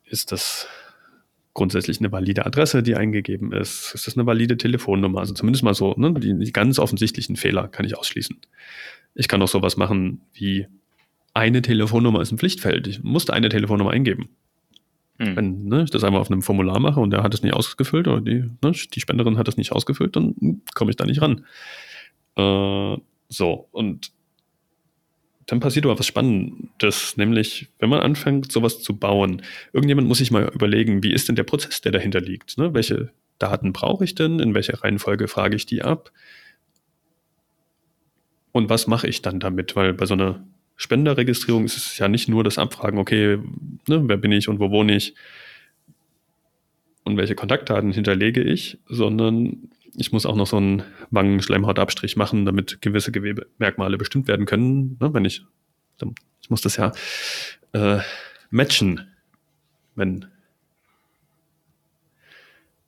Ist 0.05 0.31
das 0.31 0.67
grundsätzlich 1.53 1.99
eine 1.99 2.11
valide 2.11 2.45
Adresse, 2.45 2.83
die 2.83 2.95
eingegeben 2.95 3.51
ist? 3.51 3.93
Ist 3.95 4.07
das 4.07 4.17
eine 4.17 4.25
valide 4.25 4.57
Telefonnummer? 4.57 5.19
Also 5.19 5.33
zumindest 5.33 5.63
mal 5.63 5.73
so, 5.73 5.95
ne? 5.97 6.13
die, 6.13 6.37
die 6.37 6.51
ganz 6.51 6.77
offensichtlichen 6.77 7.37
Fehler 7.37 7.67
kann 7.67 7.85
ich 7.85 7.97
ausschließen. 7.97 8.37
Ich 9.15 9.27
kann 9.27 9.41
auch 9.41 9.47
sowas 9.47 9.77
machen 9.77 10.21
wie 10.33 10.67
eine 11.35 11.61
Telefonnummer 11.61 12.21
ist 12.21 12.31
ein 12.31 12.37
Pflichtfeld. 12.37 12.87
Ich 12.87 13.03
musste 13.03 13.33
eine 13.33 13.49
Telefonnummer 13.49 13.91
eingeben. 13.91 14.29
Hm. 15.19 15.35
Wenn 15.35 15.65
ne, 15.65 15.83
ich 15.83 15.91
das 15.91 16.03
einmal 16.03 16.21
auf 16.21 16.31
einem 16.31 16.41
Formular 16.41 16.79
mache 16.79 16.99
und 16.99 17.11
der 17.11 17.23
hat 17.23 17.33
es 17.33 17.43
nicht 17.43 17.53
ausgefüllt 17.53 18.07
oder 18.07 18.21
die, 18.21 18.49
ne, 18.63 18.71
die 18.71 18.99
Spenderin 18.99 19.37
hat 19.37 19.47
es 19.47 19.57
nicht 19.57 19.71
ausgefüllt, 19.71 20.15
dann 20.15 20.61
komme 20.73 20.91
ich 20.91 20.97
da 20.97 21.05
nicht 21.05 21.21
ran. 21.21 21.45
Äh, 22.37 22.97
so, 23.27 23.67
und 23.71 24.11
dann 25.45 25.59
passiert 25.59 25.85
aber 25.85 25.99
was 25.99 26.07
Spannendes, 26.07 27.17
nämlich, 27.17 27.67
wenn 27.79 27.89
man 27.89 27.99
anfängt, 27.99 28.51
sowas 28.51 28.81
zu 28.81 28.97
bauen, 28.97 29.41
irgendjemand 29.73 30.07
muss 30.07 30.17
sich 30.17 30.31
mal 30.31 30.49
überlegen, 30.53 31.03
wie 31.03 31.13
ist 31.13 31.27
denn 31.27 31.35
der 31.35 31.43
Prozess, 31.43 31.81
der 31.81 31.91
dahinter 31.91 32.21
liegt? 32.21 32.57
Ne? 32.57 32.73
Welche 32.73 33.11
Daten 33.39 33.73
brauche 33.73 34.05
ich 34.05 34.15
denn? 34.15 34.39
In 34.39 34.53
welcher 34.53 34.83
Reihenfolge 34.83 35.27
frage 35.27 35.55
ich 35.55 35.65
die 35.65 35.81
ab? 35.81 36.11
Und 38.53 38.69
was 38.69 38.87
mache 38.87 39.07
ich 39.07 39.21
dann 39.21 39.39
damit? 39.39 39.75
Weil 39.75 39.93
bei 39.93 40.05
so 40.05 40.13
einer 40.13 40.45
Spenderregistrierung 40.75 41.65
ist 41.65 41.77
es 41.77 41.97
ja 41.97 42.07
nicht 42.07 42.27
nur 42.27 42.43
das 42.43 42.57
Abfragen, 42.57 42.99
okay, 42.99 43.39
ne, 43.87 44.03
wer 44.07 44.17
bin 44.17 44.31
ich 44.31 44.49
und 44.49 44.59
wo 44.59 44.71
wohne 44.71 44.95
ich 44.95 45.15
und 47.03 47.17
welche 47.17 47.35
Kontaktdaten 47.35 47.91
hinterlege 47.91 48.41
ich, 48.41 48.79
sondern 48.87 49.69
ich 49.95 50.11
muss 50.11 50.25
auch 50.25 50.35
noch 50.35 50.47
so 50.47 50.57
einen 50.57 50.83
Wangenschleimhautabstrich 51.11 52.17
machen, 52.17 52.45
damit 52.45 52.81
gewisse 52.81 53.11
Gewebemerkmale 53.11 53.97
bestimmt 53.97 54.27
werden 54.27 54.45
können. 54.45 54.97
Ne, 54.99 55.13
wenn 55.13 55.23
ich, 55.23 55.45
ich 56.41 56.49
muss 56.49 56.61
das 56.61 56.75
ja 56.75 56.91
äh, 57.71 57.99
matchen, 58.49 59.07
wenn, 59.95 60.25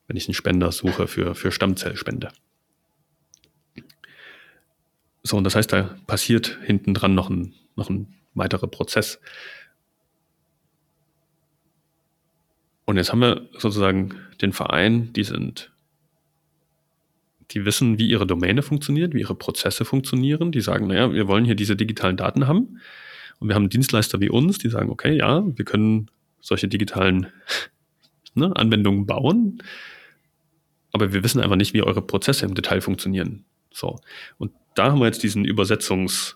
wenn 0.07 0.17
ich 0.17 0.27
einen 0.27 0.33
Spender 0.33 0.71
suche 0.71 1.07
für, 1.07 1.35
für 1.35 1.51
Stammzellspende. 1.51 2.31
So, 5.23 5.37
und 5.37 5.43
das 5.43 5.55
heißt, 5.55 5.71
da 5.71 5.97
passiert 6.07 6.57
hinten 6.63 6.93
dran 6.93 7.15
noch 7.15 7.29
ein 7.29 7.53
noch 7.77 7.89
ein 7.89 8.13
weiterer 8.33 8.67
Prozess. 8.67 9.21
Und 12.85 12.97
jetzt 12.97 13.11
haben 13.11 13.19
wir 13.19 13.47
sozusagen 13.57 14.15
den 14.41 14.53
Verein, 14.53 15.11
die 15.13 15.23
sind, 15.23 15.71
die 17.51 17.65
wissen, 17.65 17.97
wie 17.97 18.07
ihre 18.07 18.27
Domäne 18.27 18.61
funktioniert, 18.61 19.13
wie 19.13 19.21
ihre 19.21 19.35
Prozesse 19.35 19.85
funktionieren. 19.85 20.51
Die 20.51 20.61
sagen, 20.61 20.87
naja, 20.87 21.13
wir 21.13 21.27
wollen 21.27 21.45
hier 21.45 21.55
diese 21.55 21.75
digitalen 21.75 22.17
Daten 22.17 22.47
haben. 22.47 22.79
Und 23.39 23.49
wir 23.49 23.55
haben 23.55 23.69
Dienstleister 23.69 24.19
wie 24.19 24.29
uns, 24.29 24.57
die 24.57 24.69
sagen, 24.69 24.89
okay, 24.89 25.15
ja, 25.15 25.43
wir 25.45 25.65
können 25.65 26.09
solche 26.41 26.67
digitalen 26.67 27.27
ne, 28.33 28.55
Anwendungen 28.55 29.05
bauen, 29.05 29.61
aber 30.93 31.13
wir 31.13 31.23
wissen 31.23 31.41
einfach 31.41 31.57
nicht, 31.57 31.73
wie 31.73 31.83
eure 31.83 32.01
Prozesse 32.01 32.45
im 32.45 32.55
Detail 32.55 32.81
funktionieren. 32.81 33.45
So. 33.71 33.99
Und 34.37 34.51
da 34.75 34.91
haben 34.91 34.99
wir 34.99 35.05
jetzt 35.05 35.23
diesen 35.23 35.45
Übersetzungs- 35.45 36.35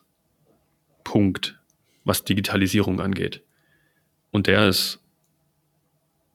Punkt, 1.04 1.60
was 2.04 2.24
Digitalisierung 2.24 3.00
angeht. 3.00 3.42
Und 4.32 4.48
der 4.48 4.68
ist, 4.68 5.00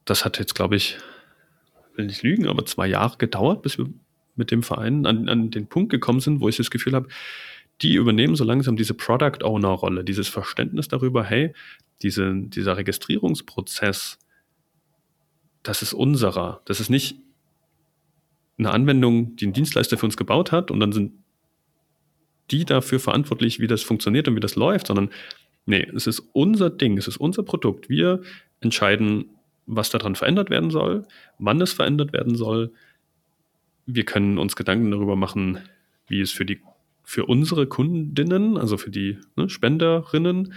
das 0.04 0.24
hat 0.24 0.38
jetzt, 0.38 0.54
glaube 0.54 0.76
ich, 0.76 0.98
will 1.94 2.06
nicht 2.06 2.22
lügen, 2.22 2.46
aber 2.46 2.64
zwei 2.66 2.86
Jahre 2.86 3.16
gedauert, 3.16 3.62
bis 3.62 3.78
wir 3.78 3.86
mit 4.36 4.50
dem 4.50 4.62
Verein 4.62 5.06
an, 5.06 5.28
an 5.28 5.50
den 5.50 5.66
Punkt 5.66 5.90
gekommen 5.90 6.20
sind, 6.20 6.40
wo 6.40 6.48
ich 6.48 6.56
das 6.56 6.70
Gefühl 6.70 6.94
habe, 6.94 7.08
die 7.82 7.94
übernehmen 7.94 8.36
so 8.36 8.44
langsam 8.44 8.76
diese 8.76 8.94
Product 8.94 9.42
Owner 9.42 9.68
Rolle, 9.68 10.04
dieses 10.04 10.28
Verständnis 10.28 10.88
darüber, 10.88 11.24
hey, 11.24 11.52
diese, 12.02 12.32
dieser 12.34 12.76
Registrierungsprozess, 12.76 14.18
das 15.62 15.82
ist 15.82 15.92
unserer. 15.92 16.60
Das 16.64 16.80
ist 16.80 16.90
nicht 16.90 17.16
eine 18.58 18.70
Anwendung, 18.70 19.36
die 19.36 19.46
ein 19.46 19.52
Dienstleister 19.52 19.98
für 19.98 20.06
uns 20.06 20.16
gebaut 20.16 20.52
hat 20.52 20.70
und 20.70 20.80
dann 20.80 20.92
sind 20.92 21.12
die 22.50 22.64
dafür 22.64 23.00
verantwortlich, 23.00 23.60
wie 23.60 23.66
das 23.66 23.82
funktioniert 23.82 24.28
und 24.28 24.36
wie 24.36 24.40
das 24.40 24.56
läuft, 24.56 24.86
sondern 24.86 25.10
nee, 25.66 25.86
es 25.94 26.06
ist 26.06 26.22
unser 26.32 26.70
Ding, 26.70 26.98
es 26.98 27.08
ist 27.08 27.16
unser 27.16 27.42
Produkt. 27.42 27.88
Wir 27.88 28.22
entscheiden, 28.60 29.26
was 29.66 29.90
daran 29.90 30.14
verändert 30.14 30.50
werden 30.50 30.70
soll, 30.70 31.04
wann 31.38 31.60
es 31.60 31.72
verändert 31.72 32.12
werden 32.12 32.36
soll. 32.36 32.72
Wir 33.84 34.04
können 34.04 34.38
uns 34.38 34.56
Gedanken 34.56 34.90
darüber 34.90 35.16
machen, 35.16 35.58
wie 36.06 36.20
es 36.20 36.32
für 36.32 36.44
die 36.44 36.60
für 37.06 37.24
unsere 37.24 37.68
Kundinnen, 37.68 38.58
also 38.58 38.76
für 38.76 38.90
die 38.90 39.18
ne, 39.36 39.48
Spenderinnen, 39.48 40.52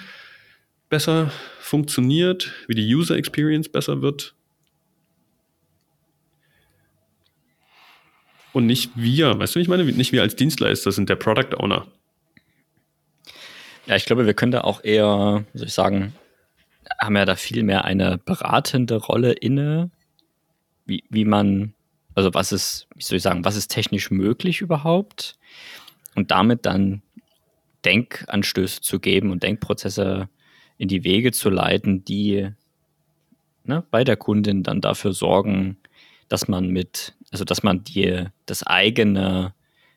besser 0.90 1.32
funktioniert, 1.60 2.52
wie 2.68 2.74
die 2.74 2.95
User 2.95 3.16
Experience 3.16 3.70
besser 3.70 4.02
wird. 4.02 4.34
Und 8.53 8.65
nicht 8.65 8.91
wir. 8.95 9.38
Weißt 9.39 9.55
du, 9.55 9.59
ich 9.59 9.67
meine, 9.67 9.84
nicht 9.85 10.11
wir 10.11 10.21
als 10.21 10.35
Dienstleister 10.35 10.91
sind 10.91 11.09
der 11.09 11.15
Product 11.15 11.55
Owner. 11.57 11.88
Ja, 13.85 13.95
ich 13.95 14.05
glaube, 14.05 14.26
wir 14.26 14.34
können 14.34 14.51
da 14.51 14.61
auch 14.61 14.84
eher, 14.84 15.45
wie 15.53 15.57
soll 15.57 15.67
ich 15.67 15.73
sagen, 15.73 16.13
haben 16.99 17.15
ja 17.15 17.26
da 17.26 17.35
viel 17.35 17.63
mehr 17.63 17.85
eine 17.85 18.17
beratende 18.17 18.97
Rolle 18.97 19.34
inne, 19.34 19.91
wie, 20.85 21.03
wie 21.09 21.26
man 21.26 21.73
also 22.19 22.34
was 22.34 22.51
ist, 22.51 22.88
wie 22.95 23.03
soll 23.03 23.17
ich 23.17 23.23
sagen, 23.23 23.45
was 23.45 23.55
ist 23.55 23.69
technisch 23.69 24.11
möglich 24.11 24.59
überhaupt 24.59 25.38
und 26.15 26.31
damit 26.31 26.65
dann 26.65 27.01
Denkanstöße 27.85 28.81
zu 28.81 28.99
geben 28.99 29.31
und 29.31 29.41
Denkprozesse 29.41 30.27
in 30.77 30.89
die 30.89 31.05
Wege 31.05 31.31
zu 31.31 31.49
leiten, 31.49 32.03
die 32.03 32.49
ne, 33.63 33.84
bei 33.89 34.03
der 34.03 34.17
Kundin 34.17 34.63
dann 34.63 34.81
dafür 34.81 35.13
sorgen, 35.13 35.77
dass 36.27 36.49
man 36.49 36.67
mit, 36.67 37.15
also 37.31 37.45
dass 37.45 37.64
man 37.64 37.84
die, 37.84 38.26
das 38.45 38.64
eigene 38.64 39.53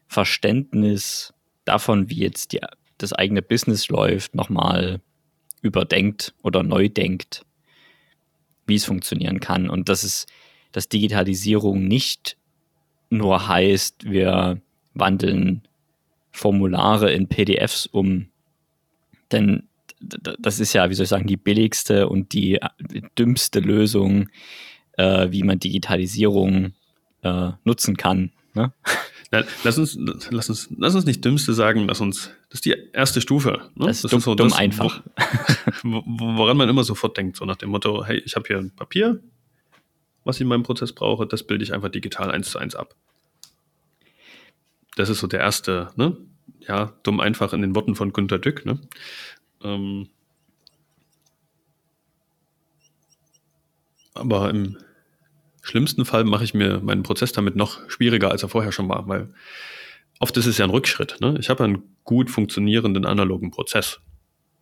Verständnis 0.06 1.32
davon, 1.64 2.10
wie 2.10 2.20
jetzt 2.20 2.52
die, 2.52 2.60
das 2.98 3.12
eigene 3.12 3.42
Business 3.42 3.88
läuft, 3.88 4.34
nochmal 4.34 5.00
überdenkt 5.62 6.34
oder 6.42 6.62
neu 6.62 6.88
denkt, 6.88 7.44
wie 8.66 8.74
es 8.74 8.84
funktionieren 8.84 9.40
kann. 9.40 9.70
Und 9.70 9.88
das 9.88 10.04
ist, 10.04 10.30
dass 10.72 10.88
Digitalisierung 10.88 11.86
nicht 11.86 12.36
nur 13.10 13.48
heißt, 13.48 14.04
wir 14.04 14.60
wandeln 14.94 15.62
Formulare 16.30 17.12
in 17.12 17.28
PDFs 17.28 17.86
um. 17.86 18.28
Denn 19.30 19.68
das 20.00 20.58
ist 20.58 20.72
ja, 20.72 20.90
wie 20.90 20.94
soll 20.94 21.04
ich 21.04 21.10
sagen, 21.10 21.26
die 21.26 21.36
billigste 21.36 22.08
und 22.08 22.32
die 22.32 22.58
dümmste 23.18 23.60
Lösung, 23.60 24.28
äh, 24.96 25.30
wie 25.30 25.42
man 25.42 25.60
Digitalisierung 25.60 26.72
äh, 27.22 27.52
nutzen 27.64 27.96
kann. 27.96 28.32
Ne? 28.54 28.72
Na, 29.30 29.44
lass, 29.64 29.78
uns, 29.78 29.98
lass, 30.30 30.48
uns, 30.50 30.68
lass 30.76 30.94
uns 30.94 31.06
nicht 31.06 31.24
dümmste 31.24 31.54
sagen, 31.54 31.86
lass 31.88 32.00
uns, 32.00 32.30
das 32.50 32.58
ist 32.58 32.64
die 32.66 32.76
erste 32.92 33.20
Stufe. 33.20 33.70
Ne? 33.74 33.86
Das 33.86 33.96
ist, 33.96 34.04
das 34.04 34.10
dumm, 34.10 34.18
ist 34.18 34.24
so 34.24 34.34
dumm 34.34 34.50
das, 34.50 34.58
einfach. 34.58 35.02
Wo, 35.82 36.02
woran 36.06 36.56
man 36.56 36.68
immer 36.68 36.84
sofort 36.84 37.16
denkt, 37.16 37.36
so 37.36 37.44
nach 37.44 37.56
dem 37.56 37.70
Motto, 37.70 38.04
hey, 38.04 38.18
ich 38.18 38.36
habe 38.36 38.46
hier 38.46 38.58
ein 38.58 38.70
Papier, 38.70 39.20
was 40.24 40.36
ich 40.36 40.42
in 40.42 40.48
meinem 40.48 40.62
Prozess 40.62 40.92
brauche, 40.92 41.26
das 41.26 41.44
bilde 41.44 41.64
ich 41.64 41.72
einfach 41.72 41.88
digital 41.88 42.30
eins 42.30 42.50
zu 42.50 42.58
eins 42.58 42.74
ab. 42.74 42.94
Das 44.96 45.08
ist 45.08 45.20
so 45.20 45.26
der 45.26 45.40
erste, 45.40 45.90
ne? 45.96 46.16
Ja, 46.60 46.92
dumm 47.02 47.18
einfach 47.18 47.54
in 47.54 47.62
den 47.62 47.74
Worten 47.74 47.94
von 47.94 48.12
Günter 48.12 48.38
Dück, 48.38 48.66
ne? 48.66 48.78
Ähm, 49.62 50.08
aber 54.14 54.50
im 54.50 54.76
schlimmsten 55.62 56.04
Fall 56.04 56.24
mache 56.24 56.44
ich 56.44 56.54
mir 56.54 56.80
meinen 56.80 57.02
Prozess 57.02 57.32
damit 57.32 57.56
noch 57.56 57.88
schwieriger, 57.88 58.30
als 58.30 58.42
er 58.42 58.48
vorher 58.48 58.72
schon 58.72 58.88
war, 58.88 59.08
weil 59.08 59.32
oft 60.18 60.36
ist 60.36 60.46
es 60.46 60.58
ja 60.58 60.64
ein 60.64 60.70
Rückschritt. 60.70 61.16
Ne? 61.20 61.36
Ich 61.40 61.48
habe 61.48 61.64
einen 61.64 61.82
gut 62.04 62.30
funktionierenden 62.30 63.06
analogen 63.06 63.50
Prozess. 63.50 64.00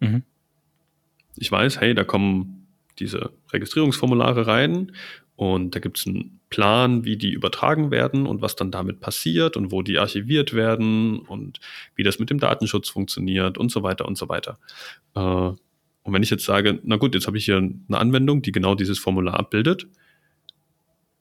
Mhm. 0.00 0.22
Ich 1.36 1.50
weiß, 1.50 1.80
hey, 1.80 1.94
da 1.94 2.04
kommen 2.04 2.66
diese 2.98 3.32
Registrierungsformulare 3.52 4.46
rein 4.46 4.92
und 5.36 5.74
da 5.74 5.80
gibt 5.80 5.98
es 5.98 6.06
einen 6.06 6.40
Plan, 6.50 7.04
wie 7.04 7.16
die 7.16 7.32
übertragen 7.32 7.90
werden 7.90 8.26
und 8.26 8.42
was 8.42 8.56
dann 8.56 8.70
damit 8.70 9.00
passiert 9.00 9.56
und 9.56 9.72
wo 9.72 9.80
die 9.82 9.98
archiviert 9.98 10.52
werden 10.52 11.20
und 11.20 11.60
wie 11.94 12.02
das 12.02 12.18
mit 12.18 12.28
dem 12.28 12.38
Datenschutz 12.38 12.90
funktioniert 12.90 13.56
und 13.56 13.70
so 13.70 13.82
weiter 13.82 14.06
und 14.06 14.18
so 14.18 14.28
weiter. 14.28 14.58
Äh, 15.14 15.20
und 16.02 16.14
wenn 16.14 16.22
ich 16.22 16.30
jetzt 16.30 16.44
sage, 16.44 16.78
na 16.82 16.96
gut, 16.96 17.14
jetzt 17.14 17.26
habe 17.26 17.38
ich 17.38 17.44
hier 17.44 17.56
eine 17.56 17.98
Anwendung, 17.98 18.42
die 18.42 18.52
genau 18.52 18.74
dieses 18.74 18.98
Formular 18.98 19.38
abbildet, 19.38 19.86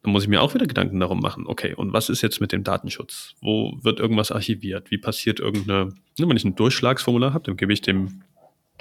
dann 0.01 0.13
muss 0.13 0.23
ich 0.23 0.29
mir 0.29 0.41
auch 0.41 0.53
wieder 0.53 0.65
Gedanken 0.65 0.99
darum 0.99 1.19
machen, 1.19 1.45
okay, 1.45 1.73
und 1.73 1.91
was 1.91 2.09
ist 2.09 2.21
jetzt 2.21 2.39
mit 2.39 2.51
dem 2.51 2.63
Datenschutz? 2.63 3.35
Wo 3.41 3.77
wird 3.81 3.99
irgendwas 3.99 4.31
archiviert? 4.31 4.91
Wie 4.91 4.97
passiert 4.97 5.39
irgendeine, 5.39 5.85
ne, 6.17 6.29
wenn 6.29 6.37
ich 6.37 6.45
ein 6.45 6.55
Durchschlagsformular 6.55 7.33
habe, 7.33 7.43
dann 7.43 7.57
gebe 7.57 7.73
ich 7.73 7.81
dem 7.81 8.23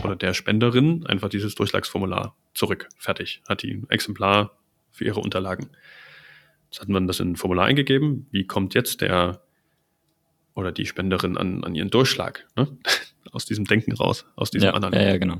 oder 0.04 0.14
der 0.14 0.32
Spenderin 0.32 1.06
einfach 1.06 1.28
dieses 1.28 1.56
Durchschlagsformular 1.56 2.36
zurück. 2.54 2.88
Fertig. 2.96 3.42
Hat 3.48 3.62
die 3.62 3.74
ein 3.74 3.90
Exemplar 3.90 4.56
für 4.90 5.04
ihre 5.04 5.20
Unterlagen. 5.20 5.70
Jetzt 6.70 6.80
hat 6.80 6.88
man 6.88 7.06
das 7.06 7.18
in 7.18 7.32
ein 7.32 7.36
Formular 7.36 7.66
eingegeben. 7.66 8.26
Wie 8.30 8.46
kommt 8.46 8.74
jetzt 8.74 9.00
der 9.00 9.42
oder 10.54 10.70
die 10.70 10.86
Spenderin 10.86 11.36
an, 11.36 11.64
an 11.64 11.74
ihren 11.74 11.90
Durchschlag? 11.90 12.46
Ne? 12.56 12.68
Aus 13.32 13.44
diesem 13.44 13.66
Denken 13.66 13.92
raus, 13.92 14.24
aus 14.36 14.50
diesem 14.50 14.68
ja, 14.68 14.72
anderen. 14.72 14.94
Ja, 14.94 15.02
ja, 15.02 15.18
genau. 15.18 15.36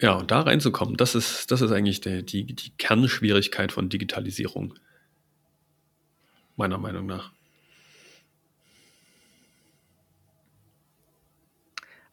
Ja, 0.00 0.14
und 0.14 0.30
da 0.30 0.40
reinzukommen, 0.40 0.96
das 0.96 1.14
ist, 1.14 1.50
das 1.50 1.60
ist 1.60 1.72
eigentlich 1.72 2.00
die, 2.00 2.24
die, 2.24 2.44
die 2.44 2.70
Kernschwierigkeit 2.78 3.70
von 3.70 3.90
Digitalisierung. 3.90 4.74
Meiner 6.56 6.78
Meinung 6.78 7.06
nach. 7.06 7.32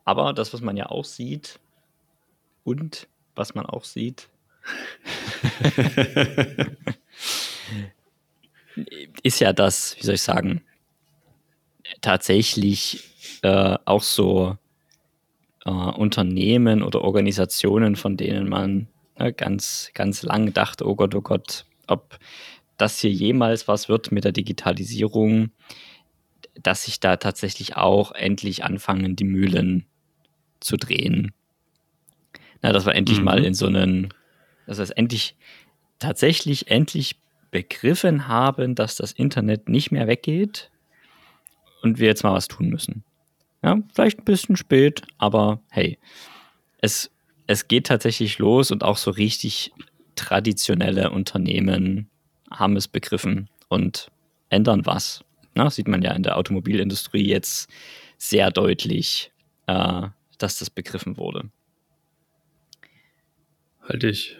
Aber 0.04 0.34
das, 0.34 0.54
was 0.54 0.62
man 0.62 0.78
ja 0.78 0.88
auch 0.88 1.06
sieht, 1.06 1.60
und 2.64 3.08
was 3.36 3.56
man 3.56 3.66
auch 3.66 3.86
sieht, 3.86 4.28
ist 9.24 9.40
ja 9.40 9.54
das, 9.54 9.96
wie 9.98 10.04
soll 10.04 10.16
ich 10.16 10.22
sagen, 10.22 10.62
tatsächlich 12.02 13.10
äh, 13.44 13.78
auch 13.86 14.04
so 14.04 14.58
äh, 15.68 15.70
Unternehmen 15.70 16.82
oder 16.82 17.02
Organisationen, 17.02 17.96
von 17.96 18.18
denen 18.18 18.48
man 18.48 18.88
äh, 19.16 19.34
ganz, 19.34 19.92
ganz 19.94 20.24
lang 20.24 20.54
dachte, 20.54 20.88
oh 20.88 20.96
Gott, 20.96 21.14
oh 21.14 21.22
Gott, 21.22 21.66
ob 21.88 22.18
das 22.78 23.00
hier 23.00 23.12
jemals 23.12 23.68
was 23.68 23.90
wird 23.90 24.12
mit 24.12 24.24
der 24.24 24.32
Digitalisierung, 24.32 25.52
dass 26.62 26.86
sich 26.86 27.00
da 27.00 27.18
tatsächlich 27.18 27.76
auch 27.76 28.12
endlich 28.14 28.64
anfangen, 28.64 29.16
die 29.16 29.26
Mühlen 29.26 29.86
zu 30.60 30.78
drehen. 30.78 31.34
Na, 32.62 32.72
dass 32.72 32.86
wir 32.86 32.96
endlich 32.96 33.20
mhm. 33.20 33.26
mal 33.26 33.44
in 33.44 33.54
so 33.54 33.68
einen, 33.68 34.14
dass 34.66 34.78
wir 34.78 34.84
es 34.84 34.90
endlich, 34.92 35.36
tatsächlich 36.00 36.72
endlich 36.72 37.20
begriffen 37.52 38.28
haben, 38.28 38.76
dass 38.76 38.96
das 38.96 39.12
Internet 39.12 39.70
nicht 39.70 39.92
mehr 39.92 40.08
weggeht 40.08 40.72
und 41.82 42.00
wir 42.00 42.08
jetzt 42.08 42.24
mal 42.24 42.34
was 42.34 42.48
tun 42.48 42.70
müssen. 42.70 43.04
Ja, 43.64 43.80
vielleicht 43.94 44.20
ein 44.20 44.26
bisschen 44.26 44.56
spät, 44.56 45.02
aber 45.18 45.60
hey, 45.70 45.98
es, 46.80 47.10
es 47.48 47.68
geht 47.68 47.88
tatsächlich 47.88 48.38
los 48.40 48.72
und 48.72 48.84
auch 48.84 48.98
so 48.98 49.12
richtig 49.12 49.72
traditionelle 50.16 51.10
Unternehmen 51.10 52.10
haben 52.52 52.76
es 52.76 52.88
begriffen 52.88 53.50
und 53.68 54.12
ändern 54.50 54.86
was. 54.86 55.24
Na, 55.56 55.70
sieht 55.70 55.88
man 55.88 56.02
ja 56.02 56.12
in 56.12 56.24
der 56.24 56.38
Automobilindustrie 56.38 57.28
jetzt 57.28 57.70
sehr 58.18 58.52
deutlich, 58.52 59.32
äh, 59.66 60.04
dass 60.38 60.60
das 60.60 60.70
begriffen 60.70 61.18
wurde 61.18 61.50
halte 63.88 64.10
ich 64.10 64.36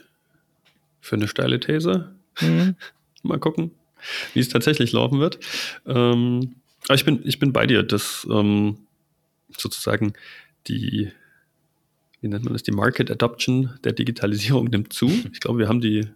für 1.02 1.16
eine 1.16 1.28
steile 1.28 1.60
These. 1.60 2.16
Mhm. 2.42 2.76
Mal 3.24 3.40
gucken, 3.40 3.72
wie 4.34 4.40
es 4.40 4.50
tatsächlich 4.50 4.92
laufen 4.92 5.20
wird. 5.20 5.40
Ähm, 5.86 6.56
aber 6.86 6.96
ich 6.96 7.06
bin, 7.06 7.22
ich 7.24 7.40
bin 7.40 7.52
bei 7.52 7.66
dir, 7.66 7.84
dass 7.84 8.28
ähm, 8.30 8.87
sozusagen 9.50 10.14
die, 10.68 11.12
wie 12.22 12.28
nennt 12.28 12.44
man 12.44 12.54
das, 12.54 12.64
die 12.64 12.72
Market 12.72 13.12
Adoption 13.12 13.78
der 13.84 13.94
Digitalisierung 13.94 14.66
nimmt 14.72 14.94
zu. 14.94 15.08
Ich 15.32 15.40
glaube, 15.40 15.60
wir 15.60 15.68
haben 15.68 15.82
die 15.82 16.08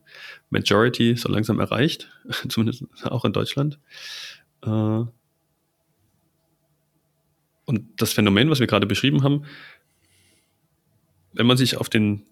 Majority 0.49 1.15
so 1.15 1.29
langsam 1.29 1.59
erreicht, 1.59 2.09
zumindest 2.49 2.85
auch 3.03 3.25
in 3.25 3.33
Deutschland. 3.33 3.79
Äh, 4.63 5.03
und 7.65 7.87
das 7.97 8.13
Phänomen, 8.13 8.49
was 8.49 8.59
wir 8.59 8.67
gerade 8.67 8.87
beschrieben 8.87 9.23
haben, 9.23 9.45
wenn 11.33 11.45
man 11.45 11.55
sich 11.55 11.77
auf 11.77 11.87
den 11.87 12.25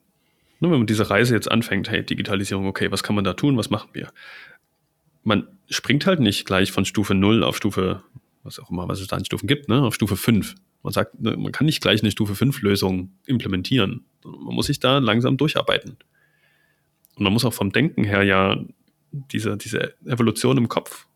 Ne, 0.59 0.69
wenn 0.69 0.80
man 0.80 0.88
diese 0.88 1.09
Reise 1.09 1.34
jetzt 1.34 1.49
anfängt, 1.49 1.89
hey, 1.89 2.03
Digitalisierung, 2.03 2.65
okay, 2.65 2.91
was 2.91 3.03
kann 3.03 3.15
man 3.15 3.23
da 3.23 3.34
tun, 3.34 3.55
was 3.55 3.69
machen 3.69 3.89
wir? 3.93 4.11
Man 5.23 5.47
springt 5.69 6.05
halt 6.05 6.19
nicht 6.19 6.45
gleich 6.45 6.71
von 6.71 6.85
Stufe 6.85 7.15
0 7.15 7.43
auf 7.43 7.55
Stufe, 7.55 8.03
was 8.43 8.59
auch 8.59 8.69
immer, 8.69 8.88
was 8.88 8.99
es 8.99 9.07
da 9.07 9.17
in 9.17 9.26
Stufen 9.26 9.47
gibt, 9.47 9.69
ne, 9.69 9.81
auf 9.81 9.95
Stufe 9.95 10.17
5. 10.17 10.55
Man 10.84 10.93
sagt, 10.93 11.19
ne, 11.19 11.35
man 11.35 11.51
kann 11.51 11.65
nicht 11.65 11.81
gleich 11.81 12.01
eine 12.01 12.11
Stufe 12.11 12.35
5 12.35 12.61
Lösung 12.61 13.11
implementieren. 13.26 14.06
Man 14.23 14.56
muss 14.56 14.68
sich 14.68 14.80
da 14.80 14.99
langsam 14.99 15.38
durcharbeiten. 15.38 15.97
Und 17.15 17.23
man 17.23 17.34
muss 17.34 17.45
auch 17.45 17.53
vom 17.53 17.72
Denken 17.72 18.03
her 18.03 18.23
ja 18.23 18.57
diese, 19.11 19.57
diese 19.57 19.95
Evolution 20.06 20.57
im 20.57 20.69
Kopf 20.69 21.07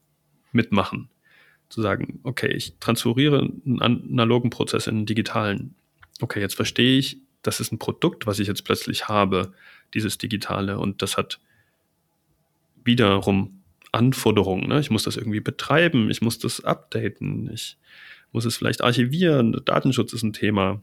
mitmachen. 0.51 1.09
Zu 1.69 1.81
sagen, 1.81 2.19
okay, 2.23 2.51
ich 2.51 2.75
transferiere 2.79 3.39
einen 3.65 3.81
analogen 3.81 4.49
Prozess 4.49 4.87
in 4.87 4.97
einen 4.97 5.05
digitalen. 5.05 5.75
Okay, 6.21 6.39
jetzt 6.39 6.55
verstehe 6.55 6.99
ich, 6.99 7.17
das 7.41 7.59
ist 7.59 7.71
ein 7.71 7.79
Produkt, 7.79 8.27
was 8.27 8.39
ich 8.39 8.47
jetzt 8.47 8.63
plötzlich 8.63 9.07
habe, 9.07 9.53
dieses 9.93 10.17
Digitale. 10.17 10.79
Und 10.79 11.01
das 11.01 11.17
hat 11.17 11.39
wiederum 12.83 13.63
Anforderungen. 13.91 14.67
Ne? 14.67 14.79
Ich 14.79 14.89
muss 14.89 15.03
das 15.03 15.17
irgendwie 15.17 15.39
betreiben, 15.39 16.09
ich 16.09 16.21
muss 16.21 16.39
das 16.39 16.63
updaten, 16.63 17.49
ich 17.53 17.77
muss 18.33 18.45
es 18.45 18.57
vielleicht 18.57 18.83
archivieren, 18.83 19.61
Datenschutz 19.65 20.11
ist 20.13 20.23
ein 20.23 20.33
Thema. 20.33 20.81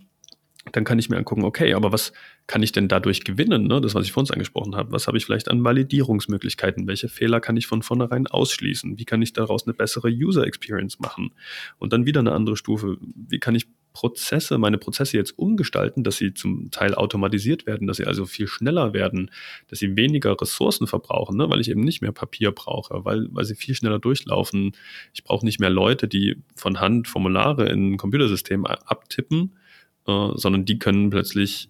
Dann 0.72 0.84
kann 0.84 0.98
ich 0.98 1.08
mir 1.08 1.16
angucken, 1.16 1.44
okay, 1.44 1.72
aber 1.72 1.90
was 1.90 2.12
kann 2.46 2.62
ich 2.62 2.70
denn 2.70 2.86
dadurch 2.86 3.24
gewinnen? 3.24 3.66
Ne? 3.66 3.80
Das, 3.80 3.94
was 3.94 4.04
ich 4.04 4.12
vorhin 4.12 4.30
angesprochen 4.32 4.76
habe. 4.76 4.92
Was 4.92 5.06
habe 5.06 5.16
ich 5.16 5.24
vielleicht 5.24 5.50
an 5.50 5.64
Validierungsmöglichkeiten? 5.64 6.86
Welche 6.86 7.08
Fehler 7.08 7.40
kann 7.40 7.56
ich 7.56 7.66
von 7.66 7.82
vornherein 7.82 8.26
ausschließen? 8.26 8.98
Wie 8.98 9.04
kann 9.04 9.22
ich 9.22 9.32
daraus 9.32 9.66
eine 9.66 9.72
bessere 9.72 10.08
User 10.08 10.46
Experience 10.46 11.00
machen? 11.00 11.32
Und 11.78 11.92
dann 11.92 12.04
wieder 12.04 12.20
eine 12.20 12.32
andere 12.32 12.56
Stufe. 12.56 12.98
Wie 13.00 13.38
kann 13.38 13.54
ich 13.54 13.68
Prozesse, 14.00 14.56
meine 14.56 14.78
Prozesse 14.78 15.18
jetzt 15.18 15.38
umgestalten, 15.38 16.04
dass 16.04 16.16
sie 16.16 16.32
zum 16.32 16.70
Teil 16.70 16.94
automatisiert 16.94 17.66
werden, 17.66 17.86
dass 17.86 17.98
sie 17.98 18.06
also 18.06 18.24
viel 18.24 18.46
schneller 18.46 18.94
werden, 18.94 19.30
dass 19.68 19.78
sie 19.78 19.94
weniger 19.94 20.40
Ressourcen 20.40 20.86
verbrauchen, 20.86 21.36
ne? 21.36 21.50
weil 21.50 21.60
ich 21.60 21.68
eben 21.68 21.82
nicht 21.82 22.00
mehr 22.00 22.10
Papier 22.10 22.50
brauche, 22.50 23.04
weil, 23.04 23.28
weil 23.30 23.44
sie 23.44 23.54
viel 23.54 23.74
schneller 23.74 23.98
durchlaufen. 23.98 24.72
Ich 25.12 25.22
brauche 25.22 25.44
nicht 25.44 25.60
mehr 25.60 25.68
Leute, 25.68 26.08
die 26.08 26.36
von 26.56 26.80
Hand 26.80 27.08
Formulare 27.08 27.68
in 27.68 27.92
ein 27.92 27.96
Computersystem 27.98 28.64
abtippen, 28.64 29.58
äh, 30.06 30.30
sondern 30.32 30.64
die 30.64 30.78
können 30.78 31.10
plötzlich 31.10 31.68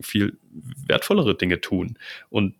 viel 0.00 0.38
wertvollere 0.88 1.36
Dinge 1.36 1.60
tun. 1.60 1.98
Und 2.30 2.54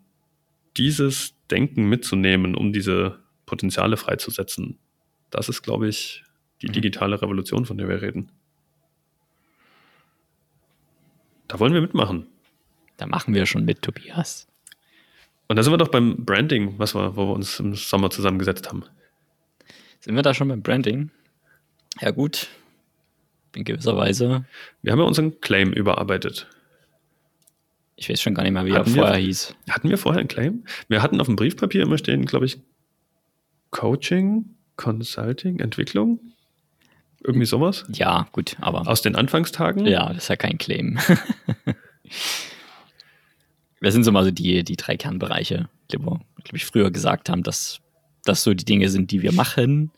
dieses 0.77 1.35
Denken 1.51 1.89
mitzunehmen, 1.89 2.55
um 2.55 2.75
diese 2.75 3.21
Potenziale 3.47 3.97
freizusetzen, 3.97 4.79
das 5.31 5.49
ist, 5.49 5.63
glaube 5.63 5.89
ich, 5.89 6.25
die 6.61 6.69
mhm. 6.69 6.73
digitale 6.73 7.23
Revolution, 7.23 7.65
von 7.65 7.79
der 7.79 7.89
wir 7.89 8.03
reden. 8.03 8.31
Da 11.53 11.61
wollen 11.61 11.75
wir 11.75 11.83
mitmachen. 11.83 12.29
Da 12.97 13.07
machen 13.07 13.35
wir 13.35 13.45
schon 13.45 13.67
mit, 13.67 13.83
Tobias. 13.83 14.49
Und 15.49 15.57
da 15.57 15.63
sind 15.63 15.71
wir 15.71 15.77
doch 15.77 15.89
beim 15.89 16.25
Branding, 16.25 16.79
was 16.79 16.95
wir, 16.95 17.15
wo 17.15 17.27
wir 17.27 17.35
uns 17.35 17.61
im 17.61 17.75
Sommer 17.75 18.09
zusammengesetzt 18.09 18.69
haben. 18.69 18.85
Sind 20.01 20.17
wir 20.17 20.23
da 20.23 20.33
schon 20.33 20.49
beim 20.49 20.63
Branding? 20.63 21.11
Ja, 22.01 22.11
gut. 22.11 22.49
In 23.55 23.65
gewisser 23.65 23.99
Weise. 23.99 24.47
Wir 24.81 24.93
haben 24.93 25.01
ja 25.01 25.05
unseren 25.05 25.43
Claim 25.43 25.75
überarbeitet. 25.75 26.49
Ich 27.97 28.09
weiß 28.09 28.23
schon 28.23 28.33
gar 28.33 28.45
nicht 28.45 28.53
mehr, 28.53 28.65
wie 28.65 28.73
hatten 28.73 28.89
er 28.89 28.95
vorher 28.95 29.19
wir, 29.19 29.27
hieß. 29.27 29.55
Hatten 29.69 29.91
wir 29.91 29.99
vorher 29.99 30.21
einen 30.21 30.29
Claim? 30.29 30.65
Wir 30.89 31.03
hatten 31.03 31.21
auf 31.21 31.27
dem 31.27 31.37
Briefpapier 31.37 31.83
immer 31.83 31.99
stehen, 31.99 32.25
glaube 32.25 32.47
ich, 32.47 32.63
Coaching, 33.73 34.57
Consulting, 34.77 35.61
Entwicklung. 35.61 36.19
Irgendwie 37.25 37.47
sowas? 37.47 37.85
Ja, 37.93 38.27
gut, 38.33 38.57
aber. 38.61 38.89
Aus 38.89 39.03
den 39.03 39.15
Anfangstagen? 39.15 39.87
Ja, 39.87 40.09
das 40.09 40.25
ist 40.25 40.29
ja 40.29 40.37
kein 40.37 40.59
Claim. 40.59 40.99
Wir 43.81 43.91
sind 43.91 44.05
so 44.05 44.13
mal 44.13 44.25
so 44.25 44.31
die, 44.31 44.63
die 44.63 44.77
drei 44.77 44.97
Kernbereiche, 44.97 45.69
die 45.91 45.99
wir, 45.99 46.21
glaube 46.45 46.57
ich, 46.57 46.65
früher 46.65 46.93
gesagt 46.93 47.29
haben, 47.29 47.43
dass 47.43 47.81
das 48.25 48.45
so 48.45 48.55
die 48.55 48.65
Dinge 48.65 48.89
sind, 48.89 49.11
die 49.11 49.23
wir 49.23 49.33
machen. 49.33 49.91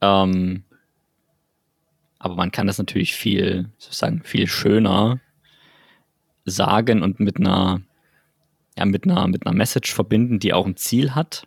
Ähm, 0.00 0.64
aber 2.18 2.34
man 2.34 2.50
kann 2.52 2.66
das 2.66 2.78
natürlich 2.78 3.14
viel, 3.14 3.68
sozusagen, 3.76 4.22
viel 4.22 4.48
schöner 4.48 5.20
sagen 6.46 7.02
und 7.02 7.20
mit 7.20 7.38
einer, 7.38 7.82
ja, 8.78 8.86
mit 8.86 9.04
einer, 9.04 9.28
mit 9.28 9.46
einer 9.46 9.54
Message 9.54 9.92
verbinden, 9.92 10.38
die 10.38 10.54
auch 10.54 10.66
ein 10.66 10.78
Ziel 10.78 11.14
hat. 11.14 11.46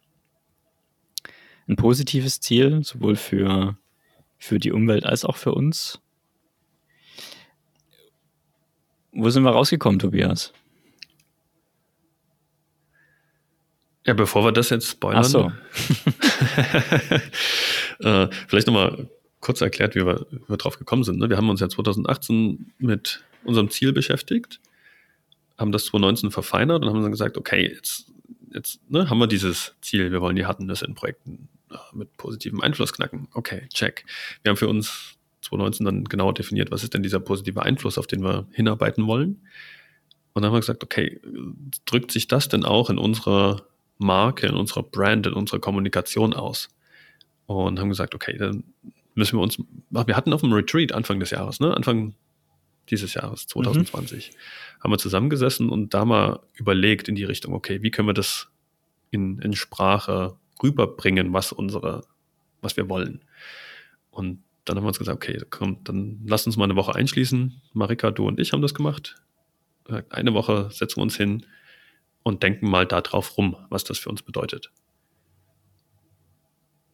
Ein 1.68 1.76
positives 1.76 2.40
Ziel, 2.40 2.84
sowohl 2.84 3.16
für 3.16 3.76
für 4.40 4.58
die 4.58 4.72
Umwelt 4.72 5.06
als 5.06 5.26
auch 5.26 5.38
für 5.38 5.54
uns. 5.54 6.00
Wo 9.12 9.30
sind 9.30 9.44
wir 9.44 9.52
rausgekommen, 9.52 10.00
Tobias? 10.00 10.54
Ja, 14.06 14.14
bevor 14.14 14.44
wir 14.46 14.52
das 14.52 14.70
jetzt 14.70 14.88
spoilern. 14.90 15.24
Ach 15.24 15.28
so. 15.28 15.52
äh, 18.08 18.28
vielleicht 18.48 18.68
nochmal 18.68 19.10
kurz 19.42 19.62
erklärt, 19.62 19.96
wie 19.96 20.06
wir, 20.06 20.26
wie 20.32 20.50
wir 20.50 20.58
drauf 20.58 20.80
gekommen 20.80 21.04
sind. 21.04 21.20
Ne? 21.20 21.30
Wir 21.30 21.38
haben 21.38 21.50
uns 21.50 21.60
ja 21.60 21.70
2018 21.70 22.74
mit 22.78 23.24
unserem 23.44 23.70
Ziel 23.70 23.94
beschäftigt, 23.94 24.60
haben 25.58 25.72
das 25.72 25.86
2019 25.86 26.32
verfeinert 26.32 26.84
und 26.84 26.90
haben 26.90 27.02
dann 27.02 27.12
gesagt, 27.12 27.38
okay, 27.38 27.68
jetzt, 27.68 28.12
jetzt 28.54 28.90
ne, 28.90 29.10
haben 29.10 29.20
wir 29.20 29.28
dieses 29.28 29.76
Ziel, 29.82 30.12
wir 30.12 30.22
wollen 30.22 30.36
die 30.36 30.46
Hardness 30.46 30.82
in 30.82 30.96
Projekten 30.96 31.50
mit 31.94 32.16
positivem 32.18 32.62
Einfluss 32.62 32.94
knacken. 32.94 33.28
Okay, 33.34 33.68
check. 33.74 34.06
Wir 34.44 34.52
haben 34.52 34.58
für 34.58 34.68
uns 34.68 35.18
2019 35.42 35.86
dann 35.86 36.04
genau 36.06 36.32
definiert, 36.32 36.72
was 36.72 36.84
ist 36.84 36.94
denn 36.94 37.04
dieser 37.04 37.20
positive 37.20 37.64
Einfluss, 37.64 37.98
auf 37.98 38.08
den 38.08 38.24
wir 38.24 38.48
hinarbeiten 38.52 39.08
wollen. 39.08 39.48
Und 40.34 40.44
dann 40.44 40.46
haben 40.46 40.56
wir 40.56 40.62
gesagt, 40.62 40.84
okay, 40.84 41.20
drückt 41.86 42.12
sich 42.12 42.28
das 42.28 42.50
denn 42.50 42.66
auch 42.66 42.90
in 42.90 42.98
unserer 42.98 43.64
Marke, 43.98 44.48
in 44.48 44.56
unserer 44.56 44.84
Brand, 44.84 45.28
in 45.28 45.34
unserer 45.34 45.60
Kommunikation 45.60 46.34
aus? 46.34 46.70
Und 47.46 47.80
haben 47.80 47.90
gesagt, 47.90 48.14
okay, 48.14 48.38
dann 48.38 48.64
müssen 49.16 49.38
wir 49.38 49.42
uns, 49.42 49.58
wir 49.90 50.16
hatten 50.16 50.34
auf 50.34 50.42
dem 50.42 50.54
Retreat 50.54 50.92
Anfang 50.92 51.20
des 51.20 51.32
Jahres, 51.32 51.60
ne? 51.60 51.76
Anfang 51.76 52.14
dieses 52.90 53.14
Jahres, 53.14 53.48
2020, 53.48 54.32
mhm. 54.32 54.84
haben 54.84 54.92
wir 54.92 54.98
zusammengesessen 54.98 55.70
und 55.70 55.94
da 55.94 56.06
mal 56.06 56.40
überlegt 56.54 57.08
in 57.08 57.16
die 57.16 57.24
Richtung, 57.24 57.54
okay, 57.54 57.82
wie 57.82 57.92
können 57.92 58.08
wir 58.08 58.14
das 58.14 58.48
in, 59.12 59.40
in 59.40 59.54
Sprache 59.54 60.38
rüberbringen, 60.62 61.34
was 61.34 61.52
unsere, 61.52 62.02
was 62.62 62.78
wir 62.78 62.90
wollen. 62.90 63.24
Und 64.12 64.44
dann 64.66 64.78
haben 64.78 64.84
wir 64.84 64.90
uns 64.90 65.00
gesagt, 65.00 65.16
okay, 65.16 65.42
komm, 65.50 65.84
dann 65.84 66.22
lass 66.26 66.46
uns 66.46 66.58
mal 66.58 66.66
eine 66.66 66.76
Woche 66.76 66.96
einschließen. 66.96 67.62
Marika, 67.74 68.12
du 68.12 68.28
und 68.28 68.40
ich 68.40 68.54
haben 68.54 68.62
das 68.62 68.74
gemacht. 68.74 69.16
Äh, 69.88 70.04
eine 70.10 70.34
Woche 70.34 70.70
setzen 70.72 70.98
wir 70.98 71.04
uns 71.04 71.16
hin 71.16 71.46
und 72.24 72.44
denken 72.44 72.70
mal 72.70 72.86
darauf 72.86 73.38
rum, 73.38 73.56
was 73.70 73.84
das 73.84 73.98
für 73.98 74.10
uns 74.10 74.22
bedeutet. 74.22 74.72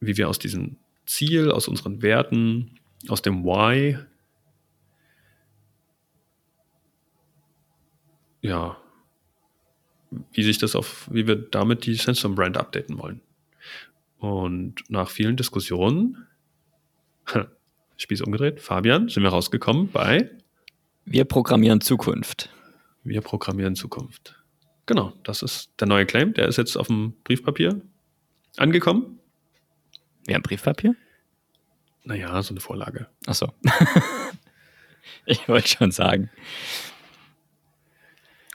Wie 0.00 0.16
wir 0.16 0.28
aus 0.28 0.38
diesem 0.38 0.76
Ziel, 1.04 1.50
aus 1.50 1.68
unseren 1.68 2.02
Werten, 2.02 2.78
aus 3.08 3.22
dem 3.22 3.44
Why, 3.44 3.98
ja, 8.40 8.76
wie 10.32 10.42
sich 10.42 10.58
das 10.58 10.76
auf, 10.76 11.08
wie 11.12 11.26
wir 11.26 11.36
damit 11.36 11.84
die 11.86 11.94
Sensor 11.94 12.34
Brand 12.34 12.56
updaten 12.56 12.98
wollen. 12.98 13.20
Und 14.18 14.82
nach 14.88 15.10
vielen 15.10 15.36
Diskussionen, 15.36 16.26
Spieß 17.96 18.22
umgedreht, 18.22 18.60
Fabian, 18.60 19.08
sind 19.08 19.22
wir 19.22 19.30
rausgekommen 19.30 19.90
bei 19.90 20.30
Wir 21.04 21.24
programmieren 21.24 21.80
Zukunft. 21.80 22.50
Wir 23.04 23.20
programmieren 23.20 23.74
Zukunft. 23.74 24.42
Genau, 24.86 25.12
das 25.22 25.42
ist 25.42 25.70
der 25.80 25.88
neue 25.88 26.06
Claim. 26.06 26.34
Der 26.34 26.48
ist 26.48 26.58
jetzt 26.58 26.76
auf 26.76 26.86
dem 26.88 27.14
Briefpapier 27.24 27.80
angekommen. 28.56 29.18
Wir 30.26 30.34
haben 30.34 30.42
Briefpapier? 30.42 30.94
Naja, 32.04 32.40
so 32.42 32.52
eine 32.52 32.60
Vorlage. 32.60 33.08
Ach 33.26 33.34
so. 33.34 33.52
ich 35.26 35.48
wollte 35.48 35.68
schon 35.68 35.90
sagen. 35.90 36.30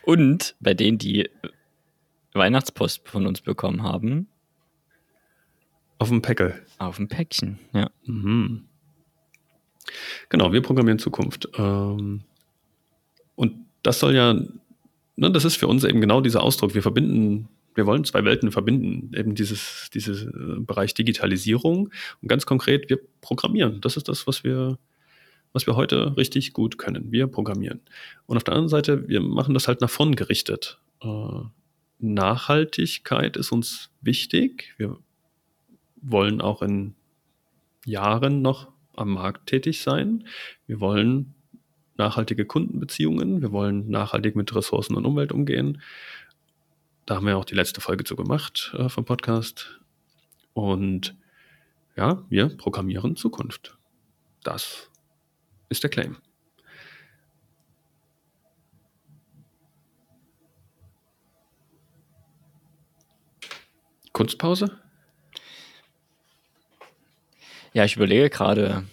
Und 0.03 0.55
bei 0.59 0.73
denen, 0.73 0.97
die 0.97 1.29
Weihnachtspost 2.33 3.07
von 3.07 3.27
uns 3.27 3.41
bekommen 3.41 3.83
haben, 3.83 4.27
auf 6.01 6.09
dem 6.09 6.23
Päckel. 6.23 6.59
Auf 6.79 6.95
dem 6.95 7.07
Päckchen, 7.07 7.59
ja. 7.73 7.87
Mhm. 8.05 8.65
Genau, 10.29 10.51
wir 10.51 10.63
programmieren 10.63 10.97
Zukunft. 10.97 11.47
Ähm, 11.55 12.21
und 13.35 13.53
das 13.83 13.99
soll 13.99 14.15
ja, 14.15 14.33
ne, 14.33 15.31
das 15.31 15.45
ist 15.45 15.57
für 15.57 15.67
uns 15.67 15.83
eben 15.83 16.01
genau 16.01 16.19
dieser 16.21 16.41
Ausdruck. 16.41 16.73
Wir 16.73 16.81
verbinden, 16.81 17.49
wir 17.75 17.85
wollen 17.85 18.03
zwei 18.03 18.25
Welten 18.25 18.51
verbinden, 18.51 19.15
eben 19.15 19.35
dieses, 19.35 19.91
dieses 19.93 20.23
äh, 20.23 20.59
Bereich 20.61 20.95
Digitalisierung 20.95 21.91
und 22.19 22.27
ganz 22.27 22.47
konkret, 22.47 22.89
wir 22.89 22.99
programmieren. 23.21 23.79
Das 23.81 23.95
ist 23.95 24.07
das, 24.07 24.25
was 24.25 24.43
wir, 24.43 24.79
was 25.53 25.67
wir 25.67 25.75
heute 25.75 26.17
richtig 26.17 26.53
gut 26.53 26.79
können. 26.79 27.11
Wir 27.11 27.27
programmieren. 27.27 27.79
Und 28.25 28.37
auf 28.37 28.43
der 28.43 28.55
anderen 28.55 28.69
Seite, 28.69 29.07
wir 29.07 29.21
machen 29.21 29.53
das 29.53 29.67
halt 29.67 29.81
nach 29.81 29.89
vorn 29.91 30.15
gerichtet. 30.15 30.79
Äh, 31.03 31.41
Nachhaltigkeit 31.99 33.37
ist 33.37 33.51
uns 33.51 33.91
wichtig. 34.01 34.73
Wir 34.77 34.97
wollen 36.01 36.41
auch 36.41 36.61
in 36.61 36.95
Jahren 37.85 38.41
noch 38.41 38.71
am 38.95 39.11
Markt 39.11 39.47
tätig 39.47 39.81
sein. 39.81 40.27
Wir 40.67 40.79
wollen 40.79 41.33
nachhaltige 41.97 42.45
Kundenbeziehungen. 42.45 43.41
Wir 43.41 43.51
wollen 43.51 43.89
nachhaltig 43.89 44.35
mit 44.35 44.53
Ressourcen 44.55 44.95
und 44.95 45.05
Umwelt 45.05 45.31
umgehen. 45.31 45.81
Da 47.05 47.15
haben 47.15 47.25
wir 47.25 47.37
auch 47.37 47.45
die 47.45 47.55
letzte 47.55 47.81
Folge 47.81 48.03
zu 48.03 48.15
gemacht 48.15 48.73
äh, 48.77 48.89
vom 48.89 49.05
Podcast. 49.05 49.79
Und 50.53 51.15
ja, 51.95 52.23
wir 52.29 52.49
programmieren 52.49 53.15
Zukunft. 53.15 53.77
Das 54.43 54.89
ist 55.69 55.83
der 55.83 55.89
Claim. 55.89 56.17
Kunstpause? 64.13 64.80
Ja, 67.73 67.85
ich 67.85 67.95
überlege 67.95 68.29
gerade, 68.29 68.85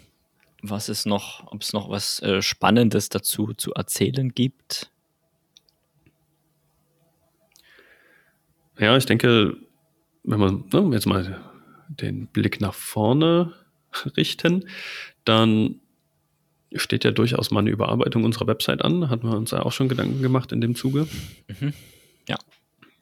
was 0.63 0.89
es 0.89 1.05
noch, 1.05 1.51
ob 1.53 1.63
es 1.63 1.73
noch 1.73 1.91
was 1.91 2.21
äh, 2.23 2.43
Spannendes 2.43 3.09
dazu 3.09 3.53
zu 3.55 3.73
erzählen 3.75 4.31
gibt. 4.31 4.91
Ja, 8.79 8.97
ich 8.97 9.07
denke, 9.07 9.57
wenn 10.23 10.39
wir 10.39 10.81
ne, 10.81 10.95
jetzt 10.95 11.07
mal 11.07 11.41
den 11.89 12.29
Blick 12.29 12.61
nach 12.61 12.75
vorne 12.75 13.53
richten, 14.17 14.69
dann 15.25 15.81
steht 16.75 17.05
ja 17.05 17.11
durchaus 17.11 17.51
mal 17.51 17.61
eine 17.61 17.71
Überarbeitung 17.71 18.25
unserer 18.25 18.47
Website 18.47 18.83
an. 18.83 19.09
Hatten 19.09 19.29
wir 19.29 19.37
uns 19.37 19.51
ja 19.51 19.63
auch 19.63 19.73
schon 19.73 19.89
Gedanken 19.89 20.23
gemacht 20.23 20.53
in 20.53 20.61
dem 20.61 20.75
Zuge. 20.75 21.09
Mhm. 21.49 21.73
Ja. 22.29 22.37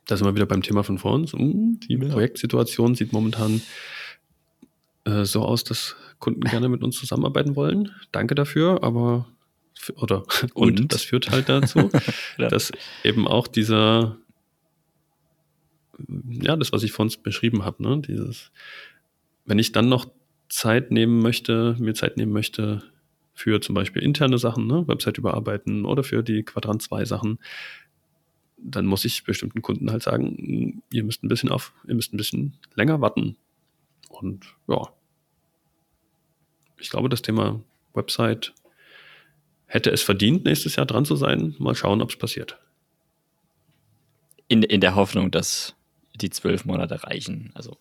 Da 0.07 0.16
sind 0.16 0.27
wir 0.27 0.36
wieder 0.36 0.47
beim 0.47 0.62
Thema 0.62 0.85
von 0.85 0.98
vorhin. 0.98 1.28
Uh, 1.35 1.77
die 1.89 1.97
Projektsituation 1.97 2.94
sieht 2.94 3.12
momentan 3.12 3.61
äh, 5.07 5.24
so 5.24 5.43
aus, 5.43 5.65
dass 5.65 5.97
Kunden 6.19 6.43
gerne 6.43 6.69
mit 6.69 6.83
uns 6.83 6.99
zusammenarbeiten 6.99 7.57
wollen. 7.57 7.93
Danke 8.12 8.35
dafür, 8.35 8.83
aber 8.83 9.27
oder 9.95 10.24
und, 10.55 10.81
und 10.81 10.93
das 10.93 11.03
führt 11.03 11.31
halt 11.31 11.49
dazu, 11.49 11.91
ja. 12.39 12.49
dass 12.49 12.73
eben 13.05 13.27
auch 13.27 13.47
dieser 13.47 14.19
ja, 16.28 16.57
das, 16.57 16.73
was 16.73 16.83
ich 16.83 16.93
vorhin 16.93 17.15
beschrieben 17.23 17.65
habe, 17.65 17.83
ne, 17.83 18.03
dieses, 18.07 18.51
wenn 19.47 19.59
ich 19.59 19.73
dann 19.73 19.89
noch 19.89 20.07
Zeit 20.49 20.91
nehmen 20.91 21.20
möchte, 21.20 21.74
mir 21.78 21.95
Zeit 21.95 22.16
nehmen 22.16 22.33
möchte 22.33 22.83
für 23.33 23.61
zum 23.61 23.74
Beispiel 23.74 24.03
interne 24.03 24.39
Sachen, 24.39 24.66
ne, 24.66 24.87
Website 24.87 25.19
überarbeiten 25.19 25.85
oder 25.85 26.05
für 26.05 26.23
die 26.23 26.43
Quadrant 26.43 26.83
2 26.83 27.05
Sachen, 27.05 27.39
dann 28.59 28.87
muss 28.87 29.05
ich 29.05 29.24
bestimmten 29.24 29.62
Kunden 29.62 29.91
halt 29.91 30.03
sagen, 30.03 30.83
ihr 30.93 31.05
müsst 31.05 31.23
ein 31.23 31.28
bisschen 31.28 31.51
auf, 31.51 31.73
ihr 31.87 31.95
müsst 31.95 32.12
ein 32.12 32.16
bisschen 32.16 32.55
länger 32.74 33.01
warten. 33.01 33.37
Und 34.20 34.55
ja, 34.66 34.88
ich 36.78 36.90
glaube, 36.90 37.09
das 37.09 37.22
Thema 37.22 37.62
Website 37.94 38.55
hätte 39.66 39.90
es 39.90 40.02
verdient, 40.02 40.44
nächstes 40.44 40.76
Jahr 40.76 40.86
dran 40.86 41.05
zu 41.05 41.16
sein. 41.16 41.55
Mal 41.59 41.74
schauen, 41.74 42.01
ob 42.01 42.10
es 42.10 42.16
passiert. 42.16 42.59
In, 44.48 44.62
in 44.62 44.80
der 44.80 44.94
Hoffnung, 44.94 45.30
dass 45.30 45.74
die 46.14 46.30
zwölf 46.30 46.64
Monate 46.64 47.02
reichen. 47.05 47.51
Also 47.55 47.76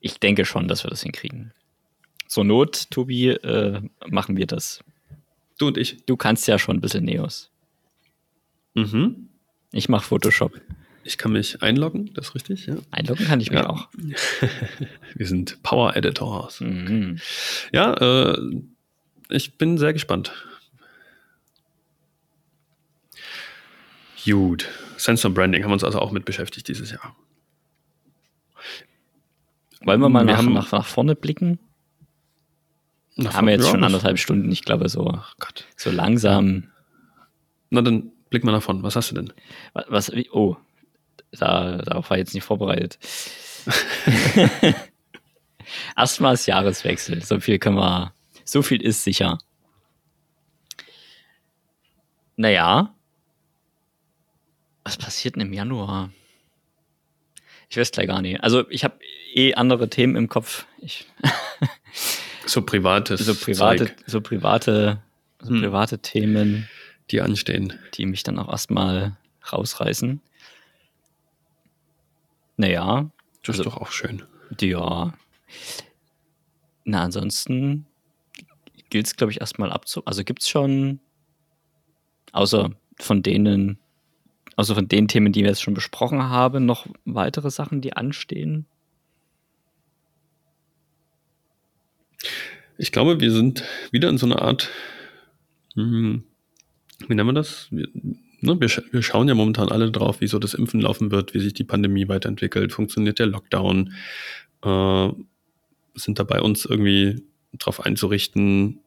ich 0.00 0.18
denke 0.18 0.44
schon, 0.44 0.68
dass 0.68 0.84
wir 0.84 0.90
das 0.90 1.02
hinkriegen. 1.02 1.52
Zur 2.26 2.44
Not, 2.44 2.90
Tobi, 2.90 3.28
äh, 3.28 3.80
machen 4.08 4.36
wir 4.36 4.46
das. 4.46 4.82
Du 5.58 5.68
und 5.68 5.78
ich. 5.78 6.04
Du 6.04 6.16
kannst 6.16 6.48
ja 6.48 6.58
schon 6.58 6.76
ein 6.76 6.80
bisschen 6.80 7.04
Neos. 7.04 7.50
Mhm. 8.74 9.28
Ich 9.72 9.88
mache 9.88 10.04
Photoshop. 10.04 10.60
Ich 11.04 11.18
kann 11.18 11.32
mich 11.32 11.62
einloggen, 11.62 12.12
das 12.14 12.28
ist 12.28 12.34
richtig, 12.34 12.66
ja. 12.66 12.76
Einloggen 12.90 13.26
kann 13.26 13.38
ich 13.38 13.50
mich 13.50 13.60
ja. 13.60 13.68
auch. 13.68 13.88
Wir 15.14 15.26
sind 15.26 15.62
Power 15.62 15.94
Editors. 15.96 16.60
Mhm. 16.60 17.18
Ja, 17.72 17.92
äh, 18.32 18.38
ich 19.28 19.58
bin 19.58 19.78
sehr 19.78 19.92
gespannt. 19.92 20.32
Gut. 24.24 24.68
Sensor 24.96 25.30
Branding 25.30 25.62
haben 25.62 25.70
wir 25.70 25.74
uns 25.74 25.84
also 25.84 25.98
auch 25.98 26.10
mit 26.10 26.24
beschäftigt 26.24 26.68
dieses 26.68 26.90
Jahr. 26.90 27.14
Wollen 29.82 30.00
wir 30.00 30.08
mal 30.08 30.26
wir 30.26 30.32
nach, 30.34 30.42
nach, 30.42 30.72
nach 30.72 30.86
vorne 30.86 31.14
blicken? 31.14 31.58
Nach 33.16 33.34
haben 33.34 33.46
wir 33.46 33.52
jetzt 33.52 33.66
ja, 33.66 33.70
schon 33.70 33.84
anderthalb 33.84 34.18
Stunden, 34.18 34.50
ich 34.50 34.64
glaube 34.64 34.88
so, 34.88 35.20
so 35.76 35.90
langsam. 35.90 36.70
Na 37.70 37.82
dann 37.82 38.12
blick 38.30 38.44
mal 38.44 38.52
nach 38.52 38.62
vorne. 38.62 38.82
Was 38.82 38.96
hast 38.96 39.10
du 39.10 39.16
denn? 39.16 39.32
Was, 39.74 40.10
was 40.10 40.12
oh, 40.32 40.56
da, 41.38 41.78
darauf 41.78 42.10
war 42.10 42.16
ich 42.16 42.22
jetzt 42.22 42.34
nicht 42.34 42.44
vorbereitet. 42.44 42.98
Erstmal 45.96 46.34
ist 46.34 46.46
Jahreswechsel. 46.46 47.22
So 47.22 47.40
viel 47.40 47.58
können 47.58 47.76
wir, 47.76 48.12
so 48.44 48.62
viel 48.62 48.82
ist 48.82 49.04
sicher. 49.04 49.38
Naja. 52.36 52.94
Was 54.84 54.96
passiert 54.96 55.36
denn 55.36 55.42
im 55.42 55.52
Januar? 55.52 56.10
Ich 57.70 57.76
weiß 57.76 57.90
gleich 57.90 58.06
gar 58.06 58.20
nicht. 58.20 58.42
Also 58.42 58.68
ich 58.70 58.84
habe 58.84 58.98
eh 59.34 59.54
andere 59.54 59.88
Themen 59.88 60.16
im 60.16 60.28
Kopf. 60.28 60.66
Ich 60.78 61.06
so 62.46 62.62
privates. 62.62 63.20
So 63.24 63.34
private, 63.34 63.86
Zeug. 63.86 63.96
so 64.06 64.20
private, 64.20 65.02
so 65.40 65.48
hm. 65.48 65.62
private 65.62 65.98
Themen. 65.98 66.68
Die 67.10 67.20
anstehen. 67.20 67.78
Die 67.94 68.06
mich 68.06 68.22
dann 68.22 68.38
auch 68.38 68.50
erstmal 68.50 69.16
rausreißen. 69.52 70.22
Naja. 72.56 73.10
Das 73.42 73.58
also, 73.58 73.62
ist 73.62 73.66
doch 73.66 73.80
auch 73.80 73.90
schön. 73.90 74.22
Ja. 74.60 75.14
Na, 76.84 77.02
ansonsten 77.02 77.86
gilt 78.90 79.06
es, 79.06 79.16
glaube 79.16 79.32
ich, 79.32 79.40
erstmal 79.40 79.72
abzu. 79.72 80.04
Also 80.04 80.22
gibt 80.24 80.42
es 80.42 80.48
schon, 80.48 81.00
außer 82.32 82.70
von 82.98 83.22
denen, 83.22 83.78
also 84.56 84.74
von 84.74 84.88
den 84.88 85.08
Themen, 85.08 85.32
die 85.32 85.42
wir 85.42 85.48
jetzt 85.48 85.62
schon 85.62 85.74
besprochen 85.74 86.22
haben, 86.22 86.64
noch 86.64 86.86
weitere 87.04 87.50
Sachen, 87.50 87.80
die 87.80 87.94
anstehen? 87.94 88.66
Ich 92.76 92.92
glaube, 92.92 93.20
wir 93.20 93.30
sind 93.30 93.64
wieder 93.90 94.08
in 94.08 94.18
so 94.18 94.26
einer 94.26 94.42
Art, 94.42 94.70
hm, 95.74 96.24
wie 97.06 97.14
nennen 97.14 97.28
wir 97.28 97.32
das? 97.32 97.68
Wir, 98.44 98.54
ne, 98.54 98.60
wir, 98.60 98.84
wir, 98.90 99.02
schauen 99.02 99.28
ja 99.28 99.34
momentan 99.34 99.70
alle 99.70 99.90
drauf, 99.90 100.20
wie 100.20 100.26
so 100.26 100.38
das 100.38 100.54
Impfen 100.54 100.80
laufen 100.80 101.10
wird, 101.10 101.34
wie 101.34 101.40
sich 101.40 101.54
die 101.54 101.64
Pandemie 101.64 102.08
weiterentwickelt, 102.08 102.72
funktioniert 102.72 103.18
der 103.18 103.26
Lockdown, 103.26 103.92
äh, 104.62 105.08
sind 105.94 106.18
dabei 106.18 106.40
uns 106.40 106.64
irgendwie 106.64 107.22
darauf 107.52 107.84
einzurichten, 107.84 108.80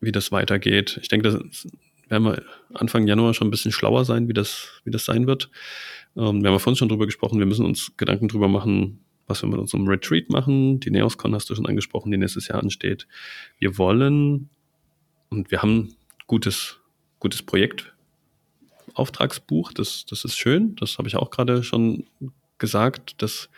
wie 0.00 0.12
das 0.12 0.32
weitergeht. 0.32 0.98
Ich 1.02 1.08
denke, 1.08 1.30
das 1.30 1.68
werden 2.08 2.24
wir 2.24 2.42
Anfang 2.74 3.06
Januar 3.06 3.34
schon 3.34 3.48
ein 3.48 3.50
bisschen 3.50 3.72
schlauer 3.72 4.04
sein, 4.04 4.28
wie 4.28 4.32
das, 4.32 4.80
wie 4.84 4.90
das 4.90 5.04
sein 5.04 5.26
wird. 5.26 5.50
Ähm, 6.16 6.42
wir 6.42 6.48
haben 6.48 6.54
ja 6.54 6.58
vorhin 6.58 6.76
schon 6.76 6.88
drüber 6.88 7.06
gesprochen, 7.06 7.38
wir 7.38 7.46
müssen 7.46 7.64
uns 7.64 7.96
Gedanken 7.96 8.28
drüber 8.28 8.48
machen, 8.48 9.00
was 9.26 9.42
wir 9.42 9.48
mit 9.48 9.58
unserem 9.58 9.86
Retreat 9.86 10.28
machen. 10.30 10.80
Die 10.80 10.90
NeosCon 10.90 11.34
hast 11.34 11.48
du 11.48 11.54
schon 11.54 11.66
angesprochen, 11.66 12.10
die 12.10 12.18
nächstes 12.18 12.48
Jahr 12.48 12.62
ansteht. 12.62 13.06
Wir 13.58 13.78
wollen 13.78 14.50
und 15.30 15.50
wir 15.50 15.62
haben 15.62 15.94
gutes, 16.26 16.78
gutes 17.18 17.42
Projekt. 17.42 17.91
Auftragsbuch, 18.94 19.72
das, 19.72 20.04
das 20.06 20.24
ist 20.24 20.36
schön. 20.36 20.76
Das 20.76 20.98
habe 20.98 21.08
ich 21.08 21.16
auch 21.16 21.30
gerade 21.30 21.62
schon 21.62 22.04
gesagt, 22.58 23.20
dass 23.22 23.48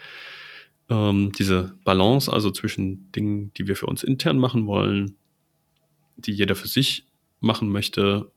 ähm, 0.89 1.33
diese 1.39 1.75
Balance 1.85 2.33
also 2.33 2.51
zwischen 2.51 3.11
Dingen, 3.13 3.53
die 3.55 3.67
wir 3.67 3.77
für 3.77 3.87
uns 3.87 4.03
intern 4.03 4.39
machen 4.39 4.67
wollen, 4.67 5.17
die 6.17 6.33
jeder 6.33 6.55
für 6.55 6.69
sich 6.69 7.05
machen 7.41 7.71
möchte, 7.71 8.31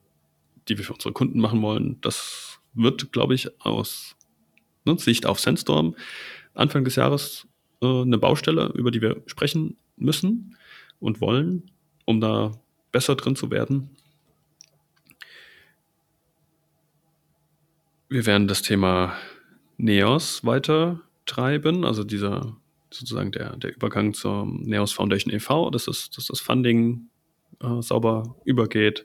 die 0.68 0.78
wir 0.78 0.86
für 0.86 0.94
unsere 0.94 1.14
Kunden 1.14 1.40
machen 1.40 1.62
wollen, 1.62 2.00
das 2.02 2.60
wird, 2.74 3.12
glaube 3.12 3.36
ich, 3.36 3.50
aus 3.62 4.16
ne, 4.86 4.98
Sicht 4.98 5.26
auf 5.26 5.40
Sandstorm 5.40 5.96
Anfang 6.54 6.84
des 6.84 6.96
Jahres 6.96 7.48
äh, 7.82 8.02
eine 8.02 8.18
Baustelle, 8.18 8.72
über 8.76 8.92
die 8.92 9.02
wir 9.02 9.22
sprechen 9.28 9.78
müssen 9.96 10.58
und 11.00 11.22
wollen, 11.22 11.72
um 12.06 12.20
da 12.20 12.52
besser 12.92 13.16
drin 13.16 13.36
zu 13.36 13.52
werden. 13.52 13.90
Wir 18.10 18.26
werden 18.26 18.48
das 18.48 18.62
Thema 18.62 19.14
NEOS 19.78 20.46
weiter 20.46 21.02
treiben, 21.26 21.84
also 21.84 22.04
dieser 22.04 22.56
sozusagen 22.90 23.32
der, 23.32 23.58
der 23.58 23.76
Übergang 23.76 24.14
zur 24.14 24.46
NEOS 24.46 24.94
Foundation 24.94 25.34
e.V., 25.34 25.70
dass 25.72 25.86
das, 25.86 26.10
dass 26.10 26.28
das 26.28 26.40
Funding 26.40 27.10
äh, 27.62 27.82
sauber 27.82 28.36
übergeht, 28.46 29.04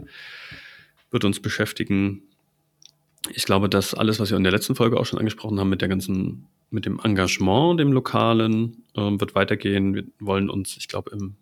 wird 1.11 1.25
uns 1.25 1.41
beschäftigen. 1.41 2.23
Ich 3.35 3.45
glaube, 3.45 3.69
dass 3.69 3.95
alles, 3.95 4.21
was 4.21 4.31
wir 4.31 4.37
in 4.37 4.45
der 4.45 4.53
letzten 4.53 4.77
Folge 4.77 4.99
auch 4.99 5.07
schon 5.07 5.19
angesprochen 5.19 5.59
haben, 5.59 5.69
mit 5.69 5.81
der 5.81 5.89
ganzen 5.89 6.47
mit 6.71 6.87
dem 6.87 6.99
Engagement, 7.01 7.79
dem 7.79 7.93
Lokalen, 7.93 8.85
ähm, 8.97 9.21
wird 9.21 9.35
weitergehen. 9.35 9.95
Wir 9.95 10.05
wollen 10.21 10.49
uns, 10.49 10.77
ich 10.79 10.89
glaube, 10.89 11.11
im 11.11 11.37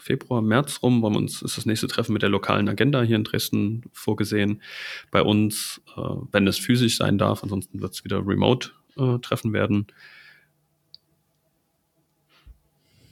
Februar, 0.00 0.40
März 0.40 0.82
rum, 0.82 1.02
wir 1.02 1.16
uns, 1.16 1.42
ist 1.42 1.56
das 1.56 1.66
nächste 1.66 1.86
Treffen 1.86 2.12
mit 2.12 2.22
der 2.22 2.30
lokalen 2.30 2.68
Agenda 2.68 3.02
hier 3.02 3.16
in 3.16 3.24
Dresden 3.24 3.84
vorgesehen. 3.92 4.62
Bei 5.10 5.22
uns, 5.22 5.82
äh, 5.96 6.00
wenn 6.32 6.46
es 6.46 6.58
physisch 6.58 6.96
sein 6.96 7.18
darf, 7.18 7.42
ansonsten 7.42 7.80
wird 7.80 7.92
es 7.92 8.04
wieder 8.04 8.26
Remote-Treffen 8.26 9.50
äh, 9.50 9.54
werden. 9.54 9.86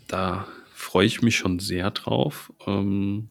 Da 0.06 0.48
freue 0.72 1.06
ich 1.06 1.20
mich 1.20 1.36
schon 1.36 1.58
sehr 1.58 1.90
drauf. 1.90 2.52
Ähm, 2.66 3.28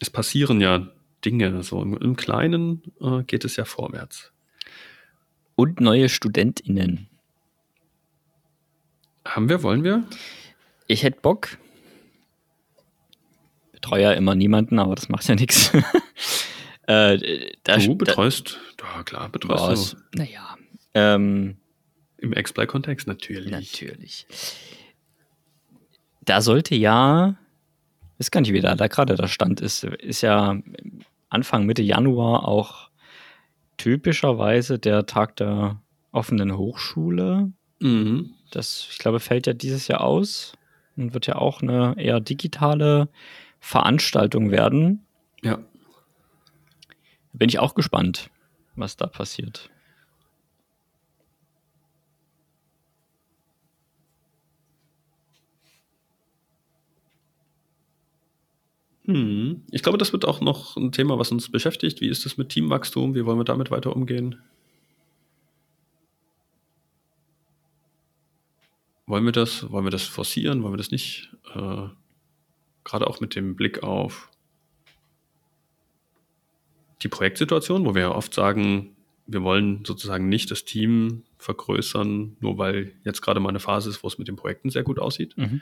es 0.00 0.10
passieren 0.10 0.60
ja 0.60 0.88
Dinge, 1.24 1.62
so 1.62 1.80
im, 1.80 1.96
im 1.96 2.16
Kleinen 2.16 2.82
äh, 3.00 3.22
geht 3.22 3.44
es 3.44 3.56
ja 3.56 3.64
vorwärts. 3.64 4.32
Und 5.54 5.80
neue 5.80 6.08
StudentInnen. 6.08 7.08
Haben 9.24 9.48
wir, 9.48 9.62
wollen 9.62 9.84
wir? 9.84 10.04
Ich 10.86 11.02
hätte 11.02 11.20
Bock. 11.20 11.58
Betreue 13.86 14.02
ja 14.02 14.12
immer 14.14 14.34
niemanden, 14.34 14.80
aber 14.80 14.96
das 14.96 15.08
macht 15.08 15.28
ja 15.28 15.36
nichts. 15.36 15.70
äh, 16.88 17.18
du 17.64 17.94
betreust, 17.94 18.58
da, 18.76 19.04
klar, 19.04 19.28
betreust 19.28 19.92
du. 19.92 20.18
Naja. 20.18 20.56
Ähm, 20.92 21.56
Im 22.18 22.32
X-Play-Kontext 22.32 23.06
natürlich. 23.06 23.52
Natürlich. 23.52 24.26
Da 26.24 26.40
sollte 26.40 26.74
ja, 26.74 27.36
ist 28.18 28.32
gar 28.32 28.40
nicht, 28.40 28.52
wie 28.52 28.60
da, 28.60 28.74
da 28.74 28.88
gerade 28.88 29.14
der 29.14 29.28
Stand 29.28 29.60
ist, 29.60 29.84
ist 29.84 30.22
ja 30.22 30.60
Anfang, 31.28 31.64
Mitte 31.64 31.82
Januar 31.82 32.48
auch 32.48 32.90
typischerweise 33.76 34.80
der 34.80 35.06
Tag 35.06 35.36
der 35.36 35.80
offenen 36.10 36.56
Hochschule. 36.56 37.52
Mhm. 37.78 38.30
Das, 38.50 38.88
ich 38.90 38.98
glaube, 38.98 39.20
fällt 39.20 39.46
ja 39.46 39.52
dieses 39.52 39.86
Jahr 39.86 40.00
aus 40.00 40.54
und 40.96 41.14
wird 41.14 41.28
ja 41.28 41.36
auch 41.36 41.62
eine 41.62 41.94
eher 41.96 42.18
digitale 42.18 43.08
Veranstaltung 43.60 44.50
werden. 44.50 45.06
Ja. 45.42 45.58
Bin 47.32 47.48
ich 47.48 47.58
auch 47.58 47.74
gespannt, 47.74 48.30
was 48.74 48.96
da 48.96 49.06
passiert. 49.06 49.70
Hm. 59.06 59.62
Ich 59.70 59.82
glaube, 59.82 59.98
das 59.98 60.12
wird 60.12 60.24
auch 60.24 60.40
noch 60.40 60.76
ein 60.76 60.90
Thema, 60.90 61.18
was 61.18 61.30
uns 61.30 61.50
beschäftigt. 61.50 62.00
Wie 62.00 62.08
ist 62.08 62.26
es 62.26 62.36
mit 62.36 62.48
Teamwachstum? 62.48 63.14
Wie 63.14 63.24
wollen 63.24 63.38
wir 63.38 63.44
damit 63.44 63.70
weiter 63.70 63.94
umgehen? 63.94 64.42
Wollen 69.06 69.24
wir 69.24 69.32
das? 69.32 69.70
Wollen 69.70 69.84
wir 69.84 69.92
das 69.92 70.02
forcieren? 70.02 70.62
Wollen 70.62 70.72
wir 70.72 70.78
das 70.78 70.90
nicht? 70.90 71.30
Äh, 71.54 71.88
gerade 72.86 73.06
auch 73.06 73.20
mit 73.20 73.34
dem 73.34 73.56
Blick 73.56 73.82
auf 73.82 74.30
die 77.02 77.08
Projektsituation, 77.08 77.84
wo 77.84 77.94
wir 77.94 78.02
ja 78.02 78.14
oft 78.14 78.32
sagen, 78.32 78.96
wir 79.26 79.42
wollen 79.42 79.84
sozusagen 79.84 80.28
nicht 80.28 80.50
das 80.50 80.64
Team 80.64 81.24
vergrößern, 81.38 82.36
nur 82.40 82.58
weil 82.58 82.92
jetzt 83.04 83.20
gerade 83.20 83.40
mal 83.40 83.50
eine 83.50 83.60
Phase 83.60 83.90
ist, 83.90 84.02
wo 84.02 84.08
es 84.08 84.18
mit 84.18 84.28
den 84.28 84.36
Projekten 84.36 84.70
sehr 84.70 84.84
gut 84.84 84.98
aussieht. 84.98 85.36
Mhm. 85.36 85.60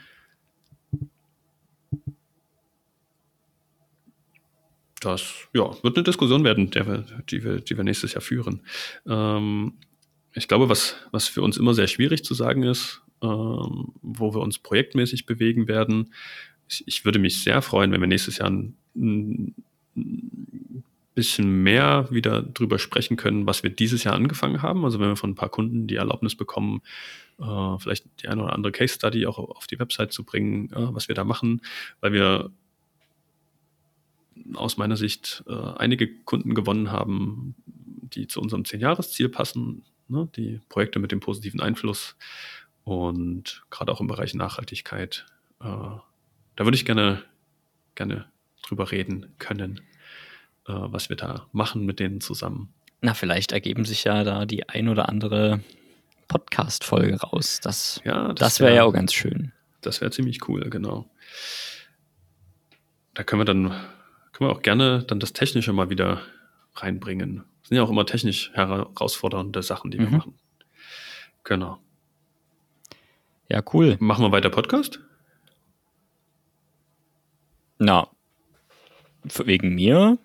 Das 5.01 5.33
ja, 5.53 5.83
wird 5.83 5.97
eine 5.97 6.03
Diskussion 6.03 6.43
werden, 6.43 6.73
wir, 6.73 7.05
die, 7.29 7.43
wir, 7.43 7.59
die 7.59 7.75
wir 7.75 7.83
nächstes 7.83 8.13
Jahr 8.13 8.21
führen. 8.21 8.61
Ähm, 9.07 9.73
ich 10.33 10.47
glaube, 10.47 10.69
was, 10.69 10.95
was 11.11 11.27
für 11.27 11.41
uns 11.41 11.57
immer 11.57 11.73
sehr 11.73 11.87
schwierig 11.87 12.23
zu 12.23 12.33
sagen 12.33 12.63
ist, 12.63 13.01
ähm, 13.21 13.93
wo 14.01 14.33
wir 14.33 14.41
uns 14.41 14.59
projektmäßig 14.59 15.25
bewegen 15.25 15.67
werden, 15.67 16.13
ich, 16.67 16.83
ich, 16.87 17.05
würde 17.05 17.19
mich 17.19 17.43
sehr 17.43 17.61
freuen, 17.61 17.91
wenn 17.91 18.01
wir 18.01 18.07
nächstes 18.07 18.37
Jahr 18.37 18.49
ein, 18.49 18.75
ein 18.95 19.55
bisschen 21.15 21.63
mehr 21.63 22.07
wieder 22.11 22.41
drüber 22.41 22.77
sprechen 22.77 23.17
können, 23.17 23.47
was 23.47 23.63
wir 23.63 23.69
dieses 23.69 24.03
Jahr 24.03 24.15
angefangen 24.15 24.61
haben. 24.61 24.83
Also 24.83 24.99
wenn 24.99 25.07
wir 25.07 25.15
von 25.15 25.31
ein 25.31 25.35
paar 25.35 25.49
Kunden 25.49 25.87
die 25.87 25.95
Erlaubnis 25.95 26.35
bekommen, 26.35 26.81
äh, 27.39 27.79
vielleicht 27.79 28.05
die 28.21 28.27
eine 28.27 28.43
oder 28.43 28.53
andere 28.53 28.71
Case 28.71 28.95
Study 28.95 29.25
auch 29.25 29.39
auf 29.39 29.67
die 29.67 29.79
Website 29.79 30.11
zu 30.11 30.23
bringen, 30.23 30.71
äh, 30.71 30.93
was 30.93 31.07
wir 31.07 31.15
da 31.15 31.23
machen, 31.23 31.61
weil 32.01 32.13
wir 32.13 32.51
aus 34.53 34.77
meiner 34.77 34.97
Sicht 34.97 35.43
äh, 35.47 35.53
einige 35.53 36.13
Kunden 36.23 36.53
gewonnen 36.53 36.91
haben, 36.91 37.55
die 37.65 38.27
zu 38.27 38.41
unserem 38.41 38.65
Zehn-Jahres-Ziel 38.65 39.29
passen, 39.29 39.83
ne? 40.07 40.29
die 40.35 40.61
Projekte 40.69 40.99
mit 40.99 41.11
dem 41.11 41.19
positiven 41.19 41.61
Einfluss 41.61 42.15
und 42.83 43.63
gerade 43.69 43.91
auch 43.91 44.01
im 44.01 44.07
Bereich 44.07 44.33
Nachhaltigkeit. 44.33 45.25
Da 46.55 46.65
würde 46.65 46.75
ich 46.75 46.85
gerne, 46.85 47.23
gerne 47.95 48.25
drüber 48.63 48.91
reden 48.91 49.33
können, 49.39 49.81
äh, 50.67 50.73
was 50.73 51.09
wir 51.09 51.17
da 51.17 51.47
machen 51.51 51.85
mit 51.85 51.99
denen 51.99 52.21
zusammen. 52.21 52.73
Na, 53.01 53.13
vielleicht 53.13 53.51
ergeben 53.51 53.85
sich 53.85 54.03
ja 54.05 54.23
da 54.23 54.45
die 54.45 54.67
ein 54.69 54.89
oder 54.89 55.09
andere 55.09 55.61
Podcast-Folge 56.27 57.19
raus. 57.21 57.59
Das, 57.61 58.01
ja, 58.03 58.29
das, 58.29 58.35
das 58.35 58.59
wäre 58.59 58.69
wär 58.69 58.75
ja 58.77 58.83
auch 58.83 58.93
ganz 58.93 59.13
schön. 59.13 59.51
Das 59.81 60.01
wäre 60.01 60.11
ziemlich 60.11 60.47
cool, 60.47 60.69
genau. 60.69 61.09
Da 63.13 63.23
können 63.23 63.41
wir 63.41 63.45
dann 63.45 63.69
können 64.31 64.49
wir 64.49 64.55
auch 64.55 64.61
gerne 64.61 65.03
dann 65.03 65.21
das 65.21 65.31
Technische 65.31 65.71
mal 65.71 65.89
wieder 65.89 66.21
reinbringen. 66.73 67.45
Das 67.61 67.69
sind 67.69 67.77
ja 67.77 67.83
auch 67.83 67.89
immer 67.89 68.05
technisch 68.05 68.51
herausfordernde 68.53 69.63
Sachen, 69.63 69.91
die 69.91 69.99
wir 69.99 70.07
mhm. 70.07 70.17
machen. 70.17 70.39
Genau. 71.45 71.77
Ja, 73.47 73.63
cool. 73.73 73.95
Machen 73.99 74.25
wir 74.25 74.31
weiter 74.33 74.49
Podcast? 74.49 74.99
Na, 77.77 78.07
wegen 79.23 79.75
mir, 79.75 80.17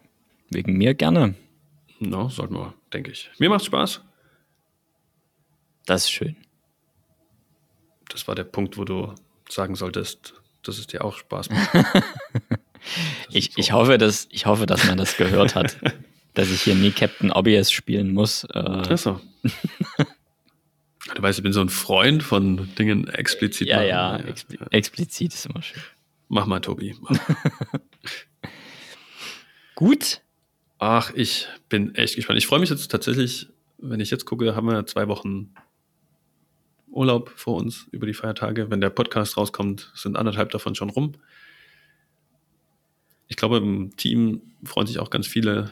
wegen 0.51 0.77
mir 0.77 0.95
gerne. 0.95 1.35
Na, 1.99 2.23
no, 2.23 2.29
sollten 2.29 2.55
wir, 2.55 2.75
denke 2.93 3.11
ich. 3.11 3.31
Mir 3.39 3.51
macht's 3.51 3.67
Spaß. 3.67 4.03
Das 5.87 6.05
ist 6.05 6.11
schön. 6.11 6.37
Das 8.09 8.27
war 8.29 8.35
der 8.35 8.45
Punkt, 8.45 8.77
wo 8.77 8.85
du 8.85 9.15
sagen 9.49 9.75
solltest, 9.75 10.35
dass 10.63 10.79
es 10.79 10.87
dir 10.87 11.05
auch 11.05 11.17
Spaß 11.17 11.51
macht. 11.51 11.71
Ich, 13.31 13.57
ich, 13.57 13.73
hoffe, 13.73 13.99
dass, 13.99 14.27
ich 14.31 14.47
hoffe, 14.47 14.67
dass 14.67 14.87
man 14.87 14.97
das 14.97 15.17
gehört 15.17 15.55
hat, 15.55 15.77
dass 16.35 16.51
ich 16.51 16.63
hier 16.63 16.75
nie 16.75 16.91
Captain 16.91 17.31
Obvious 17.31 17.71
spielen 17.71 18.13
muss. 18.13 18.45
Äh. 18.45 18.59
Achso. 18.59 19.21
Du 21.15 21.23
weißt, 21.23 21.41
ich 21.41 21.43
bin 21.43 21.53
so 21.53 21.61
ein 21.61 21.71
Freund 21.71 22.23
von 22.23 22.73
Dingen 22.77 23.09
explizit. 23.09 23.67
Ja, 23.67 23.83
ja, 23.83 24.19
ja, 24.19 24.25
ja. 24.27 24.67
explizit 24.71 25.35
ist 25.35 25.47
immer 25.47 25.61
schön. 25.61 25.83
Mach 26.31 26.47
mal, 26.47 26.61
Tobi. 26.61 26.97
Mach 27.03 27.11
mal. 27.29 27.81
Gut. 29.75 30.23
Ach, 30.79 31.13
ich 31.15 31.47
bin 31.69 31.95
echt 31.95 32.17
gespannt. 32.17 32.39
Ich 32.39 32.47
freue 32.47 32.61
mich 32.61 32.71
jetzt 32.71 32.91
tatsächlich, 32.91 33.49
wenn 33.77 34.01
ich 34.01 34.11
jetzt 34.11 34.25
gucke, 34.25 34.57
haben 34.57 34.67
wir 34.67 34.87
zwei 34.87 35.09
Wochen 35.09 35.53
Urlaub 36.89 37.31
vor 37.37 37.57
uns 37.57 37.87
über 37.91 38.07
die 38.07 38.15
Feiertage. 38.15 38.71
Wenn 38.71 38.81
der 38.81 38.89
Podcast 38.89 39.37
rauskommt, 39.37 39.93
sind 39.95 40.17
anderthalb 40.17 40.51
davon 40.51 40.75
schon 40.75 40.89
rum 40.89 41.17
ich 43.31 43.37
glaube, 43.37 43.59
im 43.59 43.97
Team 43.97 44.43
freuen 44.65 44.89
sich 44.89 44.99
auch 44.99 45.09
ganz 45.09 45.27
viele 45.27 45.71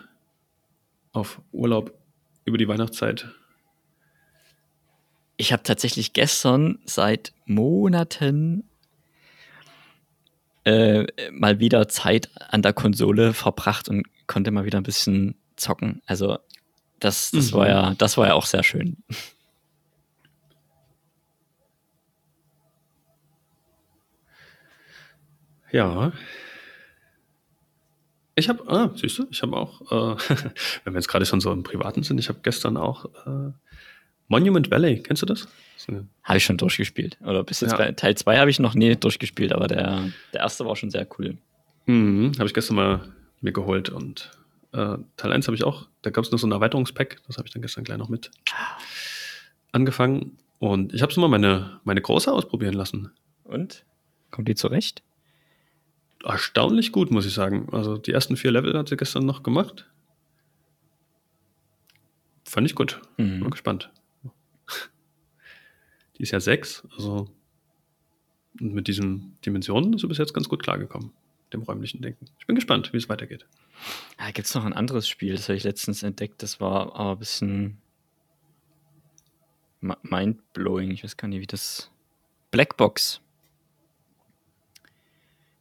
auf 1.12 1.42
Urlaub 1.50 1.92
über 2.44 2.56
die 2.56 2.68
Weihnachtszeit. 2.68 3.28
Ich 5.36 5.52
habe 5.52 5.64
tatsächlich 5.64 6.12
gestern 6.12 6.78
seit 6.84 7.32
Monaten 7.46 8.62
äh, 10.68 11.06
mal 11.32 11.60
wieder 11.60 11.88
Zeit 11.88 12.28
an 12.50 12.62
der 12.62 12.74
Konsole 12.74 13.32
verbracht 13.32 13.88
und 13.88 14.06
konnte 14.26 14.50
mal 14.50 14.64
wieder 14.64 14.78
ein 14.78 14.84
bisschen 14.84 15.36
zocken. 15.56 16.02
Also 16.06 16.38
das, 17.00 17.30
das 17.30 17.52
mhm. 17.52 17.56
war 17.56 17.68
ja, 17.68 17.94
das 17.96 18.16
war 18.18 18.26
ja 18.28 18.34
auch 18.34 18.46
sehr 18.46 18.62
schön. 18.62 18.98
Ja, 25.70 26.12
ich 28.34 28.48
habe, 28.48 28.62
ah, 28.68 28.90
siehst 28.94 29.18
du, 29.18 29.26
ich 29.30 29.42
habe 29.42 29.56
auch, 29.56 29.80
äh, 29.90 30.16
wenn 30.84 30.92
wir 30.94 30.98
jetzt 30.98 31.08
gerade 31.08 31.26
schon 31.26 31.40
so 31.40 31.52
im 31.52 31.62
Privaten 31.62 32.02
sind, 32.02 32.18
ich 32.18 32.28
habe 32.28 32.40
gestern 32.42 32.76
auch 32.76 33.06
äh, 33.26 33.52
Monument 34.28 34.70
Valley, 34.70 35.02
kennst 35.02 35.22
du 35.22 35.26
das? 35.26 35.48
Habe 36.22 36.38
ich 36.38 36.44
schon 36.44 36.56
durchgespielt. 36.56 37.18
Oder 37.22 37.44
bis 37.44 37.60
jetzt 37.60 37.72
ja. 37.72 37.78
bei 37.78 37.92
Teil 37.92 38.16
2 38.16 38.38
habe 38.38 38.50
ich 38.50 38.58
noch 38.58 38.74
nie 38.74 38.96
durchgespielt, 38.96 39.52
aber 39.52 39.68
der, 39.68 40.08
der 40.32 40.40
erste 40.40 40.66
war 40.66 40.76
schon 40.76 40.90
sehr 40.90 41.06
cool. 41.18 41.36
Mhm, 41.86 42.32
habe 42.36 42.46
ich 42.46 42.54
gestern 42.54 42.76
mal 42.76 43.12
mir 43.40 43.52
geholt 43.52 43.88
und 43.88 44.30
äh, 44.72 44.98
Teil 45.16 45.32
1 45.32 45.46
habe 45.46 45.56
ich 45.56 45.64
auch, 45.64 45.88
da 46.02 46.10
gab 46.10 46.24
es 46.24 46.30
nur 46.30 46.38
so 46.38 46.46
ein 46.46 46.52
Erweiterungspack, 46.52 47.22
das 47.26 47.38
habe 47.38 47.46
ich 47.46 47.52
dann 47.52 47.62
gestern 47.62 47.84
gleich 47.84 47.98
noch 47.98 48.08
mit 48.08 48.30
angefangen. 49.72 50.38
Und 50.58 50.92
ich 50.92 51.02
habe 51.02 51.12
es 51.12 51.16
mal 51.16 51.28
meine, 51.28 51.80
meine 51.84 52.02
Große 52.02 52.32
ausprobieren 52.32 52.74
lassen. 52.74 53.12
Und? 53.44 53.84
Kommt 54.30 54.48
die 54.48 54.56
zurecht? 54.56 55.02
erstaunlich 56.24 56.92
gut, 56.92 57.10
muss 57.10 57.26
ich 57.26 57.34
sagen. 57.34 57.68
Also 57.72 57.96
die 57.96 58.12
ersten 58.12 58.36
vier 58.36 58.50
Level 58.50 58.76
hat 58.76 58.88
sie 58.88 58.96
gestern 58.96 59.26
noch 59.26 59.42
gemacht. 59.42 59.86
Fand 62.44 62.66
ich 62.66 62.74
gut. 62.74 63.00
Mhm. 63.16 63.40
Bin 63.40 63.50
gespannt. 63.50 63.90
Die 66.18 66.22
ist 66.24 66.32
ja 66.32 66.40
sechs, 66.40 66.86
also 66.96 67.28
mit 68.54 68.88
diesen 68.88 69.36
Dimensionen 69.44 69.92
ist 69.92 70.00
sie 70.00 70.08
bis 70.08 70.18
jetzt 70.18 70.34
ganz 70.34 70.48
gut 70.48 70.62
klargekommen, 70.62 71.12
dem 71.52 71.62
räumlichen 71.62 72.02
Denken. 72.02 72.26
Ich 72.38 72.46
bin 72.46 72.56
gespannt, 72.56 72.92
wie 72.92 72.96
es 72.96 73.08
weitergeht. 73.08 73.46
Ja, 74.18 74.30
Gibt 74.32 74.48
es 74.48 74.54
noch 74.54 74.64
ein 74.64 74.72
anderes 74.72 75.08
Spiel, 75.08 75.36
das 75.36 75.48
habe 75.48 75.56
ich 75.56 75.64
letztens 75.64 76.02
entdeckt, 76.02 76.42
das 76.42 76.60
war 76.60 76.96
aber 76.96 77.12
ein 77.12 77.18
bisschen 77.18 77.78
mindblowing. 79.80 80.90
Ich 80.90 81.04
weiß 81.04 81.16
gar 81.16 81.28
nicht, 81.28 81.40
wie 81.40 81.46
das. 81.46 81.90
Blackbox. 82.50 83.20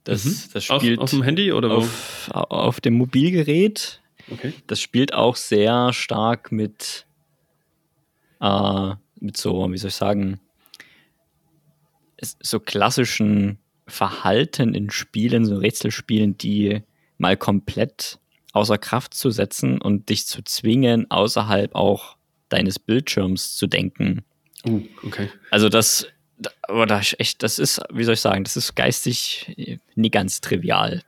Das, 0.03 0.23
mhm. 0.23 0.49
das 0.53 0.63
spielt 0.63 0.99
auf, 0.99 1.03
auf, 1.03 1.09
dem 1.09 1.21
Handy 1.21 1.51
oder 1.51 1.71
auf, 1.71 2.31
auf 2.31 2.79
dem 2.79 2.93
Mobilgerät. 2.93 4.01
Okay. 4.31 4.53
Das 4.67 4.79
spielt 4.79 5.13
auch 5.13 5.35
sehr 5.35 5.91
stark 5.91 6.51
mit, 6.51 7.05
äh, 8.39 8.95
mit 9.19 9.35
so, 9.35 9.69
wie 9.71 9.77
soll 9.77 9.89
ich 9.89 9.95
sagen, 9.95 10.39
so 12.21 12.59
klassischen 12.59 13.59
Verhalten 13.87 14.73
in 14.73 14.89
Spielen, 14.89 15.45
so 15.45 15.57
Rätselspielen, 15.57 16.37
die 16.37 16.81
mal 17.17 17.37
komplett 17.37 18.19
außer 18.53 18.77
Kraft 18.77 19.13
zu 19.13 19.29
setzen 19.31 19.81
und 19.81 20.09
dich 20.09 20.25
zu 20.25 20.43
zwingen, 20.43 21.09
außerhalb 21.09 21.75
auch 21.75 22.17
deines 22.49 22.79
Bildschirms 22.79 23.55
zu 23.55 23.67
denken. 23.67 24.23
Uh, 24.65 24.83
okay. 25.03 25.29
Also 25.51 25.69
das 25.69 26.07
aber 26.63 26.85
das 26.85 27.13
ist 27.13 27.19
echt, 27.19 27.43
das 27.43 27.59
ist, 27.59 27.81
wie 27.91 28.03
soll 28.03 28.13
ich 28.13 28.21
sagen, 28.21 28.43
das 28.43 28.57
ist 28.57 28.75
geistig 28.75 29.81
nie 29.95 30.11
ganz 30.11 30.41
trivial. 30.41 31.01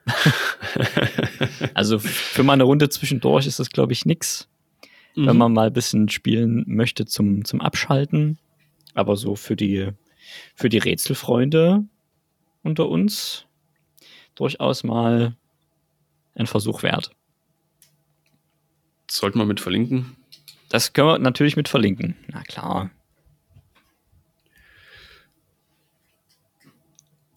also 1.73 1.99
für 1.99 2.43
mal 2.43 2.53
eine 2.53 2.63
Runde 2.63 2.89
zwischendurch 2.89 3.45
ist 3.45 3.59
das, 3.59 3.69
glaube 3.69 3.93
ich, 3.93 4.05
nix. 4.05 4.47
Mhm. 5.15 5.27
Wenn 5.27 5.37
man 5.37 5.53
mal 5.53 5.67
ein 5.67 5.73
bisschen 5.73 6.09
spielen 6.09 6.63
möchte 6.67 7.05
zum, 7.05 7.45
zum 7.45 7.61
Abschalten. 7.61 8.39
Aber 8.95 9.15
so 9.15 9.35
für 9.35 9.55
die, 9.55 9.89
für 10.55 10.69
die 10.69 10.77
Rätselfreunde 10.77 11.83
unter 12.63 12.89
uns 12.89 13.45
durchaus 14.35 14.83
mal 14.83 15.35
ein 16.35 16.47
Versuch 16.47 16.83
wert. 16.83 17.11
Sollten 19.09 19.39
wir 19.39 19.45
mit 19.45 19.59
verlinken? 19.59 20.15
Das 20.69 20.93
können 20.93 21.07
wir 21.07 21.19
natürlich 21.19 21.55
mit 21.55 21.67
verlinken. 21.67 22.15
Na 22.27 22.43
klar. 22.43 22.91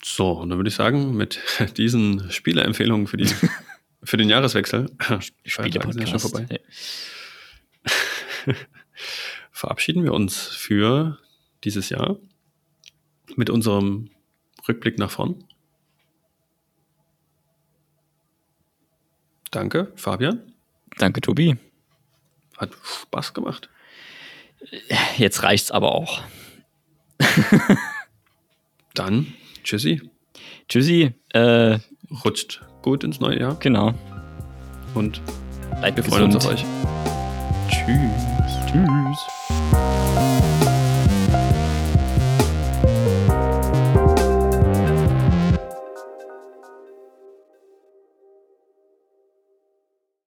So, 0.05 0.33
und 0.33 0.51
dann 0.51 0.59
würde 0.59 0.69
ich 0.69 0.75
sagen, 0.75 1.17
mit 1.17 1.41
diesen 1.77 2.31
Spieleempfehlungen 2.31 3.07
für, 3.07 3.17
die, 3.17 3.27
für 4.03 4.17
den 4.17 4.29
Jahreswechsel, 4.29 4.91
Feiertage 5.47 5.93
sind 5.93 6.09
ja 6.09 6.19
Spiele-Podcast. 6.19 6.31
vorbei, 6.31 6.61
verabschieden 9.51 10.05
wir 10.05 10.13
uns 10.13 10.37
für 10.37 11.19
dieses 11.65 11.89
Jahr 11.89 12.19
mit 13.37 13.51
unserem 13.51 14.11
Rückblick 14.69 14.99
nach 14.99 15.11
vorn. 15.11 15.45
Danke, 19.51 19.93
Fabian. 19.97 20.53
Danke, 20.99 21.21
Tobi. 21.21 21.57
Hat 22.57 22.71
Spaß 22.83 23.35
gemacht. 23.35 23.69
Jetzt 25.17 25.43
reicht's 25.43 25.71
aber 25.71 25.93
auch. 25.93 26.23
Dann, 28.95 29.35
tschüssi. 29.65 30.11
Tschüssi. 30.69 31.15
Äh, 31.31 31.79
Rutscht 32.25 32.63
gut 32.83 33.05
ins 33.05 33.21
neue 33.21 33.41
Jahr 33.41 33.55
genau. 33.59 33.95
und 34.95 35.23
Bleibt 35.81 35.97
wir 35.97 36.05
freuen 36.05 36.25
uns 36.25 36.37
auf 36.37 36.47
euch. 36.47 36.65
Tschüss. 37.69 38.53
Tschüss. 38.71 39.32